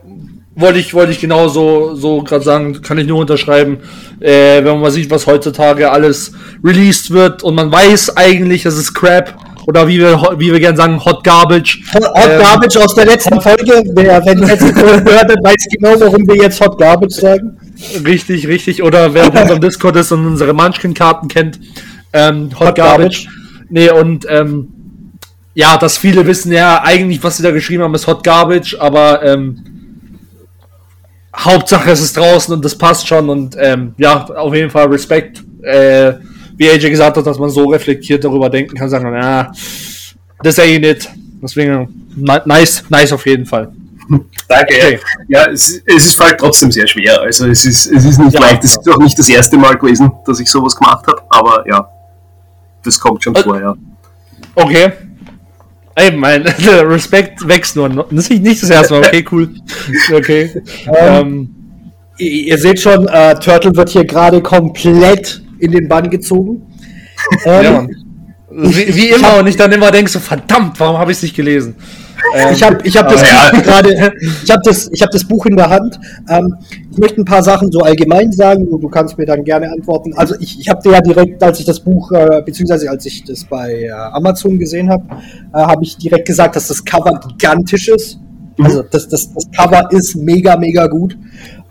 wollte 0.57 0.79
ich, 0.81 0.93
wollte 0.93 1.13
ich 1.13 1.21
genau 1.21 1.49
so, 1.49 1.95
so 1.95 2.23
gerade 2.23 2.45
sagen, 2.45 2.83
kann 2.83 2.99
ich 2.99 3.07
nur 3.07 3.21
unterschreiben. 3.21 3.79
Äh, 4.19 4.57
wenn 4.57 4.73
man 4.73 4.81
mal 4.81 4.91
sieht, 4.91 5.11
was 5.11 5.27
heutzutage 5.27 5.91
alles 5.91 6.33
released 6.65 7.13
wird 7.13 7.45
und 7.45 7.55
man 7.55 7.71
weiß 7.71 8.17
eigentlich, 8.17 8.65
das 8.65 8.77
ist 8.77 8.93
Crap 8.93 9.35
oder 9.71 9.87
wie 9.87 10.01
wir, 10.01 10.21
wie 10.37 10.51
wir 10.51 10.59
gerne 10.59 10.77
sagen, 10.77 11.05
Hot 11.05 11.23
Garbage. 11.23 11.81
Hot, 11.95 12.03
Hot 12.03 12.29
ähm, 12.29 12.41
Garbage 12.41 12.77
aus 12.77 12.93
der 12.93 13.07
letzten 13.07 13.41
Folge. 13.41 13.85
Wer, 13.95 14.27
wenn 14.27 14.43
jetzt 14.43 14.75
gehört 14.75 15.09
hat, 15.09 15.45
weiß 15.45 15.67
genau, 15.71 15.95
warum 16.01 16.27
wir 16.27 16.35
jetzt 16.43 16.61
Hot 16.61 16.77
Garbage 16.77 17.15
sagen. 17.15 17.57
Richtig, 18.05 18.49
richtig. 18.49 18.83
Oder 18.83 19.15
wer 19.15 19.29
auf 19.29 19.41
unserem 19.41 19.61
Discord 19.61 19.95
ist 19.95 20.11
und 20.11 20.27
unsere 20.27 20.53
Munchkin-Karten 20.55 21.29
kennt, 21.29 21.61
ähm, 22.13 22.51
Hot, 22.59 22.71
Hot 22.71 22.75
Garbage. 22.75 23.27
Garbage. 23.27 23.69
Nee, 23.69 23.91
und 23.91 24.27
ähm, 24.29 24.69
ja, 25.55 25.77
dass 25.77 25.99
viele 25.99 26.27
wissen 26.27 26.51
ja 26.51 26.83
eigentlich, 26.83 27.23
was 27.23 27.37
sie 27.37 27.45
da 27.45 27.53
geschrieben 27.53 27.85
haben, 27.85 27.95
ist 27.95 28.09
Hot 28.09 28.25
Garbage, 28.25 28.77
aber 28.81 29.23
ähm, 29.23 29.65
Hauptsache 31.37 31.93
es 31.93 32.01
ist 32.01 32.17
draußen 32.17 32.53
und 32.53 32.65
das 32.65 32.77
passt 32.77 33.07
schon 33.07 33.29
und 33.31 33.57
ähm, 33.57 33.95
ja, 33.99 34.25
auf 34.25 34.53
jeden 34.53 34.71
Fall 34.71 34.89
Respekt. 34.89 35.45
Äh, 35.63 36.15
wie 36.61 36.71
AJ 36.71 36.91
gesagt 36.91 37.17
hat, 37.17 37.27
dass 37.27 37.39
man 37.39 37.49
so 37.49 37.65
reflektiert 37.71 38.23
darüber 38.23 38.51
denken 38.51 38.77
kann, 38.77 38.91
sagen, 38.91 39.11
na, 39.11 39.51
das 40.43 40.59
ist 40.59 40.65
eh 40.65 40.79
nicht. 40.79 41.09
Deswegen, 41.43 41.89
nice, 42.45 42.85
nice 42.91 43.13
auf 43.15 43.25
jeden 43.25 43.47
Fall. 43.47 43.73
Danke. 44.47 44.75
Okay. 44.75 45.01
Ja, 45.29 45.47
es, 45.47 45.81
es 45.87 46.05
ist 46.05 46.21
halt 46.21 46.39
trotzdem 46.39 46.71
sehr 46.71 46.87
schwer. 46.87 47.19
Also 47.23 47.47
es 47.47 47.65
ist, 47.65 47.87
es 47.87 48.05
ist 48.05 48.19
nicht 48.19 48.35
ja, 48.35 48.41
leicht. 48.41 48.63
Es 48.63 48.73
ist 48.73 48.87
auch 48.91 48.99
nicht 48.99 49.19
das 49.19 49.31
erste 49.31 49.57
Mal 49.57 49.75
gewesen, 49.79 50.13
dass 50.27 50.39
ich 50.39 50.51
sowas 50.51 50.77
gemacht 50.77 51.07
habe. 51.07 51.23
Aber 51.31 51.65
ja, 51.67 51.89
das 52.85 53.01
kommt 53.01 53.25
schon 53.25 53.35
äh, 53.37 53.43
vor, 53.43 53.59
ja. 53.59 53.75
Okay. 54.55 54.93
Ey, 55.95 56.13
mein 56.13 56.43
Respekt 56.59 57.49
wächst 57.49 57.75
nur. 57.75 57.89
Das 57.89 58.29
ist 58.29 58.43
nicht 58.43 58.63
das 58.63 58.69
erste 58.69 58.95
Mal. 58.95 59.07
Okay, 59.07 59.25
cool. 59.33 59.49
Okay. 60.13 60.63
Ähm, 60.89 61.17
ähm, 61.17 61.55
ihr 62.19 62.59
seht 62.59 62.81
schon, 62.81 63.09
äh, 63.09 63.35
Turtle 63.37 63.75
wird 63.75 63.89
hier 63.89 64.05
gerade 64.05 64.43
komplett 64.43 65.41
in 65.61 65.73
den 65.73 65.89
Bann 65.89 66.11
gezogen. 66.11 66.63
Ähm, 67.45 67.65
ja. 67.65 67.87
Wie, 68.51 68.97
wie 68.97 69.09
immer, 69.11 69.39
und 69.39 69.47
ich 69.47 69.57
dann 69.57 69.71
immer 69.71 69.91
denke 69.91 70.11
so, 70.11 70.19
verdammt, 70.19 70.81
warum 70.81 70.97
habe 70.97 71.13
ich 71.13 71.19
es 71.19 71.23
nicht 71.23 71.37
gelesen? 71.37 71.77
Ähm, 72.35 72.53
ich 72.53 72.63
habe 72.63 72.79
ich 72.85 72.97
hab 72.97 73.09
das 73.09 73.23
ja. 73.23 73.61
gerade, 73.63 74.13
ich 74.45 74.51
habe 74.51 74.61
das, 74.65 74.91
ich 74.93 75.03
hab 75.03 75.11
das 75.11 75.25
Buch 75.25 75.47
in 75.47 75.57
der 75.57 75.71
Hand. 75.71 75.99
Ähm, 76.29 76.57
ich 76.91 76.99
möchte 76.99 77.21
ein 77.21 77.25
paar 77.25 77.43
Sachen 77.43 77.71
so 77.71 77.81
allgemein 77.81 78.33
sagen, 78.33 78.69
du, 78.69 78.79
du 78.79 78.89
kannst 78.89 79.17
mir 79.19 79.27
dann 79.27 79.45
gerne 79.45 79.71
antworten. 79.71 80.13
Also 80.15 80.35
ich, 80.41 80.59
ich 80.59 80.69
habe 80.69 80.83
dir 80.83 80.93
ja 80.93 81.01
direkt, 81.01 81.43
als 81.43 81.61
ich 81.61 81.67
das 81.67 81.81
Buch, 81.81 82.11
äh, 82.13 82.43
beziehungsweise 82.45 82.91
als 82.91 83.07
ich 83.07 83.25
das 83.25 83.45
bei 83.45 83.85
äh, 83.85 83.91
Amazon 83.91 84.59
gesehen 84.59 84.91
habe, 84.91 85.05
äh, 85.55 85.59
habe 85.59 85.85
ich 85.85 85.97
direkt 85.97 86.27
gesagt, 86.27 86.57
dass 86.57 86.69
das 86.69 86.85
Cover 86.85 87.21
gigantisch 87.21 87.89
ist. 87.89 88.19
Mhm. 88.57 88.65
Also 88.65 88.83
das, 88.83 89.09
das, 89.09 89.33
das 89.33 89.49
Cover 89.57 89.89
ist 89.93 90.17
mega, 90.17 90.57
mega 90.57 90.87
gut. 90.87 91.17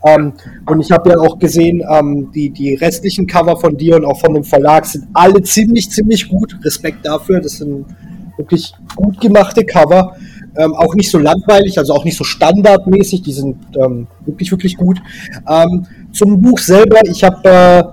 Ähm, 0.06 0.34
und 0.66 0.80
ich 0.80 0.92
habe 0.92 1.10
ja 1.10 1.18
auch 1.18 1.40
gesehen, 1.40 1.84
ähm, 1.90 2.32
die, 2.34 2.50
die 2.50 2.76
restlichen 2.76 3.28
Cover 3.28 3.58
von 3.58 3.76
dir 3.76 3.98
und 3.98 4.06
auch 4.06 4.20
von 4.20 4.34
dem 4.34 4.44
Verlag 4.44 4.86
sind 4.86 5.08
alle 5.14 5.42
ziemlich, 5.42 5.90
ziemlich 5.90 6.30
gut. 6.30 6.58
Respekt 6.64 7.06
dafür. 7.06 7.42
Das 7.42 7.58
sind 7.58 7.86
wirklich 8.38 8.74
gut 8.96 9.20
gemachte 9.20 9.66
Cover. 9.66 10.16
Ähm, 10.58 10.74
auch 10.74 10.96
nicht 10.96 11.12
so 11.12 11.18
langweilig, 11.18 11.78
also 11.78 11.94
auch 11.94 12.06
nicht 12.06 12.18
so 12.18 12.24
standardmäßig. 12.24 13.22
Die 13.22 13.34
sind 13.34 13.58
ähm, 13.76 14.08
wirklich, 14.26 14.52
wirklich 14.52 14.78
gut. 14.78 15.00
Ähm, 15.48 15.86
zum 16.12 16.42
Buch 16.42 16.60
selber, 16.60 17.00
ich 17.06 17.24
habe 17.24 17.50
äh, 17.50 17.84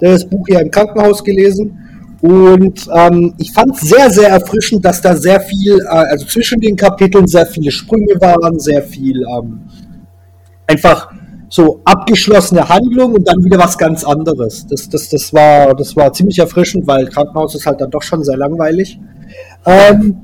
das 0.00 0.28
Buch 0.28 0.46
hier 0.46 0.60
im 0.60 0.70
Krankenhaus 0.70 1.24
gelesen. 1.24 1.84
Und 2.20 2.88
ähm, 2.94 3.34
ich 3.38 3.52
fand 3.52 3.74
es 3.76 3.82
sehr, 3.82 4.10
sehr 4.10 4.28
erfrischend, 4.28 4.84
dass 4.84 5.00
da 5.00 5.14
sehr 5.14 5.40
viel, 5.40 5.78
äh, 5.78 5.86
also 5.86 6.26
zwischen 6.26 6.60
den 6.60 6.76
Kapiteln 6.76 7.26
sehr 7.26 7.46
viele 7.46 7.70
Sprünge 7.70 8.20
waren, 8.20 8.58
sehr 8.58 8.82
viel 8.82 9.22
ähm, 9.22 9.60
einfach 10.66 11.12
so 11.48 11.80
abgeschlossene 11.84 12.68
Handlung 12.68 13.14
und 13.14 13.26
dann 13.26 13.42
wieder 13.42 13.58
was 13.58 13.78
ganz 13.78 14.04
anderes. 14.04 14.66
Das, 14.66 14.88
das, 14.88 15.08
das, 15.08 15.32
war, 15.32 15.74
das 15.74 15.96
war 15.96 16.12
ziemlich 16.12 16.38
erfrischend, 16.38 16.86
weil 16.86 17.06
Krankenhaus 17.06 17.54
ist 17.54 17.66
halt 17.66 17.80
dann 17.80 17.90
doch 17.90 18.02
schon 18.02 18.22
sehr 18.22 18.36
langweilig. 18.36 18.98
Ähm, 19.64 20.16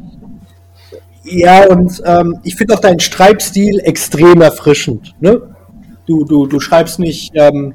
ja, 1.24 1.66
und 1.68 2.02
ähm, 2.04 2.38
ich 2.42 2.54
finde 2.54 2.74
auch 2.74 2.80
deinen 2.80 3.00
Schreibstil 3.00 3.80
extrem 3.80 4.42
erfrischend. 4.42 5.14
Ne? 5.20 5.40
Du, 6.06 6.24
du, 6.24 6.46
du 6.46 6.60
schreibst 6.60 6.98
nicht 6.98 7.32
ähm, 7.34 7.72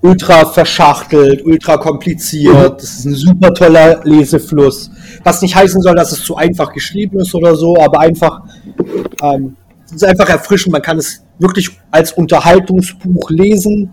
ultra 0.00 0.46
verschachtelt, 0.46 1.44
ultra 1.44 1.76
kompliziert. 1.76 2.82
Das 2.82 2.98
ist 2.98 3.04
ein 3.04 3.14
super 3.14 3.52
toller 3.54 4.00
Lesefluss. 4.04 4.90
Was 5.22 5.42
nicht 5.42 5.54
heißen 5.54 5.82
soll, 5.82 5.94
dass 5.94 6.12
es 6.12 6.24
zu 6.24 6.36
einfach 6.36 6.72
geschrieben 6.72 7.20
ist 7.20 7.34
oder 7.34 7.54
so, 7.54 7.78
aber 7.78 8.00
einfach, 8.00 8.42
ähm, 9.22 9.56
ist 9.94 10.04
einfach 10.04 10.28
erfrischend. 10.28 10.72
Man 10.72 10.82
kann 10.82 10.98
es 10.98 11.24
wirklich 11.38 11.70
als 11.90 12.12
Unterhaltungsbuch 12.12 13.30
lesen, 13.30 13.92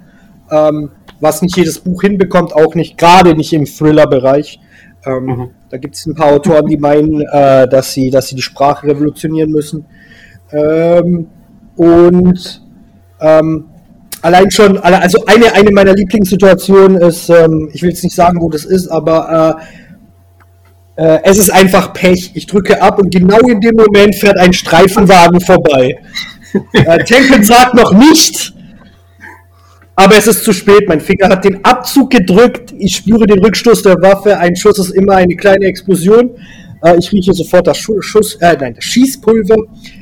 ähm, 0.51 0.91
was 1.19 1.41
nicht 1.41 1.57
jedes 1.57 1.79
Buch 1.79 2.01
hinbekommt, 2.01 2.53
auch 2.53 2.75
nicht, 2.75 2.97
gerade 2.97 3.35
nicht 3.35 3.53
im 3.53 3.65
Thriller-Bereich. 3.65 4.59
Ähm, 5.05 5.25
mhm. 5.25 5.49
Da 5.69 5.77
gibt 5.77 5.95
es 5.95 6.05
ein 6.05 6.15
paar 6.15 6.31
Autoren, 6.33 6.67
die 6.67 6.77
meinen, 6.77 7.21
äh, 7.21 7.67
dass, 7.67 7.93
sie, 7.93 8.09
dass 8.09 8.27
sie 8.27 8.35
die 8.35 8.41
Sprache 8.41 8.87
revolutionieren 8.87 9.51
müssen. 9.51 9.85
Ähm, 10.51 11.27
und 11.75 12.61
ähm, 13.21 13.65
allein 14.21 14.51
schon, 14.51 14.77
also 14.77 15.23
eine, 15.25 15.53
eine 15.53 15.71
meiner 15.71 15.93
Lieblingssituationen 15.93 16.97
ist, 17.01 17.29
ähm, 17.29 17.69
ich 17.73 17.81
will 17.81 17.89
jetzt 17.89 18.03
nicht 18.03 18.15
sagen, 18.15 18.41
wo 18.41 18.49
das 18.49 18.65
ist, 18.65 18.87
aber 18.87 19.57
äh, 19.59 19.63
äh, 20.99 21.21
es 21.23 21.37
ist 21.37 21.49
einfach 21.49 21.93
Pech. 21.93 22.31
Ich 22.33 22.45
drücke 22.45 22.81
ab 22.81 22.99
und 22.99 23.09
genau 23.09 23.39
in 23.47 23.61
dem 23.61 23.75
Moment 23.75 24.15
fährt 24.15 24.37
ein 24.37 24.51
Streifenwagen 24.53 25.39
vorbei. 25.41 25.97
Äh, 26.73 27.03
Tempel 27.03 27.43
sagt 27.43 27.75
noch 27.75 27.93
nicht, 27.93 28.55
aber 29.95 30.17
es 30.17 30.25
ist 30.25 30.43
zu 30.43 30.51
spät. 30.51 30.87
Mein 30.87 30.99
Finger 30.99 31.29
hat 31.29 31.45
den 31.45 31.63
Abzug 31.63 32.09
gedrückt. 32.09 32.73
Ich 32.79 32.95
spüre 32.95 33.27
den 33.27 33.37
Rückstoß 33.37 33.83
der 33.83 34.01
Waffe. 34.01 34.35
Ein 34.35 34.55
Schuss 34.55 34.79
ist 34.79 34.89
immer 34.89 35.17
eine 35.17 35.35
kleine 35.35 35.67
Explosion. 35.67 36.31
Äh, 36.83 36.97
ich 36.97 37.11
rieche 37.11 37.33
sofort 37.33 37.67
das 37.67 37.77
Schuss, 37.77 38.33
äh, 38.41 38.57
nein, 38.59 38.73
das 38.73 38.83
Schießpulver. 38.83 39.57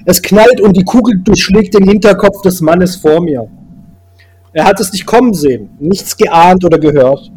Es 0.06 0.22
knallt 0.22 0.61
und 0.61 0.78
die 0.78 0.86
Kugel 0.86 1.19
durchschlägt 1.22 1.74
den 1.74 1.84
Hinterkopf 1.84 2.41
des 2.44 2.61
Mannes 2.61 2.95
vor 2.95 3.22
mir. 3.22 3.49
Er 4.53 4.64
hat 4.64 4.80
es 4.80 4.94
nicht 4.94 5.06
kommen 5.06 5.34
sehen, 5.34 5.69
nichts 5.80 6.15
geahnt 6.15 6.64
oder 6.64 6.80
gehört. 6.80 7.30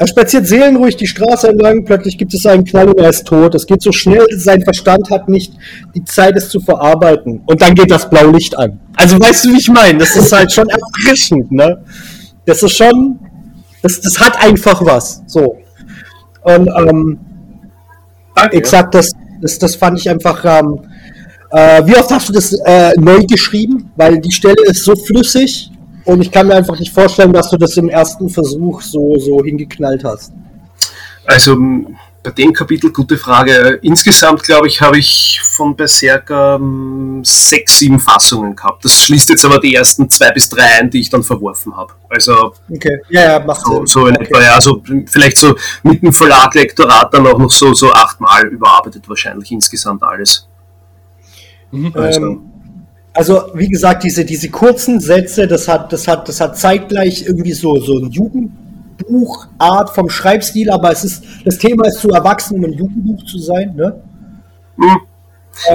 Er 0.00 0.06
spaziert 0.06 0.46
seelenruhig 0.46 0.96
die 0.96 1.06
Straße 1.06 1.48
entlang, 1.48 1.84
plötzlich 1.84 2.16
gibt 2.16 2.32
es 2.32 2.46
einen 2.46 2.64
Knall 2.64 2.88
und 2.88 2.98
er 2.98 3.10
ist 3.10 3.26
tot. 3.26 3.54
Es 3.54 3.66
geht 3.66 3.82
so 3.82 3.92
schnell, 3.92 4.24
sein 4.34 4.62
Verstand 4.62 5.10
hat 5.10 5.28
nicht 5.28 5.52
die 5.94 6.02
Zeit, 6.04 6.38
es 6.38 6.48
zu 6.48 6.58
verarbeiten. 6.58 7.42
Und 7.44 7.60
dann 7.60 7.74
geht 7.74 7.90
das 7.90 8.08
Blaulicht 8.08 8.56
an. 8.56 8.80
Also 8.96 9.20
weißt 9.20 9.44
du, 9.44 9.50
wie 9.50 9.58
ich 9.58 9.68
meine? 9.68 9.98
Das 9.98 10.16
ist 10.16 10.32
halt 10.32 10.50
schon 10.52 10.70
erfrischend, 10.70 11.52
ne? 11.52 11.84
Das 12.46 12.62
ist 12.62 12.78
schon, 12.78 13.18
das, 13.82 14.00
das 14.00 14.18
hat 14.18 14.42
einfach 14.42 14.82
was. 14.82 15.22
So. 15.26 15.58
Und 16.44 16.68
ähm, 16.68 17.18
Danke, 18.34 18.56
exakt, 18.56 18.94
das, 18.94 19.10
das, 19.42 19.58
das 19.58 19.74
fand 19.74 19.98
ich 19.98 20.08
einfach. 20.08 20.42
Ähm, 20.46 20.80
äh, 21.50 21.84
wie 21.84 21.94
oft 21.94 22.10
hast 22.10 22.30
du 22.30 22.32
das 22.32 22.54
äh, 22.64 22.92
neu 22.98 23.18
geschrieben? 23.26 23.90
Weil 23.96 24.18
die 24.18 24.32
Stelle 24.32 24.64
ist 24.64 24.82
so 24.82 24.96
flüssig 24.96 25.70
und 26.10 26.20
ich 26.22 26.30
kann 26.30 26.48
mir 26.48 26.54
einfach 26.54 26.78
nicht 26.78 26.92
vorstellen, 26.92 27.32
dass 27.32 27.50
du 27.50 27.56
das 27.56 27.76
im 27.76 27.88
ersten 27.88 28.28
Versuch 28.28 28.82
so, 28.82 29.16
so 29.18 29.44
hingeknallt 29.44 30.02
hast. 30.02 30.32
Also 31.24 31.56
bei 32.22 32.30
dem 32.32 32.52
Kapitel, 32.52 32.92
gute 32.92 33.16
Frage. 33.16 33.78
Insgesamt, 33.82 34.42
glaube 34.42 34.66
ich, 34.66 34.80
habe 34.80 34.98
ich 34.98 35.40
von 35.42 35.76
Berserker 35.76 36.56
ähm, 36.56 37.22
sechs, 37.24 37.78
sieben 37.78 38.00
Fassungen 38.00 38.56
gehabt. 38.56 38.84
Das 38.84 38.92
schließt 38.92 39.30
jetzt 39.30 39.44
aber 39.44 39.58
die 39.60 39.74
ersten 39.74 40.10
zwei 40.10 40.32
bis 40.32 40.48
drei 40.48 40.80
ein, 40.80 40.90
die 40.90 41.00
ich 41.00 41.08
dann 41.08 41.22
verworfen 41.22 41.76
habe. 41.76 41.92
Also, 42.08 42.54
okay. 42.68 43.00
ja, 43.08 43.22
ja, 43.22 43.44
macht 43.44 43.64
so, 43.64 43.86
so 43.86 44.06
in 44.08 44.16
okay. 44.16 44.24
etwa, 44.24 44.42
ja, 44.42 44.54
also 44.54 44.82
vielleicht 45.06 45.38
so 45.38 45.54
mit 45.84 46.02
dem 46.02 46.12
Verlag-Lektorat 46.12 47.14
dann 47.14 47.26
auch 47.28 47.38
noch 47.38 47.50
so, 47.50 47.72
so 47.72 47.92
achtmal 47.92 48.48
überarbeitet, 48.48 49.08
wahrscheinlich 49.08 49.50
insgesamt 49.52 50.02
alles. 50.02 50.48
Mhm. 51.70 51.92
Also, 51.94 52.20
ähm, 52.20 52.50
also 53.12 53.42
wie 53.54 53.68
gesagt, 53.68 54.04
diese, 54.04 54.24
diese 54.24 54.48
kurzen 54.48 55.00
Sätze, 55.00 55.46
das 55.46 55.68
hat, 55.68 55.92
das 55.92 56.06
hat, 56.06 56.28
das 56.28 56.40
hat 56.40 56.56
zeitgleich 56.56 57.24
irgendwie 57.26 57.52
so, 57.52 57.76
so 57.80 57.98
ein 57.98 58.10
Jugendbuchart 58.10 59.90
vom 59.90 60.08
Schreibstil, 60.08 60.70
aber 60.70 60.92
es 60.92 61.04
ist, 61.04 61.24
das 61.44 61.58
Thema 61.58 61.86
ist 61.86 61.98
zu 61.98 62.08
erwachsen, 62.10 62.58
um 62.58 62.64
ein 62.64 62.72
Jugendbuch 62.72 63.24
zu 63.24 63.38
sein, 63.38 63.74
ne? 63.74 64.00
Hm. 64.76 65.00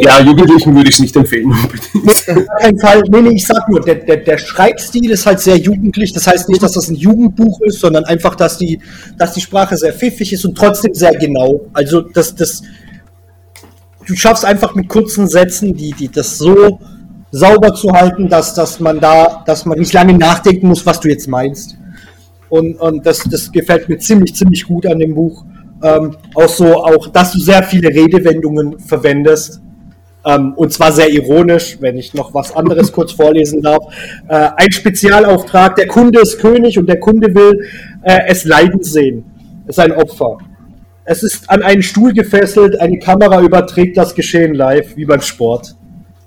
Ja, 0.01 0.19
Jugendlichen 0.21 0.73
würde 0.73 0.89
ich 0.89 0.95
es 0.95 1.01
nicht 1.01 1.15
empfehlen. 1.15 1.51
Auf 1.51 2.25
keinen 2.59 2.79
Fall. 2.79 3.03
Nee, 3.09 3.21
nee, 3.21 3.35
ich 3.35 3.45
sag 3.45 3.69
nur, 3.69 3.81
der, 3.81 3.95
der, 3.95 4.17
der 4.17 4.37
Schreibstil 4.37 5.11
ist 5.11 5.25
halt 5.25 5.39
sehr 5.41 5.57
jugendlich. 5.57 6.11
Das 6.13 6.25
heißt 6.25 6.49
nicht, 6.49 6.63
dass 6.63 6.71
das 6.71 6.89
ein 6.89 6.95
Jugendbuch 6.95 7.61
ist, 7.61 7.81
sondern 7.81 8.05
einfach, 8.05 8.35
dass 8.35 8.57
die, 8.57 8.79
dass 9.17 9.33
die 9.33 9.41
Sprache 9.41 9.77
sehr 9.77 9.93
pfiffig 9.93 10.33
ist 10.33 10.43
und 10.45 10.57
trotzdem 10.57 10.93
sehr 10.93 11.13
genau. 11.15 11.67
Also, 11.73 12.01
das, 12.01 12.33
das, 12.33 12.63
du 14.07 14.15
schaffst 14.15 14.45
einfach 14.45 14.73
mit 14.73 14.87
kurzen 14.87 15.27
Sätzen, 15.27 15.75
die, 15.75 15.91
die 15.91 16.09
das 16.09 16.37
so 16.37 16.79
sauber 17.35 17.73
zu 17.73 17.91
halten, 17.91 18.29
dass, 18.29 18.53
dass 18.53 18.79
man 18.79 18.99
da, 18.99 19.43
dass 19.45 19.65
man 19.65 19.77
nicht 19.77 19.91
lange 19.91 20.13
nachdenken 20.13 20.67
muss, 20.67 20.85
was 20.85 21.01
du 21.01 21.09
jetzt 21.09 21.27
meinst. 21.27 21.77
Und, 22.47 22.79
und 22.79 23.05
das, 23.05 23.23
das 23.29 23.51
gefällt 23.51 23.89
mir 23.89 23.97
ziemlich, 23.97 24.33
ziemlich 24.35 24.63
gut 24.65 24.85
an 24.85 24.99
dem 24.99 25.15
Buch. 25.15 25.43
Ähm, 25.83 26.15
auch 26.33 26.47
so, 26.47 26.75
auch, 26.75 27.07
dass 27.09 27.33
du 27.33 27.39
sehr 27.39 27.61
viele 27.63 27.89
Redewendungen 27.89 28.79
verwendest. 28.79 29.61
Ähm, 30.25 30.53
und 30.55 30.71
zwar 30.71 30.93
sehr 30.93 31.11
ironisch, 31.11 31.77
wenn 31.81 31.97
ich 31.97 32.13
noch 32.13 32.33
was 32.33 32.55
anderes 32.55 32.91
kurz 32.93 33.11
vorlesen 33.11 33.61
darf. 33.61 33.83
Äh, 34.29 34.51
ein 34.55 34.71
Spezialauftrag, 34.71 35.75
der 35.75 35.87
Kunde 35.87 36.21
ist 36.21 36.39
König 36.39 36.79
und 36.79 36.87
der 36.87 37.01
Kunde 37.01 37.35
will 37.35 37.67
äh, 38.03 38.19
es 38.27 38.45
leiden 38.45 38.81
sehen. 38.81 39.25
Es 39.67 39.77
ist 39.77 39.83
ein 39.83 39.91
Opfer. 39.91 40.37
Es 41.03 41.21
ist 41.21 41.49
an 41.49 41.61
einen 41.61 41.83
Stuhl 41.83 42.13
gefesselt, 42.13 42.79
eine 42.79 42.97
Kamera 42.97 43.41
überträgt 43.41 43.97
das 43.97 44.15
Geschehen 44.15 44.55
live, 44.55 44.95
wie 44.95 45.05
beim 45.05 45.21
Sport. 45.21 45.75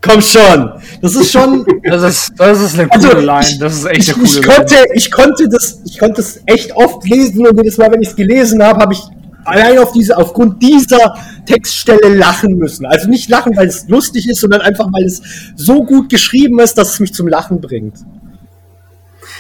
Komm 0.01 0.21
schon. 0.21 0.73
Das 1.03 1.15
ist 1.15 1.33
schon. 1.33 1.67
Das 1.83 2.03
ist, 2.03 2.33
das 2.37 2.61
ist 2.61 2.79
eine 2.79 2.89
coole 2.89 3.09
also, 3.09 3.21
Line. 3.21 3.59
Das 3.61 3.75
ist 3.75 3.85
echt 3.87 3.99
ich, 4.01 4.15
eine 4.15 4.25
coole 4.25 4.29
ich 4.29 4.43
konnte, 4.43 4.75
Line. 4.75 4.87
Ich 4.95 5.11
konnte 5.11 5.49
das, 5.49 5.81
ich 5.85 5.99
konnte 5.99 6.17
das 6.17 6.41
echt 6.47 6.77
oft 6.77 7.05
lesen 7.09 7.47
und 7.47 7.57
jedes 7.57 7.79
Mal, 7.79 7.91
wenn 7.91 8.03
ich 8.03 8.09
es 8.09 8.17
gelesen 8.17 8.63
habe, 8.63 8.81
habe 8.81 8.93
ich 8.93 9.03
allein 9.45 9.79
auf 9.79 9.93
diese, 9.93 10.17
aufgrund 10.17 10.63
dieser 10.63 11.17
Textstelle 11.47 12.15
lachen 12.15 12.57
müssen. 12.59 12.85
Also 12.87 13.09
nicht 13.09 13.29
lachen, 13.31 13.57
weil 13.57 13.67
es 13.67 13.89
lustig 13.89 14.29
ist, 14.29 14.41
sondern 14.41 14.61
einfach, 14.61 14.87
weil 14.93 15.05
es 15.05 15.23
so 15.57 15.85
gut 15.85 16.11
geschrieben 16.11 16.61
ist, 16.61 16.77
dass 16.77 16.93
es 16.93 17.01
mich 17.01 17.15
zum 17.15 17.27
Lachen 17.27 17.61
bringt. 17.61 17.97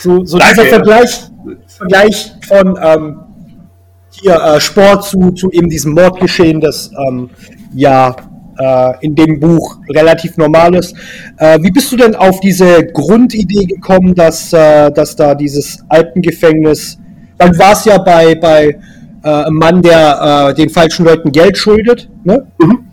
So, 0.00 0.24
so 0.24 0.38
dieser 0.38 0.64
Vergleich, 0.64 1.20
Vergleich 1.66 2.32
von 2.46 2.78
ähm, 2.80 3.20
hier 4.10 4.34
äh, 4.34 4.60
Sport 4.60 5.04
zu, 5.04 5.32
zu 5.32 5.50
eben 5.50 5.68
diesem 5.68 5.92
Mordgeschehen, 5.92 6.60
das 6.60 6.90
ähm, 7.08 7.30
ja 7.74 8.16
äh, 8.58 8.92
in 9.00 9.14
dem 9.14 9.40
Buch 9.40 9.78
relativ 9.88 10.36
normal 10.36 10.74
ist. 10.74 10.94
Äh, 11.36 11.58
wie 11.62 11.70
bist 11.70 11.90
du 11.92 11.96
denn 11.96 12.14
auf 12.14 12.40
diese 12.40 12.84
Grundidee 12.86 13.64
gekommen, 13.66 14.14
dass, 14.14 14.52
äh, 14.52 14.90
dass 14.92 15.16
da 15.16 15.34
dieses 15.34 15.84
Alpengefängnis, 15.88 16.98
weil 17.38 17.50
du 17.50 17.58
warst 17.58 17.86
ja 17.86 17.98
bei, 17.98 18.34
bei 18.34 18.78
äh, 19.22 19.28
einem 19.28 19.56
Mann, 19.56 19.82
der 19.82 20.50
äh, 20.50 20.54
den 20.54 20.70
falschen 20.70 21.04
Leuten 21.04 21.32
Geld 21.32 21.56
schuldet, 21.56 22.08
ne? 22.24 22.46
Mhm. 22.58 22.84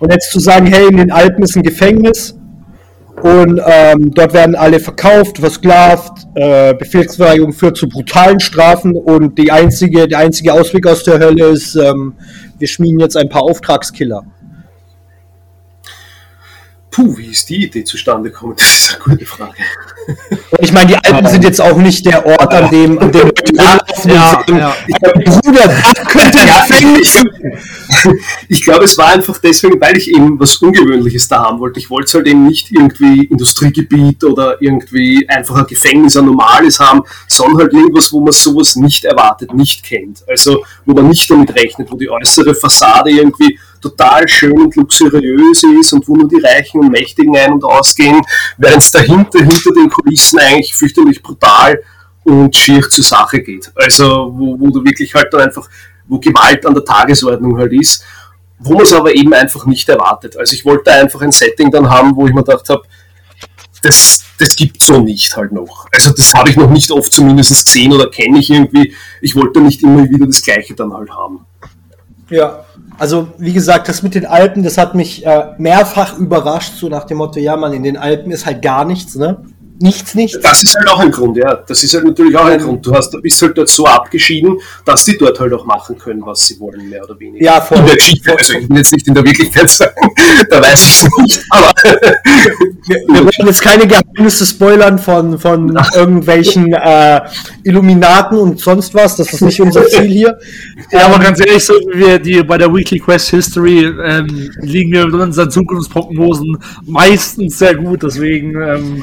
Und 0.00 0.12
jetzt 0.12 0.32
zu 0.32 0.40
sagen, 0.40 0.66
hey, 0.66 0.88
in 0.88 0.96
den 0.96 1.12
Alpen 1.12 1.44
ist 1.44 1.54
ein 1.54 1.62
Gefängnis, 1.62 2.34
und 3.22 3.60
ähm, 3.64 4.12
dort 4.12 4.32
werden 4.32 4.56
alle 4.56 4.80
verkauft, 4.80 5.38
versklavt, 5.38 6.26
äh, 6.34 6.74
Befehlsverweigerung 6.74 7.52
führt 7.52 7.76
zu 7.76 7.88
brutalen 7.88 8.40
Strafen 8.40 8.96
und 8.96 9.38
die 9.38 9.52
einzige, 9.52 10.08
der 10.08 10.18
einzige 10.18 10.52
Ausweg 10.52 10.88
aus 10.88 11.04
der 11.04 11.20
Hölle 11.20 11.46
ist, 11.46 11.76
ähm, 11.76 12.14
wir 12.58 12.66
schmieden 12.66 12.98
jetzt 12.98 13.16
ein 13.16 13.28
paar 13.28 13.42
Auftragskiller. 13.42 14.24
Puh, 16.92 17.16
wie 17.16 17.28
ist 17.28 17.48
die 17.48 17.64
Idee 17.64 17.84
zustande 17.84 18.30
gekommen? 18.30 18.54
Das 18.62 18.68
ist 18.68 19.00
eine 19.06 19.16
gute 19.16 19.26
Frage. 19.26 19.54
Ich 20.60 20.72
meine, 20.72 20.88
die 20.88 20.96
Alpen 20.96 21.26
sind 21.26 21.44
jetzt 21.44 21.60
auch 21.60 21.76
nicht 21.76 22.04
der 22.04 22.26
Ort, 22.26 22.52
an 22.52 22.70
dem, 22.70 22.98
an 22.98 23.10
dem 23.10 23.28
Leute 23.28 23.52
ja, 23.54 23.78
ja, 24.04 24.44
ja. 24.48 24.74
Bruder, 25.12 25.68
das 25.68 26.06
könnte 26.06 26.38
Gefängnis 26.38 27.24
Ich 28.48 28.62
glaube, 28.62 28.84
es 28.84 28.98
war 28.98 29.08
einfach 29.08 29.38
deswegen, 29.38 29.80
weil 29.80 29.96
ich 29.96 30.10
eben 30.10 30.38
was 30.38 30.56
Ungewöhnliches 30.56 31.28
da 31.28 31.42
haben 31.42 31.60
wollte. 31.60 31.80
Ich 31.80 31.88
wollte 31.88 32.06
es 32.06 32.14
halt 32.14 32.26
eben 32.26 32.44
nicht 32.46 32.70
irgendwie 32.70 33.24
Industriegebiet 33.24 34.24
oder 34.24 34.60
irgendwie 34.60 35.26
einfach 35.28 35.56
ein 35.56 35.66
Gefängnis, 35.66 36.16
ein 36.16 36.26
normales 36.26 36.78
haben, 36.78 37.02
sondern 37.28 37.62
halt 37.62 37.72
irgendwas, 37.72 38.12
wo 38.12 38.20
man 38.20 38.32
sowas 38.32 38.76
nicht 38.76 39.04
erwartet, 39.04 39.54
nicht 39.54 39.82
kennt. 39.84 40.22
Also, 40.28 40.64
wo 40.84 40.92
man 40.92 41.08
nicht 41.08 41.30
damit 41.30 41.54
rechnet, 41.54 41.90
wo 41.90 41.96
die 41.96 42.10
äußere 42.10 42.54
Fassade 42.54 43.10
irgendwie 43.10 43.58
total 43.82 44.26
schön 44.28 44.52
und 44.52 44.74
luxuriös 44.76 45.62
ist 45.78 45.92
und 45.92 46.06
wo 46.08 46.16
nur 46.16 46.28
die 46.28 46.40
Reichen 46.40 46.80
und 46.80 46.90
Mächtigen 46.90 47.36
ein- 47.36 47.52
und 47.52 47.64
ausgehen, 47.64 48.22
während 48.56 48.82
es 48.82 48.90
dahinter, 48.90 49.40
hinter 49.40 49.70
den 49.72 49.90
Kulissen 49.90 50.38
eigentlich 50.38 50.74
fürchterlich 50.74 51.22
brutal 51.22 51.82
und 52.24 52.54
schier 52.56 52.88
zur 52.88 53.04
Sache 53.04 53.40
geht. 53.42 53.70
Also 53.74 54.32
wo, 54.34 54.58
wo 54.58 54.70
du 54.70 54.84
wirklich 54.84 55.14
halt 55.14 55.32
dann 55.32 55.42
einfach, 55.42 55.68
wo 56.06 56.18
Gewalt 56.18 56.64
an 56.64 56.74
der 56.74 56.84
Tagesordnung 56.84 57.58
halt 57.58 57.72
ist, 57.72 58.04
wo 58.58 58.74
man 58.74 58.82
es 58.82 58.92
aber 58.92 59.14
eben 59.14 59.34
einfach 59.34 59.66
nicht 59.66 59.88
erwartet. 59.88 60.36
Also 60.36 60.54
ich 60.54 60.64
wollte 60.64 60.92
einfach 60.92 61.20
ein 61.20 61.32
Setting 61.32 61.70
dann 61.70 61.90
haben, 61.90 62.14
wo 62.14 62.26
ich 62.26 62.32
mir 62.32 62.44
gedacht 62.44 62.68
habe, 62.68 62.82
das, 63.82 64.24
das 64.38 64.54
gibt 64.54 64.82
so 64.82 65.00
nicht 65.00 65.36
halt 65.36 65.50
noch. 65.50 65.86
Also 65.92 66.12
das 66.12 66.32
habe 66.34 66.50
ich 66.50 66.56
noch 66.56 66.70
nicht 66.70 66.90
oft 66.92 67.12
zumindest 67.12 67.66
gesehen 67.66 67.92
oder 67.92 68.08
kenne 68.08 68.38
ich 68.38 68.48
irgendwie. 68.48 68.94
Ich 69.20 69.34
wollte 69.34 69.60
nicht 69.60 69.82
immer 69.82 70.08
wieder 70.08 70.26
das 70.26 70.42
Gleiche 70.42 70.74
dann 70.74 70.92
halt 70.94 71.10
haben. 71.10 71.44
Ja, 72.30 72.64
also 72.98 73.28
wie 73.38 73.52
gesagt, 73.52 73.88
das 73.88 74.02
mit 74.02 74.14
den 74.14 74.26
Alpen, 74.26 74.62
das 74.62 74.78
hat 74.78 74.94
mich 74.94 75.24
äh, 75.26 75.52
mehrfach 75.58 76.18
überrascht, 76.18 76.74
so 76.76 76.88
nach 76.88 77.04
dem 77.04 77.18
Motto, 77.18 77.40
ja 77.40 77.56
man, 77.56 77.72
in 77.72 77.82
den 77.82 77.96
Alpen 77.96 78.30
ist 78.30 78.46
halt 78.46 78.62
gar 78.62 78.84
nichts, 78.84 79.16
ne? 79.16 79.44
Nichts, 79.82 80.14
nichts. 80.14 80.38
Das 80.40 80.62
ist 80.62 80.76
halt 80.76 80.88
auch 80.88 81.00
ein 81.00 81.10
Grund, 81.10 81.36
ja. 81.36 81.56
Das 81.56 81.82
ist 81.82 81.92
halt 81.92 82.04
natürlich 82.04 82.36
auch 82.36 82.44
ein 82.44 82.60
Grund. 82.60 82.86
Du 82.86 82.94
hast, 82.94 83.12
du 83.12 83.20
bist 83.20 83.42
halt 83.42 83.58
dort 83.58 83.68
so 83.68 83.84
abgeschieden, 83.84 84.58
dass 84.84 85.04
die 85.04 85.18
dort 85.18 85.38
halt 85.40 85.52
auch 85.52 85.64
machen 85.64 85.98
können, 85.98 86.24
was 86.24 86.46
sie 86.46 86.58
wollen, 86.60 86.88
mehr 86.88 87.02
oder 87.02 87.18
weniger. 87.18 87.44
Ja, 87.44 87.60
voll. 87.60 87.78
In 87.78 87.86
der 87.86 87.96
Geschichte, 87.96 88.36
also 88.36 88.52
ich 88.54 88.68
will 88.68 88.76
jetzt 88.76 88.92
nicht 88.92 89.08
in 89.08 89.14
der 89.14 89.24
Wirklichkeit 89.24 89.68
sagen, 89.68 89.92
da 90.50 90.62
weiß 90.62 90.86
ich 90.86 91.02
es 91.02 91.08
nicht, 91.18 91.44
aber. 91.50 91.72
wir, 92.86 92.96
wir 93.08 93.20
wollen 93.20 93.46
jetzt 93.46 93.60
keine 93.60 93.88
Geheimnisse 93.88 94.46
spoilern 94.46 94.98
von, 95.00 95.36
von 95.38 95.76
irgendwelchen 95.94 96.72
äh, 96.72 97.20
Illuminaten 97.64 98.38
und 98.38 98.60
sonst 98.60 98.94
was. 98.94 99.16
Das 99.16 99.32
ist 99.32 99.40
nicht 99.40 99.60
unser 99.60 99.84
Ziel 99.88 100.02
hier. 100.02 100.38
Ja, 100.92 101.06
aber 101.06 101.18
ganz 101.18 101.40
ehrlich, 101.40 101.64
so 101.64 101.74
wie 101.74 101.98
wir 101.98 102.18
die 102.20 102.42
bei 102.42 102.56
der 102.56 102.72
Weekly 102.72 103.00
Quest 103.00 103.30
History 103.30 103.84
ähm, 103.84 104.50
liegen 104.60 104.92
wir 104.92 105.06
mit 105.06 105.14
unseren 105.14 105.50
Zukunftsprognosen 105.50 106.56
meistens 106.86 107.58
sehr 107.58 107.74
gut, 107.74 108.02
deswegen 108.02 108.54
ähm, 108.60 109.02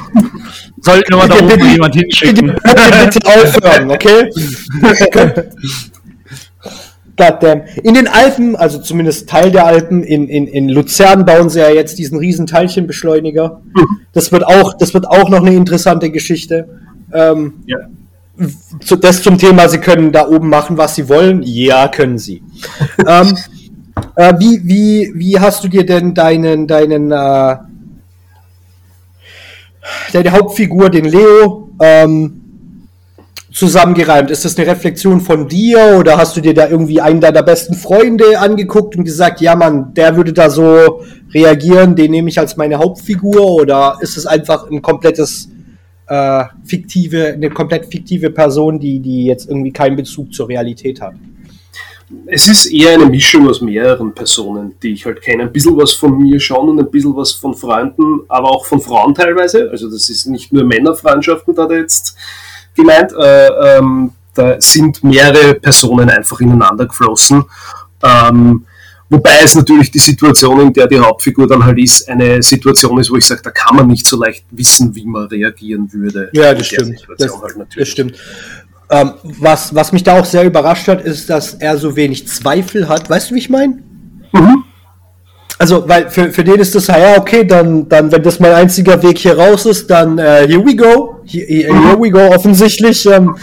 sollten 0.80 1.14
wir 1.14 1.28
da 1.28 1.34
oben 1.36 1.70
jemand 1.70 1.94
hinschicken. 1.94 2.46
Bitte 2.46 3.20
aufhören, 3.26 3.90
okay? 3.90 4.30
Goddamn. 7.20 7.62
In 7.82 7.94
den 7.94 8.08
Alpen, 8.08 8.56
also 8.56 8.78
zumindest 8.78 9.28
Teil 9.28 9.50
der 9.50 9.66
Alpen, 9.66 10.02
in, 10.02 10.28
in, 10.28 10.46
in 10.46 10.68
Luzern 10.70 11.26
bauen 11.26 11.50
sie 11.50 11.60
ja 11.60 11.70
jetzt 11.70 11.98
diesen 11.98 12.18
riesen 12.18 12.46
Teilchenbeschleuniger. 12.46 13.60
Das 14.12 14.32
wird 14.32 14.46
auch, 14.46 14.74
das 14.74 14.94
wird 14.94 15.06
auch 15.06 15.28
noch 15.28 15.44
eine 15.44 15.54
interessante 15.54 16.10
Geschichte. 16.10 16.68
Ähm, 17.12 17.62
ja. 17.66 17.78
Das 19.00 19.22
zum 19.22 19.36
Thema, 19.36 19.68
sie 19.68 19.78
können 19.78 20.12
da 20.12 20.26
oben 20.26 20.48
machen, 20.48 20.78
was 20.78 20.94
sie 20.94 21.10
wollen. 21.10 21.42
Ja, 21.44 21.88
können 21.88 22.16
sie. 22.16 22.42
ähm, 23.06 23.36
äh, 24.16 24.32
wie, 24.38 24.60
wie, 24.64 25.12
wie 25.14 25.38
hast 25.38 25.62
du 25.62 25.68
dir 25.68 25.84
denn 25.84 26.14
deinen, 26.14 26.66
deinen, 26.66 27.12
äh, 27.12 27.56
deine 30.12 30.32
Hauptfigur, 30.32 30.90
den 30.90 31.04
Leo, 31.04 31.70
ähm, 31.80 32.40
zusammengereimt? 33.52 34.30
Ist 34.30 34.44
das 34.44 34.56
eine 34.56 34.66
Reflexion 34.68 35.20
von 35.20 35.48
dir 35.48 35.96
oder 35.98 36.16
hast 36.16 36.36
du 36.36 36.40
dir 36.40 36.54
da 36.54 36.68
irgendwie 36.68 37.00
einen 37.00 37.20
deiner 37.20 37.42
besten 37.42 37.74
Freunde 37.74 38.38
angeguckt 38.38 38.96
und 38.96 39.04
gesagt, 39.04 39.40
ja 39.40 39.56
Mann, 39.56 39.92
der 39.94 40.16
würde 40.16 40.32
da 40.32 40.50
so 40.50 41.02
reagieren, 41.32 41.96
den 41.96 42.10
nehme 42.10 42.28
ich 42.28 42.38
als 42.38 42.56
meine 42.56 42.78
Hauptfigur 42.78 43.54
oder 43.54 43.98
ist 44.00 44.16
es 44.16 44.26
einfach 44.26 44.70
ein 44.70 44.82
komplettes 44.82 45.48
äh, 46.06 46.44
fiktive, 46.64 47.34
eine 47.34 47.50
komplett 47.50 47.86
fiktive 47.86 48.30
Person, 48.30 48.78
die, 48.78 49.00
die 49.00 49.24
jetzt 49.24 49.48
irgendwie 49.48 49.72
keinen 49.72 49.96
Bezug 49.96 50.32
zur 50.32 50.48
Realität 50.48 51.00
hat? 51.00 51.14
Es 52.26 52.48
ist 52.48 52.66
eher 52.66 52.94
eine 52.94 53.06
Mischung 53.06 53.48
aus 53.48 53.60
mehreren 53.60 54.12
Personen, 54.12 54.74
die 54.82 54.94
ich 54.94 55.06
halt 55.06 55.22
kenne. 55.22 55.44
Ein 55.44 55.52
bisschen 55.52 55.76
was 55.76 55.92
von 55.92 56.18
mir 56.18 56.40
schon 56.40 56.68
und 56.68 56.78
ein 56.78 56.90
bisschen 56.90 57.14
was 57.14 57.32
von 57.32 57.54
Freunden, 57.54 58.22
aber 58.28 58.50
auch 58.50 58.66
von 58.66 58.80
Frauen 58.80 59.14
teilweise. 59.14 59.70
Also 59.70 59.88
das 59.88 60.08
ist 60.08 60.26
nicht 60.26 60.52
nur 60.52 60.64
Männerfreundschaften 60.64 61.54
da 61.54 61.70
jetzt 61.70 62.16
gemeint. 62.74 63.12
Äh, 63.12 63.78
ähm, 63.78 64.12
da 64.34 64.60
sind 64.60 65.02
mehrere 65.04 65.54
Personen 65.54 66.08
einfach 66.08 66.40
ineinander 66.40 66.86
geflossen. 66.86 67.44
Ähm, 68.02 68.64
wobei 69.08 69.40
es 69.44 69.54
natürlich 69.54 69.90
die 69.90 69.98
Situation, 69.98 70.60
in 70.60 70.72
der 70.72 70.86
die 70.86 70.98
Hauptfigur 70.98 71.46
dann 71.46 71.64
halt 71.64 71.78
ist, 71.78 72.08
eine 72.08 72.42
Situation 72.42 72.98
ist, 72.98 73.10
wo 73.10 73.16
ich 73.16 73.26
sage, 73.26 73.42
da 73.42 73.50
kann 73.50 73.76
man 73.76 73.86
nicht 73.86 74.06
so 74.06 74.16
leicht 74.16 74.44
wissen, 74.50 74.94
wie 74.94 75.04
man 75.04 75.26
reagieren 75.26 75.92
würde. 75.92 76.30
Ja, 76.32 76.54
das 76.54 76.66
stimmt. 76.66 77.06
Das, 77.18 77.30
halt 77.42 77.56
das, 77.76 77.88
stimmt. 77.88 78.16
Ähm, 78.92 79.12
was, 79.22 79.72
was 79.72 79.92
mich 79.92 80.02
da 80.02 80.18
auch 80.18 80.24
sehr 80.24 80.44
überrascht 80.44 80.88
hat, 80.88 81.00
ist, 81.02 81.30
dass 81.30 81.54
er 81.54 81.78
so 81.78 81.94
wenig 81.94 82.26
Zweifel 82.26 82.88
hat. 82.88 83.08
Weißt 83.08 83.30
du, 83.30 83.36
wie 83.36 83.38
ich 83.38 83.48
meine? 83.48 83.78
Mhm. 84.32 84.64
Also, 85.58 85.88
weil 85.88 86.10
für, 86.10 86.32
für 86.32 86.42
den 86.42 86.58
ist 86.58 86.74
das, 86.74 86.88
ja, 86.88 87.18
okay, 87.18 87.44
dann, 87.44 87.88
dann, 87.88 88.10
wenn 88.10 88.22
das 88.22 88.40
mein 88.40 88.52
einziger 88.52 89.00
Weg 89.02 89.18
hier 89.18 89.38
raus 89.38 89.66
ist, 89.66 89.90
dann 89.90 90.18
uh, 90.18 90.22
here 90.22 90.64
we 90.64 90.74
go. 90.74 91.20
Here, 91.24 91.46
here 91.46 92.00
we 92.00 92.10
go, 92.10 92.34
offensichtlich. 92.34 93.06
Ähm, 93.06 93.36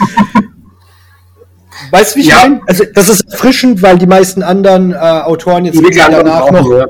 weißt 1.91 2.15
du, 2.15 2.19
wie 2.19 2.24
ich 2.24 2.30
ja. 2.30 2.40
meine? 2.41 2.61
Also, 2.68 2.84
das 2.94 3.07
ist 3.07 3.32
erfrischend, 3.32 3.82
weil 3.82 3.98
die 3.98 4.07
meisten 4.07 4.44
anderen 4.44 4.91
äh, 4.91 4.98
Autoren 4.98 5.65
jetzt 5.65 5.80
danach 5.95 6.52
noch. 6.52 6.69
Ja. 6.72 6.88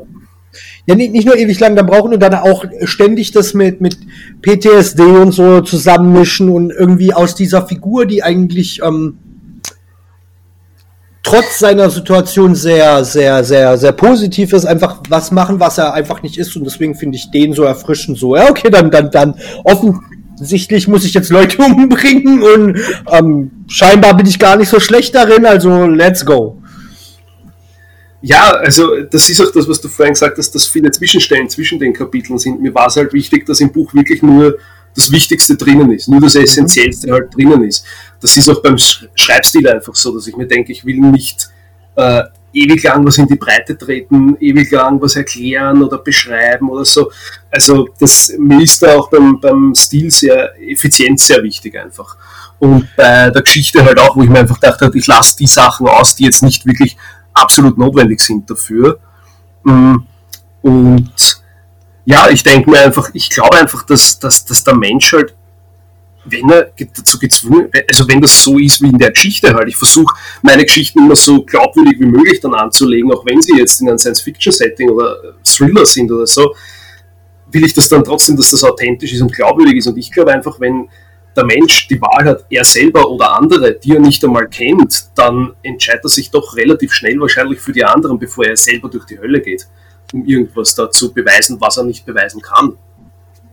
Ja, 0.88 0.95
nicht, 0.95 1.11
nicht 1.11 1.26
nur 1.26 1.38
ewig 1.38 1.59
lang 1.59 1.76
dann 1.76 1.85
brauchen 1.85 2.14
und 2.14 2.22
dann 2.22 2.34
auch 2.34 2.64
ständig 2.85 3.31
das 3.31 3.53
mit, 3.53 3.81
mit 3.81 3.97
PTSD 4.41 5.01
und 5.01 5.34
so 5.34 5.59
zusammenmischen 5.59 6.49
und 6.49 6.72
irgendwie 6.72 7.14
aus 7.14 7.35
dieser 7.35 7.68
Figur, 7.68 8.05
die 8.05 8.23
eigentlich 8.23 8.81
ähm, 8.81 9.18
trotz 11.23 11.59
seiner 11.59 11.89
Situation 11.89 12.55
sehr, 12.55 13.03
sehr, 13.03 13.43
sehr, 13.43 13.77
sehr 13.77 13.91
positiv 13.91 14.53
ist, 14.53 14.65
einfach 14.65 15.01
was 15.09 15.31
machen, 15.31 15.59
was 15.59 15.77
er 15.77 15.93
einfach 15.93 16.23
nicht 16.23 16.38
ist. 16.38 16.55
Und 16.55 16.64
deswegen 16.64 16.95
finde 16.95 17.18
ich 17.18 17.31
den 17.31 17.51
so 17.51 17.64
erfrischend 17.64 18.18
so, 18.18 18.38
ja, 18.38 18.49
okay, 18.49 18.69
dann, 18.69 18.89
dann, 18.89 19.11
dann 19.11 19.35
offensichtlich 19.65 20.88
muss 20.88 21.03
ich 21.03 21.14
jetzt 21.14 21.31
Leute 21.31 21.57
umbringen 21.61 22.41
und 22.41 22.80
ähm, 23.11 23.65
scheinbar 23.68 24.15
bin 24.15 24.26
ich 24.26 24.39
gar 24.39 24.55
nicht 24.55 24.69
so 24.69 24.80
schlecht 24.80 25.15
darin, 25.15 25.45
also 25.45 25.85
let's 25.85 26.26
go. 26.26 26.61
Ja, 28.28 28.49
also 28.49 29.04
das 29.04 29.30
ist 29.30 29.40
auch 29.40 29.52
das, 29.54 29.70
was 29.70 29.80
du 29.80 29.88
vorhin 29.88 30.14
gesagt 30.14 30.38
hast, 30.38 30.54
dass 30.54 30.68
viele 30.68 30.91
Zwischenstellen 30.91 31.49
zwischen 31.49 31.80
den 31.80 31.94
Kapiteln 31.94 32.38
sind. 32.38 32.62
Mir 32.62 32.76
war 32.76 32.88
es 32.88 32.98
halt 32.98 33.14
wichtig, 33.14 33.45
dass 33.45 33.62
im 33.62 33.72
Buch 33.72 33.94
wirklich 33.94 34.22
nur 34.22 34.58
das 34.94 35.10
Wichtigste 35.14 35.56
drinnen 35.56 35.94
ist, 35.94 36.10
nur 36.10 36.20
das 36.20 36.34
mhm. 36.36 36.41
Essentiellste 36.41 37.10
halt 37.10 37.34
drinnen 37.34 37.64
ist. 37.64 37.86
Das 38.20 38.36
ist 38.36 38.49
auch 38.49 38.62
beim 38.62 38.78
Schreibstil 38.78 39.66
einfach 39.70 39.95
so, 39.95 40.14
dass 40.14 40.28
ich 40.28 40.36
mir 40.36 40.45
denke, 40.45 40.74
ich 40.74 40.84
will 40.84 40.98
nicht 40.98 41.48
äh, 41.95 42.24
ewig 42.52 42.84
lang 42.84 43.06
was 43.06 43.18
in 43.18 43.28
die 43.28 43.36
Breite 43.36 43.78
treten, 43.78 44.36
ewig 44.41 44.72
lang 44.72 45.02
was 45.02 45.16
erklären 45.16 45.82
oder 45.82 45.99
beschreiben 45.99 46.70
oder 46.70 46.84
so. 46.84 47.10
Also 47.49 47.88
das 47.98 48.34
mir 48.38 48.62
ist 48.62 48.84
da 48.84 48.98
auch 48.98 49.10
beim, 49.10 49.40
beim 49.40 49.74
Stil 49.74 50.12
sehr 50.12 50.54
effizient 50.60 51.22
sehr 51.22 51.41
wichtig 51.44 51.80
einfach. 51.80 52.18
Und 52.60 52.90
bei 52.98 53.30
der 53.30 53.41
Geschichte 53.41 53.86
halt 53.86 53.99
auch, 53.99 54.18
wo 54.18 54.24
ich 54.24 54.30
mir 54.30 54.40
einfach 54.40 54.60
dachte, 54.60 54.91
ich 54.94 55.08
lasse 55.08 55.38
die 55.38 55.48
Sachen 55.48 55.88
aus, 55.88 56.16
die 56.16 56.26
jetzt 56.26 56.44
nicht 56.44 56.66
wirklich 56.66 56.98
absolut 57.41 57.77
notwendig 57.77 58.19
sind 58.19 58.49
dafür. 58.49 58.99
Mm, 59.64 59.97
und 60.61 61.41
ja, 62.05 62.30
ich 62.30 62.43
denke 62.43 62.69
mir 62.69 62.80
einfach, 62.80 63.09
ich 63.14 63.30
glaube 63.30 63.57
einfach, 63.57 63.85
dass, 63.85 64.19
dass, 64.19 64.45
dass 64.45 64.64
der 64.64 64.76
Mensch 64.76 65.14
halt 65.14 65.35
wenn 66.30 66.49
er 66.49 66.72
dazu 66.95 67.18
gezwungen, 67.19 67.69
also 67.88 68.07
wenn 68.07 68.22
das 68.22 68.43
so 68.43 68.57
ist 68.57 68.81
wie 68.81 68.88
in 68.89 68.97
der 68.97 69.11
Geschichte 69.11 69.53
halt, 69.53 69.69
ich 69.69 69.77
versuche 69.77 70.14
meine 70.41 70.64
Geschichten 70.64 70.99
immer 70.99 71.15
so 71.15 71.41
glaubwürdig 71.43 71.99
wie 71.99 72.05
möglich 72.05 72.39
dann 72.41 72.53
anzulegen, 72.53 73.11
auch 73.11 73.26
wenn 73.26 73.41
sie 73.41 73.57
jetzt 73.57 73.81
in 73.81 73.88
einem 73.88 73.97
Science-Fiction-Setting 73.97 74.89
oder 74.89 75.35
Thriller 75.43 75.85
sind 75.85 76.11
oder 76.11 76.27
so, 76.27 76.53
will 77.51 77.65
ich 77.65 77.73
das 77.73 77.88
dann 77.88 78.03
trotzdem, 78.03 78.35
dass 78.35 78.51
das 78.51 78.64
authentisch 78.64 79.14
ist 79.14 79.22
und 79.22 79.34
glaubwürdig 79.34 79.77
ist. 79.77 79.88
Und 79.88 79.97
ich 79.97 80.11
glaube 80.11 80.34
einfach, 80.34 80.59
wenn 80.59 80.89
der 81.38 81.45
Mensch 81.45 81.88
die 81.88 82.01
Wahl 82.01 82.26
hat, 82.26 82.45
er 82.49 82.65
selber 82.65 83.09
oder 83.09 83.38
andere, 83.38 83.76
die 83.76 83.93
er 83.93 83.99
nicht 83.99 84.23
einmal 84.26 84.47
kennt, 84.47 85.09
dann 85.15 85.53
entscheidet 85.64 86.05
er 86.05 86.09
sich 86.09 86.31
doch 86.31 86.55
relativ 86.55 86.91
schnell 86.93 87.19
wahrscheinlich 87.19 87.59
für 87.59 87.72
die 87.72 87.85
anderen, 87.85 88.19
bevor 88.19 88.45
er 88.45 88.57
selber 88.57 88.89
durch 88.89 89.05
die 89.05 89.19
Hölle 89.19 89.39
geht, 89.39 89.68
um 90.14 90.26
irgendwas 90.26 90.76
da 90.76 90.89
zu 90.89 91.14
beweisen, 91.14 91.57
was 91.61 91.77
er 91.77 91.84
nicht 91.84 92.05
beweisen 92.05 92.41
kann. 92.41 92.73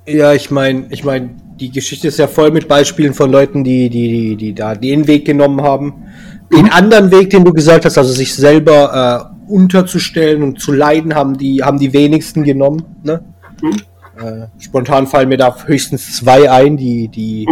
Ja, 0.06 0.34
ich 0.34 0.50
meine, 0.50 0.86
ich 0.90 1.04
meine, 1.04 1.30
die 1.58 1.70
Geschichte 1.70 2.08
ist 2.08 2.18
ja 2.18 2.26
voll 2.26 2.50
mit 2.50 2.68
Beispielen 2.68 3.14
von 3.14 3.30
Leuten, 3.30 3.64
die, 3.64 3.88
die, 3.88 4.08
die, 4.08 4.36
die 4.36 4.54
da 4.54 4.74
den 4.74 5.06
Weg 5.06 5.24
genommen 5.24 5.62
haben. 5.62 6.04
Den 6.52 6.70
anderen 6.70 7.10
Weg, 7.10 7.30
den 7.30 7.44
du 7.44 7.52
gesagt 7.52 7.84
hast, 7.84 7.96
also 7.96 8.12
sich 8.12 8.34
selber 8.34 9.30
äh, 9.48 9.52
unterzustellen 9.52 10.42
und 10.42 10.60
zu 10.60 10.72
leiden, 10.72 11.14
haben 11.14 11.38
die, 11.38 11.62
haben 11.62 11.78
die 11.78 11.92
wenigsten 11.92 12.44
genommen. 12.44 12.84
Ne? 13.02 13.24
Mhm. 13.62 13.76
Äh, 14.16 14.46
spontan 14.58 15.06
fallen 15.06 15.28
mir 15.28 15.38
da 15.38 15.54
höchstens 15.66 16.16
zwei 16.16 16.50
ein, 16.50 16.76
die, 16.76 17.08
die 17.08 17.48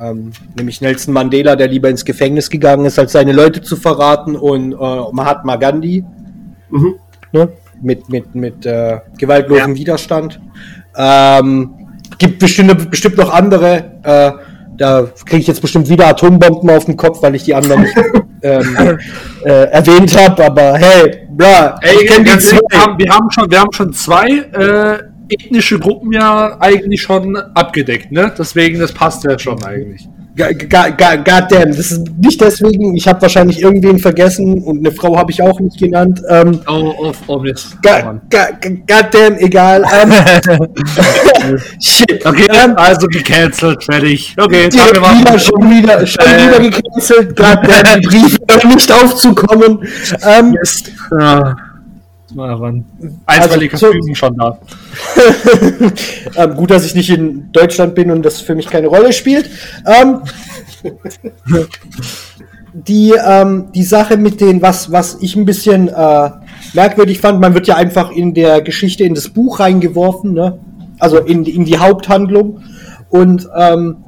ähm, 0.00 0.32
nämlich 0.56 0.80
Nelson 0.80 1.14
Mandela, 1.14 1.56
der 1.56 1.68
lieber 1.68 1.88
ins 1.88 2.04
Gefängnis 2.04 2.50
gegangen 2.50 2.84
ist, 2.84 2.98
als 2.98 3.12
seine 3.12 3.32
Leute 3.32 3.62
zu 3.62 3.76
verraten, 3.76 4.36
und 4.36 4.72
äh, 4.72 4.76
Mahatma 5.12 5.56
Gandhi 5.56 6.04
mhm. 6.70 6.94
ne? 7.32 7.48
mit, 7.80 8.08
mit, 8.08 8.34
mit 8.34 8.66
äh, 8.66 8.98
gewaltlosem 9.18 9.72
ja. 9.72 9.76
Widerstand. 9.76 10.40
Ähm, 10.96 11.74
gibt 12.18 12.38
bestimmt, 12.38 12.90
bestimmt 12.90 13.16
noch 13.16 13.32
andere. 13.32 13.92
Äh, 14.02 14.32
da 14.76 15.06
kriege 15.24 15.40
ich 15.40 15.46
jetzt 15.46 15.60
bestimmt 15.60 15.88
wieder 15.88 16.08
Atombomben 16.08 16.68
auf 16.70 16.84
den 16.84 16.96
Kopf, 16.96 17.22
weil 17.22 17.36
ich 17.36 17.44
die 17.44 17.54
anderen 17.54 17.82
nicht 17.82 17.96
ähm, 18.42 18.98
äh, 19.44 19.50
erwähnt 19.70 20.16
habe. 20.16 20.44
Aber 20.44 20.76
hey, 20.76 21.28
bla, 21.30 21.78
Ey, 21.80 22.02
ich 22.02 22.10
kenne 22.10 22.24
die 22.24 22.38
zwei. 22.38 22.58
Wir 22.70 22.80
haben, 22.80 22.98
wir 22.98 23.10
haben, 23.10 23.30
schon, 23.30 23.50
wir 23.50 23.60
haben 23.60 23.72
schon 23.72 23.92
zwei 23.92 24.28
äh, 24.28 25.13
ethnische 25.28 25.78
Gruppen 25.78 26.12
ja 26.12 26.56
eigentlich 26.60 27.02
schon 27.02 27.36
abgedeckt, 27.36 28.12
ne? 28.12 28.32
Deswegen, 28.36 28.78
das 28.78 28.92
passt 28.92 29.24
ja 29.24 29.38
schon 29.38 29.62
eigentlich. 29.64 30.08
Goddamn, 30.36 31.76
das 31.76 31.92
ist 31.92 32.10
nicht 32.18 32.40
deswegen, 32.40 32.96
ich 32.96 33.06
habe 33.06 33.22
wahrscheinlich 33.22 33.62
irgendwen 33.62 34.00
vergessen 34.00 34.64
und 34.64 34.78
eine 34.78 34.90
Frau 34.90 35.16
habe 35.16 35.30
ich 35.30 35.40
auch 35.40 35.60
nicht 35.60 35.78
genannt. 35.78 36.20
Ähm, 36.28 36.60
oh, 36.66 36.92
oh, 36.98 37.12
oh, 37.28 37.38
Mist. 37.38 37.76
Goddamn, 37.80 39.38
egal. 39.38 39.84
Ähm, 39.94 40.12
Shit. 41.80 42.26
Okay, 42.26 42.48
ähm, 42.48 42.74
also 42.76 43.06
gecancelt, 43.06 43.84
fertig. 43.84 44.34
Okay, 44.36 44.68
die 44.68 44.76
wir 44.76 45.20
wieder, 45.20 45.38
schon 45.38 45.70
wieder, 45.70 46.04
schon 46.04 46.26
äh, 46.26 46.48
wieder 46.48 46.70
gecancelt. 46.70 47.36
Goddamn, 47.36 48.00
die 48.00 48.06
Briefe 48.08 48.68
nicht 48.74 48.90
aufzukommen. 48.90 49.86
Ähm, 50.26 50.50
Mist. 50.50 50.90
Ja 51.20 51.54
mal 52.34 52.54
ran. 52.54 52.84
Einstweilige 53.26 53.74
also, 53.74 53.86
Verfügung 53.86 54.14
schon 54.14 54.36
da. 54.36 54.58
ähm, 56.36 56.54
gut, 56.54 56.70
dass 56.70 56.84
ich 56.84 56.94
nicht 56.94 57.10
in 57.10 57.50
Deutschland 57.52 57.94
bin 57.94 58.10
und 58.10 58.22
das 58.22 58.40
für 58.40 58.54
mich 58.54 58.66
keine 58.66 58.88
Rolle 58.88 59.12
spielt. 59.12 59.50
Ähm, 59.86 60.20
die, 62.72 63.14
ähm, 63.24 63.66
die 63.74 63.84
Sache 63.84 64.16
mit 64.16 64.40
den, 64.40 64.60
was, 64.62 64.90
was 64.90 65.18
ich 65.20 65.36
ein 65.36 65.44
bisschen 65.44 65.88
äh, 65.88 66.30
merkwürdig 66.72 67.20
fand, 67.20 67.40
man 67.40 67.54
wird 67.54 67.66
ja 67.66 67.76
einfach 67.76 68.10
in 68.10 68.34
der 68.34 68.62
Geschichte 68.62 69.04
in 69.04 69.14
das 69.14 69.28
Buch 69.28 69.60
reingeworfen, 69.60 70.34
ne? 70.34 70.58
also 70.98 71.18
in, 71.18 71.44
in 71.44 71.64
die 71.64 71.78
Haupthandlung. 71.78 72.60
Und 73.10 73.48
ähm, 73.56 73.98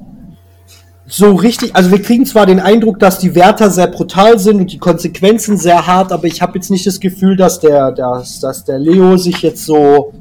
so 1.08 1.34
richtig, 1.34 1.74
also 1.76 1.90
wir 1.90 2.02
kriegen 2.02 2.26
zwar 2.26 2.46
den 2.46 2.58
Eindruck, 2.58 2.98
dass 2.98 3.18
die 3.18 3.34
Wärter 3.34 3.70
sehr 3.70 3.86
brutal 3.86 4.38
sind 4.38 4.60
und 4.60 4.72
die 4.72 4.78
Konsequenzen 4.78 5.56
sehr 5.56 5.86
hart, 5.86 6.10
aber 6.10 6.24
ich 6.24 6.42
habe 6.42 6.58
jetzt 6.58 6.70
nicht 6.70 6.86
das 6.86 6.98
Gefühl, 6.98 7.36
dass 7.36 7.60
der, 7.60 7.92
dass, 7.92 8.40
dass 8.40 8.64
der 8.64 8.78
Leo 8.78 9.16
sich 9.16 9.42
jetzt 9.42 9.64
so 9.64 10.12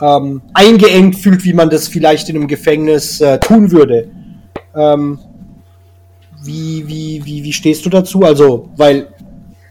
ähm, 0.00 0.40
eingeengt 0.54 1.16
fühlt, 1.16 1.44
wie 1.44 1.52
man 1.52 1.68
das 1.68 1.88
vielleicht 1.88 2.28
in 2.30 2.36
einem 2.36 2.48
Gefängnis 2.48 3.20
äh, 3.20 3.38
tun 3.38 3.70
würde. 3.70 4.08
Ähm, 4.74 5.18
wie, 6.42 6.84
wie, 6.86 7.22
wie, 7.24 7.44
wie 7.44 7.52
stehst 7.52 7.84
du 7.84 7.90
dazu? 7.90 8.22
Also, 8.22 8.70
weil 8.76 9.08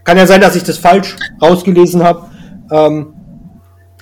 kann 0.04 0.18
ja 0.18 0.26
sein, 0.26 0.42
dass 0.42 0.56
ich 0.56 0.64
das 0.64 0.78
falsch 0.78 1.16
rausgelesen 1.42 2.04
habe. 2.04 2.26
Ähm, 2.72 3.14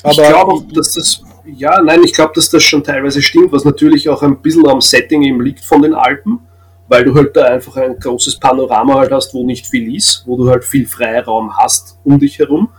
aber 0.04 0.12
ich 0.12 0.18
glaube, 0.18 0.74
dass 0.74 0.94
das 0.94 1.22
ja, 1.56 1.82
nein, 1.82 2.04
ich 2.04 2.14
glaube, 2.14 2.34
dass 2.36 2.50
das 2.50 2.64
schon 2.64 2.84
teilweise 2.84 3.22
stimmt, 3.22 3.52
was 3.52 3.66
natürlich 3.66 4.10
auch 4.10 4.22
ein 4.24 4.42
bisschen 4.42 4.68
am 4.68 4.82
Setting 4.82 5.24
eben 5.24 5.42
liegt 5.42 5.64
von 5.64 5.82
den 5.82 5.94
Alpen, 5.94 6.40
weil 6.88 7.04
du 7.04 7.14
halt 7.16 7.36
da 7.36 7.46
einfach 7.46 7.76
ein 7.78 7.98
großes 8.00 8.38
Panorama 8.40 8.96
halt 8.96 9.12
hast, 9.12 9.34
wo 9.34 9.44
nicht 9.46 9.68
viel 9.68 9.96
ist, 9.96 10.24
wo 10.26 10.38
du 10.38 10.50
halt 10.50 10.64
viel 10.64 10.86
Freiraum 10.88 11.56
hast 11.58 11.98
um 12.04 12.20
dich 12.20 12.40
herum. 12.40 12.70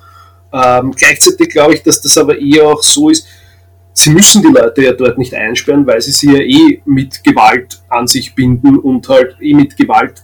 Ähm, 0.53 0.93
gleichzeitig 0.93 1.51
glaube 1.51 1.74
ich, 1.74 1.82
dass 1.82 2.01
das 2.01 2.16
aber 2.16 2.39
eher 2.39 2.66
auch 2.66 2.82
so 2.82 3.11
ist, 3.11 3.27
sie 3.93 4.11
müssen 4.11 4.43
die 4.43 4.49
Leute 4.49 4.82
ja 4.82 4.93
dort 4.93 5.19
nicht 5.19 5.35
einsperren, 5.35 5.86
weil 5.86 6.01
sie 6.01 6.12
sie 6.12 6.32
ja 6.32 6.40
eh 6.40 6.81
mit 6.85 7.23
Gewalt 7.24 7.81
an 7.89 8.07
sich 8.07 8.35
binden 8.35 8.78
und 8.78 9.09
halt 9.09 9.36
eh 9.40 9.55
mit 9.55 9.77
Gewalt 9.77 10.23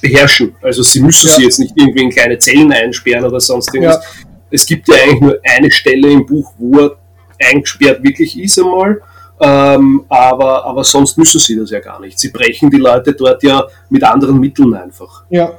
beherrschen. 0.00 0.56
Also 0.62 0.82
sie 0.82 1.00
müssen 1.00 1.28
ja. 1.28 1.34
sie 1.34 1.42
jetzt 1.44 1.58
nicht 1.58 1.74
irgendwie 1.76 2.02
in 2.02 2.10
kleine 2.10 2.38
Zellen 2.38 2.72
einsperren 2.72 3.24
oder 3.24 3.40
sonst 3.40 3.72
irgendwas. 3.74 3.96
Ja. 3.96 4.28
Es 4.50 4.66
gibt 4.66 4.88
ja 4.88 4.94
eigentlich 4.94 5.20
nur 5.20 5.38
eine 5.44 5.70
Stelle 5.70 6.10
im 6.10 6.26
Buch, 6.26 6.52
wo 6.58 6.78
er 6.78 6.96
eingesperrt 7.44 8.02
wirklich 8.02 8.38
ist 8.38 8.58
einmal. 8.58 9.00
Ähm, 9.40 10.04
aber, 10.08 10.64
aber 10.64 10.84
sonst 10.84 11.18
müssen 11.18 11.40
sie 11.40 11.56
das 11.56 11.70
ja 11.70 11.80
gar 11.80 12.00
nicht. 12.00 12.18
Sie 12.18 12.30
brechen 12.30 12.70
die 12.70 12.76
Leute 12.76 13.14
dort 13.14 13.42
ja 13.42 13.64
mit 13.90 14.04
anderen 14.04 14.38
Mitteln 14.38 14.72
einfach. 14.74 15.24
Ja. 15.28 15.52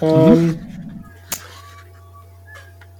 Ähm, 0.00 0.58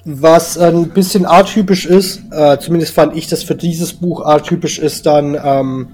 was 0.04 0.58
ein 0.58 0.90
bisschen 0.90 1.24
atypisch 1.24 1.86
ist, 1.86 2.22
äh, 2.30 2.58
zumindest 2.58 2.94
fand 2.94 3.16
ich 3.16 3.26
das 3.26 3.42
für 3.42 3.54
dieses 3.54 3.94
Buch 3.94 4.24
atypisch, 4.24 4.78
ist 4.78 5.06
dann 5.06 5.34
ähm, 5.42 5.88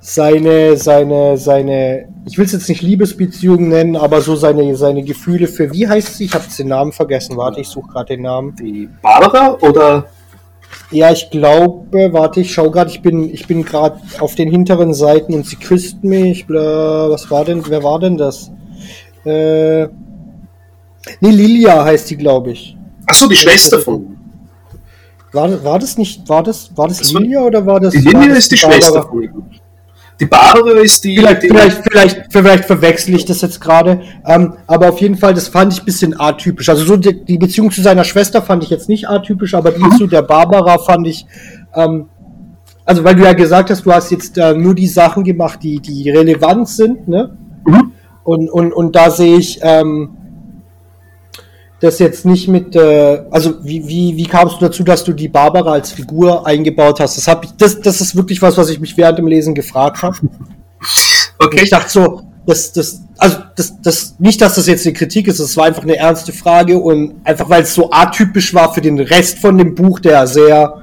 seine, 0.00 0.78
seine, 0.78 1.36
seine, 1.36 2.08
ich 2.24 2.38
will 2.38 2.46
es 2.46 2.52
jetzt 2.52 2.70
nicht 2.70 2.80
Liebesbeziehung 2.80 3.68
nennen, 3.68 3.96
aber 3.96 4.22
so 4.22 4.34
seine, 4.34 4.74
seine 4.76 5.04
Gefühle 5.04 5.46
für, 5.46 5.72
wie 5.74 5.86
heißt 5.86 6.16
sie? 6.16 6.24
Ich 6.24 6.34
habe 6.34 6.44
den 6.58 6.68
Namen 6.68 6.92
vergessen. 6.92 7.36
Warte, 7.36 7.60
ich 7.60 7.68
suche 7.68 7.92
gerade 7.92 8.16
den 8.16 8.22
Namen. 8.22 8.56
Die 8.56 8.88
Barbara 9.02 9.58
oder 9.60 10.06
ja, 10.90 11.10
ich 11.12 11.30
glaube, 11.30 12.12
warte, 12.12 12.40
ich 12.40 12.52
schau 12.52 12.70
gerade, 12.70 12.90
ich 12.90 13.00
bin, 13.00 13.32
ich 13.32 13.46
bin 13.46 13.64
gerade 13.64 14.00
auf 14.18 14.34
den 14.34 14.50
hinteren 14.50 14.92
Seiten 14.92 15.34
und 15.34 15.46
sie 15.46 15.56
küsst 15.56 16.02
mich. 16.02 16.46
Bla, 16.46 17.08
was 17.10 17.30
war 17.30 17.44
denn, 17.44 17.62
wer 17.68 17.82
war 17.82 17.98
denn 18.00 18.16
das? 18.16 18.50
Äh, 19.24 19.84
nee, 19.84 19.90
Lilia 21.30 21.84
heißt 21.84 22.10
die, 22.10 22.16
glaube 22.16 22.52
ich. 22.52 22.76
Achso, 23.06 23.28
die 23.28 23.36
Schwester 23.36 23.78
von. 23.80 24.16
War, 25.32 25.62
war 25.62 25.78
das 25.78 25.96
nicht, 25.96 26.28
war 26.28 26.42
das, 26.42 26.70
war 26.76 26.88
das, 26.88 26.98
das 26.98 27.12
Lilia 27.12 27.42
oder 27.42 27.64
war 27.64 27.78
das? 27.78 27.92
Die 27.92 27.98
Lilia 27.98 28.34
ist 28.34 28.50
die, 28.50 28.56
die 28.56 28.60
Schwester 28.60 29.02
von. 29.02 29.59
Die 30.20 30.26
Barbara 30.26 30.78
ist 30.80 31.02
die. 31.02 31.16
Vielleicht, 31.16 31.42
die 31.42 31.48
vielleicht, 31.48 31.82
vielleicht, 31.82 32.20
vielleicht 32.30 32.64
verwechsel 32.66 33.14
ich 33.14 33.24
das 33.24 33.40
jetzt 33.40 33.60
gerade. 33.60 34.02
Ähm, 34.26 34.54
aber 34.66 34.90
auf 34.90 35.00
jeden 35.00 35.16
Fall, 35.16 35.32
das 35.32 35.48
fand 35.48 35.72
ich 35.72 35.80
ein 35.80 35.84
bisschen 35.86 36.20
atypisch. 36.20 36.68
Also 36.68 36.84
so 36.84 36.96
die, 36.96 37.24
die, 37.24 37.38
Beziehung 37.38 37.70
zu 37.70 37.80
seiner 37.80 38.04
Schwester 38.04 38.42
fand 38.42 38.62
ich 38.62 38.70
jetzt 38.70 38.88
nicht 38.88 39.08
atypisch, 39.08 39.54
aber 39.54 39.70
die 39.72 39.82
mhm. 39.82 39.92
zu 39.92 40.06
der 40.06 40.22
Barbara 40.22 40.78
fand 40.78 41.06
ich. 41.06 41.26
Ähm, 41.74 42.10
also 42.84 43.02
weil 43.04 43.14
du 43.14 43.24
ja 43.24 43.32
gesagt 43.32 43.70
hast, 43.70 43.86
du 43.86 43.92
hast 43.92 44.10
jetzt 44.10 44.36
äh, 44.36 44.52
nur 44.52 44.74
die 44.74 44.88
Sachen 44.88 45.24
gemacht, 45.24 45.60
die, 45.62 45.80
die 45.80 46.10
relevant 46.10 46.68
sind, 46.68 47.08
ne? 47.08 47.36
Mhm. 47.66 47.92
Und, 48.22 48.50
und, 48.50 48.72
und 48.72 48.96
da 48.96 49.10
sehe 49.10 49.38
ich, 49.38 49.58
ähm, 49.62 50.16
das 51.80 51.98
jetzt 51.98 52.26
nicht 52.26 52.46
mit, 52.46 52.76
äh, 52.76 53.22
also 53.30 53.64
wie, 53.64 53.86
wie, 53.88 54.16
wie 54.16 54.26
kamst 54.26 54.56
du 54.56 54.66
dazu, 54.66 54.84
dass 54.84 55.02
du 55.02 55.12
die 55.12 55.28
Barbara 55.28 55.72
als 55.72 55.90
Figur 55.92 56.46
eingebaut 56.46 57.00
hast? 57.00 57.16
Das, 57.16 57.26
hab 57.26 57.44
ich, 57.44 57.50
das, 57.52 57.80
das 57.80 58.00
ist 58.00 58.14
wirklich 58.14 58.40
was, 58.42 58.56
was 58.58 58.68
ich 58.68 58.80
mich 58.80 58.96
während 58.96 59.18
dem 59.18 59.26
Lesen 59.26 59.54
gefragt 59.54 60.02
habe. 60.02 60.16
Okay. 61.42 61.56
Und 61.56 61.62
ich 61.62 61.70
dachte 61.70 61.88
so, 61.88 62.22
das, 62.46 62.72
das, 62.72 63.02
also 63.16 63.38
das, 63.56 63.80
das, 63.80 64.16
nicht, 64.18 64.42
dass 64.42 64.56
das 64.56 64.66
jetzt 64.66 64.86
eine 64.86 64.92
Kritik 64.92 65.26
ist, 65.26 65.38
es 65.38 65.56
war 65.56 65.64
einfach 65.64 65.84
eine 65.84 65.96
ernste 65.96 66.32
Frage 66.32 66.78
und 66.78 67.14
einfach 67.24 67.48
weil 67.48 67.62
es 67.62 67.74
so 67.74 67.90
atypisch 67.90 68.52
war 68.52 68.74
für 68.74 68.82
den 68.82 68.98
Rest 68.98 69.38
von 69.38 69.56
dem 69.56 69.74
Buch, 69.74 70.00
der 70.00 70.26
sehr 70.26 70.74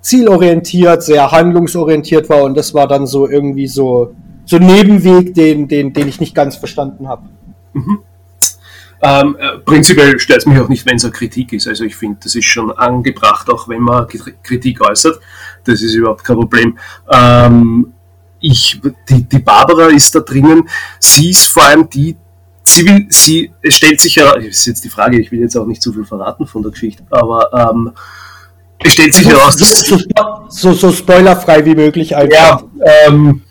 zielorientiert, 0.00 1.04
sehr 1.04 1.30
handlungsorientiert 1.30 2.28
war 2.28 2.42
und 2.42 2.56
das 2.56 2.74
war 2.74 2.88
dann 2.88 3.06
so 3.06 3.28
irgendwie 3.28 3.68
so, 3.68 4.12
so 4.44 4.56
ein 4.56 4.66
Nebenweg, 4.66 5.34
den, 5.34 5.68
den, 5.68 5.92
den 5.92 6.08
ich 6.08 6.18
nicht 6.18 6.34
ganz 6.34 6.56
verstanden 6.56 7.06
habe. 7.06 7.22
Mhm. 7.74 8.00
Ähm, 9.04 9.36
äh, 9.38 9.58
prinzipiell 9.58 10.16
stört 10.20 10.40
es 10.40 10.46
mich 10.46 10.60
auch 10.60 10.68
nicht, 10.68 10.86
wenn 10.86 10.96
es 10.96 11.04
eine 11.04 11.12
Kritik 11.12 11.52
ist. 11.52 11.66
Also 11.66 11.84
ich 11.84 11.96
finde, 11.96 12.20
das 12.22 12.36
ist 12.36 12.44
schon 12.44 12.70
angebracht, 12.70 13.50
auch 13.50 13.68
wenn 13.68 13.80
man 13.82 14.06
Kritik 14.42 14.80
äußert. 14.80 15.20
Das 15.64 15.82
ist 15.82 15.94
überhaupt 15.94 16.22
kein 16.22 16.36
Problem. 16.36 16.78
Ähm, 17.10 17.92
ich, 18.40 18.80
die, 19.08 19.22
die 19.24 19.38
Barbara 19.40 19.88
ist 19.88 20.14
da 20.14 20.20
drinnen. 20.20 20.68
Sie 21.00 21.30
ist 21.30 21.46
vor 21.46 21.64
allem 21.64 21.90
die, 21.90 22.16
sie 22.62 22.86
will, 22.86 23.06
sie, 23.08 23.52
es 23.60 23.74
stellt 23.74 24.00
sich 24.00 24.16
ja, 24.16 24.34
das 24.34 24.44
ist 24.44 24.66
jetzt 24.66 24.84
die 24.84 24.88
Frage, 24.88 25.18
ich 25.18 25.32
will 25.32 25.40
jetzt 25.40 25.56
auch 25.56 25.66
nicht 25.66 25.82
zu 25.82 25.92
viel 25.92 26.04
verraten 26.04 26.46
von 26.46 26.62
der 26.62 26.70
Geschichte, 26.70 27.04
aber 27.10 27.52
ähm, 27.52 27.92
es 28.84 28.92
stellt 28.92 29.14
sich 29.14 29.28
heraus, 29.28 29.56
dass 29.56 29.80
so, 29.80 29.98
so, 30.48 30.72
so 30.72 30.92
spoilerfrei 30.92 31.64
wie 31.64 31.74
möglich 31.74 32.16
einfach. 32.16 32.36
Ja, 32.36 32.62
ähm, 33.06 33.42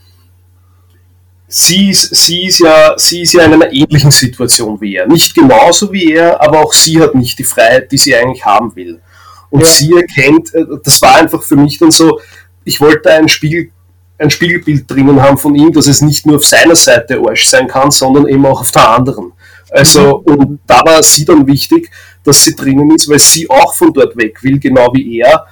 sie 1.52 1.90
ist, 1.90 2.16
sie 2.16 2.46
ist 2.48 2.60
ja, 2.60 2.94
sie 2.98 3.22
ist 3.22 3.34
ja 3.34 3.44
in 3.44 3.54
einer 3.54 3.72
ähnlichen 3.72 4.12
Situation 4.12 4.80
wie 4.80 4.96
er. 4.96 5.08
Nicht 5.08 5.36
genauso 5.36 5.92
wie 5.92 6.14
er, 6.14 6.42
aber 6.42 6.60
auch 6.60 6.74
sie 6.74 7.02
hat 7.02 7.14
nicht 7.14 7.38
die 7.38 7.44
Freiheit, 7.44 7.92
die 7.92 7.98
sie 7.98 8.16
eigentlich 8.16 8.44
haben 8.46 8.74
will. 8.76 9.02
Und 9.50 9.62
ja. 9.62 9.68
sie 9.68 9.94
erkennt, 9.94 10.54
äh, 10.54 10.64
das 10.84 11.02
war 11.02 11.16
einfach 11.16 11.44
für 11.44 11.58
mich 11.58 11.78
dann 11.78 11.92
so, 11.92 12.20
ich 12.64 12.80
wollte 12.80 13.12
ein 13.12 13.28
Spiegel, 13.28 13.70
ein 14.18 14.30
Spiegelbild 14.30 14.90
drinnen 14.90 15.22
haben 15.22 15.38
von 15.38 15.54
ihm, 15.56 15.74
dass 15.74 15.88
es 15.88 16.02
nicht 16.02 16.26
nur 16.26 16.38
auf 16.38 16.46
seiner 16.46 16.76
Seite 16.76 17.20
Arsch 17.20 17.46
sein 17.46 17.68
kann, 17.68 17.92
sondern 17.92 18.28
eben 18.28 18.46
auch 18.46 18.62
auf 18.62 18.72
der 18.72 18.88
anderen. 18.88 19.34
Also, 19.72 20.24
mhm. 20.26 20.34
und 20.34 20.60
da 20.66 20.82
war 20.86 21.04
sie 21.04 21.26
dann 21.26 21.46
wichtig, 21.48 21.92
dass 22.24 22.44
sie 22.44 22.56
drinnen 22.56 22.96
ist, 22.96 23.10
weil 23.10 23.20
sie 23.20 23.50
auch 23.50 23.74
von 23.74 23.92
dort 23.92 24.16
weg 24.16 24.42
will, 24.42 24.58
genau 24.58 24.90
wie 24.94 25.20
er 25.20 25.48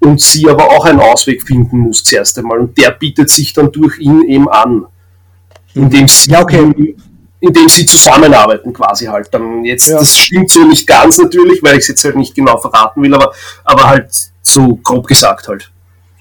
und 0.00 0.20
sie 0.20 0.48
aber 0.48 0.64
auch 0.70 0.84
einen 0.84 1.00
Ausweg 1.00 1.42
finden 1.42 1.78
muss 1.78 2.04
zuerst 2.04 2.38
einmal. 2.38 2.58
Und 2.58 2.76
der 2.76 2.90
bietet 2.90 3.30
sich 3.30 3.52
dann 3.52 3.72
durch 3.72 3.98
ihn 3.98 4.22
eben 4.28 4.48
an, 4.48 4.86
indem 5.78 6.08
sie, 6.08 6.30
ja, 6.30 6.42
okay. 6.42 6.94
indem 7.40 7.68
sie 7.68 7.86
zusammenarbeiten 7.86 8.72
quasi 8.72 9.06
halt. 9.06 9.28
Dann 9.32 9.64
jetzt, 9.64 9.88
ja. 9.88 9.98
das 9.98 10.16
stimmt 10.16 10.50
so 10.50 10.64
nicht 10.64 10.86
ganz 10.86 11.18
natürlich, 11.18 11.62
weil 11.62 11.74
ich 11.74 11.80
es 11.80 11.88
jetzt 11.88 12.04
halt 12.04 12.16
nicht 12.16 12.34
genau 12.34 12.58
verraten 12.58 13.02
will, 13.02 13.14
aber, 13.14 13.32
aber 13.64 13.88
halt 13.88 14.10
so 14.42 14.76
grob 14.76 15.06
gesagt 15.06 15.48
halt. 15.48 15.70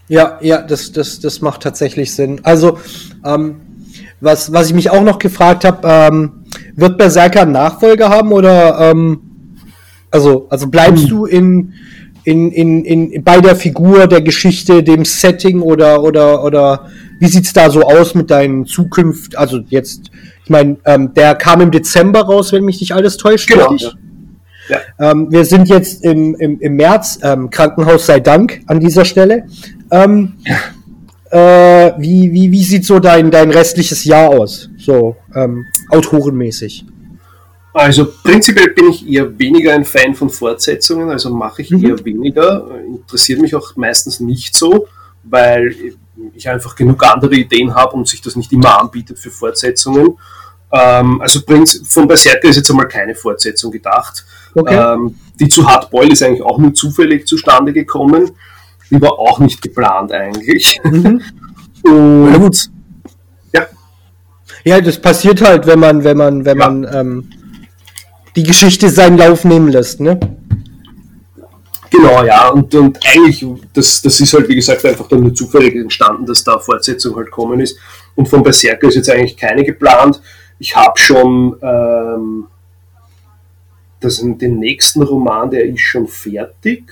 Ja, 0.07 0.37
ja, 0.41 0.61
das, 0.61 0.91
das, 0.91 1.19
das 1.19 1.41
macht 1.41 1.63
tatsächlich 1.63 2.13
Sinn. 2.13 2.39
Also, 2.43 2.79
ähm, 3.25 3.61
was, 4.21 4.51
was 4.53 4.67
ich 4.67 4.73
mich 4.73 4.89
auch 4.89 5.03
noch 5.03 5.19
gefragt 5.19 5.65
habe, 5.65 5.87
ähm, 5.87 6.45
wird 6.75 6.97
Berserker 6.97 7.41
einen 7.41 7.51
Nachfolger 7.51 8.09
haben 8.09 8.31
oder 8.31 8.91
ähm, 8.91 9.21
also, 10.09 10.47
also 10.49 10.67
bleibst 10.67 11.03
hm. 11.03 11.09
du 11.09 11.25
in 11.25 11.73
in, 12.27 12.51
in, 12.51 12.83
in, 12.83 13.23
bei 13.23 13.39
der 13.39 13.55
Figur, 13.55 14.05
der 14.05 14.19
Geschichte, 14.19 14.83
dem 14.83 15.05
Setting 15.05 15.61
oder, 15.61 16.03
oder, 16.03 16.43
oder 16.43 16.87
wie 17.19 17.27
sieht's 17.27 17.53
da 17.53 17.69
so 17.69 17.83
aus 17.83 18.15
mit 18.15 18.29
deinen 18.29 18.65
Zukunft? 18.65 19.37
Also 19.37 19.61
jetzt, 19.69 20.11
ich 20.43 20.49
meine, 20.49 20.75
ähm, 20.83 21.13
der 21.13 21.35
kam 21.35 21.61
im 21.61 21.71
Dezember 21.71 22.23
raus, 22.23 22.51
wenn 22.51 22.65
mich 22.65 22.81
nicht 22.81 22.93
alles 22.93 23.15
täuscht, 23.15 23.47
genau, 23.47 23.69
richtig? 23.69 23.93
Ja. 24.67 24.79
Ja. 24.99 25.11
Ähm, 25.11 25.31
wir 25.31 25.45
sind 25.45 25.69
jetzt 25.69 26.03
im, 26.03 26.35
im, 26.35 26.59
im 26.59 26.75
März, 26.75 27.19
ähm, 27.23 27.49
Krankenhaus 27.49 28.05
sei 28.05 28.19
Dank 28.19 28.59
an 28.67 28.81
dieser 28.81 29.05
Stelle. 29.05 29.45
Ähm, 29.89 30.33
äh, 31.29 31.93
wie, 31.97 32.33
wie, 32.33 32.51
wie 32.51 32.63
sieht 32.63 32.83
so 32.83 32.99
dein, 32.99 33.31
dein 33.31 33.51
restliches 33.51 34.03
Jahr 34.03 34.31
aus? 34.31 34.69
So, 34.77 35.15
ähm, 35.33 35.63
autorenmäßig. 35.91 36.83
Also 37.77 38.11
prinzipiell 38.23 38.71
bin 38.71 38.89
ich 38.89 39.07
eher 39.07 39.37
weniger 39.37 39.71
ein 39.71 39.85
Fan 39.85 40.15
von 40.15 40.31
Fortsetzungen, 40.31 41.11
also 41.11 41.29
mache 41.29 41.61
ich 41.61 41.69
mhm. 41.69 41.85
eher 41.85 42.05
weniger. 42.05 42.71
Interessiert 42.87 43.39
mich 43.39 43.53
auch 43.53 43.75
meistens 43.75 44.19
nicht 44.19 44.55
so, 44.55 44.87
weil 45.23 45.75
ich 46.33 46.49
einfach 46.49 46.75
genug 46.75 47.05
andere 47.05 47.35
Ideen 47.35 47.75
habe 47.75 47.95
und 47.95 48.07
sich 48.07 48.19
das 48.19 48.35
nicht 48.35 48.51
immer 48.51 48.81
anbietet 48.81 49.19
für 49.19 49.29
Fortsetzungen. 49.29 50.17
Ähm, 50.71 51.21
also 51.21 51.39
von 51.85 52.07
Berserker 52.07 52.49
ist 52.49 52.55
jetzt 52.55 52.71
einmal 52.71 52.87
keine 52.87 53.13
Fortsetzung 53.13 53.71
gedacht. 53.71 54.25
Okay. 54.55 54.75
Ähm, 54.75 55.13
die 55.39 55.47
zu 55.47 55.67
Hard 55.67 55.91
Boil 55.91 56.11
ist 56.11 56.23
eigentlich 56.23 56.41
auch 56.41 56.57
nur 56.57 56.73
zufällig 56.73 57.27
zustande 57.27 57.73
gekommen. 57.73 58.31
Die 58.89 58.99
war 58.99 59.19
auch 59.19 59.37
nicht 59.37 59.61
geplant 59.61 60.11
eigentlich. 60.11 60.81
Mhm. 60.83 61.21
und 61.83 62.71
ja. 63.53 63.67
Ja, 64.63 64.81
das 64.81 64.99
passiert 64.99 65.43
halt, 65.43 65.67
wenn 65.67 65.79
man, 65.79 66.03
wenn 66.03 66.17
man, 66.17 66.43
wenn 66.43 66.57
ja. 66.57 66.69
man 66.69 66.87
ähm, 66.91 67.29
die 68.37 68.43
Geschichte 68.43 68.91
seinen 68.91 69.17
Lauf 69.17 69.45
nehmen 69.45 69.69
lässt, 69.69 69.99
ne? 69.99 70.19
Genau, 71.89 72.23
ja, 72.23 72.49
und, 72.49 72.73
und 72.75 72.99
eigentlich, 73.03 73.43
das, 73.73 73.99
das 74.03 74.19
ist 74.19 74.31
halt, 74.31 74.47
wie 74.47 74.55
gesagt, 74.55 74.85
einfach 74.85 75.07
dann 75.07 75.21
nur 75.21 75.33
zufällig 75.33 75.73
entstanden, 75.75 76.27
dass 76.27 76.43
da 76.43 76.59
Fortsetzung 76.59 77.15
halt 77.15 77.31
kommen 77.31 77.59
ist. 77.59 77.79
Und 78.15 78.29
von 78.29 78.43
Berserker 78.43 78.89
ist 78.89 78.95
jetzt 78.95 79.09
eigentlich 79.09 79.37
keine 79.37 79.63
geplant. 79.63 80.21
Ich 80.59 80.75
habe 80.75 80.99
schon 80.99 81.55
ähm, 81.63 82.45
das, 84.01 84.17
den 84.17 84.59
nächsten 84.59 85.01
Roman, 85.01 85.49
der 85.49 85.65
ist 85.65 85.81
schon 85.81 86.07
fertig. 86.07 86.83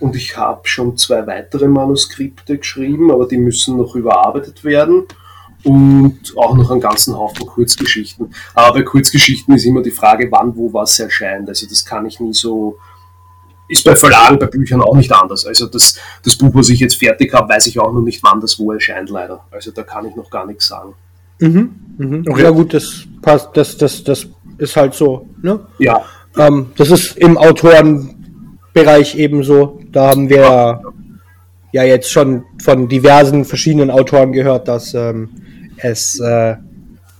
Und 0.00 0.16
ich 0.16 0.36
habe 0.36 0.68
schon 0.68 0.98
zwei 0.98 1.26
weitere 1.26 1.66
Manuskripte 1.66 2.58
geschrieben, 2.58 3.10
aber 3.10 3.26
die 3.26 3.38
müssen 3.38 3.78
noch 3.78 3.94
überarbeitet 3.94 4.64
werden 4.64 5.06
und 5.64 6.18
auch 6.36 6.54
noch 6.56 6.70
einen 6.70 6.80
ganzen 6.80 7.16
Haufen 7.16 7.46
Kurzgeschichten. 7.46 8.32
Aber 8.54 8.78
bei 8.78 8.82
Kurzgeschichten 8.82 9.54
ist 9.54 9.64
immer 9.64 9.82
die 9.82 9.90
Frage, 9.90 10.28
wann, 10.30 10.56
wo 10.56 10.72
was 10.72 10.98
erscheint. 10.98 11.48
Also 11.48 11.66
das 11.66 11.84
kann 11.84 12.06
ich 12.06 12.20
nie 12.20 12.32
so. 12.32 12.78
Ist 13.68 13.84
bei 13.84 13.94
Verlagen, 13.94 14.38
bei 14.38 14.46
Büchern 14.46 14.82
auch 14.82 14.96
nicht 14.96 15.12
anders. 15.12 15.46
Also 15.46 15.66
das, 15.66 15.96
das 16.24 16.36
Buch, 16.36 16.50
was 16.54 16.70
ich 16.70 16.80
jetzt 16.80 16.96
fertig 16.96 17.32
habe, 17.32 17.48
weiß 17.52 17.68
ich 17.68 17.78
auch 17.78 17.92
noch 17.92 18.00
nicht, 18.00 18.20
wann 18.22 18.40
das 18.40 18.58
wo 18.58 18.72
erscheint, 18.72 19.10
leider. 19.10 19.44
Also 19.50 19.70
da 19.70 19.84
kann 19.84 20.06
ich 20.06 20.16
noch 20.16 20.28
gar 20.28 20.44
nichts 20.44 20.66
sagen. 20.66 20.94
Mhm, 21.38 21.70
mhm. 21.96 22.24
Okay. 22.28 22.42
Ja 22.42 22.50
gut, 22.50 22.74
das 22.74 23.04
passt, 23.22 23.50
das, 23.54 23.76
das, 23.76 24.02
das 24.02 24.26
ist 24.58 24.76
halt 24.76 24.94
so. 24.94 25.28
Ne? 25.40 25.60
Ja. 25.78 26.04
Ähm, 26.36 26.72
das 26.76 26.90
ist 26.90 27.16
im 27.16 27.38
Autorenbereich 27.38 29.16
ebenso. 29.16 29.80
Da 29.92 30.08
haben 30.08 30.28
wir 30.28 30.36
ja, 30.36 30.82
ja 31.72 31.84
jetzt 31.84 32.10
schon 32.10 32.44
von 32.62 32.88
diversen 32.88 33.44
verschiedenen 33.44 33.90
Autoren 33.90 34.32
gehört, 34.32 34.68
dass 34.68 34.94
ähm, 34.94 35.30
es 35.76 36.18
äh, 36.20 36.56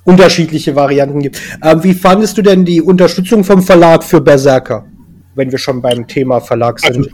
unterschiedliche 0.05 0.75
Varianten 0.75 1.21
gibt. 1.21 1.41
Ähm, 1.63 1.83
wie 1.83 1.95
fandest 1.95 2.37
du 2.39 2.43
denn 2.43 2.65
die 2.65 2.81
Unterstützung 2.81 3.45
vom 3.45 3.63
Verlag 3.63 4.03
für 4.03 4.21
Berserker, 4.21 4.87
wenn 5.35 5.51
wir 5.51 5.59
schon 5.59 5.81
beim 5.81 6.07
Thema 6.07 6.41
Verlag 6.41 6.81
sind? 6.81 6.97
Also, 6.97 7.11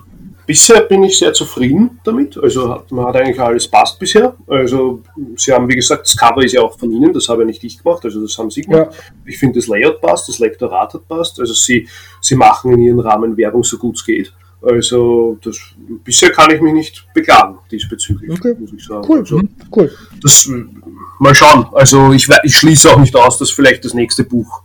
bisher 0.47 0.83
bin 0.83 1.03
ich 1.03 1.19
sehr 1.19 1.33
zufrieden 1.33 2.01
damit. 2.05 2.39
Also 2.39 2.71
hat, 2.73 2.91
man 2.93 3.07
hat 3.07 3.17
eigentlich 3.17 3.41
alles 3.41 3.69
passt 3.69 3.99
bisher. 3.99 4.35
Also 4.47 5.03
sie 5.37 5.53
haben, 5.53 5.69
wie 5.69 5.75
gesagt, 5.75 6.07
das 6.07 6.17
Cover 6.17 6.45
ist 6.45 6.53
ja 6.53 6.63
auch 6.63 6.79
von 6.79 6.91
Ihnen, 6.91 7.13
das 7.13 7.29
habe 7.29 7.43
ja 7.43 7.47
nicht 7.47 7.63
ich 7.65 7.83
gemacht, 7.83 8.05
also 8.05 8.23
das 8.23 8.39
haben 8.39 8.51
Sie 8.51 8.63
gemacht. 8.63 8.93
Ja. 8.93 8.99
Ich 9.27 9.39
finde, 9.39 9.59
das 9.59 9.67
Layout 9.67 10.01
passt, 10.01 10.29
das 10.29 10.39
Lektorat 10.39 10.95
hat 10.95 11.09
passt. 11.09 11.41
Also 11.41 11.53
sie, 11.53 11.89
sie 12.21 12.37
machen 12.37 12.73
in 12.73 12.81
ihrem 12.81 13.01
Rahmen 13.01 13.37
Werbung 13.37 13.65
so 13.65 13.77
gut 13.77 13.97
es 13.97 14.05
geht. 14.05 14.33
Also 14.66 15.38
das, 15.43 15.59
bisher 16.05 16.30
kann 16.30 16.51
ich 16.51 16.60
mich 16.60 16.72
nicht 16.72 17.06
beklagen 17.14 17.59
diesbezüglich, 17.70 18.30
okay. 18.30 18.55
muss 18.59 18.72
ich 18.72 18.84
sagen. 18.84 19.06
Cool, 19.09 19.20
also, 19.20 19.40
cool. 19.74 19.93
Das, 20.20 20.51
mal 21.18 21.34
schauen. 21.34 21.66
Also 21.72 22.12
ich, 22.12 22.28
ich 22.43 22.56
schließe 22.56 22.90
auch 22.90 22.98
nicht 22.98 23.14
aus, 23.14 23.38
dass 23.38 23.51
vielleicht 23.51 23.84
das 23.84 23.94
nächste 23.94 24.24
Buch 24.24 24.62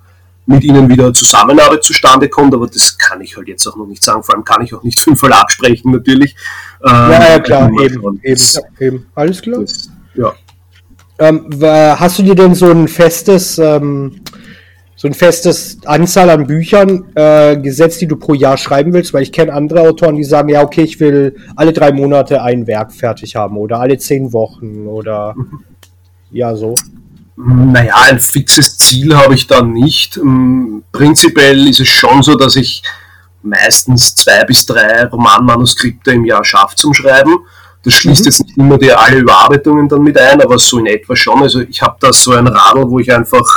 mit 0.47 0.63
ihnen 0.63 0.89
wieder 0.89 1.13
Zusammenarbeit 1.13 1.83
zustande 1.83 2.27
kommt, 2.29 2.53
aber 2.53 2.67
das 2.67 2.97
kann 2.97 3.21
ich 3.21 3.37
halt 3.37 3.47
jetzt 3.47 3.67
auch 3.67 3.75
noch 3.75 3.85
nicht 3.85 4.03
sagen. 4.03 4.23
Vor 4.23 4.35
allem 4.35 4.43
kann 4.43 4.63
ich 4.63 4.73
auch 4.73 4.83
nicht 4.83 4.99
für 4.99 5.11
den 5.11 5.17
Verlag 5.17 5.51
sprechen, 5.51 5.91
natürlich. 5.91 6.35
Ja, 6.83 7.11
ja 7.11 7.35
ähm, 7.35 7.43
klar, 7.43 7.69
eben, 7.79 8.19
eben, 8.23 8.41
ja, 8.53 8.61
eben. 8.79 9.05
Alles 9.13 9.41
klar. 9.41 9.61
Das, 9.61 9.89
ja. 10.15 10.33
Ähm, 11.19 11.47
hast 11.61 12.17
du 12.17 12.23
dir 12.23 12.33
denn 12.33 12.55
so 12.55 12.71
ein 12.71 12.87
festes 12.87 13.59
ähm, 13.59 14.21
so 14.95 15.07
ein 15.07 15.13
festes 15.13 15.79
Anzahl 15.85 16.29
an 16.29 16.45
Büchern 16.45 17.05
äh, 17.15 17.57
gesetzt, 17.57 18.01
die 18.01 18.07
du 18.07 18.17
pro 18.17 18.33
Jahr 18.33 18.57
schreiben 18.57 18.93
willst, 18.93 19.13
weil 19.13 19.23
ich 19.23 19.31
kenne 19.31 19.53
andere 19.53 19.81
Autoren, 19.81 20.15
die 20.15 20.23
sagen, 20.23 20.49
ja, 20.49 20.61
okay, 20.61 20.83
ich 20.83 20.99
will 20.99 21.35
alle 21.55 21.73
drei 21.73 21.91
Monate 21.91 22.41
ein 22.41 22.67
Werk 22.67 22.93
fertig 22.93 23.35
haben 23.35 23.57
oder 23.57 23.79
alle 23.79 23.97
zehn 23.97 24.31
Wochen 24.31 24.85
oder 24.87 25.35
ja, 26.29 26.55
so. 26.55 26.75
Naja, 27.35 27.95
ein 28.09 28.19
fixes 28.19 28.77
Ziel 28.77 29.15
habe 29.17 29.33
ich 29.33 29.47
da 29.47 29.61
nicht. 29.61 30.19
Mm, 30.21 30.79
prinzipiell 30.91 31.67
ist 31.67 31.79
es 31.79 31.87
schon 31.87 32.21
so, 32.21 32.35
dass 32.35 32.55
ich 32.55 32.83
meistens 33.41 34.15
zwei 34.15 34.43
bis 34.43 34.65
drei 34.65 35.05
Romanmanuskripte 35.05 36.11
im 36.11 36.25
Jahr 36.25 36.45
schaffe 36.45 36.75
zum 36.75 36.93
Schreiben. 36.93 37.39
Das 37.83 37.93
schließt 37.93 38.21
mhm. 38.21 38.25
jetzt 38.25 38.45
nicht 38.45 38.57
immer 38.57 38.77
die 38.77 38.91
alle 38.91 39.17
Überarbeitungen 39.17 39.89
dann 39.89 40.03
mit 40.03 40.17
ein, 40.19 40.41
aber 40.41 40.59
so 40.59 40.77
in 40.77 40.85
etwa 40.85 41.15
schon. 41.15 41.41
Also 41.41 41.61
ich 41.61 41.81
habe 41.81 41.97
da 41.99 42.13
so 42.13 42.33
ein 42.33 42.47
Radl, 42.47 42.87
wo 42.89 42.99
ich 42.99 43.11
einfach 43.11 43.47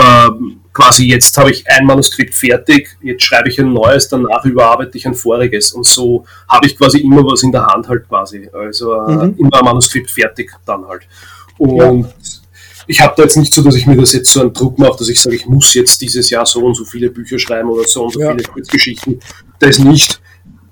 ähm, 0.00 0.61
quasi 0.72 1.06
jetzt 1.06 1.36
habe 1.36 1.50
ich 1.50 1.68
ein 1.68 1.86
Manuskript 1.86 2.34
fertig, 2.34 2.96
jetzt 3.02 3.22
schreibe 3.24 3.48
ich 3.48 3.60
ein 3.60 3.72
neues, 3.72 4.08
danach 4.08 4.44
überarbeite 4.44 4.96
ich 4.96 5.06
ein 5.06 5.14
voriges 5.14 5.72
und 5.72 5.84
so 5.84 6.24
habe 6.48 6.66
ich 6.66 6.76
quasi 6.76 6.98
immer 6.98 7.24
was 7.24 7.42
in 7.42 7.52
der 7.52 7.66
Hand 7.66 7.88
halt 7.88 8.08
quasi. 8.08 8.48
Also 8.52 8.94
äh, 8.94 9.26
mhm. 9.26 9.34
immer 9.38 9.58
ein 9.58 9.64
Manuskript 9.64 10.10
fertig 10.10 10.50
dann 10.64 10.86
halt. 10.86 11.02
Und 11.58 12.02
ja. 12.02 12.12
ich 12.86 13.00
habe 13.00 13.14
da 13.16 13.24
jetzt 13.24 13.36
nicht 13.36 13.52
so, 13.52 13.62
dass 13.62 13.76
ich 13.76 13.86
mir 13.86 13.96
das 13.96 14.12
jetzt 14.12 14.32
so 14.32 14.40
einen 14.40 14.52
Druck 14.52 14.78
mache, 14.78 14.98
dass 14.98 15.08
ich 15.08 15.20
sage, 15.20 15.36
ich 15.36 15.46
muss 15.46 15.74
jetzt 15.74 16.00
dieses 16.00 16.30
Jahr 16.30 16.46
so 16.46 16.64
und 16.64 16.74
so 16.74 16.84
viele 16.84 17.10
Bücher 17.10 17.38
schreiben 17.38 17.68
oder 17.68 17.84
so 17.84 18.04
und 18.04 18.12
so 18.12 18.20
ja. 18.20 18.30
viele 18.30 18.44
Kurzgeschichten. 18.44 19.20
Das 19.58 19.78
nicht. 19.78 20.20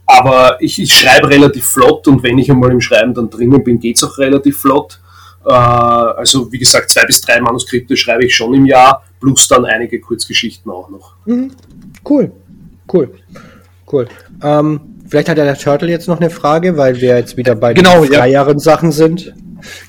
Aber 0.07 0.61
ich, 0.61 0.81
ich 0.81 0.93
schreibe 0.93 1.29
relativ 1.29 1.67
flott 1.67 2.09
und 2.09 2.23
wenn 2.23 2.39
ich 2.39 2.51
einmal 2.51 2.73
im 2.73 2.81
Schreiben 2.81 3.15
dann 3.15 3.31
drinnen 3.31 3.63
bin, 3.63 3.79
geht 3.79 3.97
es 3.97 4.03
auch 4.03 4.19
relativ 4.19 4.59
flott. 4.59 5.01
Äh, 5.45 5.53
also 5.53 6.51
wie 6.51 6.59
gesagt, 6.59 6.91
zwei 6.91 7.05
bis 7.05 7.21
drei 7.21 7.41
Manuskripte 7.41 7.97
schreibe 7.97 8.25
ich 8.25 8.35
schon 8.35 8.55
im 8.55 8.67
Jahr, 8.67 9.05
plus 9.21 9.49
dann 9.49 9.65
einige 9.65 10.01
Kurzgeschichten 10.01 10.71
auch 10.71 10.89
noch. 10.89 11.15
Mhm. 11.27 11.53
Cool, 12.09 12.33
cool, 12.93 13.11
cool. 13.93 14.09
Ähm, 14.43 14.81
vielleicht 15.09 15.29
hat 15.29 15.39
der 15.39 15.57
Turtle 15.57 15.91
jetzt 15.91 16.09
noch 16.09 16.19
eine 16.19 16.31
Frage, 16.31 16.77
weil 16.77 17.01
wir 17.01 17.17
jetzt 17.17 17.37
wieder 17.37 17.55
bei 17.55 17.75
genau, 17.75 18.03
den 18.03 18.13
freieren 18.13 18.55
ja. 18.55 18.59
Sachen 18.59 18.93
sind. 18.93 19.35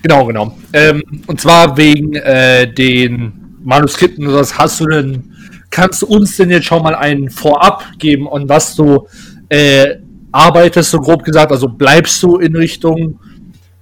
Genau, 0.02 0.26
genau. 0.26 0.58
Ähm, 0.74 1.02
und 1.28 1.40
zwar 1.40 1.78
wegen 1.78 2.14
äh, 2.16 2.72
den 2.72 3.58
Manuskripten 3.64 4.28
oder 4.28 4.40
was 4.40 4.58
hast 4.58 4.80
du 4.82 4.86
denn, 4.86 5.32
kannst 5.70 6.02
du 6.02 6.08
uns 6.08 6.36
denn 6.38 6.49
jetzt 6.49 6.66
schon 6.66 6.84
mal 6.84 6.95
einen 6.95 7.30
Vorab 7.30 7.86
geben 7.98 8.28
und 8.28 8.49
was 8.49 8.76
du 8.76 9.08
äh, 9.49 9.98
arbeitest, 10.32 10.91
so 10.91 10.99
grob 10.99 11.24
gesagt, 11.24 11.52
also 11.52 11.68
bleibst 11.68 12.22
du 12.24 12.38
in 12.38 12.56
Richtung 12.56 13.20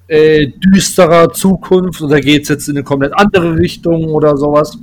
äh, 0.07 0.47
düsterer 0.47 1.31
Zukunft 1.31 2.01
oder 2.01 2.19
geht 2.19 2.43
es 2.43 2.49
jetzt 2.49 2.67
in 2.67 2.77
eine 2.77 2.83
komplett 2.83 3.13
andere 3.15 3.55
Richtung 3.55 4.05
oder 4.05 4.35
sowas? 4.37 4.77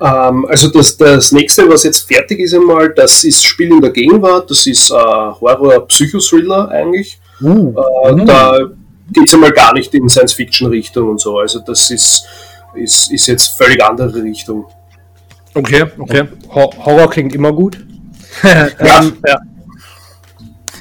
Ähm, 0.00 0.46
also 0.48 0.68
das, 0.68 0.96
das 0.96 1.32
nächste, 1.32 1.68
was 1.68 1.84
jetzt 1.84 2.06
fertig 2.06 2.40
ist 2.40 2.54
einmal, 2.54 2.92
das 2.94 3.24
ist 3.24 3.44
Spiel 3.44 3.70
in 3.72 3.80
der 3.80 3.90
Gegenwart, 3.90 4.50
das 4.50 4.66
ist 4.66 4.90
äh, 4.90 4.94
Horror-Psychothriller 4.94 6.68
eigentlich. 6.68 7.18
Uh, 7.40 7.72
Äh, 8.04 8.24
Da 8.24 8.58
geht 9.12 9.28
es 9.28 9.34
einmal 9.34 9.52
gar 9.52 9.72
nicht 9.74 9.92
in 9.94 10.08
Science-Fiction-Richtung 10.08 11.10
und 11.10 11.20
so. 11.20 11.38
Also 11.38 11.60
das 11.60 11.90
ist, 11.90 12.24
ist, 12.74 13.12
ist 13.12 13.26
jetzt 13.26 13.48
völlig 13.56 13.82
andere 13.84 14.22
Richtung. 14.22 14.66
Okay, 15.54 15.84
okay. 15.98 16.24
Hor 16.48 16.70
Horror 16.84 17.10
klingt 17.10 17.34
immer 17.34 17.52
gut. 17.52 17.78
Ja. 18.42 19.04
ja. 19.26 19.38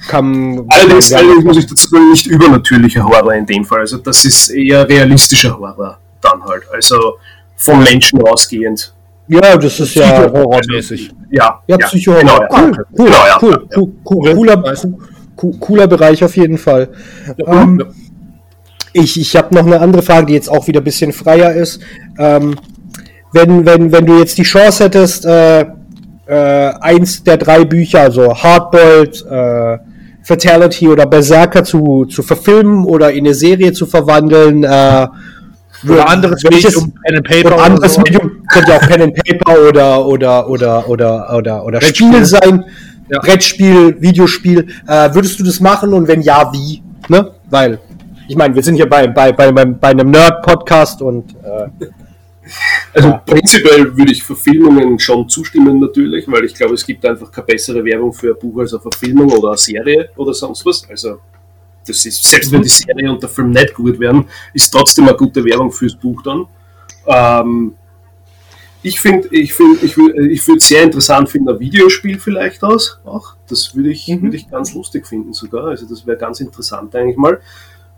Kann, 0.07 0.65
Allerdings, 0.69 1.09
ja, 1.09 1.19
allerdings 1.19 1.43
muss 1.45 1.57
ich 1.57 1.65
dazu 1.67 1.87
sagen, 1.87 2.09
nicht 2.09 2.25
übernatürlicher 2.25 3.05
Horror 3.05 3.35
in 3.35 3.45
dem 3.45 3.63
Fall. 3.63 3.81
Also 3.81 3.97
das 3.97 4.25
ist 4.25 4.49
eher 4.49 4.87
realistischer 4.89 5.57
Horror 5.57 5.97
dann 6.19 6.43
halt. 6.43 6.63
Also 6.73 7.17
vom 7.55 7.83
Menschen 7.83 8.21
ausgehend. 8.23 8.93
Ja, 9.27 9.57
das 9.57 9.79
ist 9.79 9.95
ja 9.95 10.31
Horrormäßig. 10.31 11.11
Ja, 11.31 11.61
Ja, 11.67 11.77
Psycho. 11.77 12.13
Genau, 12.13 12.41
ja. 12.41 12.47
cool, 12.51 12.71
cool, 12.97 13.05
Genau, 13.05 13.25
ja. 13.25 13.37
cool, 13.41 13.67
cool, 13.75 13.91
cool, 14.05 14.33
cooler, 14.35 15.57
cooler 15.59 15.87
Bereich 15.87 16.23
auf 16.23 16.35
jeden 16.35 16.57
Fall. 16.57 16.89
Ähm, 17.45 17.83
ich 18.91 19.19
ich 19.19 19.35
habe 19.35 19.55
noch 19.55 19.65
eine 19.65 19.79
andere 19.79 20.03
Frage, 20.03 20.27
die 20.27 20.33
jetzt 20.33 20.49
auch 20.49 20.67
wieder 20.67 20.81
ein 20.81 20.83
bisschen 20.83 21.13
freier 21.13 21.53
ist. 21.53 21.81
Ähm, 22.19 22.55
wenn, 23.31 23.65
wenn, 23.65 23.91
wenn 23.91 24.05
du 24.05 24.17
jetzt 24.19 24.37
die 24.37 24.43
Chance 24.43 24.83
hättest, 24.83 25.25
äh, 25.25 25.65
äh, 26.25 26.73
eins 26.79 27.23
der 27.23 27.37
drei 27.37 27.65
Bücher, 27.65 28.01
also 28.01 28.33
Hardboiled, 28.33 29.25
äh, 29.29 29.77
Fatality 30.21 30.87
oder 30.87 31.05
Berserker 31.05 31.63
zu, 31.63 32.05
zu 32.05 32.23
verfilmen 32.23 32.85
oder 32.85 33.11
in 33.11 33.25
eine 33.25 33.33
Serie 33.33 33.73
zu 33.73 33.85
verwandeln, 33.85 34.63
äh, 34.63 35.07
Oder 35.87 36.07
anderes 36.09 36.43
welches- 36.43 36.75
Medium, 36.75 36.93
Pen 37.05 37.15
and 37.17 37.27
Paper 37.27 37.45
oder 37.47 37.55
oder 37.55 37.63
anderes 37.65 37.93
so. 37.93 38.01
Medium 38.01 38.43
könnte 38.51 38.71
ja 38.71 38.77
auch 38.77 38.87
Pen 38.87 39.01
and 39.01 39.15
Paper 39.15 39.67
oder 39.69 40.05
oder 40.05 40.49
oder 40.49 40.89
oder 40.89 41.35
oder 41.37 41.65
oder. 41.65 41.81
Spiel 41.81 42.25
sein, 42.25 42.65
Ja. 43.09 43.19
Brettspiel, 43.19 43.99
Videospiel. 44.01 44.67
Äh, 44.87 45.13
würdest 45.13 45.39
du 45.39 45.43
das 45.43 45.59
machen 45.59 45.93
und 45.93 46.07
wenn 46.07 46.21
ja, 46.21 46.51
wie? 46.53 46.81
Ne? 47.09 47.31
Weil 47.49 47.79
ich 48.27 48.35
meine, 48.35 48.55
wir 48.55 48.63
sind 48.63 48.75
hier 48.75 48.87
bei 48.87 49.07
bei 49.07 49.31
bei, 49.33 49.51
bei, 49.51 49.65
bei 49.65 49.89
einem 49.89 50.09
Nerd 50.11 50.41
Podcast 50.43 51.01
und 51.01 51.33
äh, 51.43 51.85
Also 52.93 53.19
prinzipiell 53.25 53.95
würde 53.97 54.11
ich 54.11 54.21
Verfilmungen 54.23 54.99
schon 54.99 55.27
zustimmen 55.29 55.79
natürlich, 55.79 56.25
weil 56.27 56.43
ich 56.45 56.53
glaube, 56.53 56.73
es 56.73 56.85
gibt 56.85 57.05
einfach 57.05 57.31
keine 57.31 57.45
bessere 57.47 57.83
Werbung 57.85 58.11
für 58.13 58.31
ein 58.33 58.39
Buch 58.39 58.59
als 58.59 58.73
eine 58.73 58.81
Verfilmung 58.81 59.31
oder 59.31 59.49
eine 59.49 59.57
Serie 59.57 60.09
oder 60.17 60.33
sonst 60.33 60.65
was. 60.65 60.83
Also 60.89 61.19
das 61.85 62.05
ist, 62.05 62.23
selbst 62.23 62.51
wenn 62.51 62.61
die 62.61 62.69
Serie 62.69 63.11
und 63.11 63.21
der 63.21 63.29
Film 63.29 63.51
nicht 63.51 63.73
gut 63.73 63.99
werden, 63.99 64.25
ist 64.53 64.71
trotzdem 64.71 65.07
eine 65.07 65.17
gute 65.17 65.43
Werbung 65.43 65.71
fürs 65.71 65.95
Buch 65.95 66.21
dann. 66.23 66.45
Ähm, 67.07 67.75
ich 68.81 68.99
finde, 68.99 69.29
ich 69.31 69.53
finde, 69.53 69.85
ich 69.85 69.97
würde 69.97 70.27
ich 70.27 70.45
würd 70.45 70.61
sehr 70.61 70.83
interessant 70.83 71.29
finden, 71.29 71.49
ein 71.49 71.59
Videospiel 71.59 72.19
vielleicht 72.19 72.63
aus. 72.63 72.99
Auch. 73.05 73.35
Das 73.47 73.75
würde 73.75 73.91
ich, 73.91 74.07
würde 74.07 74.35
ich 74.35 74.49
ganz 74.49 74.73
lustig 74.73 75.07
finden 75.07 75.33
sogar. 75.33 75.67
Also 75.67 75.87
das 75.87 76.05
wäre 76.05 76.17
ganz 76.17 76.41
interessant 76.41 76.93
eigentlich 76.95 77.17
mal. 77.17 77.39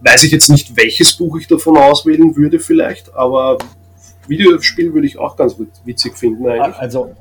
Weiß 0.01 0.23
ich 0.23 0.31
jetzt 0.31 0.49
nicht, 0.49 0.75
welches 0.77 1.13
Buch 1.13 1.37
ich 1.37 1.47
davon 1.47 1.77
auswählen 1.77 2.35
würde 2.35 2.59
vielleicht, 2.59 3.15
aber 3.15 3.57
Videospiel 4.27 4.93
würde 4.93 5.07
ich 5.07 5.17
auch 5.17 5.35
ganz 5.35 5.55
witzig 5.85 6.17
finden 6.17 6.47
eigentlich. 6.47 6.75
also 6.75 7.15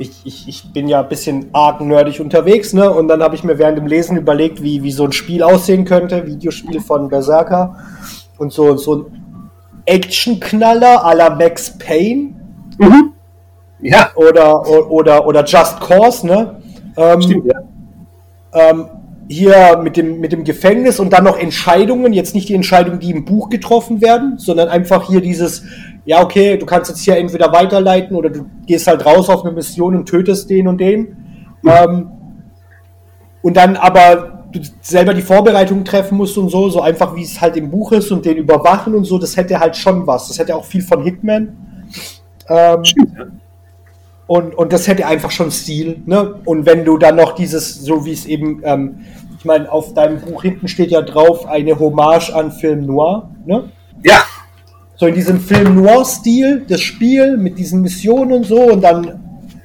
ich, 0.00 0.22
ich, 0.24 0.48
ich 0.48 0.72
bin 0.72 0.88
ja 0.88 1.02
ein 1.02 1.08
bisschen 1.08 1.50
arg 1.52 1.82
nerdig 1.82 2.20
unterwegs, 2.20 2.72
ne? 2.72 2.90
Und 2.90 3.08
dann 3.08 3.22
habe 3.22 3.34
ich 3.34 3.44
mir 3.44 3.58
während 3.58 3.76
dem 3.76 3.86
Lesen 3.86 4.16
überlegt, 4.16 4.62
wie, 4.62 4.82
wie 4.82 4.92
so 4.92 5.04
ein 5.04 5.12
Spiel 5.12 5.42
aussehen 5.42 5.84
könnte, 5.84 6.26
Videospiel 6.26 6.80
von 6.80 7.08
Berserker. 7.08 7.76
Und 8.38 8.50
so, 8.50 8.78
so 8.78 8.94
ein 8.96 9.50
Action-Knaller 9.84 11.04
à 11.04 11.14
la 11.14 11.28
Max 11.28 11.76
Payne. 11.76 12.34
Mhm. 12.78 13.12
Ja, 13.82 14.10
oder, 14.14 14.66
oder, 14.90 15.26
oder 15.26 15.44
Just 15.44 15.80
Cause, 15.80 16.26
ne? 16.26 16.62
Ähm, 16.96 17.20
stimmt, 17.20 17.46
ja. 17.46 17.60
ähm, 18.54 18.86
hier 19.28 19.78
mit 19.82 19.98
dem, 19.98 20.18
mit 20.18 20.32
dem 20.32 20.44
Gefängnis 20.44 20.98
und 20.98 21.12
dann 21.12 21.24
noch 21.24 21.38
Entscheidungen, 21.38 22.14
jetzt 22.14 22.34
nicht 22.34 22.48
die 22.48 22.54
Entscheidungen, 22.54 23.00
die 23.00 23.10
im 23.10 23.26
Buch 23.26 23.50
getroffen 23.50 24.00
werden, 24.00 24.38
sondern 24.38 24.68
einfach 24.68 25.06
hier 25.06 25.20
dieses, 25.20 25.62
ja, 26.04 26.22
okay, 26.22 26.56
du 26.56 26.66
kannst 26.66 26.90
jetzt 26.90 27.02
hier 27.02 27.16
entweder 27.16 27.52
weiterleiten 27.52 28.16
oder 28.16 28.30
du 28.30 28.46
gehst 28.66 28.86
halt 28.86 29.04
raus 29.04 29.28
auf 29.28 29.44
eine 29.44 29.52
Mission 29.52 29.96
und 29.96 30.06
tötest 30.06 30.48
den 30.50 30.66
und 30.66 30.78
den. 30.78 31.16
Ähm, 31.66 32.10
und 33.42 33.56
dann 33.56 33.76
aber 33.76 34.44
du 34.52 34.60
selber 34.80 35.14
die 35.14 35.22
Vorbereitungen 35.22 35.84
treffen 35.84 36.16
musst 36.18 36.36
und 36.36 36.48
so, 36.48 36.68
so 36.68 36.80
einfach 36.80 37.14
wie 37.14 37.22
es 37.22 37.40
halt 37.40 37.56
im 37.56 37.70
Buch 37.70 37.92
ist 37.92 38.10
und 38.10 38.24
den 38.24 38.36
überwachen 38.36 38.94
und 38.94 39.04
so, 39.04 39.18
das 39.18 39.36
hätte 39.36 39.60
halt 39.60 39.76
schon 39.76 40.06
was. 40.06 40.28
Das 40.28 40.38
hätte 40.38 40.56
auch 40.56 40.64
viel 40.64 40.82
von 40.82 41.02
Hitman. 41.02 41.56
Ähm, 42.48 42.82
und, 44.26 44.54
und 44.54 44.72
das 44.72 44.88
hätte 44.88 45.06
einfach 45.06 45.30
schon 45.30 45.50
Stil. 45.50 46.02
Ne? 46.06 46.36
Und 46.44 46.66
wenn 46.66 46.84
du 46.84 46.98
dann 46.98 47.16
noch 47.16 47.34
dieses, 47.34 47.74
so 47.74 48.04
wie 48.04 48.12
es 48.12 48.26
eben, 48.26 48.60
ähm, 48.64 49.00
ich 49.38 49.44
meine, 49.44 49.70
auf 49.70 49.94
deinem 49.94 50.20
Buch 50.20 50.42
hinten 50.42 50.68
steht 50.68 50.90
ja 50.90 51.02
drauf 51.02 51.46
eine 51.46 51.78
Hommage 51.78 52.30
an 52.30 52.52
Film 52.52 52.86
Noir. 52.86 53.30
Ne? 53.44 53.70
ja, 54.02 54.22
So 55.00 55.06
in 55.06 55.14
diesem 55.14 55.40
Film 55.40 55.76
Noir-Stil, 55.76 56.66
das 56.68 56.82
Spiel 56.82 57.38
mit 57.38 57.58
diesen 57.58 57.80
Missionen 57.80 58.32
und 58.32 58.44
so 58.44 58.60
und 58.60 58.82
dann 58.84 59.18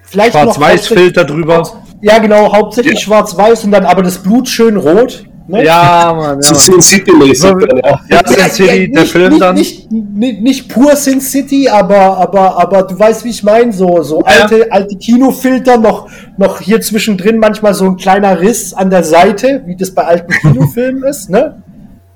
vielleicht 0.05 0.33
noch 0.33 0.43
Schwarz-Weiß-Filter 0.55 1.25
drüber. 1.25 1.61
Ja, 2.01 2.19
genau, 2.19 2.53
hauptsächlich 2.55 2.93
Ja. 2.93 2.99
schwarz-weiß 3.01 3.65
und 3.65 3.71
dann 3.71 3.83
aber 3.85 4.01
das 4.01 4.17
Blut 4.19 4.47
schön 4.47 4.77
rot. 4.77 5.25
Ne? 5.49 5.65
Ja, 5.65 6.13
Mann. 6.15 6.41
so 6.41 6.53
Ja, 6.53 6.59
Sin 6.59 6.81
City-mäßig. 6.81 7.51
ja. 7.83 7.99
ja, 8.09 8.21
Sin 8.25 8.49
City, 8.49 8.91
der 8.93 9.01
nicht, 9.01 9.11
Film 9.11 9.29
nicht, 9.33 9.41
dann. 9.41 9.55
Nicht, 9.55 9.91
nicht, 9.91 10.41
nicht 10.41 10.69
pur 10.69 10.95
Sin 10.95 11.19
City, 11.19 11.67
aber, 11.67 12.17
aber, 12.17 12.57
aber 12.57 12.83
du 12.83 12.97
weißt, 12.97 13.25
wie 13.25 13.29
ich 13.31 13.43
meine, 13.43 13.73
so, 13.73 14.01
so 14.03 14.19
Ja. 14.21 14.43
alte, 14.43 14.71
alte 14.71 14.95
Kinofilter, 14.95 15.77
noch, 15.77 16.07
noch 16.37 16.61
hier 16.61 16.79
zwischendrin 16.79 17.39
manchmal 17.39 17.73
so 17.73 17.83
ein 17.83 17.97
kleiner 17.97 18.39
Riss 18.39 18.73
an 18.73 18.89
der 18.89 19.03
Seite, 19.03 19.63
wie 19.65 19.75
das 19.75 19.91
bei 19.91 20.03
alten 20.05 20.31
Kinofilmen 20.41 21.03
ist, 21.03 21.29
ne? 21.29 21.61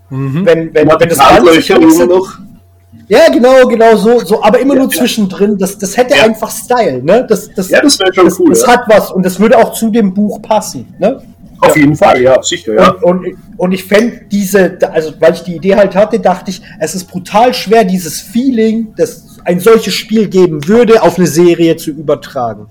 Mhm. 0.10 0.46
Wenn, 0.46 0.74
wenn, 0.74 0.88
wenn 0.88 1.10
das 1.10 1.20
immer 1.70 2.06
noch. 2.06 2.40
Ja, 3.10 3.28
genau, 3.32 3.66
genau 3.68 3.96
so, 3.96 4.20
so, 4.20 4.44
aber 4.44 4.60
immer 4.60 4.76
Ja, 4.76 4.82
nur 4.82 4.90
zwischendrin. 4.92 5.58
Das, 5.58 5.78
das 5.78 5.98
hätte 5.98 6.16
Ja. 6.16 6.24
einfach 6.24 6.52
Style, 6.52 7.02
ne? 7.04 7.26
Das, 7.28 7.50
das, 7.54 7.70
Ja, 7.70 7.82
das 7.82 8.00
wäre 8.00 8.14
schon 8.14 8.26
das, 8.26 8.40
cool. 8.40 8.50
das 8.52 8.62
ja. 8.62 8.68
hat 8.70 8.84
was 8.88 9.12
und 9.12 9.26
das 9.26 9.40
würde 9.40 9.58
auch 9.58 9.74
zu 9.74 9.90
dem 9.90 10.14
Buch 10.14 10.42
passen, 10.42 10.94
ne? 11.00 11.22
Auf 11.62 11.76
jeden 11.76 11.96
Fall, 11.96 12.22
ja, 12.22 12.42
sicher, 12.42 12.74
ja. 12.76 12.92
Und, 13.02 13.26
und, 13.26 13.36
und 13.58 13.72
ich 13.74 13.84
fände 13.84 14.22
diese, 14.32 14.78
also 14.94 15.12
weil 15.20 15.34
ich 15.34 15.42
die 15.42 15.56
Idee 15.58 15.76
halt 15.76 15.94
hatte, 15.94 16.20
dachte 16.20 16.52
ich, 16.52 16.62
es 16.80 16.96
ist 16.96 17.06
brutal 17.06 17.54
schwer, 17.54 17.84
dieses 17.84 18.22
Feeling, 18.22 18.94
das 18.96 19.40
ein 19.44 19.60
solches 19.60 19.94
Spiel 19.94 20.30
geben 20.30 20.66
würde, 20.68 21.02
auf 21.02 21.18
eine 21.18 21.28
Serie 21.28 21.76
zu 21.76 21.92
übertragen. 21.92 22.68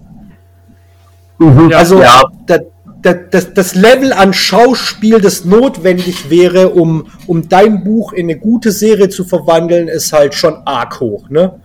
Also 1.75 2.01
Ja. 2.01 2.23
da, 2.47 2.59
da, 2.59 2.65
das, 3.03 3.53
das 3.55 3.75
Level 3.75 4.13
an 4.13 4.33
Schauspiel, 4.35 5.21
das 5.21 5.45
notwendig 5.45 6.31
wäre, 6.31 6.71
um, 6.71 7.07
um 7.27 7.49
dein 7.49 7.85
Buch 7.85 8.13
in 8.13 8.27
eine 8.29 8.39
gute 8.39 8.73
Serie 8.73 9.09
zu 9.09 9.25
verwandeln, 9.25 9.89
ist 9.89 10.13
halt 10.13 10.35
schon 10.35 10.55
arg 10.65 10.99
hoch, 11.01 11.29
ne? 11.31 11.61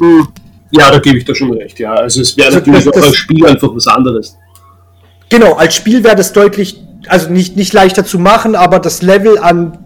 Hm. 0.00 0.28
Ja, 0.70 0.90
da 0.90 0.98
gebe 0.98 1.18
ich 1.18 1.24
dir 1.24 1.34
schon 1.34 1.52
recht, 1.52 1.78
ja. 1.80 1.94
Also 1.94 2.20
es 2.20 2.36
wäre 2.36 2.48
Also 2.48 2.58
natürlich 2.58 2.84
das- 2.84 2.94
auch 2.96 3.06
als 3.06 3.16
Spiel 3.16 3.46
einfach 3.46 3.74
was 3.74 3.86
anderes. 3.86 4.36
Genau, 5.30 5.54
als 5.54 5.74
Spiel 5.74 6.04
wäre 6.04 6.14
das 6.16 6.32
deutlich, 6.32 6.80
also 7.08 7.30
nicht, 7.30 7.56
nicht 7.56 7.72
leichter 7.72 8.04
zu 8.04 8.18
machen, 8.18 8.54
aber 8.54 8.78
das 8.78 9.02
Level 9.02 9.38
an, 9.38 9.78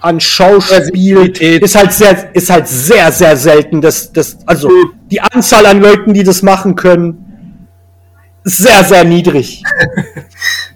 an 0.00 0.18
Schauspiel 0.20 1.32
ist 1.38 1.74
halt 1.76 1.92
sehr, 1.92 2.34
ist 2.34 2.50
halt 2.50 2.66
sehr, 2.66 3.12
sehr 3.12 3.36
selten. 3.36 3.80
Das, 3.80 4.12
das, 4.12 4.38
also 4.46 4.68
Mhm. 4.68 4.92
die 5.10 5.20
Anzahl 5.20 5.66
an 5.66 5.80
Leuten, 5.80 6.12
die 6.14 6.24
das 6.24 6.42
machen 6.42 6.74
können, 6.74 7.21
sehr, 8.44 8.84
sehr 8.84 9.04
niedrig. 9.04 9.62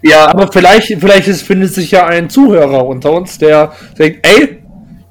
Ja, 0.03 0.27
Aber 0.27 0.49
vielleicht, 0.51 0.87
vielleicht 0.99 1.27
ist, 1.27 1.41
findet 1.41 1.73
sich 1.73 1.89
ja 1.91 2.05
ein 2.05 2.29
Zuhörer 2.29 2.85
unter 2.85 3.11
uns, 3.13 3.39
der 3.39 3.73
denkt, 3.97 4.25
ey, 4.27 4.59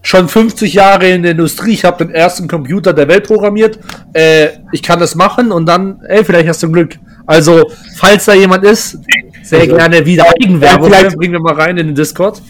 schon 0.01 0.29
50 0.29 0.73
Jahre 0.75 1.09
in 1.11 1.23
der 1.25 1.33
Industrie, 1.33 1.73
ich 1.73 1.85
habe 1.85 2.05
den 2.05 2.15
ersten 2.15 2.47
Computer 2.47 2.93
der 2.93 3.09
Welt 3.09 3.27
programmiert, 3.27 3.81
äh, 4.13 4.49
ich 4.71 4.83
kann 4.85 5.01
das 5.01 5.17
machen 5.17 5.51
und 5.51 5.67
dann, 5.67 6.01
ey, 6.09 6.25
vielleicht 6.25 6.49
hast 6.49 6.63
du 6.63 6.71
Glück. 6.71 6.95
Also, 7.27 7.65
falls 7.97 8.27
da 8.27 8.35
jemand 8.35 8.65
ist, 8.65 8.99
sehr 9.43 9.63
Also, 9.63 9.75
gerne 9.75 10.07
wieder 10.07 10.25
Eigenwerbung, 10.41 10.91
ja, 10.91 10.99
vielleicht- 10.99 11.17
bringen 11.17 11.33
wir 11.33 11.41
mal 11.41 11.55
rein 11.55 11.77
in 11.79 11.89
den 11.89 11.97
Discord. 11.97 12.41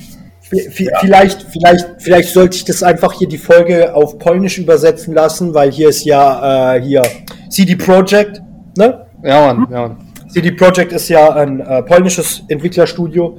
Vielleicht, 0.42 1.44
vielleicht, 1.50 1.86
vielleicht 1.98 2.28
sollte 2.28 2.56
ich 2.56 2.64
das 2.66 2.82
einfach 2.82 3.14
hier 3.14 3.26
die 3.28 3.38
Folge 3.38 3.94
auf 3.94 4.18
Polnisch 4.18 4.58
übersetzen 4.58 5.12
lassen, 5.14 5.54
weil 5.54 5.72
hier 5.72 5.88
ist 5.88 6.04
ja 6.04 6.74
äh, 6.76 6.82
hier 6.82 7.02
CD 7.48 7.74
Projekt, 7.74 8.42
ne? 8.76 9.05
Ja, 9.26 9.52
Mann, 9.54 9.66
ja, 9.70 9.80
Mann. 9.88 9.96
CD 10.28 10.52
Projekt 10.52 10.92
ist 10.92 11.08
ja 11.08 11.34
ein 11.34 11.60
äh, 11.60 11.82
polnisches 11.82 12.42
Entwicklerstudio 12.48 13.38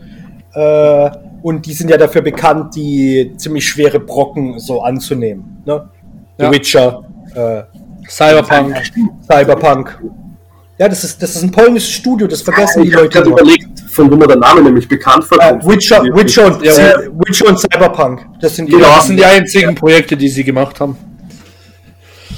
äh, 0.53 1.09
und 1.41 1.65
die 1.65 1.73
sind 1.73 1.89
ja 1.89 1.97
dafür 1.97 2.21
bekannt, 2.21 2.75
die 2.75 3.33
ziemlich 3.37 3.67
schwere 3.67 3.99
Brocken 3.99 4.59
so 4.59 4.81
anzunehmen. 4.81 5.61
Ne? 5.65 5.87
The 6.37 6.43
Ja. 6.45 6.51
Witcher, 6.51 7.03
äh, 7.35 7.63
Cyberpunk. 8.09 8.75
Cyberpunk. 9.29 9.99
Ja, 10.79 10.87
das 10.87 11.03
ist, 11.03 11.21
das 11.23 11.35
ist 11.35 11.43
ein 11.43 11.51
polnisches 11.51 11.89
Studio, 11.91 12.27
das 12.27 12.41
vergessen 12.43 12.83
die 12.83 12.89
ich 12.89 12.93
habe 12.93 13.03
Leute 13.05 13.17
gerade 13.17 13.29
immer. 13.29 13.39
überlegt, 13.41 13.79
von 13.89 14.11
wo 14.11 14.15
mir 14.15 14.27
der 14.27 14.37
Name 14.37 14.61
nämlich 14.61 14.87
bekannt 14.87 15.23
Äh, 15.23 15.27
vorkommt. 15.27 15.65
Witcher, 15.67 16.03
Witcher, 16.03 16.45
und, 16.47 16.63
Ja, 16.63 16.73
äh, 16.73 17.09
Witcher 17.25 17.47
und 17.49 17.59
Cyberpunk. 17.59 18.25
Das 18.39 18.55
sind 18.55 18.69
Genau, 18.69 18.87
das 18.95 19.07
sind 19.07 19.17
die 19.17 19.25
einzigen 19.25 19.73
Projekte, 19.75 20.15
die 20.15 20.29
sie 20.29 20.43
gemacht 20.43 20.79
haben. 20.79 20.95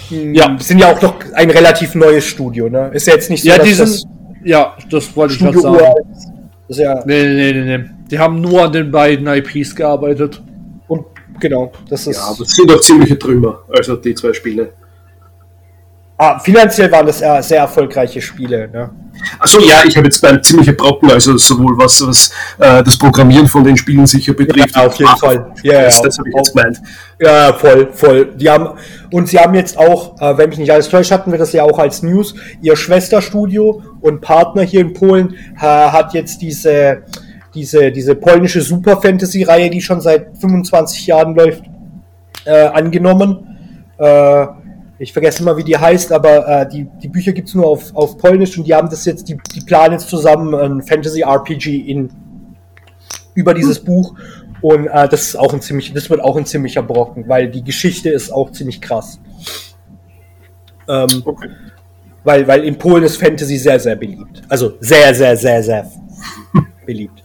Ja. 0.09 0.57
sind 0.59 0.79
ja 0.79 0.91
auch 0.91 1.01
noch 1.01 1.15
ein 1.33 1.49
relativ 1.49 1.95
neues 1.95 2.25
Studio, 2.25 2.69
ne? 2.69 2.91
Ist 2.93 3.07
ja 3.07 3.13
jetzt 3.13 3.29
nicht 3.29 3.43
so, 3.43 3.49
Ja, 3.49 3.57
dass 3.57 3.67
die 3.67 3.73
sind. 3.73 3.87
das 3.87 4.03
Ja, 4.43 4.75
das 4.89 5.15
wollte 5.15 5.33
ich 5.33 5.39
gerade 5.39 5.57
Studio 5.59 5.79
sagen. 5.79 6.11
ist. 6.11 6.27
Das 6.67 6.77
ja, 6.77 7.03
Nee, 7.05 7.23
nee, 7.33 7.53
nee, 7.53 7.77
nee. 7.77 7.85
Die 8.11 8.19
haben 8.19 8.41
nur 8.41 8.63
an 8.63 8.71
den 8.71 8.91
beiden 8.91 9.27
IPs 9.27 9.75
gearbeitet. 9.75 10.41
und 10.87 11.05
genau, 11.39 11.71
das 11.89 12.07
ist. 12.07 12.17
Ja, 12.17 12.23
aber 12.23 12.41
es 12.41 12.49
sind 12.55 12.71
auch 12.71 12.81
ziemliche 12.81 13.17
Trümmer, 13.17 13.59
also 13.69 13.95
die 13.95 14.13
zwei 14.15 14.33
Spiele. 14.33 14.73
Ah, 16.19 16.39
finanziell 16.39 16.91
waren 16.91 17.07
das 17.07 17.19
sehr 17.19 17.59
erfolgreiche 17.59 18.21
Spiele, 18.21 18.69
ne? 18.69 18.89
Also 19.37 19.59
ja, 19.59 19.83
ich 19.85 19.95
habe 19.97 20.07
jetzt 20.07 20.21
beim 20.21 20.41
ziemliche 20.41 20.73
Brocken, 20.73 21.11
also 21.11 21.37
sowohl 21.37 21.77
was, 21.77 22.05
was 22.05 22.31
äh, 22.57 22.83
das 22.83 22.97
Programmieren 22.97 23.47
von 23.47 23.63
den 23.63 23.75
Spielen 23.75 24.05
sicher 24.05 24.33
betrifft. 24.33 24.75
Ja, 24.75 24.85
auf 24.87 24.95
jeden 24.95 25.17
Fall. 25.17 25.51
Ja, 25.63 25.73
ja, 25.73 25.81
das, 25.83 26.01
das 26.01 26.17
habe 26.17 26.29
ich 26.29 26.35
jetzt 26.35 26.55
gemeint. 26.55 26.81
Ja, 27.19 27.53
voll, 27.53 27.89
voll. 27.91 28.33
Die 28.35 28.49
haben, 28.49 28.77
und 29.11 29.27
sie 29.27 29.39
haben 29.39 29.53
jetzt 29.55 29.77
auch, 29.77 30.19
äh, 30.21 30.37
wenn 30.37 30.49
mich 30.49 30.57
nicht 30.57 30.71
alles 30.71 30.89
täuscht, 30.89 31.11
hatten 31.11 31.31
wir 31.31 31.39
das 31.39 31.51
ja 31.53 31.63
auch 31.63 31.79
als 31.79 32.01
News, 32.01 32.35
ihr 32.61 32.75
Schwesterstudio 32.75 33.81
und 34.01 34.21
Partner 34.21 34.61
hier 34.61 34.81
in 34.81 34.93
Polen 34.93 35.35
äh, 35.57 35.59
hat 35.59 36.13
jetzt 36.13 36.41
diese, 36.41 37.03
diese, 37.53 37.91
diese 37.91 38.15
polnische 38.15 38.61
Super 38.61 39.01
Fantasy-Reihe, 39.01 39.69
die 39.69 39.81
schon 39.81 40.01
seit 40.01 40.37
25 40.39 41.07
Jahren 41.07 41.35
läuft, 41.35 41.63
äh, 42.45 42.67
angenommen. 42.67 43.45
Ich 45.01 45.13
vergesse 45.13 45.41
immer, 45.41 45.55
wie 45.55 45.63
die 45.63 45.77
heißt, 45.77 46.11
aber 46.11 46.45
äh, 46.47 46.67
die, 46.69 46.85
die 47.01 47.07
Bücher 47.07 47.31
gibt's 47.31 47.55
nur 47.55 47.67
auf, 47.67 47.95
auf 47.95 48.17
Polnisch 48.17 48.57
und 48.57 48.65
die 48.67 48.75
haben 48.75 48.89
das 48.89 49.05
jetzt, 49.05 49.29
die, 49.29 49.37
die 49.55 49.61
planen 49.61 49.93
jetzt 49.93 50.09
zusammen 50.09 50.53
ein 50.53 50.81
Fantasy-RPG 50.81 51.77
in 51.89 52.09
über 53.33 53.53
dieses 53.53 53.79
Buch. 53.79 54.15
Und 54.61 54.87
äh, 54.87 55.07
das 55.07 55.21
ist 55.21 55.35
auch 55.37 55.53
ein 55.53 55.61
ziemlich, 55.61 55.93
das 55.93 56.09
wird 56.09 56.19
auch 56.19 56.35
ein 56.35 56.45
ziemlicher 56.45 56.83
Brocken, 56.83 57.29
weil 57.29 57.49
die 57.49 57.63
Geschichte 57.63 58.09
ist 58.09 58.29
auch 58.29 58.51
ziemlich 58.51 58.81
krass. 58.81 59.19
Ähm, 60.89 61.23
Okay. 61.23 61.49
weil, 62.25 62.45
weil 62.47 62.65
in 62.65 62.77
Polen 62.77 63.03
ist 63.03 63.15
Fantasy 63.17 63.57
sehr, 63.57 63.79
sehr 63.79 63.95
beliebt. 63.95 64.41
Also 64.49 64.73
sehr, 64.81 65.15
sehr, 65.15 65.37
sehr, 65.37 65.63
sehr 65.63 65.89
beliebt. 66.85 67.23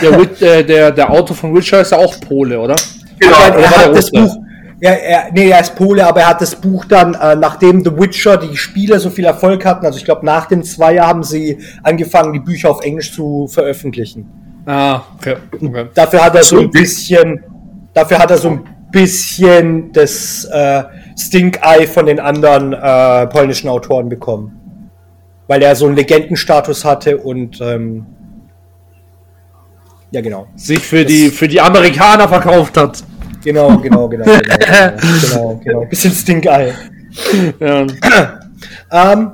Der, 0.00 0.12
äh, 0.42 0.64
der, 0.64 0.92
der 0.92 1.10
Autor 1.10 1.34
von 1.36 1.54
Witcher 1.54 1.80
ist 1.80 1.90
ja 1.90 1.98
auch 1.98 2.20
Pole, 2.20 2.60
oder? 2.60 2.76
Genau, 3.18 3.36
er 3.36 3.50
der 3.56 3.70
hat 3.70 3.96
das? 3.96 4.10
Buch, 4.10 4.36
ja, 4.80 4.92
er, 4.92 5.32
nee, 5.32 5.50
er 5.50 5.60
ist 5.60 5.74
Pole, 5.76 6.06
aber 6.06 6.20
er 6.20 6.28
hat 6.28 6.40
das 6.40 6.54
Buch 6.54 6.86
dann, 6.86 7.14
äh, 7.14 7.36
nachdem 7.36 7.84
The 7.84 7.96
Witcher 7.96 8.38
die 8.38 8.56
Spiele 8.56 8.98
so 8.98 9.10
viel 9.10 9.26
Erfolg 9.26 9.64
hatten, 9.64 9.84
also 9.84 9.98
ich 9.98 10.04
glaube 10.04 10.24
nach 10.24 10.46
den 10.46 10.62
zwei 10.62 10.94
Jahren 10.94 11.08
haben 11.08 11.22
sie 11.22 11.58
angefangen, 11.82 12.32
die 12.32 12.40
Bücher 12.40 12.70
auf 12.70 12.82
Englisch 12.82 13.12
zu 13.14 13.46
veröffentlichen. 13.48 14.26
Ah, 14.64 15.02
okay. 15.18 15.36
okay. 15.52 15.86
Dafür 15.94 16.24
hat 16.24 16.34
er 16.34 16.44
so 16.44 16.58
ein 16.58 16.70
bisschen, 16.70 17.44
dafür 17.92 18.18
hat 18.18 18.30
er 18.30 18.38
so 18.38 18.50
ein 18.50 18.64
bisschen 18.90 19.92
das 19.92 20.44
äh, 20.44 20.84
Stink-Eye 21.18 21.86
von 21.86 22.06
den 22.06 22.18
anderen 22.18 22.72
äh, 22.72 23.26
polnischen 23.26 23.68
Autoren 23.68 24.08
bekommen. 24.08 24.56
Weil 25.46 25.62
er 25.62 25.74
so 25.74 25.86
einen 25.86 25.96
Legendenstatus 25.96 26.84
hatte 26.84 27.18
und 27.18 27.60
ähm, 27.60 28.06
ja 30.12 30.20
genau. 30.20 30.46
Sich 30.54 30.80
für 30.80 31.04
die, 31.04 31.28
für 31.30 31.48
die 31.48 31.60
Amerikaner 31.60 32.28
verkauft 32.28 32.76
hat. 32.76 33.02
Genau, 33.42 33.78
genau, 33.78 34.08
genau, 34.08 34.24
genau, 34.24 34.24
genau, 34.24 34.96
genau, 34.98 35.60
genau. 35.64 35.84
Bisschen 35.86 36.12
Stink-Eye. 36.12 36.72
Ja. 37.60 37.86
Ähm, 38.92 39.30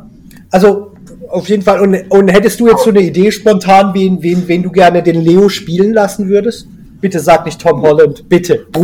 also 0.51 0.93
auf 1.31 1.49
jeden 1.49 1.62
Fall. 1.62 1.81
Und, 1.81 2.11
und 2.11 2.28
hättest 2.28 2.61
du 2.61 2.69
jetzt 2.69 2.85
so 2.85 2.91
eine 2.91 3.01
Idee 3.01 3.31
spontan, 3.31 3.95
wen, 3.95 4.23
wen, 4.23 4.47
wen 4.47 4.62
du 4.62 4.70
gerne 4.70 5.03
den 5.03 5.20
Leo 5.23 5.49
spielen 5.49 5.93
lassen 5.93 6.28
würdest? 6.28 6.69
Bitte 7.07 7.20
sag 7.20 7.47
nicht 7.47 7.61
Tom 7.61 7.83
Holland, 7.83 8.28
bitte. 8.28 8.66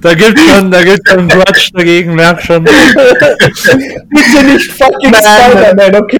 Da 0.00 0.14
gibt 0.14 0.40
schon, 0.40 0.72
da 0.72 0.82
gibt 0.82 1.08
schon 1.08 1.18
einen 1.20 1.28
Grudge 1.28 1.70
dagegen, 1.72 2.16
merk 2.16 2.42
schon. 2.42 2.64
bitte 2.64 4.44
nicht 4.44 4.72
fucking 4.72 5.14
Spider-Man, 5.14 6.02
okay? 6.02 6.18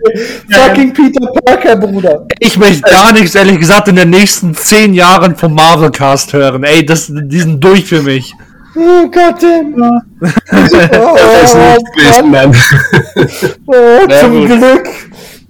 Fucking 0.49 0.93
Peter 0.93 1.27
Parker, 1.45 1.75
Bruder. 1.75 2.25
Ich 2.39 2.57
möchte 2.57 2.89
gar 2.89 3.13
nichts, 3.13 3.35
ehrlich 3.35 3.59
gesagt, 3.59 3.89
in 3.89 3.97
den 3.97 4.11
nächsten 4.11 4.55
zehn 4.55 4.95
Jahren 4.95 5.35
vom 5.35 5.55
Marvel 5.55 5.91
Cast 5.91 6.33
hören. 6.33 6.63
Ey, 6.63 6.87
das, 6.87 7.11
die 7.13 7.41
sind 7.41 7.59
durch 7.65 7.85
für 7.85 8.03
mich. 8.03 8.33
Oh 8.77 9.11
Gott, 9.11 9.41
Tim. 9.41 9.75
Oh, 10.23 11.17
Das 11.17 11.53
ist 11.53 11.57
nicht 11.57 11.97
gewesen, 11.97 12.31
nein. 12.31 12.55
oh, 13.67 14.07
zum 14.21 14.47
gut. 14.47 14.47
Glück. 14.47 14.89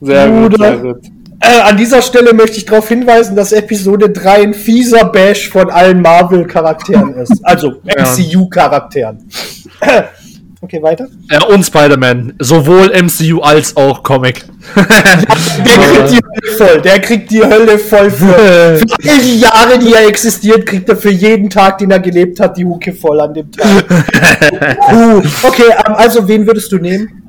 Sehr 0.01 0.28
Bruder. 0.28 0.59
sehr 0.59 0.77
gut. 0.78 1.15
Äh, 1.40 1.60
an 1.60 1.76
dieser 1.76 2.02
Stelle 2.02 2.32
möchte 2.32 2.56
ich 2.56 2.64
darauf 2.64 2.88
hinweisen, 2.88 3.36
dass 3.36 3.52
Episode 3.52 4.10
3 4.10 4.42
ein 4.42 4.54
fieser 4.54 5.04
Bash 5.06 5.48
von 5.50 5.70
allen 5.70 6.00
Marvel-Charakteren 6.00 7.14
ist. 7.14 7.32
Also 7.42 7.76
MCU-Charakteren. 7.84 9.28
okay, 10.60 10.82
weiter. 10.82 11.06
Ja, 11.30 11.44
und 11.44 11.64
Spider-Man. 11.64 12.34
Sowohl 12.38 12.90
MCU 12.90 13.40
als 13.40 13.76
auch 13.76 14.02
Comic. 14.02 14.44
Der 14.74 14.90
kriegt 15.78 16.10
die 16.10 16.16
Hölle 16.16 16.56
voll. 16.56 16.80
Der 16.80 17.00
kriegt 17.00 17.30
die 17.30 17.42
Hölle 17.42 17.78
voll 17.78 18.10
für, 18.10 18.26
für 18.78 19.10
all 19.10 19.18
die 19.20 19.40
Jahre, 19.40 19.78
die 19.78 19.92
er 19.92 20.08
existiert, 20.08 20.66
kriegt 20.66 20.88
er 20.88 20.96
für 20.96 21.10
jeden 21.10 21.50
Tag, 21.50 21.78
den 21.78 21.90
er 21.90 22.00
gelebt 22.00 22.40
hat, 22.40 22.56
die 22.56 22.64
Hucke 22.64 22.92
voll 22.92 23.20
an 23.20 23.34
dem 23.34 23.52
Tag. 23.52 23.84
Okay, 25.42 25.70
ähm, 25.86 25.94
also 25.94 26.26
wen 26.26 26.46
würdest 26.46 26.72
du 26.72 26.78
nehmen? 26.78 27.26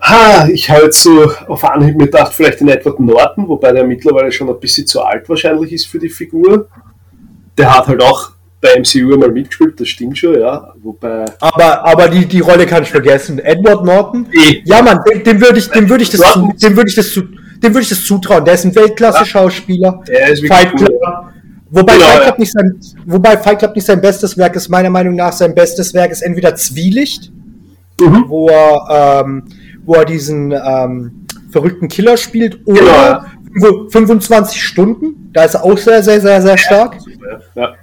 Ha, 0.00 0.48
ich 0.48 0.70
habe 0.70 0.84
jetzt 0.84 1.02
so 1.02 1.30
auf 1.46 1.64
Anhieb 1.64 1.96
mir 1.96 2.06
gedacht, 2.06 2.32
vielleicht 2.32 2.60
den 2.60 2.68
Edward 2.68 2.98
Norton, 3.00 3.46
wobei 3.48 3.72
der 3.72 3.84
mittlerweile 3.84 4.32
schon 4.32 4.48
ein 4.48 4.58
bisschen 4.58 4.86
zu 4.86 5.02
alt 5.02 5.28
wahrscheinlich 5.28 5.72
ist 5.72 5.86
für 5.86 5.98
die 5.98 6.08
Figur. 6.08 6.68
Der 7.58 7.76
hat 7.76 7.86
halt 7.86 8.02
auch 8.02 8.30
bei 8.62 8.78
MCU 8.78 9.16
mal 9.18 9.30
mitgespielt, 9.30 9.78
das 9.80 9.88
stimmt 9.88 10.16
schon, 10.18 10.38
ja. 10.38 10.72
Wobei. 10.82 11.24
Aber, 11.40 11.84
aber 11.84 12.08
die, 12.08 12.26
die 12.26 12.40
Rolle 12.40 12.66
kann 12.66 12.82
ich 12.82 12.90
vergessen. 12.90 13.38
Edward 13.38 13.84
Norton? 13.84 14.26
Eh. 14.32 14.60
Ja, 14.64 14.82
Mann, 14.82 15.00
dem, 15.10 15.22
dem 15.22 15.40
würde 15.40 15.58
ich, 15.58 15.68
dem 15.68 15.88
würde 15.88 16.02
ich 16.02 16.10
das, 16.10 16.32
zu, 16.32 16.52
dem 16.62 16.76
würde 16.76 16.88
ich 16.88 16.96
das 16.96 17.12
zu, 17.12 17.22
dem 17.22 17.74
würde 17.74 17.80
ich 17.82 17.88
das 17.90 18.04
zutrauen. 18.04 18.44
Der 18.44 18.54
ist 18.54 18.64
ein 18.64 18.74
Weltklasse-Schauspieler. 18.74 20.02
Der 20.08 20.28
ist 20.28 20.46
Fight 20.46 20.72
cool. 20.80 20.98
Wobei, 21.70 21.94
Genau, 21.94 22.04
Fight 22.06 22.16
ja. 22.16 22.24
Club 22.24 22.38
nicht 22.38 22.52
sein, 22.52 22.80
wobei 23.06 23.36
Fight 23.38 23.58
Club 23.60 23.76
nicht 23.76 23.86
sein 23.86 24.00
bestes 24.00 24.36
Werk 24.36 24.56
ist, 24.56 24.68
meiner 24.68 24.90
Meinung 24.90 25.14
nach 25.14 25.32
sein 25.32 25.54
bestes 25.54 25.94
Werk 25.94 26.10
ist 26.10 26.22
entweder 26.22 26.54
Zwielicht, 26.56 27.30
Mhm. 28.00 28.24
wo 28.28 28.48
er, 28.48 29.22
ähm, 29.24 29.44
wo 29.84 29.94
er 29.94 30.04
diesen 30.04 30.52
ähm, 30.52 31.26
verrückten 31.50 31.88
Killer 31.88 32.16
spielt, 32.16 32.66
oder 32.66 33.26
Genau. 33.52 33.88
25 33.88 34.62
Stunden. 34.62 35.30
Da 35.32 35.44
ist 35.44 35.54
er 35.54 35.64
auch 35.64 35.76
sehr, 35.76 36.02
sehr, 36.02 36.20
sehr, 36.20 36.40
sehr 36.40 36.56
stark. 36.58 36.96
Ja. 37.54 37.74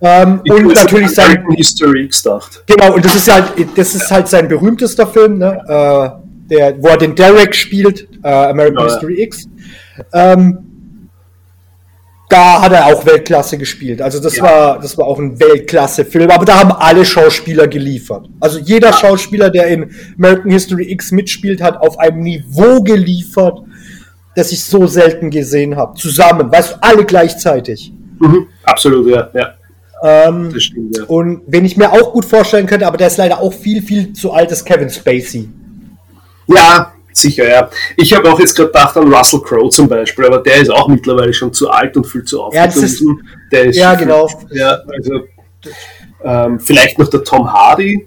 Ähm, 0.00 0.40
und 0.48 0.74
natürlich 0.74 1.10
sein, 1.10 1.38
American 1.38 1.56
History. 1.56 2.10
Genau, 2.66 2.94
und 2.94 3.04
das 3.04 3.14
ist 3.14 3.32
halt, 3.32 3.52
das 3.76 3.94
ist 3.94 4.10
halt 4.10 4.28
sein 4.28 4.48
berühmtester 4.48 5.06
Film, 5.06 5.38
ne? 5.38 5.60
Äh, 5.66 6.24
der, 6.50 6.82
wo 6.82 6.88
er 6.88 6.98
den 6.98 7.14
Derek 7.14 7.54
spielt, 7.54 8.06
äh, 8.22 8.28
American 8.28 8.86
ja. 8.86 8.92
History 8.92 9.22
X. 9.22 9.48
Ähm, 10.12 10.73
da 12.34 12.62
hat 12.62 12.72
er 12.72 12.86
auch 12.86 13.06
Weltklasse 13.06 13.56
gespielt. 13.58 14.02
Also 14.02 14.18
das 14.20 14.36
Ja. 14.36 14.42
war, 14.44 14.78
das 14.80 14.98
war 14.98 15.06
auch 15.06 15.18
ein 15.20 15.38
Weltklasse-Film. 15.38 16.30
Aber 16.30 16.44
da 16.44 16.58
haben 16.58 16.72
alle 16.72 17.04
Schauspieler 17.04 17.68
geliefert. 17.68 18.28
Also 18.40 18.58
jeder 18.58 18.92
Schauspieler, 18.92 19.50
der 19.50 19.68
in 19.68 19.90
American 20.18 20.50
History 20.50 20.90
X 20.90 21.12
mitspielt, 21.12 21.62
hat 21.62 21.76
auf 21.80 21.98
einem 21.98 22.20
Niveau 22.20 22.82
geliefert, 22.82 23.60
das 24.34 24.50
ich 24.50 24.64
so 24.64 24.86
selten 24.88 25.30
gesehen 25.30 25.76
habe. 25.76 25.94
Zusammen, 25.96 26.50
weißt 26.50 26.72
du, 26.72 26.76
alle 26.82 27.04
gleichzeitig. 27.04 27.92
Mhm. 28.18 28.48
Absolut, 28.64 29.06
ja. 29.08 29.28
ja. 29.32 29.54
Ähm, 30.02 30.50
Das 30.52 30.64
stimmt, 30.64 30.96
ja. 30.98 31.04
und 31.04 31.42
wen 31.46 31.64
ich 31.64 31.76
mir 31.76 31.92
auch 31.92 32.12
gut 32.12 32.24
vorstellen 32.24 32.66
könnte, 32.66 32.86
aber 32.86 32.96
der 32.96 33.06
ist 33.06 33.16
leider 33.16 33.38
auch 33.40 33.52
viel, 33.52 33.80
viel 33.80 34.12
zu 34.12 34.32
alt, 34.32 34.50
ist 34.50 34.64
Kevin 34.64 34.90
Spacey. 34.90 35.48
Ja, 36.48 36.92
sicher, 37.16 37.48
ja. 37.48 37.68
Ich 37.96 38.12
habe 38.12 38.30
auch 38.32 38.38
jetzt 38.40 38.54
gerade 38.54 38.68
gedacht 38.70 38.96
an 38.96 39.12
Russell 39.12 39.40
Crowe 39.40 39.70
zum 39.70 39.88
Beispiel, 39.88 40.26
aber 40.26 40.38
der 40.38 40.56
ist 40.56 40.70
auch 40.70 40.88
mittlerweile 40.88 41.32
schon 41.32 41.52
zu 41.52 41.70
alt 41.70 41.96
und 41.96 42.04
viel 42.06 42.24
zu 42.24 42.38
Ja, 42.52 42.66
das 42.66 42.76
ist- 42.76 42.94
aufgedunsen. 43.02 43.28
der 43.52 43.64
ist 43.66 43.76
Ja, 43.76 43.90
viel- 43.96 44.06
genau. 44.06 44.28
Ja, 44.50 44.78
also 44.92 45.20
ähm, 46.24 46.58
vielleicht 46.60 46.98
noch 46.98 47.08
der 47.08 47.22
Tom 47.24 47.52
Hardy. 47.52 48.06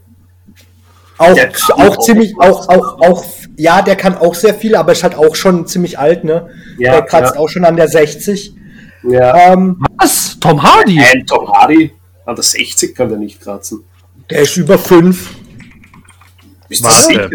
Auch, 1.19 1.35
auch 1.35 1.79
auch 1.79 1.97
ziemlich, 1.99 2.35
auch, 2.39 2.69
auch, 2.69 2.99
auch, 3.01 3.25
ja, 3.57 3.81
der 3.81 3.95
kann 3.95 4.15
auch 4.17 4.35
sehr 4.35 4.53
viel, 4.53 4.75
aber 4.75 4.91
ist 4.91 5.01
halt 5.03 5.15
auch 5.15 5.35
schon 5.35 5.65
ziemlich 5.65 5.97
alt, 5.97 6.23
ne? 6.23 6.49
Ja, 6.77 6.91
der 6.91 7.01
kratzt 7.03 7.33
ja. 7.35 7.41
auch 7.41 7.47
schon 7.49 7.65
an 7.65 7.75
der 7.75 7.87
60. 7.87 8.53
Ja. 9.03 9.53
Ähm, 9.53 9.83
Was? 9.97 10.37
Tom 10.39 10.61
Hardy? 10.61 10.97
Nein, 10.97 11.25
Tom 11.25 11.51
Hardy 11.51 11.91
an 12.25 12.35
der 12.35 12.43
60 12.43 12.93
kann 12.95 13.09
der 13.09 13.17
nicht 13.17 13.41
kratzen. 13.41 13.83
der 14.29 14.41
ist 14.41 14.57
über 14.57 14.77
5. 14.77 15.33
Bist 16.69 16.83
Was 16.83 17.07
du 17.07 17.13
sicher? 17.13 17.29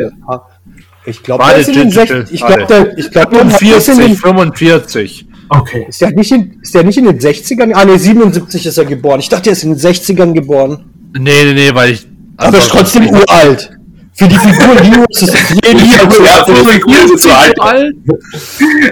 Ich 1.05 1.23
glaube, 1.23 1.45
der 1.45 1.57
ist 1.57 1.69
in 1.69 1.75
den 1.75 1.91
digital, 1.91 2.27
60. 2.27 2.35
Ich 2.35 2.47
glaube, 2.47 2.67
der, 2.67 2.99
ich 2.99 3.11
glaub, 3.11 3.31
der 3.31 3.43
ist, 3.77 3.89
in 3.89 3.97
45, 3.97 3.97
den, 3.97 4.17
45. 4.17 5.27
Okay. 5.49 5.87
ist, 5.89 6.01
der 6.01 6.11
nicht 6.13 6.33
in, 6.33 6.61
ist 6.63 6.75
der 6.75 6.85
nicht 6.85 6.99
in 6.99 7.05
den 7.05 7.19
60ern? 7.19 7.73
Ah, 7.75 7.85
ne, 7.85 7.99
77 7.99 8.67
ist 8.67 8.79
er 8.79 8.85
geboren. 8.85 9.21
Ich 9.21 9.29
dachte, 9.29 9.51
er 9.51 9.53
ist 9.53 9.65
in 9.65 9.71
den 9.71 9.79
60ern 9.79 10.33
geboren. 10.33 10.85
Nee, 11.19 11.45
nee, 11.45 11.53
nee, 11.53 11.71
weil 11.75 11.93
ich. 11.93 12.07
Aber 12.37 12.59
ist 12.59 12.71
trotzdem 12.71 13.09
uralt. 13.11 13.71
Für 14.15 14.29
die 14.29 14.37
Figur 14.37 14.75
Leo 14.75 15.05
ist 15.09 15.23
es 15.23 15.31
viel, 15.31 15.59
Ja, 15.65 16.45
für 16.45 16.53
die 16.53 16.69
Figur 16.71 16.95
ist 17.15 17.23
zu 17.23 17.35
alt. 17.35 17.59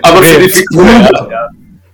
Aber 0.03 0.23
für 0.23 0.41
die 0.41 0.49
Figur, 0.49 0.85
ja. 0.85 1.49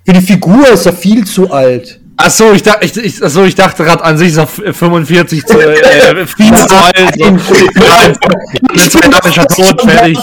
für 0.04 0.12
die 0.12 0.20
Figur 0.20 0.68
ist 0.68 0.86
er 0.86 0.92
viel 0.92 1.24
zu 1.24 1.50
alt. 1.50 2.00
Achso, 2.18 2.52
ich, 2.52 2.62
dacht, 2.62 2.78
ich, 2.82 2.96
ich, 2.96 3.22
achso, 3.22 3.44
ich 3.44 3.54
dachte 3.54 3.84
gerade 3.84 4.02
an 4.02 4.16
sich 4.16 4.28
ist 4.28 4.38
er 4.38 4.46
45 4.46 5.44
zu, 5.44 5.60
äh, 5.60 6.26
viel 6.26 6.54
zu 6.54 6.74
alt. 6.74 7.14
So. 8.90 8.98
Ja, 9.30 9.44
Tod, 9.44 9.82
fertig. 9.82 10.18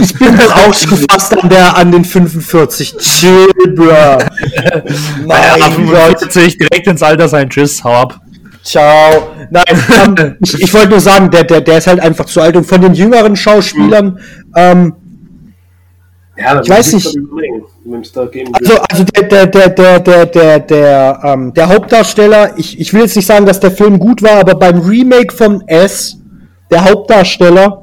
Ich 0.00 0.14
bin 0.14 0.38
halt 0.38 0.52
auch 0.52 0.72
schon 0.72 0.98
fast 1.10 1.36
an, 1.36 1.48
der, 1.48 1.76
an 1.76 1.90
den 1.90 2.04
45. 2.04 2.96
Chill, 2.98 3.48
bro. 3.74 3.84
Naja, 5.26 5.56
Mein 5.58 5.86
Gott. 5.86 6.20
45, 6.20 6.58
direkt 6.58 6.86
ins 6.86 7.02
Alter 7.02 7.28
sein. 7.28 7.50
Tschüss, 7.50 7.82
hau 7.82 7.94
ab. 7.94 8.20
Ciao. 8.62 9.34
Nein, 9.50 9.64
ähm, 10.06 10.36
ich, 10.40 10.54
ich 10.62 10.74
wollte 10.74 10.90
nur 10.90 11.00
sagen, 11.00 11.30
der, 11.30 11.44
der, 11.44 11.60
der 11.60 11.78
ist 11.78 11.86
halt 11.86 12.00
einfach 12.00 12.26
zu 12.26 12.40
alt. 12.40 12.56
Und 12.56 12.64
von 12.64 12.80
den 12.80 12.94
jüngeren 12.94 13.36
Schauspielern, 13.36 14.18
ähm, 14.56 14.94
Ja, 16.36 16.60
Ich 16.60 16.68
weiß 16.68 16.92
nicht. 16.94 17.06
Also, 17.06 18.74
also 18.90 19.04
der, 19.04 19.22
der, 19.22 19.46
der, 19.46 19.68
der, 19.68 20.00
der, 20.00 20.26
der, 20.26 20.60
der, 20.60 21.20
ähm, 21.22 21.54
der 21.54 21.68
Hauptdarsteller, 21.68 22.58
ich, 22.58 22.80
ich 22.80 22.92
will 22.92 23.02
jetzt 23.02 23.16
nicht 23.16 23.26
sagen, 23.26 23.46
dass 23.46 23.60
der 23.60 23.70
Film 23.70 23.98
gut 23.98 24.22
war, 24.22 24.40
aber 24.40 24.54
beim 24.54 24.80
Remake 24.80 25.34
von 25.34 25.62
S, 25.68 26.18
der 26.70 26.84
Hauptdarsteller, 26.84 27.82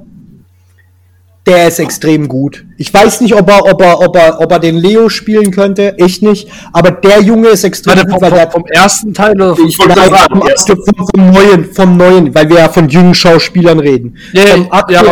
der 1.47 1.67
ist 1.67 1.79
extrem 1.79 2.27
gut. 2.27 2.65
Ich 2.77 2.93
weiß 2.93 3.21
nicht, 3.21 3.33
ob 3.33 3.49
er, 3.49 3.65
ob 3.65 3.81
er, 3.81 3.99
ob 3.99 4.15
er, 4.15 4.39
ob 4.39 4.51
er 4.51 4.59
den 4.59 4.77
Leo 4.77 5.09
spielen 5.09 5.51
könnte, 5.51 5.95
ich 5.97 6.21
nicht, 6.21 6.49
aber 6.71 6.91
der 6.91 7.21
Junge 7.21 7.49
ist 7.49 7.63
extrem 7.63 7.95
Warte, 7.95 8.11
gut, 8.11 8.19
vom, 8.19 8.21
weil 8.21 8.31
der 8.31 8.51
vom, 8.51 8.61
vom 8.61 8.71
ersten 8.71 9.13
Teil 9.13 9.41
oder 9.41 9.55
vom 9.55 9.67
Ich 9.67 9.77
Nein, 9.77 9.95
vom, 10.29 10.41
vom, 10.41 11.07
vom 11.07 11.31
neuen, 11.31 11.65
vom 11.73 11.97
neuen, 11.97 12.35
weil 12.35 12.49
wir 12.49 12.57
ja 12.57 12.69
von 12.69 12.89
jungen 12.89 13.13
Schauspielern 13.13 13.79
reden. 13.79 14.17
Ja, 14.33 14.45
vom 14.47 14.69
ja, 14.89 15.03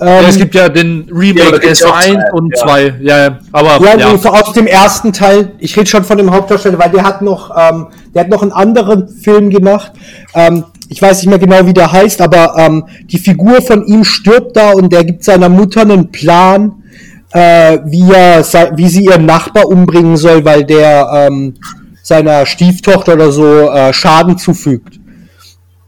Ja, 0.00 0.20
es 0.20 0.36
ähm, 0.36 0.42
gibt 0.42 0.54
ja 0.54 0.68
den 0.68 1.08
Remake 1.10 1.40
ja 1.40 1.48
auch 1.48 1.60
S1 1.60 1.76
zwei, 1.76 2.32
und 2.32 2.52
ja. 2.56 2.62
2. 2.62 2.94
Ja, 3.00 3.18
ja, 3.18 3.38
aber 3.52 3.84
Ja, 3.84 3.96
ja. 3.96 4.12
nee, 4.12 4.18
so 4.18 4.28
aus 4.28 4.52
dem 4.52 4.66
ersten 4.66 5.12
Teil, 5.12 5.52
ich 5.58 5.76
rede 5.76 5.88
schon 5.88 6.04
von 6.04 6.18
dem 6.18 6.30
Hauptdarsteller, 6.30 6.78
weil 6.78 6.90
der 6.90 7.02
hat 7.02 7.20
noch, 7.20 7.50
ähm, 7.56 7.88
der 8.14 8.22
hat 8.22 8.28
noch 8.28 8.42
einen 8.42 8.52
anderen 8.52 9.08
Film 9.08 9.50
gemacht. 9.50 9.92
Ähm, 10.34 10.64
ich 10.88 11.02
weiß 11.02 11.18
nicht 11.18 11.28
mehr 11.28 11.38
genau, 11.38 11.66
wie 11.66 11.74
der 11.74 11.90
heißt, 11.90 12.20
aber 12.20 12.54
ähm, 12.56 12.84
die 13.04 13.18
Figur 13.18 13.60
von 13.60 13.84
ihm 13.84 14.04
stirbt 14.04 14.56
da 14.56 14.72
und 14.72 14.92
der 14.92 15.04
gibt 15.04 15.24
seiner 15.24 15.48
Mutter 15.48 15.82
einen 15.82 16.10
Plan, 16.12 16.82
äh, 17.32 17.78
wie, 17.84 18.10
er, 18.10 18.44
wie 18.76 18.88
sie 18.88 19.04
ihren 19.04 19.26
Nachbar 19.26 19.66
umbringen 19.66 20.16
soll, 20.16 20.44
weil 20.44 20.64
der 20.64 21.10
ähm, 21.12 21.54
seiner 22.02 22.46
Stieftochter 22.46 23.14
oder 23.14 23.32
so 23.32 23.68
äh, 23.68 23.92
Schaden 23.92 24.38
zufügt. 24.38 24.98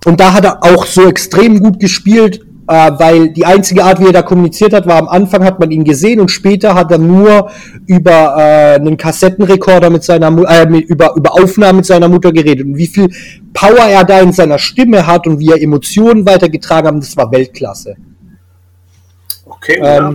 Und 0.05 0.21
da 0.21 0.33
hat 0.33 0.45
er 0.45 0.65
auch 0.65 0.85
so 0.85 1.09
extrem 1.09 1.61
gut 1.61 1.79
gespielt, 1.79 2.41
äh, 2.71 2.93
weil 3.01 3.31
die 3.31 3.45
einzige 3.45 3.83
Art, 3.83 3.99
wie 3.99 4.07
er 4.07 4.13
da 4.13 4.23
kommuniziert 4.23 4.73
hat, 4.73 4.87
war 4.87 4.99
am 4.99 5.09
Anfang 5.09 5.43
hat 5.43 5.59
man 5.59 5.73
ihn 5.73 5.83
gesehen 5.83 6.21
und 6.21 6.31
später 6.31 6.75
hat 6.75 6.93
er 6.93 6.99
nur 6.99 7.51
über 7.87 8.37
äh, 8.39 8.75
einen 8.77 8.97
Kassettenrekorder 8.97 9.91
mit 9.91 10.05
seiner 10.05 10.29
äh, 10.49 10.67
mit, 10.67 10.85
über, 10.89 11.15
über 11.17 11.33
Aufnahmen 11.33 11.79
mit 11.79 11.87
seiner 11.87 12.09
Mutter 12.09 12.31
geredet. 12.31 12.65
Und 12.65 12.77
wie 12.77 12.87
viel 12.87 13.09
Power 13.53 13.87
er 13.87 14.05
da 14.05 14.21
in 14.21 14.33
seiner 14.33 14.61
Stimme 14.61 15.05
hat 15.05 15.27
und 15.27 15.41
wie 15.41 15.51
er 15.51 15.61
Emotionen 15.61 16.25
weitergetragen 16.25 16.95
hat, 16.95 17.03
das 17.03 17.17
war 17.17 17.33
Weltklasse. 17.33 17.97
Okay, 19.47 19.81
Ähm, 19.83 20.15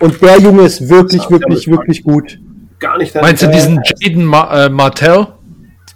und 0.00 0.20
der 0.20 0.38
Junge 0.38 0.62
ist 0.64 0.86
wirklich, 0.86 1.30
wirklich, 1.30 1.66
wirklich 1.66 2.04
gut. 2.04 2.38
gar 2.78 2.98
nicht. 2.98 3.14
Meinst 3.14 3.42
du 3.42 3.48
diesen 3.48 3.80
Jaden 4.02 4.24
Ma 4.26 4.66
äh, 4.66 4.68
Martell? 4.68 5.28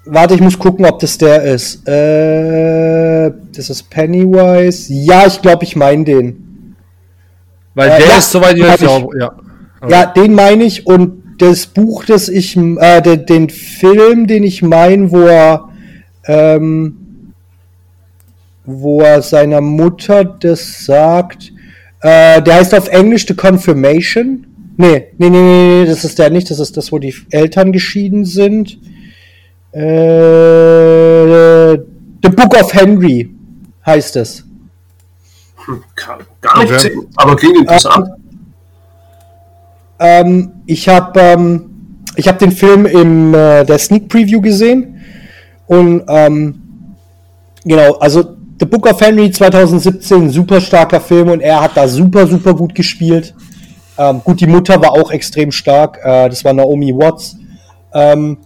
Warte, 0.07 0.35
ich 0.35 0.41
muss 0.41 0.59
gucken, 0.59 0.85
ob 0.85 0.99
das 0.99 1.17
der 1.17 1.43
ist. 1.43 1.89
Äh, 1.89 3.33
das 3.55 3.71
ist 3.71 3.89
Pennywise. 3.89 4.93
Ja, 4.93 5.27
ich 5.27 5.41
glaube, 5.41 5.65
ich 5.65 5.77
meine 5.77 6.05
den. 6.05 6.77
Weil 7.75 7.91
Äh, 7.91 7.99
der 7.99 8.09
ja, 8.09 8.19
ist 8.19 8.31
soweit 8.31 8.57
ich 8.57 8.63
weiß, 8.63 8.81
ja, 8.81 9.07
ja. 9.19 9.33
Ja, 9.89 10.07
den 10.07 10.35
meine 10.35 10.65
ich 10.65 10.87
und 10.87 11.23
das 11.39 11.67
Buch, 11.67 12.05
das 12.05 12.29
ich, 12.29 12.57
äh, 12.57 13.01
den, 13.03 13.27
den 13.27 13.51
Film, 13.51 14.27
den 14.27 14.45
ich 14.45 14.63
meine, 14.63 15.11
wo 15.11 15.23
er, 15.23 15.69
ähm, 16.27 17.33
wo 18.65 19.01
er 19.01 19.21
seiner 19.23 19.61
Mutter 19.61 20.25
das 20.25 20.85
sagt, 20.85 21.53
äh, 22.01 22.41
der 22.41 22.55
heißt 22.55 22.75
auf 22.75 22.89
Englisch 22.89 23.27
The 23.27 23.35
Confirmation. 23.35 24.47
Nee, 24.77 25.09
nee, 25.19 25.31
nee, 25.31 25.41
nee, 25.41 25.81
nee, 25.81 25.87
das 25.87 26.05
ist 26.05 26.19
der 26.19 26.31
nicht, 26.31 26.51
das 26.51 26.61
ist 26.61 26.77
das, 26.77 26.93
wo 26.93 26.99
die 26.99 27.15
Eltern 27.31 27.73
geschieden 27.73 28.25
sind. 28.25 28.79
Äh, 29.75 29.81
The 32.23 32.29
Book 32.31 32.55
of 32.55 32.73
Henry 32.73 33.35
heißt 33.85 34.17
es. 34.17 34.45
Gar, 35.97 36.19
gar 36.41 36.63
nicht 36.63 36.73
Okay. 36.73 36.93
aber 37.17 37.37
klingt 37.37 37.59
interessant. 37.59 38.09
Ähm, 39.99 40.53
ich 40.67 40.89
habe 40.89 41.19
ähm, 41.21 41.71
ich 42.17 42.29
hab 42.29 42.39
den 42.39 42.53
Film 42.53 42.87
im 42.87 43.35
äh, 43.35 43.65
der 43.65 43.79
Sneak 43.79 44.09
Preview 44.09 44.41
gesehen 44.41 45.01
und 45.67 46.05
ähm, 46.09 46.63
genau, 47.65 47.95
also 47.95 48.37
The 48.61 48.67
Book 48.67 48.87
of 48.87 49.01
Henry 49.01 49.31
2017, 49.31 50.31
super 50.31 50.61
starker 50.61 51.01
Film 51.01 51.31
und 51.31 51.41
er 51.41 51.61
hat 51.61 51.77
da 51.77 51.89
super, 51.89 52.27
super 52.27 52.55
gut 52.55 52.75
gespielt. 52.75 53.35
Ähm, 53.99 54.21
gut, 54.23 54.41
die 54.41 54.47
Mutter 54.47 54.81
war 54.81 54.93
auch 54.93 55.11
extrem 55.11 55.51
stark, 55.51 55.99
äh, 56.05 56.29
das 56.29 56.45
war 56.45 56.53
Naomi 56.53 56.95
Watts. 56.95 57.37
Ähm, 57.93 58.39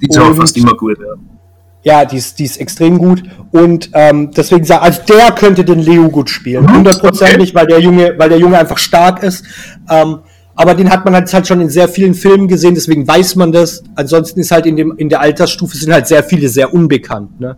Die 0.00 0.06
ist 0.08 0.18
auch 0.18 0.34
fast 0.34 0.56
immer 0.56 0.74
gut. 0.74 0.98
Ja. 0.98 2.00
ja, 2.00 2.04
die 2.04 2.16
ist, 2.16 2.38
die 2.38 2.44
ist 2.44 2.58
extrem 2.58 2.98
gut. 2.98 3.22
Und 3.52 3.90
ähm, 3.92 4.30
deswegen 4.30 4.64
sage 4.64 4.82
also 4.82 5.02
der 5.08 5.32
könnte 5.32 5.64
den 5.64 5.80
Leo 5.80 6.08
gut 6.08 6.30
spielen. 6.30 6.64
Mhm, 6.64 6.76
Hundertprozentig, 6.76 7.54
weil 7.54 7.66
der 7.66 7.80
Junge, 7.80 8.14
weil 8.16 8.28
der 8.28 8.38
Junge 8.38 8.58
einfach 8.58 8.78
stark 8.78 9.22
ist. 9.22 9.44
Ähm, 9.90 10.18
aber 10.56 10.74
den 10.74 10.90
hat 10.90 11.04
man 11.04 11.14
halt, 11.14 11.32
halt 11.32 11.46
schon 11.46 11.60
in 11.60 11.68
sehr 11.68 11.88
vielen 11.88 12.14
Filmen 12.14 12.46
gesehen, 12.46 12.74
deswegen 12.74 13.06
weiß 13.06 13.34
man 13.36 13.50
das. 13.50 13.82
Ansonsten 13.96 14.40
ist 14.40 14.52
halt 14.52 14.66
in 14.66 14.76
dem 14.76 14.94
in 14.96 15.08
der 15.08 15.20
Altersstufe 15.20 15.76
sind 15.76 15.92
halt 15.92 16.06
sehr 16.06 16.22
viele 16.22 16.48
sehr 16.48 16.72
unbekannt. 16.72 17.40
Ne? 17.40 17.56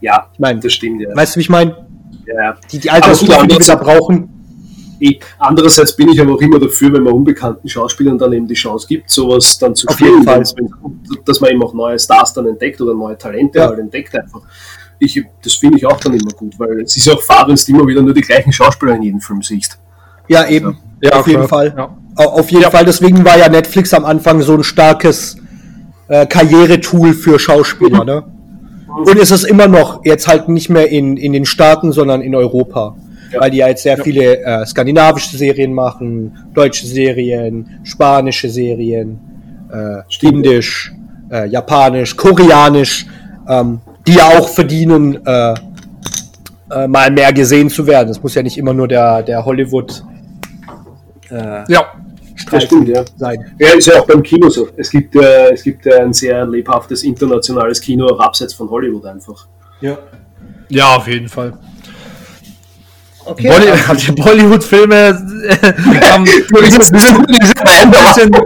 ja, 0.00 0.28
Ich 0.32 0.38
meine, 0.38 0.60
das 0.60 0.72
stimmt. 0.72 1.02
Ja. 1.02 1.14
weißt 1.14 1.34
du, 1.34 1.38
wie 1.38 1.42
ich 1.42 1.48
meine? 1.48 1.86
Ja. 2.26 2.56
Die, 2.72 2.78
die 2.78 2.90
Altersstufe, 2.90 3.46
die 3.46 3.58
wir 3.58 3.66
da 3.66 3.76
brauchen. 3.76 4.33
Eh, 5.00 5.18
Andererseits 5.38 5.94
bin 5.96 6.08
ich 6.08 6.20
aber 6.20 6.34
auch 6.34 6.40
immer 6.40 6.58
dafür, 6.58 6.92
wenn 6.92 7.02
man 7.02 7.12
unbekannten 7.14 7.68
Schauspielern 7.68 8.16
dann 8.18 8.32
eben 8.32 8.46
die 8.46 8.54
Chance 8.54 8.86
gibt, 8.86 9.10
sowas 9.10 9.58
dann 9.58 9.74
zu 9.74 9.86
Auf 9.88 9.94
spielen, 9.94 10.12
jeden 10.12 10.24
Fall. 10.24 10.42
dass 11.24 11.40
man 11.40 11.50
eben 11.50 11.62
auch 11.62 11.74
neue 11.74 11.98
Stars 11.98 12.32
dann 12.32 12.46
entdeckt 12.46 12.80
oder 12.80 12.94
neue 12.94 13.18
Talente 13.18 13.58
Ja. 13.58 13.68
halt 13.68 13.78
entdeckt 13.80 14.14
einfach. 14.14 14.40
Ich, 15.00 15.20
das 15.42 15.54
finde 15.54 15.78
ich 15.78 15.86
auch 15.86 15.98
dann 16.00 16.14
immer 16.14 16.30
gut, 16.36 16.54
weil 16.58 16.82
es 16.82 16.96
ist 16.96 17.06
ja 17.06 17.14
auch 17.14 17.20
fahr, 17.22 17.46
wenn 17.48 17.56
du 17.56 17.62
immer 17.72 17.86
wieder 17.86 18.00
nur 18.02 18.14
die 18.14 18.20
gleichen 18.20 18.52
Schauspieler 18.52 18.94
in 18.94 19.02
jedem 19.02 19.20
Film 19.20 19.42
siehst. 19.42 19.78
Ja, 20.28 20.46
eben. 20.48 20.78
Ja, 21.02 21.18
auf 21.18 21.26
jeden 21.26 21.46
klar. 21.46 21.48
Fall. 21.48 21.74
Ja. 21.76 21.96
Au- 22.16 22.38
Auf 22.38 22.50
jeden 22.50 22.62
Ja. 22.62 22.70
Fall. 22.70 22.84
Deswegen 22.84 23.24
war 23.24 23.36
ja 23.36 23.48
Netflix 23.48 23.92
am 23.92 24.04
Anfang 24.04 24.40
so 24.40 24.54
ein 24.54 24.62
starkes 24.62 25.36
äh, 26.08 26.26
Karrieretool 26.26 27.12
für 27.12 27.38
Schauspieler. 27.38 28.04
Ne? 28.04 28.24
Und 28.88 29.18
ist 29.18 29.32
es 29.32 29.42
immer 29.42 29.66
noch, 29.66 30.04
jetzt 30.04 30.28
halt 30.28 30.48
nicht 30.48 30.70
mehr 30.70 30.88
in, 30.90 31.16
in 31.16 31.32
den 31.32 31.44
Staaten, 31.44 31.90
sondern 31.92 32.20
in 32.22 32.34
Europa. 32.36 32.96
Ja. 33.34 33.40
Weil 33.40 33.50
die 33.50 33.58
ja 33.58 33.68
jetzt 33.68 33.82
sehr 33.82 33.98
viele 33.98 34.38
äh, 34.38 34.64
skandinavische 34.64 35.36
Serien 35.36 35.72
machen, 35.72 36.32
deutsche 36.54 36.86
Serien, 36.86 37.80
spanische 37.82 38.48
Serien, 38.48 39.18
äh, 39.72 40.26
indisch, 40.26 40.92
äh, 41.30 41.48
japanisch, 41.48 42.16
koreanisch, 42.16 43.06
ähm, 43.48 43.80
die 44.06 44.14
ja 44.14 44.38
auch 44.38 44.48
verdienen, 44.48 45.18
äh, 45.26 45.54
äh, 46.70 46.88
mal 46.88 47.10
mehr 47.10 47.32
gesehen 47.32 47.68
zu 47.68 47.86
werden. 47.86 48.10
Es 48.10 48.22
muss 48.22 48.34
ja 48.34 48.42
nicht 48.42 48.56
immer 48.56 48.72
nur 48.72 48.88
der, 48.88 49.22
der 49.22 49.44
Hollywood 49.44 50.04
äh, 51.30 51.72
Ja. 51.72 51.86
Das 52.50 52.64
stimmt, 52.64 52.88
ja. 52.88 53.04
sein. 53.16 53.54
Ja, 53.58 53.74
ist 53.74 53.86
ja 53.86 54.00
auch 54.00 54.06
beim 54.06 54.22
Kino 54.22 54.48
so. 54.50 54.68
Es 54.76 54.90
gibt, 54.90 55.14
äh, 55.14 55.52
es 55.52 55.62
gibt 55.62 55.90
ein 55.90 56.12
sehr 56.12 56.44
lebhaftes 56.44 57.04
internationales 57.04 57.80
Kino, 57.80 58.06
auch 58.06 58.18
abseits 58.20 58.52
von 58.54 58.68
Hollywood 58.68 59.06
einfach. 59.06 59.46
Ja. 59.80 59.96
ja, 60.68 60.96
auf 60.96 61.06
jeden 61.06 61.28
Fall. 61.28 61.56
Okay. 63.26 63.48
Bolly 63.48 63.66
die 64.06 64.12
Bollywood-Filme 64.12 64.94
äh, 65.48 66.00
haben- 66.10 66.24
die 66.24 66.30
sind, 68.20 68.36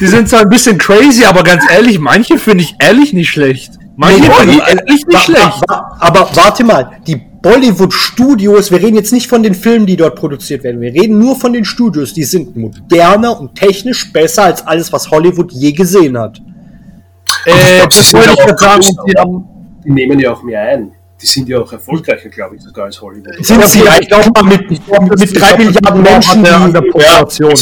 die, 0.00 0.24
zwar 0.26 0.40
ein 0.40 0.48
bisschen 0.48 0.78
crazy, 0.78 1.24
aber 1.24 1.42
ganz 1.42 1.62
ehrlich, 1.70 1.98
manche 1.98 2.38
finde 2.38 2.64
ich 2.64 2.74
ehrlich 2.80 3.12
nicht 3.12 3.30
schlecht. 3.30 3.72
Manche 3.96 4.22
Nee, 4.22 4.30
finde 4.30 4.54
ich 4.54 4.60
ehrlich 4.68 5.06
nicht 5.06 5.22
schlecht. 5.22 5.62
wa- 5.68 5.96
Aber 6.00 6.28
warte 6.34 6.64
mal, 6.64 6.90
die 7.06 7.14
Bollywood 7.16 7.92
Studios, 7.92 8.70
wir 8.72 8.82
reden 8.82 8.96
jetzt 8.96 9.12
nicht 9.12 9.28
von 9.28 9.42
den 9.42 9.54
Filmen, 9.54 9.86
die 9.86 9.96
dort 9.96 10.16
produziert 10.16 10.64
werden, 10.64 10.80
wir 10.80 10.92
reden 10.92 11.18
nur 11.18 11.36
von 11.38 11.52
den 11.52 11.64
Studios, 11.64 12.12
die 12.14 12.24
sind 12.24 12.56
moderner 12.56 13.38
und 13.38 13.54
technisch 13.54 14.12
besser 14.12 14.44
als 14.44 14.66
alles, 14.66 14.92
was 14.92 15.10
Hollywood 15.10 15.52
je 15.52 15.70
gesehen 15.72 16.18
hat. 16.18 16.40
Äh, 17.44 17.52
glaub, 17.78 17.92
sie 17.92 17.98
das 18.00 18.12
wollte 18.14 18.30
ich 18.32 18.46
gerade 18.56 18.82
sagen. 18.82 18.96
Die 19.06 19.18
haben, 19.18 19.44
Die 19.84 19.90
nehmen 19.92 20.18
ja 20.18 20.32
auch 20.32 20.42
mehr 20.42 20.62
ein. 20.62 20.90
Die 21.20 21.26
sind 21.26 21.48
ja 21.48 21.58
auch 21.58 21.72
erfolgreicher, 21.72 22.28
glaube 22.28 22.56
ich, 22.56 22.62
sogar 22.62 22.86
als 22.86 23.00
Hollywood. 23.00 23.44
Sind 23.44 23.64
sie 23.66 23.82
ich 24.00 24.08
glaub, 24.08 24.34
mal 24.34 24.44
mit, 24.44 24.68
mit 24.70 25.40
drei 25.40 25.56
Milliarden 25.56 25.86
auch 25.86 25.94
Menschen, 25.94 26.38
an 26.38 26.44
der, 26.44 26.56
an 26.56 26.72
der 26.72 26.82
die, 26.82 26.90
Population. 26.90 27.54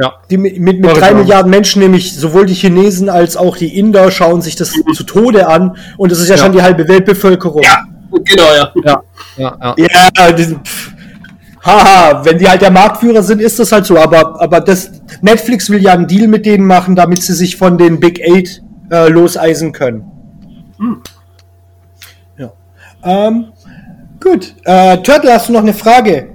Ja. 0.00 0.14
die 0.30 0.38
mit, 0.38 0.58
mit, 0.58 0.84
drei. 0.84 1.12
Milliarden 1.12 1.50
Menschen, 1.50 1.82
nämlich 1.82 2.16
sowohl 2.16 2.46
die 2.46 2.54
Chinesen 2.54 3.08
als 3.10 3.36
auch 3.36 3.56
die 3.56 3.78
Inder, 3.78 4.10
schauen 4.10 4.40
sich 4.40 4.56
das 4.56 4.72
zu 4.94 5.04
Tode 5.04 5.46
an 5.46 5.76
und 5.98 6.10
das 6.10 6.18
ist 6.20 6.28
ja, 6.28 6.36
Ja. 6.36 6.42
schon 6.44 6.52
die 6.52 6.62
halbe 6.62 6.88
Weltbevölkerung. 6.88 7.62
Ja, 7.62 7.84
Genau, 8.24 8.54
ja. 8.54 8.72
Ja, 8.84 9.02
ja, 9.36 9.74
ja. 9.76 9.86
Ja, 10.16 10.32
die, 10.32 10.56
haha, 11.64 12.24
wenn 12.24 12.38
die 12.38 12.48
halt 12.48 12.62
der 12.62 12.70
Marktführer 12.70 13.22
sind, 13.22 13.40
ist 13.40 13.58
das 13.58 13.72
halt 13.72 13.86
so. 13.86 13.96
Aber, 13.98 14.40
aber 14.40 14.60
das, 14.60 14.90
Netflix 15.20 15.70
will 15.70 15.82
ja 15.82 15.92
einen 15.92 16.06
Deal 16.06 16.26
mit 16.26 16.46
denen 16.46 16.66
machen, 16.66 16.96
damit 16.96 17.22
sie 17.22 17.34
sich 17.34 17.56
von 17.56 17.78
den 17.78 18.00
Big 18.00 18.20
Eight 18.20 18.62
äh, 18.90 19.08
loseisen 19.08 19.72
können. 19.72 20.04
Ja. 20.80 20.96
Ähm, 23.04 23.46
gut. 24.20 24.54
Äh, 24.64 24.98
Turtle, 24.98 25.32
hast 25.32 25.48
du 25.48 25.52
noch 25.52 25.60
eine 25.60 25.74
Frage? 25.74 26.28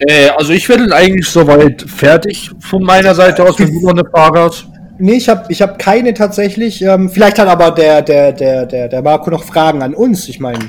Äh, 0.00 0.28
also 0.36 0.52
ich 0.52 0.66
bin 0.66 0.92
eigentlich 0.92 1.28
soweit 1.28 1.82
fertig 1.82 2.50
von 2.60 2.82
meiner 2.82 3.14
Seite 3.14 3.44
aus, 3.44 3.58
wenn 3.58 3.72
du 3.72 3.80
noch 3.80 3.90
eine 3.90 4.04
Frage 4.04 4.40
hast. 4.40 4.66
Nee, 4.98 5.14
ich 5.14 5.28
habe 5.28 5.46
ich 5.48 5.60
hab 5.60 5.78
keine 5.78 6.14
tatsächlich. 6.14 6.82
Ähm, 6.82 7.10
vielleicht 7.10 7.38
hat 7.38 7.48
aber 7.48 7.70
der, 7.70 8.02
der, 8.02 8.32
der, 8.32 8.66
der, 8.66 8.88
der 8.88 9.02
Marco 9.02 9.30
noch 9.30 9.44
Fragen 9.44 9.82
an 9.82 9.94
uns. 9.94 10.28
Ich 10.28 10.38
meine, 10.38 10.60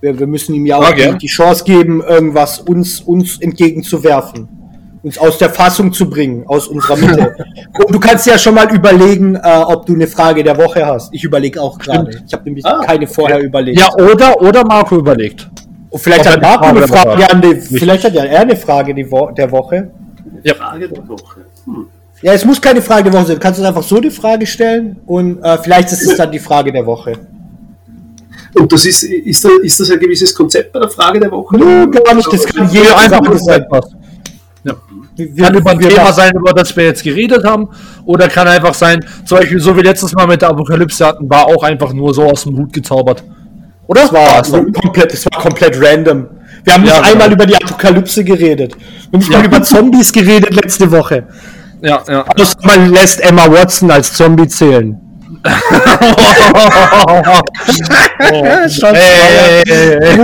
wir, 0.00 0.18
wir 0.18 0.26
müssen 0.26 0.54
ihm 0.54 0.66
ja 0.66 0.76
auch 0.76 0.94
gern. 0.94 1.18
die 1.18 1.26
Chance 1.26 1.64
geben, 1.64 2.02
irgendwas 2.02 2.60
uns, 2.60 3.00
uns 3.00 3.40
entgegenzuwerfen. 3.40 4.59
Uns 5.02 5.16
aus 5.16 5.38
der 5.38 5.48
Fassung 5.48 5.92
zu 5.92 6.10
bringen, 6.10 6.44
aus 6.46 6.66
unserer 6.68 6.96
Mitte. 6.96 7.34
Und 7.86 7.94
du 7.94 7.98
kannst 7.98 8.26
ja 8.26 8.38
schon 8.38 8.54
mal 8.54 8.70
überlegen, 8.74 9.34
äh, 9.34 9.62
ob 9.66 9.86
du 9.86 9.94
eine 9.94 10.06
Frage 10.06 10.44
der 10.44 10.58
Woche 10.58 10.84
hast. 10.84 11.14
Ich 11.14 11.24
überlege 11.24 11.60
auch 11.60 11.78
gerade. 11.78 12.22
Ich 12.26 12.32
habe 12.34 12.44
nämlich 12.44 12.66
Ah, 12.66 12.80
keine 12.84 13.06
vorher 13.06 13.40
überlegt. 13.40 13.78
Ja, 13.78 13.92
oder, 13.94 14.40
oder 14.42 14.62
Marco 14.64 14.96
überlegt. 14.98 15.48
Und 15.88 15.98
vielleicht 15.98 16.20
ob 16.20 16.26
hat 16.26 16.34
eine 16.34 16.42
Marco 16.42 16.64
eine 16.66 16.86
Frage 16.86 16.92
Frage, 16.92 17.20
dabei 17.22 17.30
an 17.30 17.40
die, 17.40 17.54
vielleicht 17.78 18.04
hat 18.04 18.12
ja 18.12 18.24
er 18.24 18.40
eine 18.40 18.56
Frage 18.56 18.94
die 18.94 19.10
Wo 19.10 19.30
der 19.30 19.50
Woche. 19.50 19.90
Frage 20.56 20.88
der 20.88 21.08
Woche. 21.08 21.40
Hm. 21.64 21.86
Ja, 22.22 22.34
es 22.34 22.44
muss 22.44 22.60
keine 22.60 22.82
Frage 22.82 23.04
der 23.04 23.14
Woche 23.14 23.26
sein. 23.28 23.36
Du 23.36 23.40
kannst 23.40 23.58
uns 23.58 23.66
einfach 23.68 23.82
so 23.82 24.00
die 24.00 24.10
Frage 24.10 24.46
stellen 24.46 24.96
und 25.06 25.42
äh, 25.42 25.56
vielleicht 25.58 25.90
ist 25.92 26.02
es 26.06 26.16
dann 26.16 26.30
die 26.30 26.38
Frage 26.38 26.70
der 26.70 26.84
Woche. 26.84 27.14
Und 28.54 28.70
das 28.72 28.84
ist, 28.84 29.04
ist, 29.04 29.44
das, 29.44 29.52
ist 29.62 29.80
das 29.80 29.90
ein 29.90 29.98
gewisses 29.98 30.34
Konzept 30.34 30.72
bei 30.72 30.80
der 30.80 30.90
Frage 30.90 31.20
der 31.20 31.30
Woche? 31.30 31.56
Nö, 31.56 31.88
gar 31.90 32.14
nicht. 32.14 32.30
Das 32.32 32.44
kann 32.46 32.68
Jeder 32.68 32.84
jede 32.84 32.96
einfach 32.96 33.38
sein. 33.38 33.62
etwas. 33.62 33.94
Wir, 35.34 35.44
Kann 35.44 35.54
über 35.54 35.70
ein 35.72 35.78
Thema 35.80 36.02
machen- 36.02 36.14
sein, 36.14 36.32
über 36.34 36.52
das 36.52 36.76
wir 36.76 36.84
jetzt 36.84 37.02
geredet 37.02 37.44
haben, 37.44 37.68
oder 38.04 38.28
kann 38.28 38.48
einfach 38.48 38.74
sein, 38.74 39.04
zum 39.24 39.38
Beispiel 39.38 39.60
so 39.60 39.76
wie 39.76 39.82
letztes 39.82 40.12
Mal 40.14 40.26
mit 40.26 40.42
der 40.42 40.50
Apokalypse 40.50 41.06
hatten, 41.06 41.28
war 41.28 41.46
auch 41.46 41.62
einfach 41.62 41.92
nur 41.92 42.12
so 42.14 42.24
aus 42.24 42.44
dem 42.44 42.56
Hut 42.56 42.72
gezaubert. 42.72 43.22
Oder? 43.86 44.02
Das 44.02 44.12
war, 44.12 44.42
doch. 44.42 44.80
komplett, 44.82 45.12
das 45.12 45.26
war 45.26 45.40
komplett 45.42 45.76
random. 45.82 46.26
Wir 46.64 46.74
haben 46.74 46.82
nicht 46.82 46.94
Ja, 46.94 47.00
einmal 47.02 47.28
genau. 47.28 47.32
über 47.42 47.46
die 47.46 47.56
Apokalypse 47.56 48.22
geredet. 48.24 48.76
Wir 48.76 48.84
haben 49.12 49.18
nicht 49.18 49.30
Ja. 49.32 49.38
mal 49.38 49.46
über 49.46 49.62
Zombies 49.62 50.12
geredet 50.12 50.54
letzte 50.54 50.90
Woche. 50.92 51.24
Ja, 51.82 52.02
ja. 52.08 52.22
Also 52.22 52.54
man 52.62 52.92
lässt 52.92 53.20
Emma 53.20 53.50
Watson 53.50 53.90
als 53.90 54.12
Zombie 54.12 54.46
zählen. 54.46 54.98
Schon 58.68 58.94
Ey, 58.94 59.00
ey, 59.00 59.62
ey, 59.66 59.98
ey. 60.02 60.18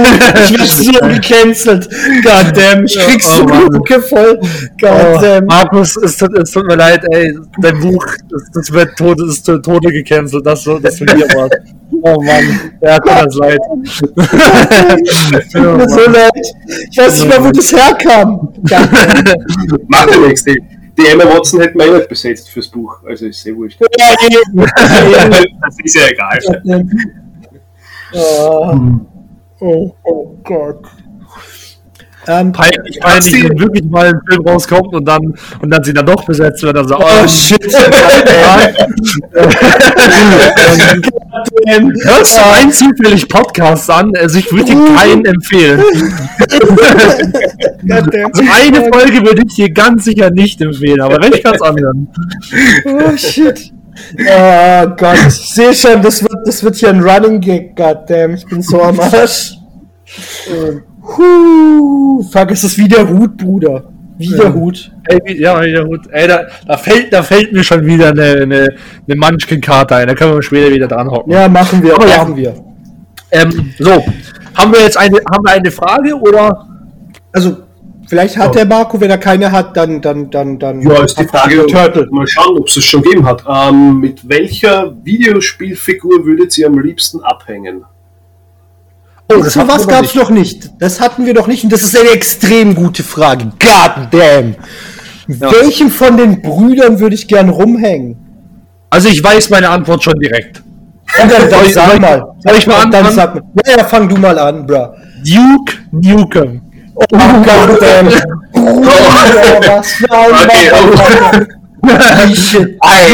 Ich 0.45 0.53
werde 0.53 0.67
so 0.67 0.93
gecancelt. 1.15 1.89
Goddamn, 2.23 2.85
ich 2.85 2.99
krieg 2.99 3.23
Oh, 3.25 3.37
so. 3.37 3.43
Luke 3.47 4.03
voll. 4.03 4.39
Oh, 4.43 4.47
Goddamn. 4.81 5.47
Markus, 5.47 5.97
es 5.97 6.17
tut, 6.19 6.37
es 6.39 6.51
tut 6.51 6.67
mir 6.67 6.77
leid, 6.77 7.01
ey, 7.13 7.35
dein 7.61 7.81
Buch, 7.81 8.05
das, 8.31 8.43
das 8.53 8.73
wird 8.73 8.97
tot, 8.97 9.19
ist 9.27 9.45
Tode 9.47 9.89
gecancelt, 9.91 10.45
das, 10.45 10.63
so- 10.63 10.79
das 10.79 10.99
von 10.99 11.07
dir 11.07 11.27
war. 11.35 11.49
Oh 12.03 12.21
Mann, 12.23 12.73
ja, 12.83 12.99
tut 12.99 13.25
uns 13.27 13.37
leid. 13.37 13.59
Tut 15.53 15.77
mir 15.77 15.89
so 15.89 16.01
leid. 16.11 16.33
Ich 16.91 16.99
weiß 16.99 17.21
nicht 17.21 17.29
mehr, 17.29 17.43
wo 17.45 17.51
das 17.51 17.73
herkam. 17.73 18.49
Ja 18.69 18.81
nichts. 20.27 20.45
Die, 20.45 20.61
die 20.99 21.07
Emma 21.07 21.25
Watson 21.25 21.61
hätten 21.61 21.79
wir 21.79 21.87
eh 21.87 21.99
nicht 21.99 22.09
besetzt 22.09 22.51
fürs 22.51 22.69
Buch. 22.69 23.03
Also 23.05 23.27
ist 23.27 23.43
sehr 23.43 23.55
wurscht. 23.57 23.81
Ja, 23.99 24.15
das 25.63 25.77
ist 25.83 25.95
ja 25.95 26.09
egal. 26.09 26.39
Oh, 28.13 28.79
oh, 29.61 29.95
oh 30.05 30.37
Gott. 30.43 30.87
Ähm, 32.29 32.53
Peinlich, 32.53 32.99
peinlich, 33.01 33.33
die- 33.33 33.45
wenn 33.49 33.59
wirklich 33.61 33.85
mal 33.85 34.07
ein 34.09 34.21
Film 34.29 34.47
rauskommt 34.47 34.93
und 34.95 35.05
dann, 35.07 35.35
und 35.61 35.71
dann 35.71 35.85
sie 35.85 35.93
dann 35.95 36.07
doch 36.07 36.25
besetzt 36.25 36.63
wird, 36.63 36.77
also, 36.77 36.97
oh 36.99 37.03
oh, 37.05 37.29
shit. 37.29 37.63
Hörst 42.05 42.37
du 42.37 42.41
rein 42.41 42.73
zufällig 42.73 43.29
Podcasts 43.29 43.89
an? 43.91 44.13
Also 44.21 44.39
ich 44.39 44.51
würde 44.53 44.65
dir 44.65 44.85
keinen 44.95 45.25
empfehlen. 45.25 45.83
Also 47.89 48.43
eine 48.53 48.91
Folge 48.93 49.25
würde 49.25 49.43
ich 49.47 49.55
dir 49.55 49.71
ganz 49.71 50.05
sicher 50.05 50.31
nicht 50.31 50.61
empfehlen, 50.61 51.01
aber 51.01 51.23
wenn 51.23 51.33
ich 51.33 51.43
ganz 51.43 51.61
anhören. 51.63 52.09
Oh 52.85 53.17
shit. 53.17 53.73
Oh 54.21 54.87
Gott, 54.97 55.19
ich 55.29 55.35
sehe 55.55 55.73
schon, 55.75 56.03
das 56.03 56.23
wird, 56.23 56.35
das 56.47 56.63
wird 56.65 56.77
hier 56.77 56.91
ein 56.91 57.01
Running 57.01 57.41
Gag, 57.41 57.77
goddamn, 57.77 58.35
ich 58.35 58.45
bin 58.47 58.61
so 58.63 58.83
am 58.83 58.99
Arsch. 59.01 59.53
Huh, 61.07 62.23
fuck, 62.33 62.51
es 62.51 62.65
ist 62.65 62.79
wie 62.79 62.89
der 62.89 63.09
Hut, 63.09 63.37
Bruder. 63.37 63.85
Wie 64.19 64.29
der 64.29 64.53
Hut. 64.55 64.91
Ey, 65.05 65.19
wie- 65.25 65.41
ja, 65.41 65.63
ja, 65.63 65.83
gut. 65.83 66.07
Ey, 66.11 66.27
da, 66.27 66.47
da, 66.67 66.77
fällt, 66.77 67.13
da 67.13 67.23
fällt 67.23 67.53
mir 67.53 67.63
schon 67.63 67.85
wieder 67.85 68.09
eine, 68.09 68.43
eine, 68.43 68.69
eine 69.07 69.17
Munchkin-Karte 69.17 69.95
ein. 69.97 70.09
Da 70.09 70.15
können 70.15 70.35
wir 70.35 70.43
später 70.43 70.75
wieder 70.75 70.89
dran 70.89 71.11
hocken. 71.11 71.33
Ja, 71.33 71.49
machen 71.49 71.83
wir, 71.83 71.95
Aber 71.95 72.07
ja. 72.09 72.19
machen 72.19 72.35
wir. 72.37 72.55
Ähm, 73.31 73.73
so, 73.79 74.05
haben 74.55 74.73
wir 74.73 74.81
jetzt 74.81 74.97
eine, 74.97 75.19
haben 75.31 75.45
wir 75.45 75.53
eine 75.53 75.71
Frage 75.71 76.15
oder? 76.19 76.67
Also, 77.33 77.59
vielleicht 78.09 78.39
hat 78.39 78.55
der 78.55 78.65
Marco, 78.65 78.99
wenn 79.01 79.11
er 79.11 79.19
keine 79.19 79.53
hat, 79.53 79.77
dann, 79.77 80.01
dann, 80.01 80.31
dann, 80.31 80.59
dann. 80.59 80.81
Ja, 80.81 81.05
ist 81.05 81.19
die 81.21 81.25
Frage, 81.25 81.57
der 81.57 81.67
Turtle. 81.67 82.09
mal 82.11 82.27
schauen, 82.27 82.57
ob 82.59 82.69
es 82.69 82.77
es 82.79 82.85
schon 82.85 83.03
gegeben 83.03 83.27
hat. 83.27 83.45
Ähm, 83.47 84.01
mit 84.01 84.27
welcher 84.29 84.95
Videospielfigur 85.05 86.25
würdet 86.25 86.57
ihr 86.57 86.69
am 86.69 86.79
liebsten 86.79 87.21
abhängen? 87.23 87.85
Oh, 89.29 89.43
das 89.43 89.55
so 89.55 89.67
was 89.67 89.89
gab's 89.89 90.15
nicht. 90.15 90.17
noch 90.17 90.31
nicht. 90.31 90.71
Das 90.79 91.01
hatten 91.01 91.27
wir 91.27 91.35
noch 91.35 91.49
nicht 91.49 91.65
und 91.65 91.73
das 91.73 91.83
ist 91.83 91.99
eine 91.99 92.11
extrem 92.11 92.75
gute 92.75 93.03
Frage. 93.03 93.47
God 93.59 94.09
damn. 94.13 94.55
Welchem 95.27 95.91
von 95.91 96.17
den 96.17 96.41
Brüdern 96.43 97.01
würde 97.01 97.17
ich 97.17 97.27
gern 97.27 97.49
rumhängen? 97.49 98.17
Also 98.91 99.09
ich 99.09 99.23
weiß 99.23 99.51
meine 99.51 99.69
Antwort 99.69 100.05
schon 100.05 100.19
direkt. 100.21 100.63
Und 101.21 101.33
dann, 101.33 101.51
dann 101.51 101.73
sag 101.73 102.01
mal. 102.01 102.35
soll 102.45 102.57
ich 102.57 102.67
mal 102.67 102.85
Und 102.85 102.95
dann 102.95 103.07
anfangen? 103.07 103.17
sag 103.17 103.35
mal. 103.35 103.43
Ja, 103.67 103.79
ja, 103.79 103.85
fang 103.85 104.09
du 104.09 104.17
mal 104.17 104.39
an, 104.39 104.67
bruh. 104.67 104.89
Duke 105.25 105.75
Nukem. 105.91 106.61
Oh, 106.95 107.05
God 107.11 107.81
damn. 107.81 108.07
Bruder, 108.53 109.61
was 109.67 109.93
für 109.93 110.11
ein 110.13 111.47
shit. 112.35 112.79
Ey, 112.83 113.13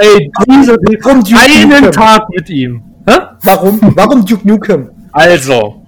ey, 0.00 0.30
diese, 0.48 0.76
Warum 1.02 1.24
Duke 1.24 1.40
einen? 1.40 1.92
Tag 1.92 2.22
mit 2.30 2.48
ihm. 2.50 2.82
Hä? 3.08 3.14
Warum, 3.42 3.80
warum 3.94 4.26
Duke 4.26 4.46
Nukem? 4.46 4.90
Also, 5.16 5.80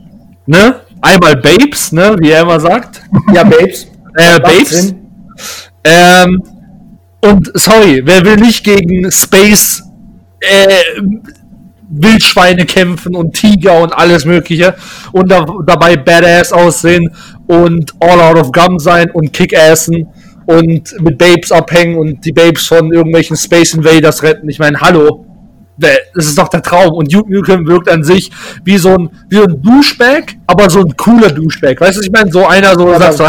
ne? 0.47 0.81
Einmal 1.03 1.37
Babes, 1.37 1.93
ne? 1.93 2.17
Wie 2.19 2.31
er 2.31 2.43
immer 2.43 2.59
sagt. 2.59 3.03
Ja, 3.35 3.45
Babes. 3.45 3.87
Äh, 4.17 4.41
Babes. 4.41 4.95
Ähm, 5.85 6.43
und 7.21 7.51
sorry, 7.53 8.01
wer 8.05 8.25
will 8.25 8.37
nicht 8.37 8.65
gegen 8.65 9.13
Space 9.13 9.83
äh, 10.41 11.01
Wildschweine 11.91 12.65
kämpfen 12.65 13.15
und 13.15 13.35
Tiger 13.35 13.83
und 13.83 13.93
alles 13.93 14.25
Mögliche 14.25 14.75
und 15.13 15.31
da, 15.31 15.45
dabei 15.67 15.97
Badass 15.97 16.51
aussehen 16.51 17.15
und 17.47 17.93
all 18.01 18.21
out 18.21 18.39
of 18.39 18.51
gum 18.51 18.79
sein 18.79 19.11
und 19.11 19.35
Kickassen 19.35 20.09
und 20.47 20.99
mit 21.01 21.19
Babes 21.19 21.53
abhängen 21.53 21.99
und 21.99 22.25
die 22.25 22.33
Babes 22.33 22.67
von 22.67 22.93
irgendwelchen 22.93 23.37
Space 23.37 23.75
Invaders 23.75 24.23
retten. 24.23 24.49
Ich 24.49 24.59
meine, 24.59 24.81
hallo. 24.81 25.28
Das 25.81 26.27
ist 26.27 26.37
doch 26.37 26.49
der 26.49 26.63
Traum. 26.63 26.95
Und 26.95 27.13
Duke 27.13 27.33
Nukem 27.33 27.67
wirkt 27.67 27.89
an 27.89 28.03
sich 28.03 28.31
wie 28.65 28.79
so 28.79 28.91
ein, 28.97 29.09
wie 29.29 29.39
ein 29.39 29.63
Douchebag, 29.63 30.35
aber 30.47 30.69
so 30.69 30.81
ein 30.81 30.97
cooler 30.97 31.31
Douchebag. 31.31 31.81
Weißt 31.81 31.99
du, 31.99 32.03
ich 32.03 32.11
meine? 32.11 32.31
So 32.33 32.47
einer, 32.47 32.75
so, 32.75 32.91
Ja, 32.91 32.99
sagst 32.99 33.21
du, 33.21 33.25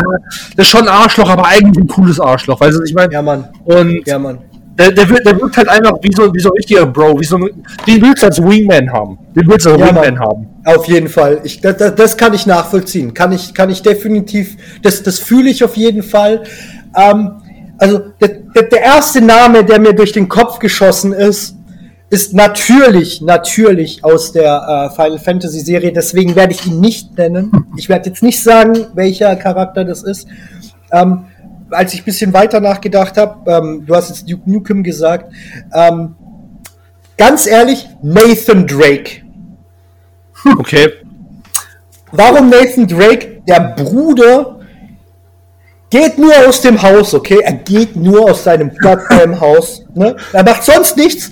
das 0.55 0.65
ist 0.65 0.67
schon 0.69 0.81
ein 0.81 0.87
Arschloch, 0.87 1.29
aber 1.29 1.45
eigentlich 1.45 1.83
ein 1.83 1.87
cooles 1.87 2.19
Arschloch. 2.19 2.59
Weißt 2.59 2.77
du, 2.79 2.83
ich 2.83 2.93
meine? 2.93 3.13
Ja, 3.13 3.21
Mann. 3.21 3.47
Und 3.65 4.01
Ja, 4.07 4.17
Mann. 4.17 4.39
der, 4.79 4.91
der, 4.91 5.07
wirkt, 5.09 5.27
der 5.27 5.39
wirkt 5.39 5.57
halt 5.57 5.67
einfach 5.69 5.93
wie 6.01 6.11
so, 6.15 6.33
wie 6.33 6.39
so 6.39 6.49
ein 6.49 6.53
richtiger 6.57 6.85
Bro. 6.87 7.19
Wie 7.19 7.25
so 7.25 7.37
ein, 7.37 7.49
den 7.85 8.01
willst 8.01 8.23
du 8.23 8.27
als 8.27 8.41
Wingman 8.41 8.91
haben. 8.91 9.19
Den 9.35 9.47
willst 9.47 9.65
du 9.67 9.71
als 9.71 9.79
Ja, 9.79 9.87
Wingman 9.87 10.13
Mann. 10.15 10.19
haben. 10.19 10.47
Auf 10.65 10.85
jeden 10.87 11.07
Fall. 11.09 11.41
Ich, 11.43 11.61
das, 11.61 11.77
das- 11.77 11.93
das 11.95 12.17
kann 12.17 12.33
ich 12.33 12.45
nachvollziehen. 12.47 13.13
Kann 13.13 13.31
ich, 13.31 13.53
kann 13.53 13.69
ich 13.69 13.81
definitiv, 13.83 14.57
das, 14.81 15.03
das 15.03 15.19
fühle 15.19 15.49
ich 15.51 15.63
auf 15.63 15.77
jeden 15.77 16.01
Fall. 16.01 16.43
Ähm, 16.95 17.31
also 17.77 17.99
der, 18.19 18.29
der, 18.55 18.63
der 18.63 18.81
erste 18.81 19.21
Name, 19.21 19.63
der 19.63 19.79
mir 19.79 19.93
durch 19.93 20.11
den 20.11 20.27
Kopf 20.27 20.59
geschossen 20.59 21.13
ist, 21.13 21.55
ist 22.09 22.33
natürlich, 22.33 23.21
natürlich 23.21 24.03
aus 24.03 24.31
der 24.31 24.89
äh, 24.91 24.95
Final 24.95 25.19
Fantasy 25.19 25.59
Serie. 25.59 25.91
Deswegen 25.93 26.35
werde 26.35 26.53
ich 26.53 26.65
ihn 26.65 26.79
nicht 26.79 27.17
nennen. 27.17 27.51
Ich 27.77 27.87
werde 27.87 28.09
jetzt 28.09 28.23
nicht 28.23 28.41
sagen, 28.41 28.87
welcher 28.95 29.35
Charakter 29.35 29.85
das 29.85 30.03
ist. 30.03 30.27
Ähm, 30.91 31.25
als 31.69 31.93
ich 31.93 32.01
ein 32.01 32.05
bisschen 32.05 32.33
weiter 32.33 32.59
nachgedacht 32.59 33.15
habe, 33.17 33.51
ähm, 33.51 33.83
du 33.85 33.95
hast 33.95 34.09
jetzt 34.09 34.29
Duke 34.29 34.49
Nukem 34.49 34.83
gesagt, 34.83 35.31
ähm, 35.73 36.15
ganz 37.15 37.45
ehrlich, 37.45 37.87
Nathan 38.01 38.65
Drake. 38.65 39.21
Okay. 40.57 40.93
Warum 42.11 42.49
Nathan 42.49 42.87
Drake? 42.87 43.43
Der 43.47 43.75
Bruder 43.77 44.59
geht 45.91 46.17
nur 46.17 46.33
aus 46.47 46.61
dem 46.61 46.81
Haus, 46.81 47.13
okay? 47.13 47.39
Er 47.43 47.53
geht 47.53 47.95
nur 47.95 48.31
aus 48.31 48.43
seinem 48.43 48.71
goddamn 48.81 49.39
Haus. 49.39 49.85
Ne? 49.93 50.15
Er 50.33 50.43
macht 50.43 50.63
sonst 50.63 50.97
nichts. 50.97 51.29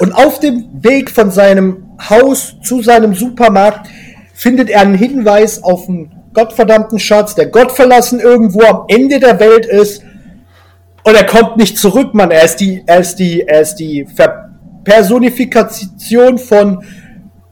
Und 0.00 0.14
auf 0.14 0.40
dem 0.40 0.82
Weg 0.82 1.10
von 1.10 1.30
seinem 1.30 1.90
Haus 2.08 2.56
zu 2.62 2.82
seinem 2.82 3.14
Supermarkt 3.14 3.86
findet 4.32 4.70
er 4.70 4.80
einen 4.80 4.94
Hinweis 4.94 5.62
auf 5.62 5.88
einen 5.88 6.10
gottverdammten 6.32 6.98
Schatz, 6.98 7.34
der 7.34 7.46
gottverlassen 7.46 8.18
irgendwo 8.18 8.62
am 8.62 8.84
Ende 8.88 9.20
der 9.20 9.38
Welt 9.38 9.66
ist. 9.66 10.02
Und 11.04 11.14
er 11.14 11.26
kommt 11.26 11.58
nicht 11.58 11.76
zurück, 11.76 12.14
Mann. 12.14 12.30
Er 12.30 12.44
ist 12.44 12.56
die, 12.56 12.82
er 12.86 13.00
ist 13.00 13.16
die, 13.16 13.42
er 13.42 13.60
ist 13.60 13.74
die 13.74 14.06
Personifikation 14.84 16.38
von 16.38 16.82